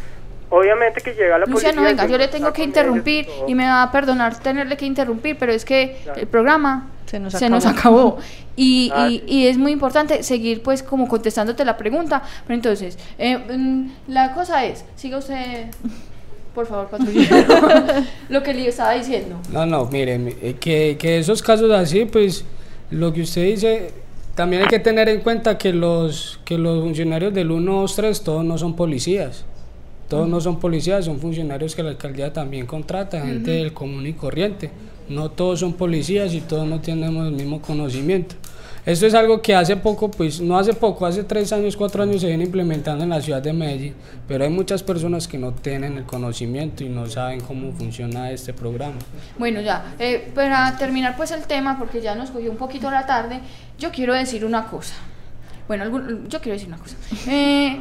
Obviamente 0.54 1.00
que 1.00 1.14
llega 1.14 1.38
la 1.38 1.46
Luciano, 1.46 1.76
policía... 1.80 1.96
venga, 2.02 2.06
yo 2.12 2.18
le 2.18 2.28
tengo 2.28 2.52
que 2.52 2.62
interrumpir 2.62 3.24
todo. 3.26 3.48
y 3.48 3.54
me 3.54 3.64
va 3.64 3.84
a 3.84 3.90
perdonar 3.90 4.38
tenerle 4.38 4.76
que 4.76 4.84
interrumpir, 4.84 5.38
pero 5.38 5.50
es 5.52 5.64
que 5.64 5.96
Claro. 6.04 6.20
el 6.20 6.26
programa 6.26 6.90
Se 7.06 7.18
nos 7.18 7.32
se 7.32 7.48
nos 7.48 7.64
acabó. 7.64 7.98
acabó. 8.00 8.18
Y, 8.54 8.90
Ah, 8.94 9.08
y- 9.08 9.20
sí. 9.20 9.24
y 9.28 9.46
es 9.46 9.56
muy 9.56 9.72
importante 9.72 10.22
seguir 10.22 10.62
pues 10.62 10.82
como 10.82 11.08
contestándote 11.08 11.64
la 11.64 11.78
pregunta. 11.78 12.22
Pero 12.46 12.54
entonces, 12.54 12.98
eh, 13.16 13.38
mm, 13.38 13.92
la 14.08 14.34
cosa 14.34 14.66
es, 14.66 14.84
siga 14.94 15.16
usted, 15.16 15.68
por 16.54 16.66
favor, 16.66 16.88
patrullero, 16.88 17.36
lo 18.28 18.42
que 18.42 18.52
le 18.54 18.68
estaba 18.68 18.92
diciendo. 18.94 19.36
No, 19.52 19.64
no, 19.66 19.86
mire, 19.86 20.18
mi- 20.18 20.34
eh, 20.42 20.56
que, 20.60 20.96
que 20.98 21.18
esos 21.18 21.42
casos 21.42 21.70
así, 21.70 22.04
pues 22.04 22.44
lo 22.90 23.12
que 23.12 23.22
usted 23.22 23.44
dice, 23.46 23.90
también 24.34 24.62
hay 24.62 24.68
que 24.68 24.78
tener 24.78 25.08
en 25.08 25.20
cuenta 25.20 25.56
que 25.58 25.72
los, 25.72 26.40
que 26.44 26.58
los 26.58 26.82
funcionarios 26.82 27.32
del 27.34 27.48
123 27.48 28.22
todos 28.22 28.44
no 28.44 28.58
son 28.58 28.74
policías. 28.76 29.44
Todos 30.08 30.28
no 30.28 30.42
son 30.42 30.60
policías, 30.60 31.06
son 31.06 31.18
funcionarios 31.18 31.74
que 31.74 31.82
la 31.82 31.90
alcaldía 31.90 32.30
también 32.34 32.66
contrata, 32.66 33.22
gente 33.24 33.50
del 33.52 33.72
común 33.72 34.06
y 34.06 34.12
corriente. 34.12 34.70
No 35.08 35.30
todos 35.30 35.60
son 35.60 35.72
policías 35.72 36.34
y 36.34 36.42
todos 36.42 36.66
no 36.66 36.80
tenemos 36.82 37.26
el 37.26 37.32
mismo 37.32 37.62
conocimiento. 37.62 38.34
Esto 38.84 39.06
es 39.06 39.14
algo 39.14 39.40
que 39.40 39.54
hace 39.54 39.76
poco, 39.76 40.10
pues 40.10 40.40
no 40.40 40.58
hace 40.58 40.74
poco, 40.74 41.06
hace 41.06 41.22
tres 41.22 41.52
años, 41.52 41.76
cuatro 41.76 42.02
años 42.02 42.20
se 42.20 42.26
viene 42.26 42.42
implementando 42.44 43.04
en 43.04 43.10
la 43.10 43.20
ciudad 43.20 43.40
de 43.40 43.52
Medellín, 43.52 43.94
pero 44.26 44.42
hay 44.42 44.50
muchas 44.50 44.82
personas 44.82 45.28
que 45.28 45.38
no 45.38 45.52
tienen 45.52 45.98
el 45.98 46.04
conocimiento 46.04 46.82
y 46.82 46.88
no 46.88 47.06
saben 47.06 47.40
cómo 47.42 47.70
funciona 47.72 48.32
este 48.32 48.52
programa. 48.52 48.96
Bueno, 49.38 49.60
ya, 49.60 49.94
eh, 50.00 50.32
para 50.34 50.76
terminar 50.78 51.16
pues 51.16 51.30
el 51.30 51.42
tema, 51.44 51.78
porque 51.78 52.00
ya 52.00 52.16
nos 52.16 52.32
cogió 52.32 52.50
un 52.50 52.56
poquito 52.56 52.90
la 52.90 53.06
tarde, 53.06 53.38
yo 53.78 53.92
quiero 53.92 54.14
decir 54.14 54.44
una 54.44 54.66
cosa. 54.66 54.94
Bueno, 55.68 55.84
algún- 55.84 56.28
yo 56.28 56.40
quiero 56.40 56.54
decir 56.54 56.66
una 56.66 56.78
cosa. 56.78 56.96
Eh, 57.28 57.80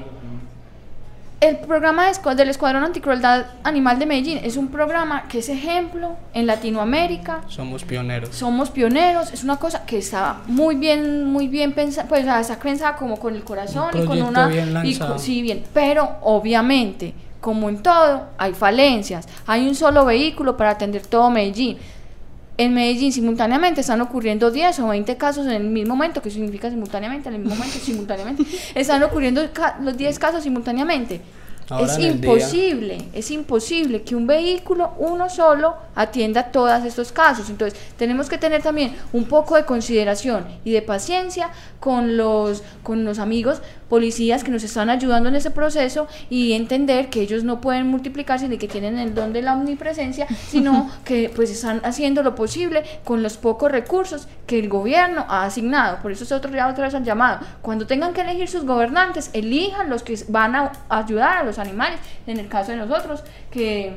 el 1.42 1.58
programa 1.58 2.06
del 2.06 2.50
Escuadrón 2.50 2.84
Anticrueldad 2.84 3.48
Animal 3.64 3.98
de 3.98 4.06
Medellín 4.06 4.40
es 4.44 4.58
un 4.58 4.68
programa 4.68 5.24
que 5.28 5.40
es 5.40 5.50
ejemplo 5.50 6.16
en 6.36 6.46
Latinoamérica. 6.46 7.42
Somos 7.48 7.84
pioneros. 7.84 8.30
Somos 8.30 8.70
pioneros, 8.70 9.34
es 9.34 9.44
una 9.44 9.58
cosa 9.58 9.84
que 9.84 9.98
está 9.98 10.38
muy 10.46 10.76
bien, 10.76 11.26
muy 11.26 11.48
bien 11.48 11.74
pensada, 11.74 12.08
pues 12.08 12.28
está 12.28 12.60
pensada 12.60 12.96
como 12.96 13.18
con 13.18 13.36
el 13.36 13.44
corazón 13.44 13.90
Un 13.96 14.04
y 14.04 14.06
con 14.06 14.22
una... 14.22 14.48
bien 14.48 14.72
lanzado. 14.72 15.18
sí, 15.18 15.42
bien, 15.42 15.64
pero 15.74 16.18
obviamente, 16.22 17.16
como 17.40 17.70
en 17.70 17.82
todo, 17.82 18.28
hay 18.38 18.54
falencias, 18.54 19.28
hay 19.48 19.68
un 19.68 19.74
solo 19.74 20.06
vehículo 20.06 20.56
para 20.56 20.70
atender 20.70 21.08
todo 21.08 21.32
Medellín. 21.32 21.80
En 22.62 22.76
Medellín 22.76 23.12
simultáneamente 23.12 23.82
están 23.82 24.02
ocurriendo 24.02 24.52
10 24.52 24.82
o 24.82 24.90
20 24.90 25.18
casos 25.18 25.48
en 25.48 25.54
el 25.54 25.64
mismo 25.64 25.96
momento, 25.96 26.22
que 26.22 26.30
significa 26.30 26.70
simultáneamente, 26.70 27.28
en 27.28 27.34
el 27.34 27.42
mismo 27.42 27.56
momento, 27.56 27.80
simultáneamente. 27.80 28.46
Están 28.76 29.02
ocurriendo 29.02 29.42
los 29.82 29.98
10 29.98 30.20
casos 30.20 30.44
simultáneamente. 30.44 31.22
Es 31.80 32.00
imposible, 32.00 33.06
es 33.14 33.32
imposible 33.32 34.02
que 34.04 34.16
un 34.16 34.28
vehículo, 34.28 34.92
uno 34.98 35.30
solo, 35.30 35.76
atienda 35.96 36.52
todos 36.52 36.84
estos 36.84 37.12
casos. 37.12 37.50
Entonces, 37.50 37.80
tenemos 37.98 38.30
que 38.30 38.38
tener 38.38 38.62
también 38.62 38.96
un 39.14 39.26
poco 39.26 39.56
de 39.56 39.66
consideración 39.66 40.46
y 40.64 40.72
de 40.72 40.82
paciencia 40.82 41.50
con 41.80 42.18
los, 42.18 42.64
con 42.84 43.06
los 43.06 43.20
amigos 43.20 43.62
policías 43.90 44.44
que 44.46 44.52
nos 44.52 44.64
están 44.64 44.90
ayudando 44.90 45.28
en 45.28 45.36
ese 45.36 45.52
proceso 45.52 46.08
y 46.30 46.54
entender 46.54 47.10
que 47.10 47.22
ellos 47.22 47.44
no 47.44 47.60
pueden 47.60 47.88
multiplicarse 47.88 48.48
de 48.48 48.58
que 48.58 48.70
tienen 48.70 48.98
el 48.98 49.14
don 49.14 49.34
de 49.34 49.42
la 49.42 49.54
omnipresencia, 49.54 50.28
sino 50.48 50.90
que 51.04 51.30
pues 51.36 51.52
están 51.52 51.82
haciendo 51.84 52.24
lo 52.24 52.34
posible 52.34 52.84
con 53.04 53.22
los 53.22 53.36
pocos 53.38 53.72
recursos 53.72 54.28
que 54.48 54.60
el 54.60 54.70
gobierno 54.70 55.26
ha 55.28 55.44
asignado. 55.44 55.98
Por 56.02 56.12
eso 56.12 56.24
es 56.24 56.32
otro, 56.32 56.52
otra 56.52 56.86
vez 56.86 56.94
han 56.94 57.04
llamado. 57.04 57.40
Cuando 57.62 57.86
tengan 57.86 58.14
que 58.14 58.22
elegir 58.22 58.48
sus 58.48 58.66
gobernantes, 58.66 59.30
elijan 59.34 59.90
los 59.90 60.04
que 60.04 60.18
van 60.30 60.56
a 60.56 60.72
ayudar 60.88 61.40
a 61.40 61.44
los 61.44 61.60
animales, 61.62 62.00
en 62.28 62.40
el 62.40 62.48
caso 62.48 62.72
de 62.72 62.78
nosotros, 62.78 63.24
que 63.50 63.94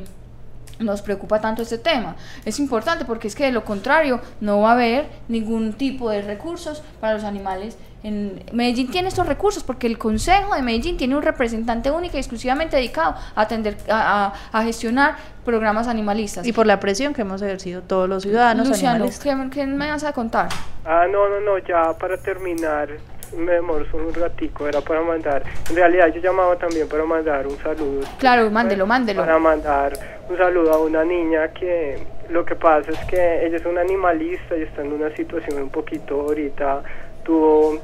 nos 0.79 1.03
preocupa 1.03 1.41
tanto 1.41 1.63
este 1.63 1.79
tema. 1.79 2.17
Es 2.45 2.59
importante 2.59 3.05
porque 3.05 3.29
es 3.29 3.35
que 3.35 3.45
de 3.45 3.53
lo 3.53 3.65
contrario 3.65 4.21
no 4.41 4.61
va 4.61 4.71
a 4.71 4.73
haber 4.75 5.07
ningún 5.29 5.75
tipo 5.75 6.11
de 6.11 6.23
recursos 6.23 6.83
para 7.01 7.15
los 7.15 7.25
animales. 7.25 7.79
En 8.03 8.43
Medellín 8.53 8.91
tiene 8.91 9.09
estos 9.09 9.27
recursos 9.27 9.63
porque 9.63 9.87
el 9.87 9.97
Consejo 9.97 10.55
de 10.55 10.61
Medellín 10.61 10.99
tiene 10.99 11.17
un 11.17 11.23
representante 11.23 11.91
único 11.91 12.17
y 12.17 12.21
exclusivamente 12.21 12.77
dedicado 12.77 13.15
a 13.35 13.41
atender, 13.41 13.79
a, 13.89 14.35
gestionar 14.63 15.17
programas 15.43 15.89
animalistas. 15.89 16.47
Y 16.47 16.53
por 16.53 16.67
la 16.67 16.81
presión 16.81 17.15
que 17.15 17.23
hemos 17.23 17.41
ejercido 17.41 17.81
todos 17.81 18.07
los 18.09 18.23
ciudadanos. 18.23 18.69
Luciano, 18.69 19.07
¿qué, 19.07 19.51
¿qué, 19.51 19.67
me 19.67 19.89
vas 19.89 20.05
a 20.05 20.13
contar? 20.13 20.49
Ah, 20.85 21.07
no, 21.11 21.29
no, 21.31 21.41
no, 21.41 21.59
ya 21.59 21.97
para 21.99 22.19
terminar, 22.19 22.91
me 23.37 23.53
demoro 23.53 23.85
solo 23.91 24.09
un 24.09 24.15
ratico, 24.15 24.69
era 24.69 24.81
para 24.81 25.03
mandar, 25.03 25.43
en 25.71 25.77
realidad 25.77 26.09
yo 26.15 26.21
llamaba 26.21 26.57
también 26.57 26.89
para 26.89 27.05
mandar 27.05 27.47
un 27.47 27.57
saludo. 27.59 28.01
Claro, 28.19 28.51
mándelo, 28.51 28.87
mándelo. 28.87 29.21
Para 29.23 29.39
mandar 29.39 29.93
un 30.29 30.37
saludo 30.37 30.73
a 30.73 30.79
una 30.79 31.05
niña 31.05 31.49
que 31.49 31.99
lo 32.31 32.45
que 32.45 32.55
pasa 32.55 32.91
es 32.91 33.05
que 33.07 33.47
ella 33.47 33.57
es 33.57 33.67
una 33.67 33.83
animalista 33.83 34.57
y 34.57 34.63
está 34.63 34.83
en 34.83 34.93
una 34.93 35.15
situación 35.15 35.63
un 35.63 35.71
poquito 35.71 36.23
ahorita, 36.23 36.83
tuvo, 37.23 37.79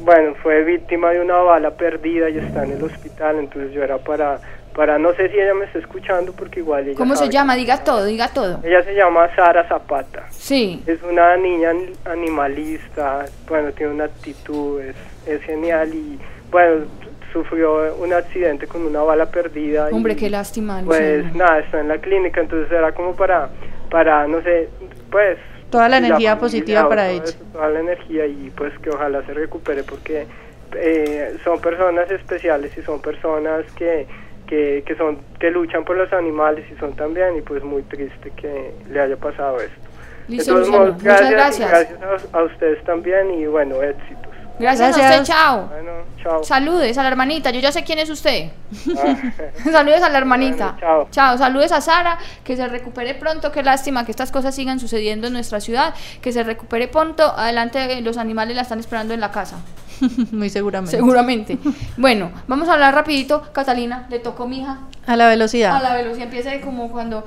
bueno, 0.00 0.34
fue 0.42 0.62
víctima 0.64 1.10
de 1.10 1.20
una 1.20 1.36
bala 1.36 1.70
perdida 1.70 2.28
y 2.28 2.38
está 2.38 2.64
en 2.64 2.72
el 2.72 2.82
hospital, 2.82 3.38
entonces 3.38 3.72
yo 3.72 3.82
era 3.82 3.98
para 3.98 4.38
para 4.76 4.98
no 4.98 5.14
sé 5.14 5.30
si 5.30 5.38
ella 5.38 5.54
me 5.54 5.64
está 5.64 5.78
escuchando 5.78 6.32
porque 6.32 6.60
igual 6.60 6.86
ella 6.86 6.98
¿Cómo 6.98 7.16
se 7.16 7.30
llama? 7.30 7.56
Diga 7.56 7.82
todo, 7.82 8.04
diga 8.04 8.28
todo. 8.28 8.60
Ella 8.62 8.82
se 8.84 8.94
llama 8.94 9.34
Sara 9.34 9.66
Zapata. 9.66 10.26
Sí. 10.28 10.82
Es 10.86 11.02
una 11.02 11.34
niña 11.38 11.72
animalista, 12.04 13.24
bueno, 13.48 13.72
tiene 13.72 13.94
una 13.94 14.04
actitud, 14.04 14.82
es, 14.82 14.94
es 15.26 15.42
genial 15.44 15.94
y 15.94 16.20
bueno, 16.50 16.84
sufrió 17.32 17.96
un 17.96 18.12
accidente 18.12 18.66
con 18.66 18.84
una 18.84 19.00
bala 19.00 19.30
perdida. 19.30 19.88
Hombre, 19.92 20.14
qué 20.14 20.28
lástima. 20.28 20.82
Pues 20.84 21.34
nada, 21.34 21.60
está 21.60 21.80
en 21.80 21.88
la 21.88 21.96
clínica, 21.96 22.42
entonces 22.42 22.70
era 22.70 22.92
como 22.92 23.16
para, 23.16 23.48
para 23.90 24.26
no 24.28 24.42
sé, 24.42 24.68
pues... 25.10 25.38
Toda 25.70 25.88
la 25.88 25.96
energía 25.96 26.38
positiva 26.38 26.86
para 26.86 27.08
ella. 27.08 27.24
Toda 27.50 27.70
la 27.70 27.80
energía 27.80 28.26
y 28.26 28.52
pues 28.54 28.78
que 28.80 28.90
ojalá 28.90 29.24
se 29.24 29.32
recupere 29.32 29.82
porque 29.84 30.26
eh, 30.74 31.36
son 31.42 31.60
personas 31.60 32.10
especiales 32.10 32.76
y 32.76 32.82
son 32.82 33.00
personas 33.00 33.64
que 33.72 34.06
que, 34.46 34.82
que, 34.86 34.96
son, 34.96 35.18
que 35.38 35.50
luchan 35.50 35.84
por 35.84 35.96
los 35.96 36.12
animales 36.12 36.64
y 36.72 36.78
son 36.78 36.94
también, 36.94 37.36
y 37.36 37.42
pues 37.42 37.62
muy 37.62 37.82
triste 37.82 38.32
que 38.36 38.72
le 38.90 39.00
haya 39.00 39.16
pasado 39.16 39.58
esto. 39.60 39.86
Listo, 40.28 40.54
gracias, 40.54 41.02
muchas 41.02 41.30
gracias. 41.30 41.70
Gracias 41.70 42.28
a, 42.32 42.42
ustedes 42.42 42.84
también 42.84 43.30
y 43.32 43.46
bueno, 43.46 43.82
éxitos. 43.82 44.32
Gracias, 44.58 44.96
a 44.96 45.00
usted, 45.00 45.22
chao. 45.24 45.66
Bueno, 45.66 45.92
chao. 46.22 46.42
Saludes 46.42 46.96
a 46.96 47.02
la 47.02 47.08
hermanita, 47.10 47.50
yo 47.50 47.60
ya 47.60 47.70
sé 47.70 47.84
quién 47.84 47.98
es 47.98 48.08
usted. 48.08 48.50
Ah. 48.96 49.16
saludes 49.70 50.02
a 50.02 50.08
la 50.08 50.18
hermanita. 50.18 50.76
chao. 50.80 51.08
Chao, 51.10 51.38
saludes 51.38 51.70
a 51.72 51.80
Sara, 51.80 52.18
que 52.42 52.56
se 52.56 52.66
recupere 52.66 53.14
pronto, 53.14 53.52
qué 53.52 53.62
lástima 53.62 54.04
que 54.04 54.10
estas 54.10 54.32
cosas 54.32 54.54
sigan 54.54 54.80
sucediendo 54.80 55.26
en 55.26 55.34
nuestra 55.34 55.60
ciudad, 55.60 55.94
que 56.22 56.32
se 56.32 56.42
recupere 56.42 56.88
pronto, 56.88 57.22
adelante 57.36 58.00
los 58.00 58.16
animales 58.16 58.56
la 58.56 58.62
están 58.62 58.80
esperando 58.80 59.12
en 59.12 59.20
la 59.20 59.30
casa. 59.30 59.58
Muy 60.32 60.50
seguramente. 60.50 60.96
Seguramente. 60.96 61.58
bueno, 61.96 62.30
vamos 62.46 62.68
a 62.68 62.74
hablar 62.74 62.94
rapidito. 62.94 63.42
Catalina, 63.52 64.06
le 64.10 64.18
tocó 64.18 64.46
mi 64.46 64.60
hija. 64.60 64.80
A 65.06 65.16
la 65.16 65.28
velocidad. 65.28 65.76
A 65.76 65.82
la 65.82 65.94
velocidad. 65.94 66.24
Empieza 66.24 66.60
como 66.60 66.90
cuando... 66.90 67.24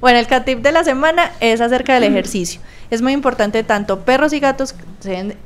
bueno, 0.00 0.18
el 0.18 0.26
catip 0.26 0.60
de 0.60 0.72
la 0.72 0.84
semana 0.84 1.30
es 1.40 1.60
acerca 1.60 1.94
del 1.94 2.04
ejercicio. 2.04 2.60
Es 2.90 3.02
muy 3.02 3.12
importante, 3.12 3.62
tanto 3.62 4.00
perros 4.00 4.32
y 4.32 4.40
gatos 4.40 4.74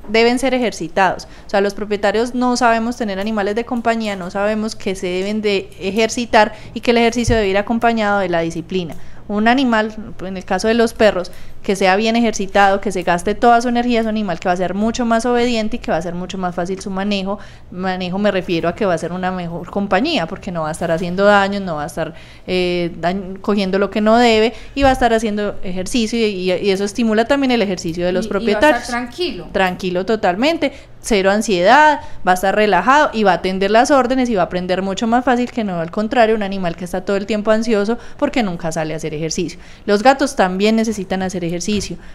deben 0.08 0.38
ser 0.38 0.54
ejercitados. 0.54 1.28
O 1.46 1.50
sea, 1.50 1.60
los 1.60 1.74
propietarios 1.74 2.34
no 2.34 2.56
sabemos 2.56 2.96
tener 2.96 3.18
animales 3.18 3.54
de 3.54 3.64
compañía, 3.64 4.16
no 4.16 4.30
sabemos 4.30 4.74
que 4.74 4.94
se 4.94 5.08
deben 5.08 5.42
de 5.42 5.70
ejercitar 5.78 6.54
y 6.72 6.80
que 6.80 6.92
el 6.92 6.98
ejercicio 6.98 7.36
debe 7.36 7.48
ir 7.48 7.58
acompañado 7.58 8.20
de 8.20 8.28
la 8.28 8.40
disciplina 8.40 8.94
un 9.28 9.48
animal, 9.48 9.94
en 10.20 10.36
el 10.36 10.44
caso 10.44 10.68
de 10.68 10.74
los 10.74 10.92
perros, 10.92 11.32
que 11.64 11.74
sea 11.76 11.96
bien 11.96 12.14
ejercitado, 12.14 12.80
que 12.80 12.92
se 12.92 13.02
gaste 13.02 13.34
toda 13.34 13.60
su 13.62 13.68
energía, 13.68 14.00
es 14.00 14.04
un 14.04 14.10
animal 14.10 14.38
que 14.38 14.48
va 14.48 14.52
a 14.52 14.56
ser 14.56 14.74
mucho 14.74 15.06
más 15.06 15.24
obediente 15.24 15.76
y 15.76 15.78
que 15.78 15.90
va 15.90 15.96
a 15.96 16.02
ser 16.02 16.14
mucho 16.14 16.36
más 16.36 16.54
fácil 16.54 16.78
su 16.80 16.90
manejo. 16.90 17.38
Manejo 17.70 18.18
me 18.18 18.30
refiero 18.30 18.68
a 18.68 18.74
que 18.74 18.84
va 18.84 18.92
a 18.92 18.98
ser 18.98 19.12
una 19.12 19.32
mejor 19.32 19.70
compañía, 19.70 20.26
porque 20.26 20.52
no 20.52 20.62
va 20.62 20.68
a 20.68 20.72
estar 20.72 20.90
haciendo 20.90 21.24
daño, 21.24 21.60
no 21.60 21.76
va 21.76 21.84
a 21.84 21.86
estar 21.86 22.12
eh, 22.46 22.92
cogiendo 23.40 23.78
lo 23.78 23.90
que 23.90 24.02
no 24.02 24.18
debe 24.18 24.52
y 24.74 24.82
va 24.82 24.90
a 24.90 24.92
estar 24.92 25.14
haciendo 25.14 25.56
ejercicio 25.62 26.18
y, 26.18 26.50
eso 26.74 26.84
estimula 26.84 27.24
también 27.24 27.50
el 27.50 27.62
ejercicio 27.62 28.04
de 28.04 28.12
los 28.12 28.28
propietarios. 28.28 28.84
Y 28.84 28.86
tranquilo. 28.86 29.48
Tranquilo 29.52 30.04
totalmente, 30.04 30.72
cero 31.00 31.30
ansiedad, 31.30 32.00
va 32.26 32.32
a 32.32 32.34
estar 32.34 32.54
relajado 32.54 33.10
y 33.14 33.24
va 33.24 33.32
a 33.32 33.36
atender 33.36 33.70
las 33.70 33.90
órdenes 33.90 34.28
y 34.28 34.34
va 34.34 34.42
a 34.42 34.46
aprender 34.46 34.82
mucho 34.82 35.06
más 35.06 35.24
fácil 35.24 35.50
que 35.50 35.64
no 35.64 35.80
al 35.80 35.90
contrario, 35.90 36.34
un 36.34 36.42
animal 36.42 36.76
que 36.76 36.84
está 36.84 37.04
todo 37.04 37.16
el 37.16 37.26
tiempo 37.26 37.50
ansioso 37.50 37.98
porque 38.18 38.42
nunca 38.42 38.70
sale 38.70 38.92
a 38.92 38.98
hacer 38.98 39.14
ejercicio. 39.14 39.58
Los 39.86 40.02
gatos 40.02 40.36
también 40.36 40.76
necesitan 40.76 41.22
hacer 41.22 41.42
ejercicio. 41.42 41.53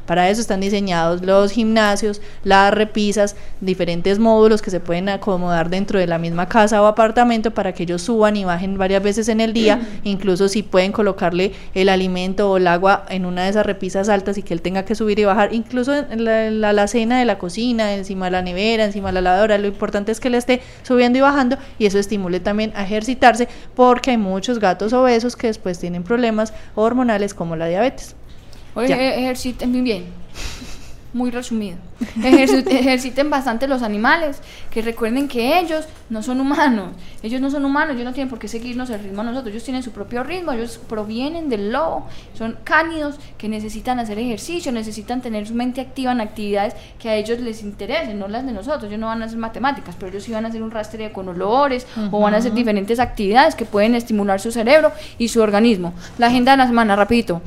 Para 0.05 0.29
eso 0.29 0.41
están 0.41 0.59
diseñados 0.59 1.21
los 1.21 1.51
gimnasios, 1.51 2.21
las 2.43 2.73
repisas, 2.73 3.35
diferentes 3.61 4.19
módulos 4.19 4.61
que 4.61 4.71
se 4.71 4.79
pueden 4.79 5.09
acomodar 5.09 5.69
dentro 5.69 5.99
de 5.99 6.07
la 6.07 6.17
misma 6.17 6.47
casa 6.47 6.81
o 6.81 6.85
apartamento 6.85 7.51
para 7.51 7.73
que 7.73 7.83
ellos 7.83 8.01
suban 8.01 8.35
y 8.35 8.45
bajen 8.45 8.77
varias 8.77 9.01
veces 9.01 9.29
en 9.29 9.41
el 9.41 9.53
día. 9.53 9.81
Incluso 10.03 10.49
si 10.49 10.63
pueden 10.63 10.91
colocarle 10.91 11.53
el 11.73 11.89
alimento 11.89 12.51
o 12.51 12.57
el 12.57 12.67
agua 12.67 13.05
en 13.09 13.25
una 13.25 13.43
de 13.43 13.49
esas 13.49 13.65
repisas 13.65 14.09
altas 14.09 14.37
y 14.37 14.43
que 14.43 14.53
él 14.53 14.61
tenga 14.61 14.83
que 14.83 14.95
subir 14.95 15.19
y 15.19 15.25
bajar, 15.25 15.53
incluso 15.53 15.93
en 15.93 16.25
la, 16.25 16.69
alacena 16.69 17.19
de 17.19 17.25
la 17.25 17.37
cocina, 17.37 17.93
encima 17.93 18.25
de 18.25 18.31
la 18.31 18.41
nevera, 18.41 18.85
encima 18.85 19.09
de 19.09 19.13
la 19.13 19.21
lavadora. 19.21 19.57
Lo 19.57 19.67
importante 19.67 20.11
es 20.11 20.19
que 20.19 20.29
le 20.29 20.37
esté 20.37 20.61
subiendo 20.83 21.17
y 21.17 21.21
bajando 21.21 21.57
y 21.77 21.85
eso 21.85 21.99
estimule 21.99 22.39
también 22.39 22.71
a 22.75 22.83
ejercitarse 22.83 23.47
porque 23.75 24.11
hay 24.11 24.17
muchos 24.17 24.59
gatos 24.59 24.93
obesos 24.93 25.35
que 25.35 25.47
después 25.47 25.79
tienen 25.79 26.03
problemas 26.03 26.53
hormonales 26.75 27.33
como 27.33 27.55
la 27.55 27.67
diabetes. 27.67 28.15
Muy 29.67 29.81
bien. 29.81 30.05
Muy 31.13 31.31
resumido. 31.31 31.77
Ejerciten 32.23 33.29
bastante 33.29 33.67
los 33.67 33.81
animales, 33.81 34.41
que 34.71 34.81
recuerden 34.81 35.27
que 35.27 35.59
ellos 35.59 35.85
no 36.09 36.23
son 36.23 36.39
humanos, 36.39 36.93
ellos 37.23 37.41
no 37.41 37.51
son 37.51 37.65
humanos, 37.65 37.95
ellos 37.95 38.05
no 38.05 38.13
tienen 38.13 38.29
por 38.29 38.39
qué 38.39 38.47
seguirnos 38.47 38.89
el 38.89 39.03
ritmo 39.03 39.21
a 39.21 39.25
nosotros, 39.25 39.51
ellos 39.51 39.63
tienen 39.63 39.83
su 39.83 39.91
propio 39.91 40.23
ritmo, 40.23 40.51
ellos 40.51 40.79
provienen 40.87 41.49
del 41.49 41.71
lobo, 41.71 42.07
son 42.33 42.57
cánidos 42.63 43.15
que 43.37 43.49
necesitan 43.49 43.99
hacer 43.99 44.17
ejercicio, 44.19 44.71
necesitan 44.71 45.21
tener 45.21 45.47
su 45.47 45.53
mente 45.53 45.81
activa 45.81 46.11
en 46.11 46.21
actividades 46.21 46.73
que 46.97 47.09
a 47.09 47.15
ellos 47.15 47.39
les 47.39 47.63
interesen, 47.63 48.19
no 48.19 48.27
las 48.27 48.45
de 48.45 48.51
nosotros, 48.51 48.85
ellos 48.85 48.99
no 48.99 49.07
van 49.07 49.21
a 49.21 49.25
hacer 49.25 49.37
matemáticas, 49.37 49.95
pero 49.97 50.11
ellos 50.11 50.23
sí 50.23 50.31
van 50.31 50.45
a 50.45 50.49
hacer 50.49 50.63
un 50.63 50.71
rastreo 50.71 51.11
con 51.11 51.27
olores 51.27 51.85
o 52.11 52.19
van 52.19 52.33
a 52.33 52.37
hacer 52.37 52.53
diferentes 52.53 52.99
actividades 52.99 53.55
que 53.55 53.65
pueden 53.65 53.95
estimular 53.95 54.39
su 54.39 54.51
cerebro 54.51 54.91
y 55.17 55.27
su 55.27 55.41
organismo. 55.41 55.93
La 56.17 56.27
agenda 56.27 56.51
de 56.51 56.57
la 56.57 56.67
semana, 56.67 56.95
rapidito. 56.95 57.41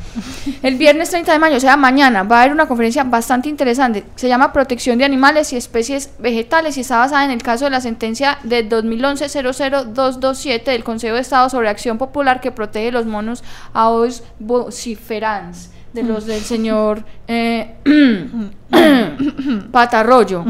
El 0.62 0.76
viernes 0.76 1.10
30 1.10 1.32
de 1.32 1.38
mayo, 1.38 1.56
o 1.56 1.60
sea, 1.60 1.76
mañana, 1.76 2.22
va 2.22 2.38
a 2.38 2.40
haber 2.42 2.52
una 2.52 2.66
conferencia 2.66 3.04
bastante 3.04 3.48
interesante, 3.48 4.04
se 4.16 4.28
llama 4.28 4.41
Protección 4.50 4.96
de 4.98 5.04
Animales 5.04 5.52
y 5.52 5.56
Especies 5.56 6.10
Vegetales 6.18 6.78
y 6.78 6.80
está 6.80 6.98
basada 6.98 7.24
en 7.24 7.30
el 7.30 7.42
caso 7.42 7.66
de 7.66 7.70
la 7.70 7.80
sentencia 7.80 8.38
de 8.42 8.66
2011-00227 8.68 10.64
del 10.64 10.82
Consejo 10.82 11.14
de 11.14 11.20
Estado 11.20 11.48
sobre 11.50 11.68
Acción 11.68 11.98
Popular 11.98 12.40
que 12.40 12.50
protege 12.50 12.90
los 12.90 13.06
monos 13.06 13.44
aos 13.72 14.24
vociferans 14.40 15.70
de 15.92 16.02
los 16.02 16.26
del 16.26 16.40
señor 16.40 17.04
eh, 17.28 17.76
Patarroyo. 19.70 20.44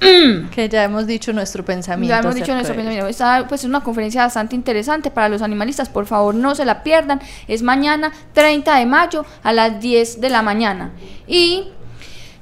que 0.50 0.68
ya 0.68 0.84
hemos 0.84 1.06
dicho 1.06 1.32
nuestro 1.32 1.64
pensamiento. 1.64 2.14
Ya 2.14 2.20
hemos 2.20 2.34
dicho 2.34 2.52
nuestro 2.52 2.74
pensamiento. 2.74 3.06
Esta 3.06 3.46
pues, 3.48 3.62
es 3.62 3.66
una 3.66 3.82
conferencia 3.82 4.22
bastante 4.22 4.56
interesante 4.56 5.10
para 5.10 5.28
los 5.28 5.42
animalistas. 5.42 5.88
Por 5.88 6.06
favor, 6.06 6.34
no 6.34 6.54
se 6.54 6.64
la 6.64 6.82
pierdan. 6.82 7.20
Es 7.48 7.62
mañana 7.62 8.12
30 8.32 8.76
de 8.76 8.86
mayo 8.86 9.24
a 9.42 9.52
las 9.52 9.80
10 9.80 10.20
de 10.20 10.30
la 10.30 10.42
mañana. 10.42 10.92
Y 11.26 11.68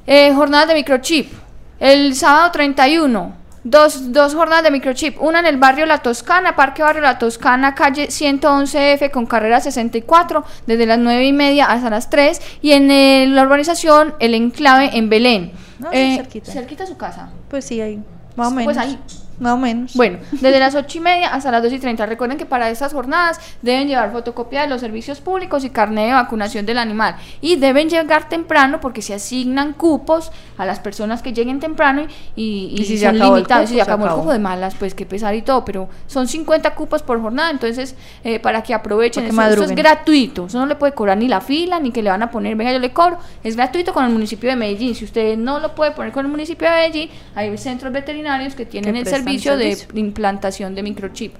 eh, 0.09 0.33
jornadas 0.35 0.69
de 0.69 0.75
microchip. 0.75 1.31
El 1.79 2.15
sábado 2.15 2.51
31, 2.51 3.35
dos, 3.63 4.11
dos 4.11 4.35
jornadas 4.35 4.65
de 4.65 4.71
microchip. 4.71 5.21
Una 5.21 5.41
en 5.41 5.47
el 5.47 5.59
barrio 5.59 5.85
La 5.85 5.99
Toscana, 5.99 6.57
Parque 6.57 6.83
Barrio 6.83 7.03
La 7.03 7.19
Toscana, 7.19 7.75
calle 7.75 8.09
111F 8.09 9.11
con 9.11 9.27
carrera 9.27 9.61
64, 9.61 10.45
desde 10.67 10.87
las 10.87 10.99
9 10.99 11.27
y 11.27 11.33
media 11.35 11.67
hasta 11.67 11.91
las 11.91 12.09
3. 12.09 12.41
Y 12.63 12.73
en 12.73 13.35
la 13.35 13.43
urbanización 13.43 14.15
El 14.19 14.35
Enclave 14.35 14.97
en 14.97 15.11
Belén. 15.11 15.53
No, 15.79 15.93
eh, 15.93 16.17
cerquita. 16.17 16.53
cerquita. 16.53 16.87
su 16.87 16.97
casa. 16.97 17.29
Pues 17.51 17.67
sí, 17.67 17.81
ahí. 17.83 18.03
Más 18.35 18.51
o 18.51 18.55
pues 18.55 18.55
menos. 18.55 18.65
Pues 18.65 18.79
ahí. 18.79 18.99
Más 19.41 19.53
o 19.53 19.57
menos. 19.57 19.95
Bueno, 19.95 20.19
desde 20.33 20.59
las 20.59 20.75
8 20.75 20.99
y 20.99 21.01
media 21.01 21.33
hasta 21.33 21.51
las 21.51 21.63
2 21.63 21.73
y 21.73 21.79
30. 21.79 22.07
Recuerden 22.07 22.39
que 22.39 22.47
para 22.47 22.71
estas 22.71 22.93
jornadas 22.93 23.39
deben 23.63 23.87
llevar 23.87 24.11
fotocopia 24.11 24.63
de 24.63 24.69
los 24.69 24.81
servicios 24.81 25.21
públicos 25.21 25.65
y 25.65 25.71
carnet 25.71 26.07
de 26.09 26.13
vacunación 26.15 26.67
del 26.67 26.79
animal. 26.79 27.17
Y 27.41 27.57
deben 27.57 27.89
llegar 27.89 28.29
temprano 28.29 28.81
porque 28.81 29.01
se 29.03 29.15
asignan 29.15 29.75
cupos 29.75 30.33
a 30.57 30.67
las 30.67 30.81
personas 30.81 31.23
que 31.23 31.33
lleguen 31.33 31.61
temprano 31.61 32.07
y, 32.35 32.75
y, 32.77 32.83
Y 32.83 32.85
si 32.85 32.99
se 32.99 33.07
son 33.07 33.15
el 33.17 33.23
limitados. 33.23 33.47
cupo, 33.47 33.61
si 33.61 33.67
se 33.67 33.75
se 33.77 33.83
acabó 33.83 34.05
el 34.05 34.09
acabó. 34.09 34.23
cupo 34.23 34.33
de 34.33 34.39
malas, 34.41 34.75
pues 34.75 34.95
que 34.95 35.07
pesar 35.07 35.35
y 35.35 35.43
todo. 35.43 35.65
Pero 35.65 35.89
son 36.07 36.27
50 36.27 36.75
cupos 36.75 37.03
por 37.03 37.21
jornada, 37.21 37.51
entonces 37.51 37.95
eh, 38.25 38.41
para 38.41 38.63
que 38.63 38.75
aprovechen. 38.75 39.25
Eso, 39.27 39.65
es 39.65 39.75
gratuito. 39.75 40.47
Eso 40.47 40.59
no 40.59 40.67
le 40.67 40.75
puede 40.75 40.95
cobrar 40.95 41.17
ni 41.17 41.29
la 41.29 41.41
fila, 41.41 41.79
ni 41.79 41.93
que 41.93 42.03
le 42.03 42.11
van 42.11 42.23
a 42.23 42.31
poner, 42.31 42.57
venga, 42.57 42.73
yo 42.73 42.79
le 42.79 42.93
cobro. 42.93 43.19
Es 43.45 43.57
gratuito 43.57 43.93
con 43.93 44.05
el 44.05 44.11
municipio 44.11 44.51
de 44.51 44.57
Medellín. 44.57 44.95
Si 44.95 45.05
usted 45.05 45.37
no 45.37 45.61
lo 45.61 45.75
puede 45.75 45.93
poner 45.93 46.13
con 46.13 46.25
el 46.25 46.31
municipio 46.31 46.69
de 46.69 46.75
Medellín, 46.75 47.11
hay 47.35 47.57
centros 47.59 47.93
veterinarios 47.93 48.55
que 48.55 48.67
tienen 48.67 48.97
el 48.97 49.03
prestan 49.03 49.28
servicio, 49.29 49.57
de 49.57 49.77
servicio. 49.77 50.01
implantación 50.01 50.75
de 50.75 50.83
microchip. 50.83 51.35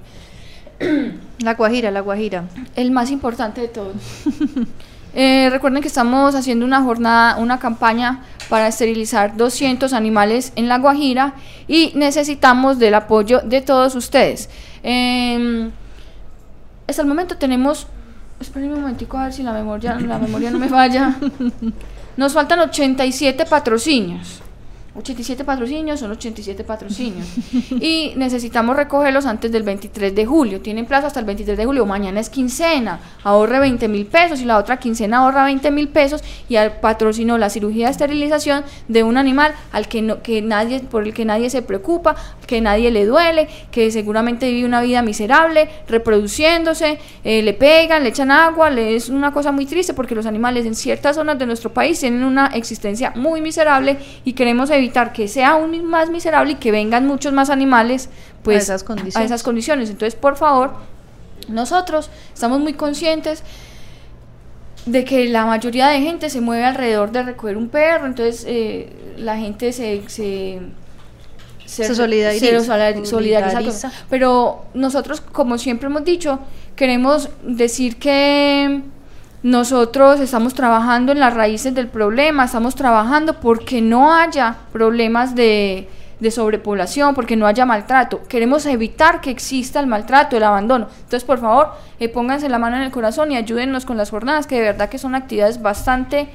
La 1.39 1.55
Guajira, 1.55 1.91
la 1.91 2.01
Guajira. 2.01 2.45
El 2.75 2.91
más 2.91 3.11
importante 3.11 3.61
de 3.61 3.67
todo. 3.67 3.93
Eh, 5.15 5.49
recuerden 5.49 5.81
que 5.81 5.87
estamos 5.87 6.35
haciendo 6.35 6.67
una 6.67 6.83
jornada, 6.83 7.37
una 7.37 7.57
campaña 7.57 8.21
para 8.47 8.67
esterilizar 8.67 9.35
200 9.35 9.91
animales 9.91 10.53
en 10.55 10.67
La 10.67 10.77
Guajira 10.77 11.33
y 11.67 11.91
necesitamos 11.95 12.77
del 12.77 12.93
apoyo 12.93 13.39
de 13.39 13.61
todos 13.61 13.95
ustedes. 13.95 14.51
Eh, 14.83 15.71
hasta 16.87 17.01
el 17.01 17.07
momento 17.07 17.37
tenemos, 17.37 17.87
espérenme 18.39 18.75
un 18.75 18.81
momentico 18.81 19.17
a 19.17 19.23
ver 19.23 19.33
si 19.33 19.41
la 19.41 19.51
memoria, 19.51 19.99
la 19.99 20.19
memoria 20.19 20.51
no 20.51 20.59
me 20.59 20.69
falla. 20.69 21.15
Nos 22.17 22.33
faltan 22.33 22.59
87 22.59 23.45
patrocinios. 23.45 24.41
87 24.99 25.45
patrocinios 25.45 25.99
son 25.99 26.11
87 26.11 26.63
patrocinios. 26.63 27.25
y 27.81 28.13
necesitamos 28.17 28.75
recogerlos 28.75 29.25
antes 29.25 29.51
del 29.51 29.63
23 29.63 30.13
de 30.13 30.25
julio. 30.25 30.61
Tienen 30.61 30.85
plazo 30.85 31.07
hasta 31.07 31.19
el 31.19 31.25
23 31.25 31.57
de 31.57 31.65
julio. 31.65 31.85
Mañana 31.85 32.19
es 32.19 32.29
quincena. 32.29 32.99
Ahorre 33.23 33.59
20 33.59 33.87
mil 33.87 34.05
pesos 34.05 34.41
y 34.41 34.45
la 34.45 34.57
otra 34.57 34.77
quincena 34.77 35.19
ahorra 35.19 35.45
20 35.45 35.71
mil 35.71 35.87
pesos 35.87 36.21
y 36.49 36.57
patrocinó 36.81 37.37
la 37.37 37.49
cirugía 37.49 37.85
de 37.85 37.91
esterilización 37.91 38.63
de 38.87 39.03
un 39.03 39.17
animal 39.17 39.53
al 39.71 39.87
que, 39.87 40.01
no, 40.01 40.21
que 40.21 40.41
nadie, 40.41 40.81
por 40.81 41.03
el 41.03 41.13
que 41.13 41.23
nadie 41.23 41.49
se 41.49 41.61
preocupa, 41.61 42.15
que 42.45 42.59
nadie 42.59 42.91
le 42.91 43.05
duele, 43.05 43.47
que 43.71 43.91
seguramente 43.91 44.51
vive 44.51 44.67
una 44.67 44.81
vida 44.81 45.01
miserable, 45.01 45.69
reproduciéndose, 45.87 46.99
eh, 47.23 47.41
le 47.41 47.53
pegan, 47.53 48.03
le 48.03 48.09
echan 48.09 48.31
agua, 48.31 48.69
le 48.69 48.95
es 48.95 49.07
una 49.07 49.31
cosa 49.31 49.51
muy 49.51 49.65
triste 49.65 49.93
porque 49.93 50.13
los 50.15 50.25
animales 50.25 50.65
en 50.65 50.75
ciertas 50.75 51.15
zonas 51.15 51.39
de 51.39 51.45
nuestro 51.45 51.71
país 51.71 51.99
tienen 51.99 52.23
una 52.23 52.47
existencia 52.47 53.13
muy 53.15 53.39
miserable 53.39 53.97
y 54.25 54.33
queremos 54.33 54.69
evitar 54.71 54.88
que 55.13 55.27
sea 55.27 55.49
aún 55.51 55.83
más 55.85 56.09
miserable 56.09 56.53
y 56.53 56.55
que 56.55 56.71
vengan 56.71 57.05
muchos 57.07 57.31
más 57.33 57.49
animales 57.49 58.09
pues 58.43 58.57
A 58.57 58.61
esas 58.75 58.83
condiciones. 58.83 59.15
a 59.17 59.23
esas 59.23 59.43
condiciones. 59.43 59.89
Entonces, 59.89 60.15
por 60.19 60.35
favor, 60.37 60.73
nosotros 61.47 62.09
estamos 62.33 62.59
muy 62.59 62.73
conscientes 62.73 63.43
de 64.85 65.03
que 65.05 65.27
la 65.29 65.45
mayoría 65.45 65.87
de 65.87 66.01
gente 66.01 66.29
se 66.29 66.41
mueve 66.41 66.65
alrededor 66.65 67.11
de 67.11 67.23
recoger 67.23 67.57
un 67.57 67.69
perro, 67.69 68.05
entonces 68.07 68.45
eh, 68.47 68.93
la 69.17 69.37
gente 69.37 69.71
se, 69.73 70.07
se, 70.09 70.59
Se 71.65 71.93
solidariza. 71.93 72.45
se 72.45 72.59
solidariza 72.63 73.05
Solidariza. 73.05 73.89
con- 73.89 73.97
Pero 74.09 74.65
nosotros, 74.73 75.21
como 75.21 75.57
siempre 75.57 75.87
hemos 75.87 76.03
dicho, 76.05 76.39
queremos 76.75 77.29
decir 77.43 77.97
que 77.97 78.81
nosotros 79.41 80.19
estamos 80.19 80.53
trabajando 80.53 81.11
en 81.11 81.19
las 81.19 81.33
raíces 81.33 81.73
del 81.73 81.87
problema, 81.87 82.45
estamos 82.45 82.75
trabajando 82.75 83.39
porque 83.39 83.81
no 83.81 84.13
haya 84.13 84.57
problemas 84.71 85.33
de, 85.33 85.87
de 86.19 86.31
sobrepoblación, 86.31 87.15
porque 87.15 87.35
no 87.35 87.47
haya 87.47 87.65
maltrato. 87.65 88.21
Queremos 88.27 88.65
evitar 88.65 89.21
que 89.21 89.31
exista 89.31 89.79
el 89.79 89.87
maltrato, 89.87 90.35
el 90.35 90.43
abandono. 90.43 90.87
Entonces, 90.95 91.23
por 91.23 91.39
favor, 91.39 91.71
eh, 91.99 92.09
pónganse 92.09 92.49
la 92.49 92.59
mano 92.59 92.75
en 92.75 92.83
el 92.83 92.91
corazón 92.91 93.31
y 93.31 93.37
ayúdennos 93.37 93.85
con 93.85 93.97
las 93.97 94.09
jornadas, 94.09 94.45
que 94.45 94.55
de 94.55 94.61
verdad 94.61 94.89
que 94.89 94.97
son 94.97 95.15
actividades 95.15 95.61
bastante 95.61 96.29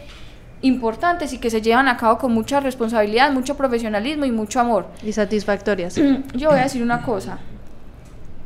importantes 0.63 1.35
y 1.35 1.39
que 1.39 1.51
se 1.51 1.61
llevan 1.61 1.89
a 1.89 1.99
cabo 1.99 2.17
con 2.17 2.33
mucha 2.33 2.61
responsabilidad, 2.61 3.31
mucho 3.33 3.55
profesionalismo 3.57 4.25
y 4.25 4.33
mucho 4.33 4.61
amor. 4.61 4.87
Y 5.03 5.13
satisfactorias. 5.13 5.95
Yo 6.35 6.49
voy 6.49 6.59
a 6.59 6.63
decir 6.63 6.83
una 6.83 7.03
cosa. 7.03 7.39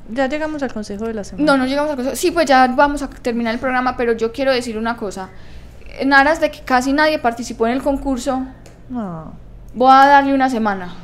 Ya 0.09 0.27
llegamos 0.29 0.63
al 0.63 0.73
consejo 0.73 1.05
de 1.07 1.15
la 1.15 1.25
semana. 1.25 1.45
No, 1.53 1.59
no 1.59 1.67
llegamos 1.67 1.91
a 1.93 1.97
cosa. 1.97 2.17
Sí, 2.17 2.31
pues 2.31 2.47
ya 2.47 2.67
vamos 2.69 3.03
a 3.03 3.09
terminar 3.11 3.55
el 3.55 3.61
programa, 3.61 3.97
pero 3.97 4.13
yo 4.13 4.33
quiero 4.33 4.53
decir 4.53 4.77
una 4.79 4.97
cosa. 4.97 5.29
En 6.01 6.13
aras 6.13 6.41
de 6.41 6.51
que 6.51 6.61
casi 6.61 6.93
nadie 6.93 7.19
participó 7.19 7.67
en 7.67 7.73
el 7.75 7.83
concurso, 7.83 8.43
No, 8.89 9.33
voy 9.75 9.91
a 9.93 10.07
darle 10.07 10.35
una 10.35 10.49
semana. 10.51 10.95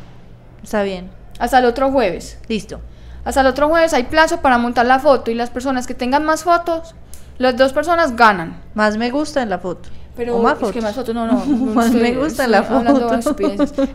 está 0.63 0.83
bien. 0.83 1.11
Hasta 1.39 1.59
el 1.59 1.65
otro 1.65 1.91
jueves. 1.91 2.39
Listo. 2.49 2.81
Hasta 3.25 3.41
el 3.41 3.47
otro 3.47 3.69
jueves 3.69 3.93
hay 3.95 4.05
plazo 4.05 4.41
para 4.41 4.59
montar 4.59 4.87
la 4.87 4.99
foto 4.99 5.31
y 5.31 5.35
las 5.35 5.51
personas 5.51 5.87
que 5.87 5.95
tengan 5.95 6.25
más 6.25 6.45
fotos, 6.45 6.95
las 7.39 7.57
dos 7.57 7.73
personas 7.73 8.15
ganan. 8.17 8.61
Más 8.75 8.97
me 8.97 9.11
gusta 9.11 9.43
en 9.43 9.51
la 9.51 9.59
foto. 9.59 9.89
Pero 10.17 10.37
o 10.37 10.43
más 10.43 10.53
es 10.53 10.59
fotos. 10.61 10.73
que 10.75 10.81
más 10.81 10.95
fotos, 10.95 11.15
no, 11.15 11.27
no. 11.31 11.45
Más 11.45 11.91
me 11.93 12.13
gusta 12.15 12.45
en 12.45 12.53
la 12.53 12.63
foto. 12.63 12.85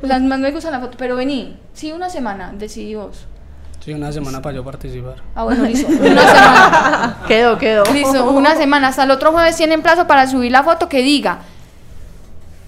Las 0.02 0.22
más 0.22 0.40
me 0.40 0.52
gusta 0.52 0.68
en 0.68 0.74
la 0.74 0.80
foto, 0.82 0.98
pero 0.98 1.16
vení. 1.16 1.58
Sí, 1.74 1.92
una 1.94 2.10
semana, 2.10 2.54
decidí 2.58 2.96
vos. 2.96 3.26
Sí, 3.84 3.94
una 3.94 4.12
semana 4.12 4.42
para 4.42 4.56
yo 4.56 4.64
participar. 4.64 5.16
Ah, 5.36 5.44
bueno, 5.46 5.64
listo. 5.66 5.88
Una 6.00 6.22
semana. 6.28 7.18
Quedó, 7.28 7.58
quedó. 7.58 7.84
Listo, 7.94 8.30
una 8.32 8.56
semana. 8.56 8.90
Hasta 8.90 9.04
el 9.04 9.12
otro 9.12 9.32
jueves 9.32 9.56
tienen 9.56 9.82
plazo 9.82 10.06
para 10.06 10.28
subir 10.28 10.52
la 10.52 10.64
foto 10.64 10.90
que 10.90 11.02
diga: 11.02 11.40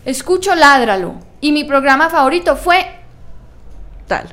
Escucho 0.05 0.55
Ládralo. 0.55 1.15
Y 1.41 1.51
mi 1.51 1.63
programa 1.63 2.09
favorito 2.09 2.55
fue. 2.55 2.85
Tal. 4.07 4.27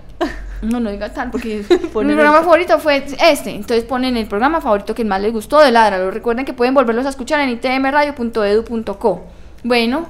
No, 0.60 0.80
no 0.80 0.90
diga 0.90 1.08
tal, 1.12 1.30
porque 1.30 1.64
mi 1.70 1.88
programa 1.88 2.38
el- 2.38 2.44
favorito 2.44 2.78
fue 2.78 3.04
este. 3.20 3.50
Entonces 3.50 3.84
ponen 3.84 4.16
el 4.16 4.26
programa 4.26 4.60
favorito 4.60 4.94
que 4.94 5.04
más 5.04 5.20
les 5.20 5.32
gustó 5.32 5.60
de 5.60 5.70
Ládralo. 5.70 6.10
Recuerden 6.10 6.44
que 6.44 6.52
pueden 6.52 6.74
volverlos 6.74 7.06
a 7.06 7.10
escuchar 7.10 7.40
en 7.40 7.50
itmradio.edu.co. 7.50 9.24
Bueno, 9.64 10.06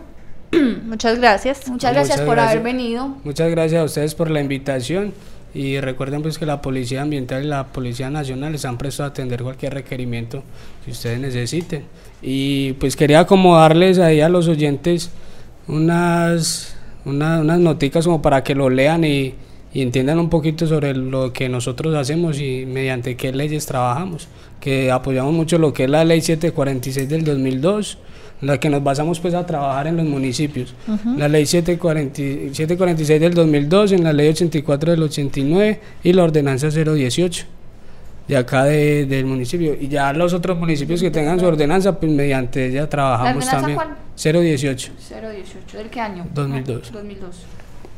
Muchas 0.85 1.19
gracias. 1.19 1.69
muchas 1.69 1.93
gracias 1.93 2.17
Muchas 2.19 2.27
por 2.27 2.37
gracias. 2.37 2.53
haber 2.53 2.65
venido. 2.65 3.09
Muchas 3.25 3.51
gracias 3.51 3.81
a 3.81 3.85
ustedes 3.85 4.15
por 4.15 4.31
la 4.31 4.41
invitación 4.41 5.13
y 5.55 5.81
recuerden 5.81 6.23
pues 6.23 6.39
que 6.39 6.47
la 6.47 6.61
Policía 6.63 7.03
Ambiental 7.03 7.45
y 7.45 7.49
la 7.49 7.67
Policía 7.69 8.11
Nacional 8.11 8.55
están 8.55 8.79
prestos 8.79 9.05
a 9.05 9.07
atender 9.07 9.43
cualquier 9.43 9.75
requerimiento 9.75 10.43
que 10.85 10.91
ustedes 10.93 11.19
necesiten. 11.21 11.85
Y 12.23 12.73
pues 12.75 12.97
quería 12.97 13.21
acomodarles 13.21 13.99
ahí 13.99 14.21
a 14.21 14.29
los 14.29 14.47
oyentes 14.49 15.11
unas, 15.67 16.75
una- 17.05 17.41
unas 17.41 17.59
noticas 17.61 18.05
como 18.05 18.23
para 18.23 18.43
que 18.43 18.55
lo 18.55 18.71
lean 18.71 19.05
y, 19.05 19.35
y 19.73 19.83
entiendan 19.83 20.19
un 20.19 20.31
poquito 20.31 20.67
sobre 20.67 20.95
lo 20.95 21.33
que 21.33 21.49
nosotros 21.49 21.95
hacemos 21.95 22.41
y 22.41 22.65
mediante 22.67 23.17
qué 23.17 23.33
leyes 23.33 23.67
trabajamos. 23.67 24.29
Que 24.61 24.91
apoyamos 24.91 25.33
mucho 25.33 25.59
lo 25.59 25.73
que 25.73 25.85
es 25.85 25.91
la 25.91 26.05
ley 26.05 26.21
746 26.21 27.09
del 27.09 27.25
2002 27.25 27.99
la 28.41 28.59
que 28.61 28.71
nos 28.71 28.83
basamos 28.85 29.19
pues 29.21 29.35
a 29.35 29.45
trabajar 29.47 29.87
en 29.89 29.97
los 29.97 30.07
municipios. 30.07 30.75
La 31.17 31.29
ley 31.29 31.45
740 31.47 32.55
746 32.55 33.21
del 33.21 33.35
2002, 33.35 33.93
en 33.93 34.05
la 34.05 34.13
ley 34.13 34.29
84 34.29 34.93
del 34.93 35.03
89 35.03 35.81
y 36.05 36.13
la 36.13 36.25
ordenanza 36.25 36.69
018 36.71 37.47
de 38.29 38.37
acá 38.37 38.65
de- 38.65 39.07
del 39.07 39.25
municipio. 39.27 39.75
Y 39.81 39.89
ya 39.89 40.13
los 40.13 40.35
otros 40.35 40.59
municipios 40.59 41.01
que 41.01 41.11
tengan 41.11 41.41
su 41.41 41.47
ordenanza, 41.47 41.99
pues 41.99 42.13
mediante 42.13 42.67
ella 42.67 42.89
trabajamos 42.89 43.45
ordenanza 43.45 43.57
también. 43.57 43.77
cuál? 43.77 44.43
018. 44.45 44.93
018, 45.09 45.79
¿del 45.79 45.89
qué 45.89 46.01
año? 46.01 46.27
2002. 46.35 46.83
Ah, 46.85 46.91
2002. 46.93 47.37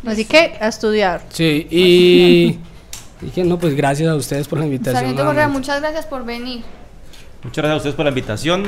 Así 0.07 0.25
que 0.25 0.53
a 0.61 0.69
estudiar. 0.69 1.23
Sí, 1.31 1.67
y, 1.71 2.59
y 3.27 3.31
que 3.35 3.45
no, 3.45 3.59
pues 3.59 3.75
gracias 3.75 4.09
a 4.09 4.15
ustedes 4.15 4.47
por 4.49 4.59
la 4.61 4.65
invitación. 4.67 4.95
Sargento 5.03 5.25
Correa, 5.27 5.49
muchas 5.49 5.81
gracias 5.81 6.07
por 6.07 6.25
venir. 6.25 6.63
Muchas 7.43 7.57
gracias 7.63 7.75
a 7.75 7.77
ustedes 7.79 7.95
por 7.97 8.05
la 8.05 8.11
invitación, 8.11 8.63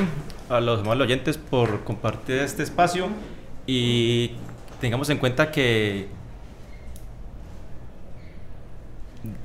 a 0.53 0.61
los 0.61 0.81
amables 0.81 1.05
oyentes 1.05 1.37
por 1.37 1.83
compartir 1.83 2.37
este 2.37 2.63
espacio 2.63 3.07
y 3.65 4.31
tengamos 4.79 5.09
en 5.09 5.17
cuenta 5.17 5.51
que 5.51 6.07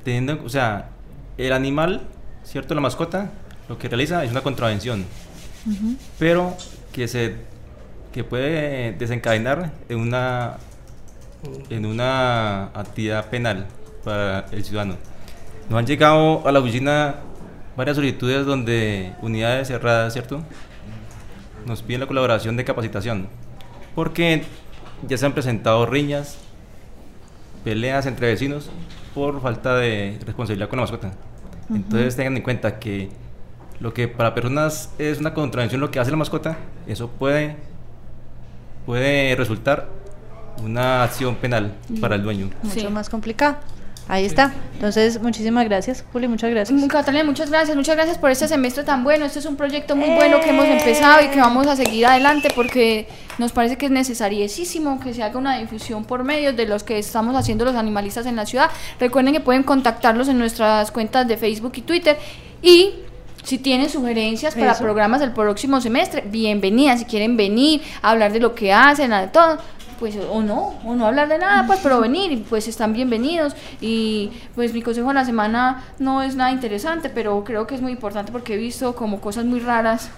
teniendo, 0.03 0.39
o 0.43 0.49
sea, 0.49 0.89
el 1.37 1.53
animal, 1.53 2.01
cierto, 2.43 2.75
la 2.75 2.81
mascota, 2.81 3.31
lo 3.67 3.77
que 3.77 3.87
realiza 3.87 4.23
es 4.23 4.31
una 4.31 4.41
contravención, 4.41 5.05
pero 6.17 6.55
que 6.91 7.07
se 7.07 7.35
que 8.11 8.23
puede 8.23 8.93
desencadenar 8.93 9.71
en 9.87 9.99
una 9.99 10.57
en 11.69 11.85
una 11.85 12.65
actividad 12.73 13.29
penal 13.29 13.67
para 14.03 14.45
el 14.51 14.63
ciudadano. 14.63 14.95
Nos 15.69 15.79
han 15.79 15.85
llegado 15.85 16.47
a 16.47 16.51
la 16.51 16.59
oficina 16.59 17.17
varias 17.77 17.95
solicitudes 17.95 18.45
donde 18.45 19.13
unidades 19.21 19.67
cerradas, 19.67 20.11
¿cierto? 20.13 20.43
Nos 21.65 21.81
piden 21.83 22.01
la 22.01 22.07
colaboración 22.07 22.57
de 22.57 22.65
capacitación. 22.65 23.27
Porque 23.95 24.43
ya 25.07 25.17
se 25.17 25.25
han 25.25 25.33
presentado 25.33 25.85
riñas, 25.85 26.37
peleas 27.63 28.05
entre 28.05 28.27
vecinos 28.27 28.69
por 29.13 29.41
falta 29.41 29.75
de 29.75 30.17
responsabilidad 30.25 30.69
con 30.69 30.77
la 30.77 30.83
mascota. 30.83 31.11
Entonces 31.69 32.15
tengan 32.15 32.37
en 32.37 32.43
cuenta 32.43 32.79
que 32.79 33.09
lo 33.79 33.93
que 33.93 34.07
para 34.07 34.33
personas 34.33 34.91
es 34.97 35.19
una 35.19 35.33
contravención 35.33 35.79
lo 35.81 35.91
que 35.91 35.99
hace 35.99 36.11
la 36.11 36.17
mascota, 36.17 36.57
eso 36.87 37.09
puede, 37.09 37.55
puede 38.85 39.35
resultar 39.35 39.87
una 40.63 41.03
acción 41.03 41.35
penal 41.35 41.75
para 42.01 42.15
el 42.15 42.23
dueño. 42.23 42.49
Mucho 42.63 42.79
Sí. 42.79 42.87
más 42.87 43.09
complicado. 43.09 43.57
Ahí 44.09 44.25
está. 44.25 44.51
Entonces, 44.73 45.21
muchísimas 45.21 45.65
gracias, 45.65 46.03
Juli, 46.11 46.27
muchas 46.27 46.49
gracias. 46.49 46.83
Catalina, 46.87 47.23
muchas 47.23 47.51
gracias, 47.51 47.77
muchas 47.77 47.95
gracias 47.95 48.17
por 48.17 48.31
este 48.31 48.47
semestre 48.47 48.83
tan 48.83 49.03
bueno. 49.03 49.23
Este 49.23 49.37
es 49.37 49.45
un 49.45 49.55
proyecto 49.55 49.95
muy 49.95 50.09
bueno 50.15 50.41
que 50.41 50.49
hemos 50.49 50.65
empezado 50.65 51.23
y 51.23 51.27
que 51.27 51.39
vamos 51.39 51.67
a 51.67 51.75
seguir 51.75 52.07
adelante 52.07 52.49
porque 52.55 53.07
nos 53.37 53.51
parece 53.51 53.77
que 53.77 53.85
es 53.85 53.91
necesariísimo 53.91 54.99
que 54.99 55.13
se 55.13 55.21
haga 55.21 55.37
una 55.37 55.59
difusión 55.59 56.05
por 56.05 56.23
medios 56.23 56.55
de 56.57 56.65
los 56.65 56.83
que 56.83 56.97
estamos 56.97 57.35
haciendo 57.35 57.65
los 57.65 57.75
animalistas 57.75 58.25
en 58.25 58.35
la 58.35 58.47
ciudad. 58.47 58.71
Recuerden 58.99 59.31
que 59.31 59.41
pueden 59.41 59.61
contactarlos 59.61 60.27
en 60.27 60.39
nuestras 60.39 60.89
cuentas 60.89 61.27
de 61.27 61.37
Facebook 61.37 61.73
y 61.75 61.81
Twitter 61.81 62.17
y 62.63 62.93
si 63.43 63.59
tienen 63.59 63.89
sugerencias 63.89 64.55
para 64.55 64.77
programas 64.77 65.21
del 65.21 65.31
próximo 65.33 65.81
semestre, 65.81 66.23
bienvenidas. 66.25 66.99
Si 66.99 67.05
quieren 67.05 67.37
venir 67.37 67.81
a 68.01 68.11
hablar 68.11 68.31
de 68.31 68.39
lo 68.39 68.55
que 68.55 68.73
hacen, 68.73 69.11
de 69.11 69.27
todo, 69.27 69.59
pues 69.99 70.17
o 70.17 70.41
no, 70.41 70.75
o 70.85 70.95
no 70.95 71.05
hablar 71.05 71.27
de 71.27 71.37
nada, 71.37 71.67
pues 71.67 71.79
pero 71.83 71.99
venir, 71.99 72.45
pues 72.49 72.67
están 72.67 72.93
bienvenidos. 72.93 73.53
Y 73.81 74.31
pues 74.55 74.73
mi 74.73 74.81
consejo 74.81 75.09
de 75.09 75.13
la 75.13 75.25
semana 75.25 75.83
no 75.99 76.23
es 76.23 76.35
nada 76.35 76.51
interesante, 76.51 77.09
pero 77.09 77.43
creo 77.43 77.67
que 77.67 77.75
es 77.75 77.81
muy 77.81 77.91
importante 77.91 78.31
porque 78.31 78.53
he 78.53 78.57
visto 78.57 78.95
como 78.95 79.19
cosas 79.19 79.45
muy 79.45 79.59
raras 79.59 80.09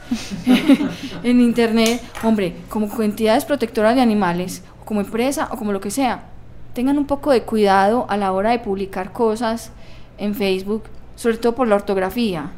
en 1.23 1.41
internet, 1.41 2.01
hombre, 2.23 2.55
como 2.69 3.01
entidades 3.01 3.45
protectoras 3.45 3.95
de 3.95 4.01
animales, 4.01 4.63
como 4.85 5.01
empresa 5.01 5.49
o 5.51 5.57
como 5.57 5.71
lo 5.71 5.81
que 5.81 5.89
sea, 5.89 6.25
tengan 6.73 6.99
un 6.99 7.05
poco 7.05 7.31
de 7.31 7.41
cuidado 7.41 8.05
a 8.07 8.17
la 8.17 8.31
hora 8.33 8.51
de 8.51 8.59
publicar 8.59 9.11
cosas 9.11 9.71
en 10.19 10.35
Facebook, 10.35 10.83
sobre 11.15 11.37
todo 11.37 11.55
por 11.55 11.67
la 11.67 11.75
ortografía. 11.75 12.51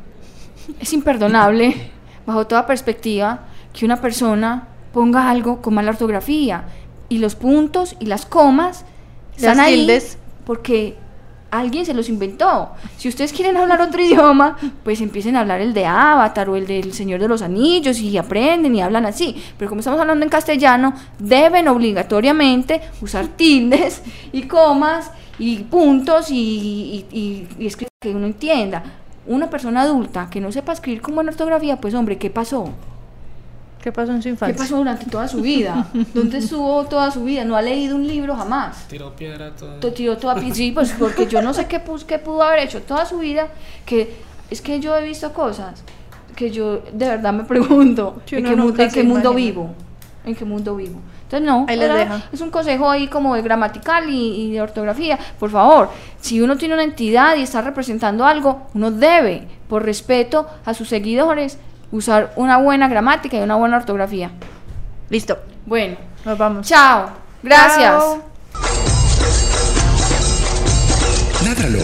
Es 0.79 0.91
imperdonable, 0.91 1.91
bajo 2.25 2.47
toda 2.47 2.67
perspectiva, 2.67 3.45
que 3.71 3.85
una 3.85 4.01
persona 4.01 4.67
ponga 4.93 5.29
algo 5.29 5.61
con 5.61 5.73
mala 5.73 5.91
ortografía 5.91 6.65
y 7.13 7.19
los 7.19 7.35
puntos 7.35 7.95
y 7.99 8.07
las 8.07 8.25
comas 8.25 8.85
están 9.37 9.59
ahí 9.59 9.87
porque 10.47 10.95
alguien 11.51 11.85
se 11.85 11.93
los 11.93 12.09
inventó. 12.09 12.71
Si 12.97 13.07
ustedes 13.07 13.31
quieren 13.31 13.55
hablar 13.55 13.81
otro 13.81 14.01
idioma, 14.01 14.57
pues 14.83 14.99
empiecen 14.99 15.35
a 15.35 15.41
hablar 15.41 15.61
el 15.61 15.75
de 15.75 15.85
Avatar 15.85 16.49
o 16.49 16.55
el 16.55 16.65
del 16.65 16.91
Señor 16.91 17.21
de 17.21 17.27
los 17.27 17.43
Anillos 17.43 17.99
y 17.99 18.17
aprenden 18.17 18.73
y 18.73 18.81
hablan 18.81 19.05
así. 19.05 19.35
Pero 19.59 19.69
como 19.69 19.79
estamos 19.79 19.99
hablando 19.99 20.23
en 20.23 20.31
castellano, 20.31 20.95
deben 21.19 21.67
obligatoriamente 21.67 22.81
usar 22.99 23.27
tildes 23.37 24.01
y 24.31 24.47
comas 24.47 25.11
y 25.37 25.57
puntos 25.57 26.31
y, 26.31 27.05
y, 27.11 27.47
escribir 27.63 27.89
que 28.01 28.09
uno 28.09 28.25
entienda. 28.25 28.81
Una 29.27 29.51
persona 29.51 29.83
adulta 29.83 30.29
que 30.31 30.41
no 30.41 30.51
sepa 30.51 30.73
escribir 30.73 31.03
con 31.03 31.13
buena 31.13 31.29
ortografía, 31.29 31.79
pues 31.79 31.93
hombre, 31.93 32.17
¿qué 32.17 32.31
pasó? 32.31 32.73
¿Qué 33.83 33.91
pasó 33.91 34.13
en 34.13 34.21
su 34.21 34.29
infancia? 34.29 34.55
¿Qué 34.55 34.57
pasó 34.57 34.77
durante 34.77 35.05
toda 35.07 35.27
su 35.27 35.41
vida? 35.41 35.87
¿Dónde 36.13 36.37
estuvo 36.37 36.85
toda 36.85 37.11
su 37.11 37.25
vida? 37.25 37.43
No 37.43 37.57
ha 37.57 37.61
leído 37.61 37.97
un 37.97 38.07
libro 38.07 38.33
jamás. 38.33 38.87
Tiró 38.87 39.13
piedra 39.13 39.53
toda. 39.53 39.77
Tiró 39.93 40.17
toda 40.17 40.35
piedra. 40.35 40.55
Sí, 40.55 40.71
pues 40.71 40.95
porque 40.97 41.27
yo 41.27 41.41
no 41.41 41.53
sé 41.53 41.67
qué, 41.67 41.81
qué 42.07 42.17
pudo 42.17 42.43
haber 42.43 42.59
hecho 42.59 42.81
toda 42.83 43.05
su 43.05 43.19
vida. 43.19 43.49
Que 43.85 44.15
es 44.49 44.61
que 44.61 44.79
yo 44.79 44.95
he 44.95 45.03
visto 45.03 45.33
cosas 45.33 45.83
que 46.33 46.49
yo 46.49 46.81
de 46.93 47.09
verdad 47.09 47.33
me 47.33 47.43
pregunto: 47.43 48.21
¿en 48.31 48.45
qué, 48.89 49.03
mundo 49.03 49.33
vivo? 49.33 49.75
¿En 50.25 50.33
qué 50.33 50.45
mundo 50.45 50.77
vivo? 50.77 51.01
Entonces, 51.23 51.45
no, 51.45 51.65
es 52.31 52.39
un 52.39 52.51
consejo 52.51 52.89
ahí 52.89 53.07
como 53.07 53.35
de 53.35 53.41
gramatical 53.41 54.09
y, 54.09 54.45
y, 54.45 54.51
de 54.53 54.61
ortografía. 54.61 55.19
Por 55.37 55.49
favor, 55.49 55.89
si 56.21 56.39
uno 56.39 56.55
tiene 56.55 56.75
una 56.75 56.85
entidad 56.85 57.35
y 57.35 57.41
está 57.41 57.61
representando 57.61 58.23
algo, 58.23 58.67
uno 58.75 58.91
debe, 58.91 59.45
por 59.67 59.83
respeto 59.83 60.47
a 60.63 60.73
sus 60.73 60.87
seguidores, 60.87 61.57
usar 61.93 62.33
una 62.35 62.57
buena 62.57 62.87
gramática 62.87 63.37
y 63.37 63.41
una 63.41 63.55
buena 63.55 63.77
ortografía. 63.77 64.31
Listo. 65.09 65.37
Bueno, 65.65 65.95
nos 66.25 66.37
vamos. 66.37 66.67
Chao. 66.67 67.09
Gracias. 67.43 68.03
Ládralo, 71.45 71.79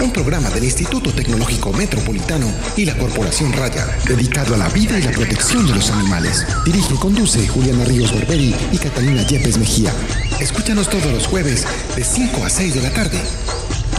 un 0.00 0.10
programa 0.10 0.50
del 0.50 0.64
Instituto 0.64 1.12
Tecnológico 1.12 1.72
Metropolitano 1.72 2.46
y 2.76 2.86
la 2.86 2.96
Corporación 2.96 3.52
Raya, 3.52 3.86
dedicado 4.06 4.54
a 4.54 4.58
la 4.58 4.68
vida 4.70 4.98
y 4.98 5.02
la 5.02 5.12
protección 5.12 5.66
de 5.66 5.74
los 5.74 5.90
animales. 5.92 6.44
Dirige 6.64 6.94
y 6.94 6.98
conduce 6.98 7.46
Juliana 7.46 7.84
Ríos 7.84 8.12
Berberi 8.12 8.56
y 8.72 8.78
Catalina 8.78 9.22
Yepes 9.22 9.58
Mejía. 9.58 9.92
Escúchanos 10.40 10.88
todos 10.88 11.12
los 11.12 11.26
jueves 11.28 11.66
de 11.94 12.02
5 12.02 12.44
a 12.44 12.50
6 12.50 12.74
de 12.74 12.82
la 12.82 12.90
tarde. 12.90 13.20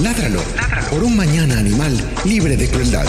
Ládralo, 0.02 0.42
por 0.90 1.04
un 1.04 1.16
mañana 1.16 1.58
animal 1.58 1.96
libre 2.26 2.58
de 2.58 2.70
crueldad. 2.70 3.06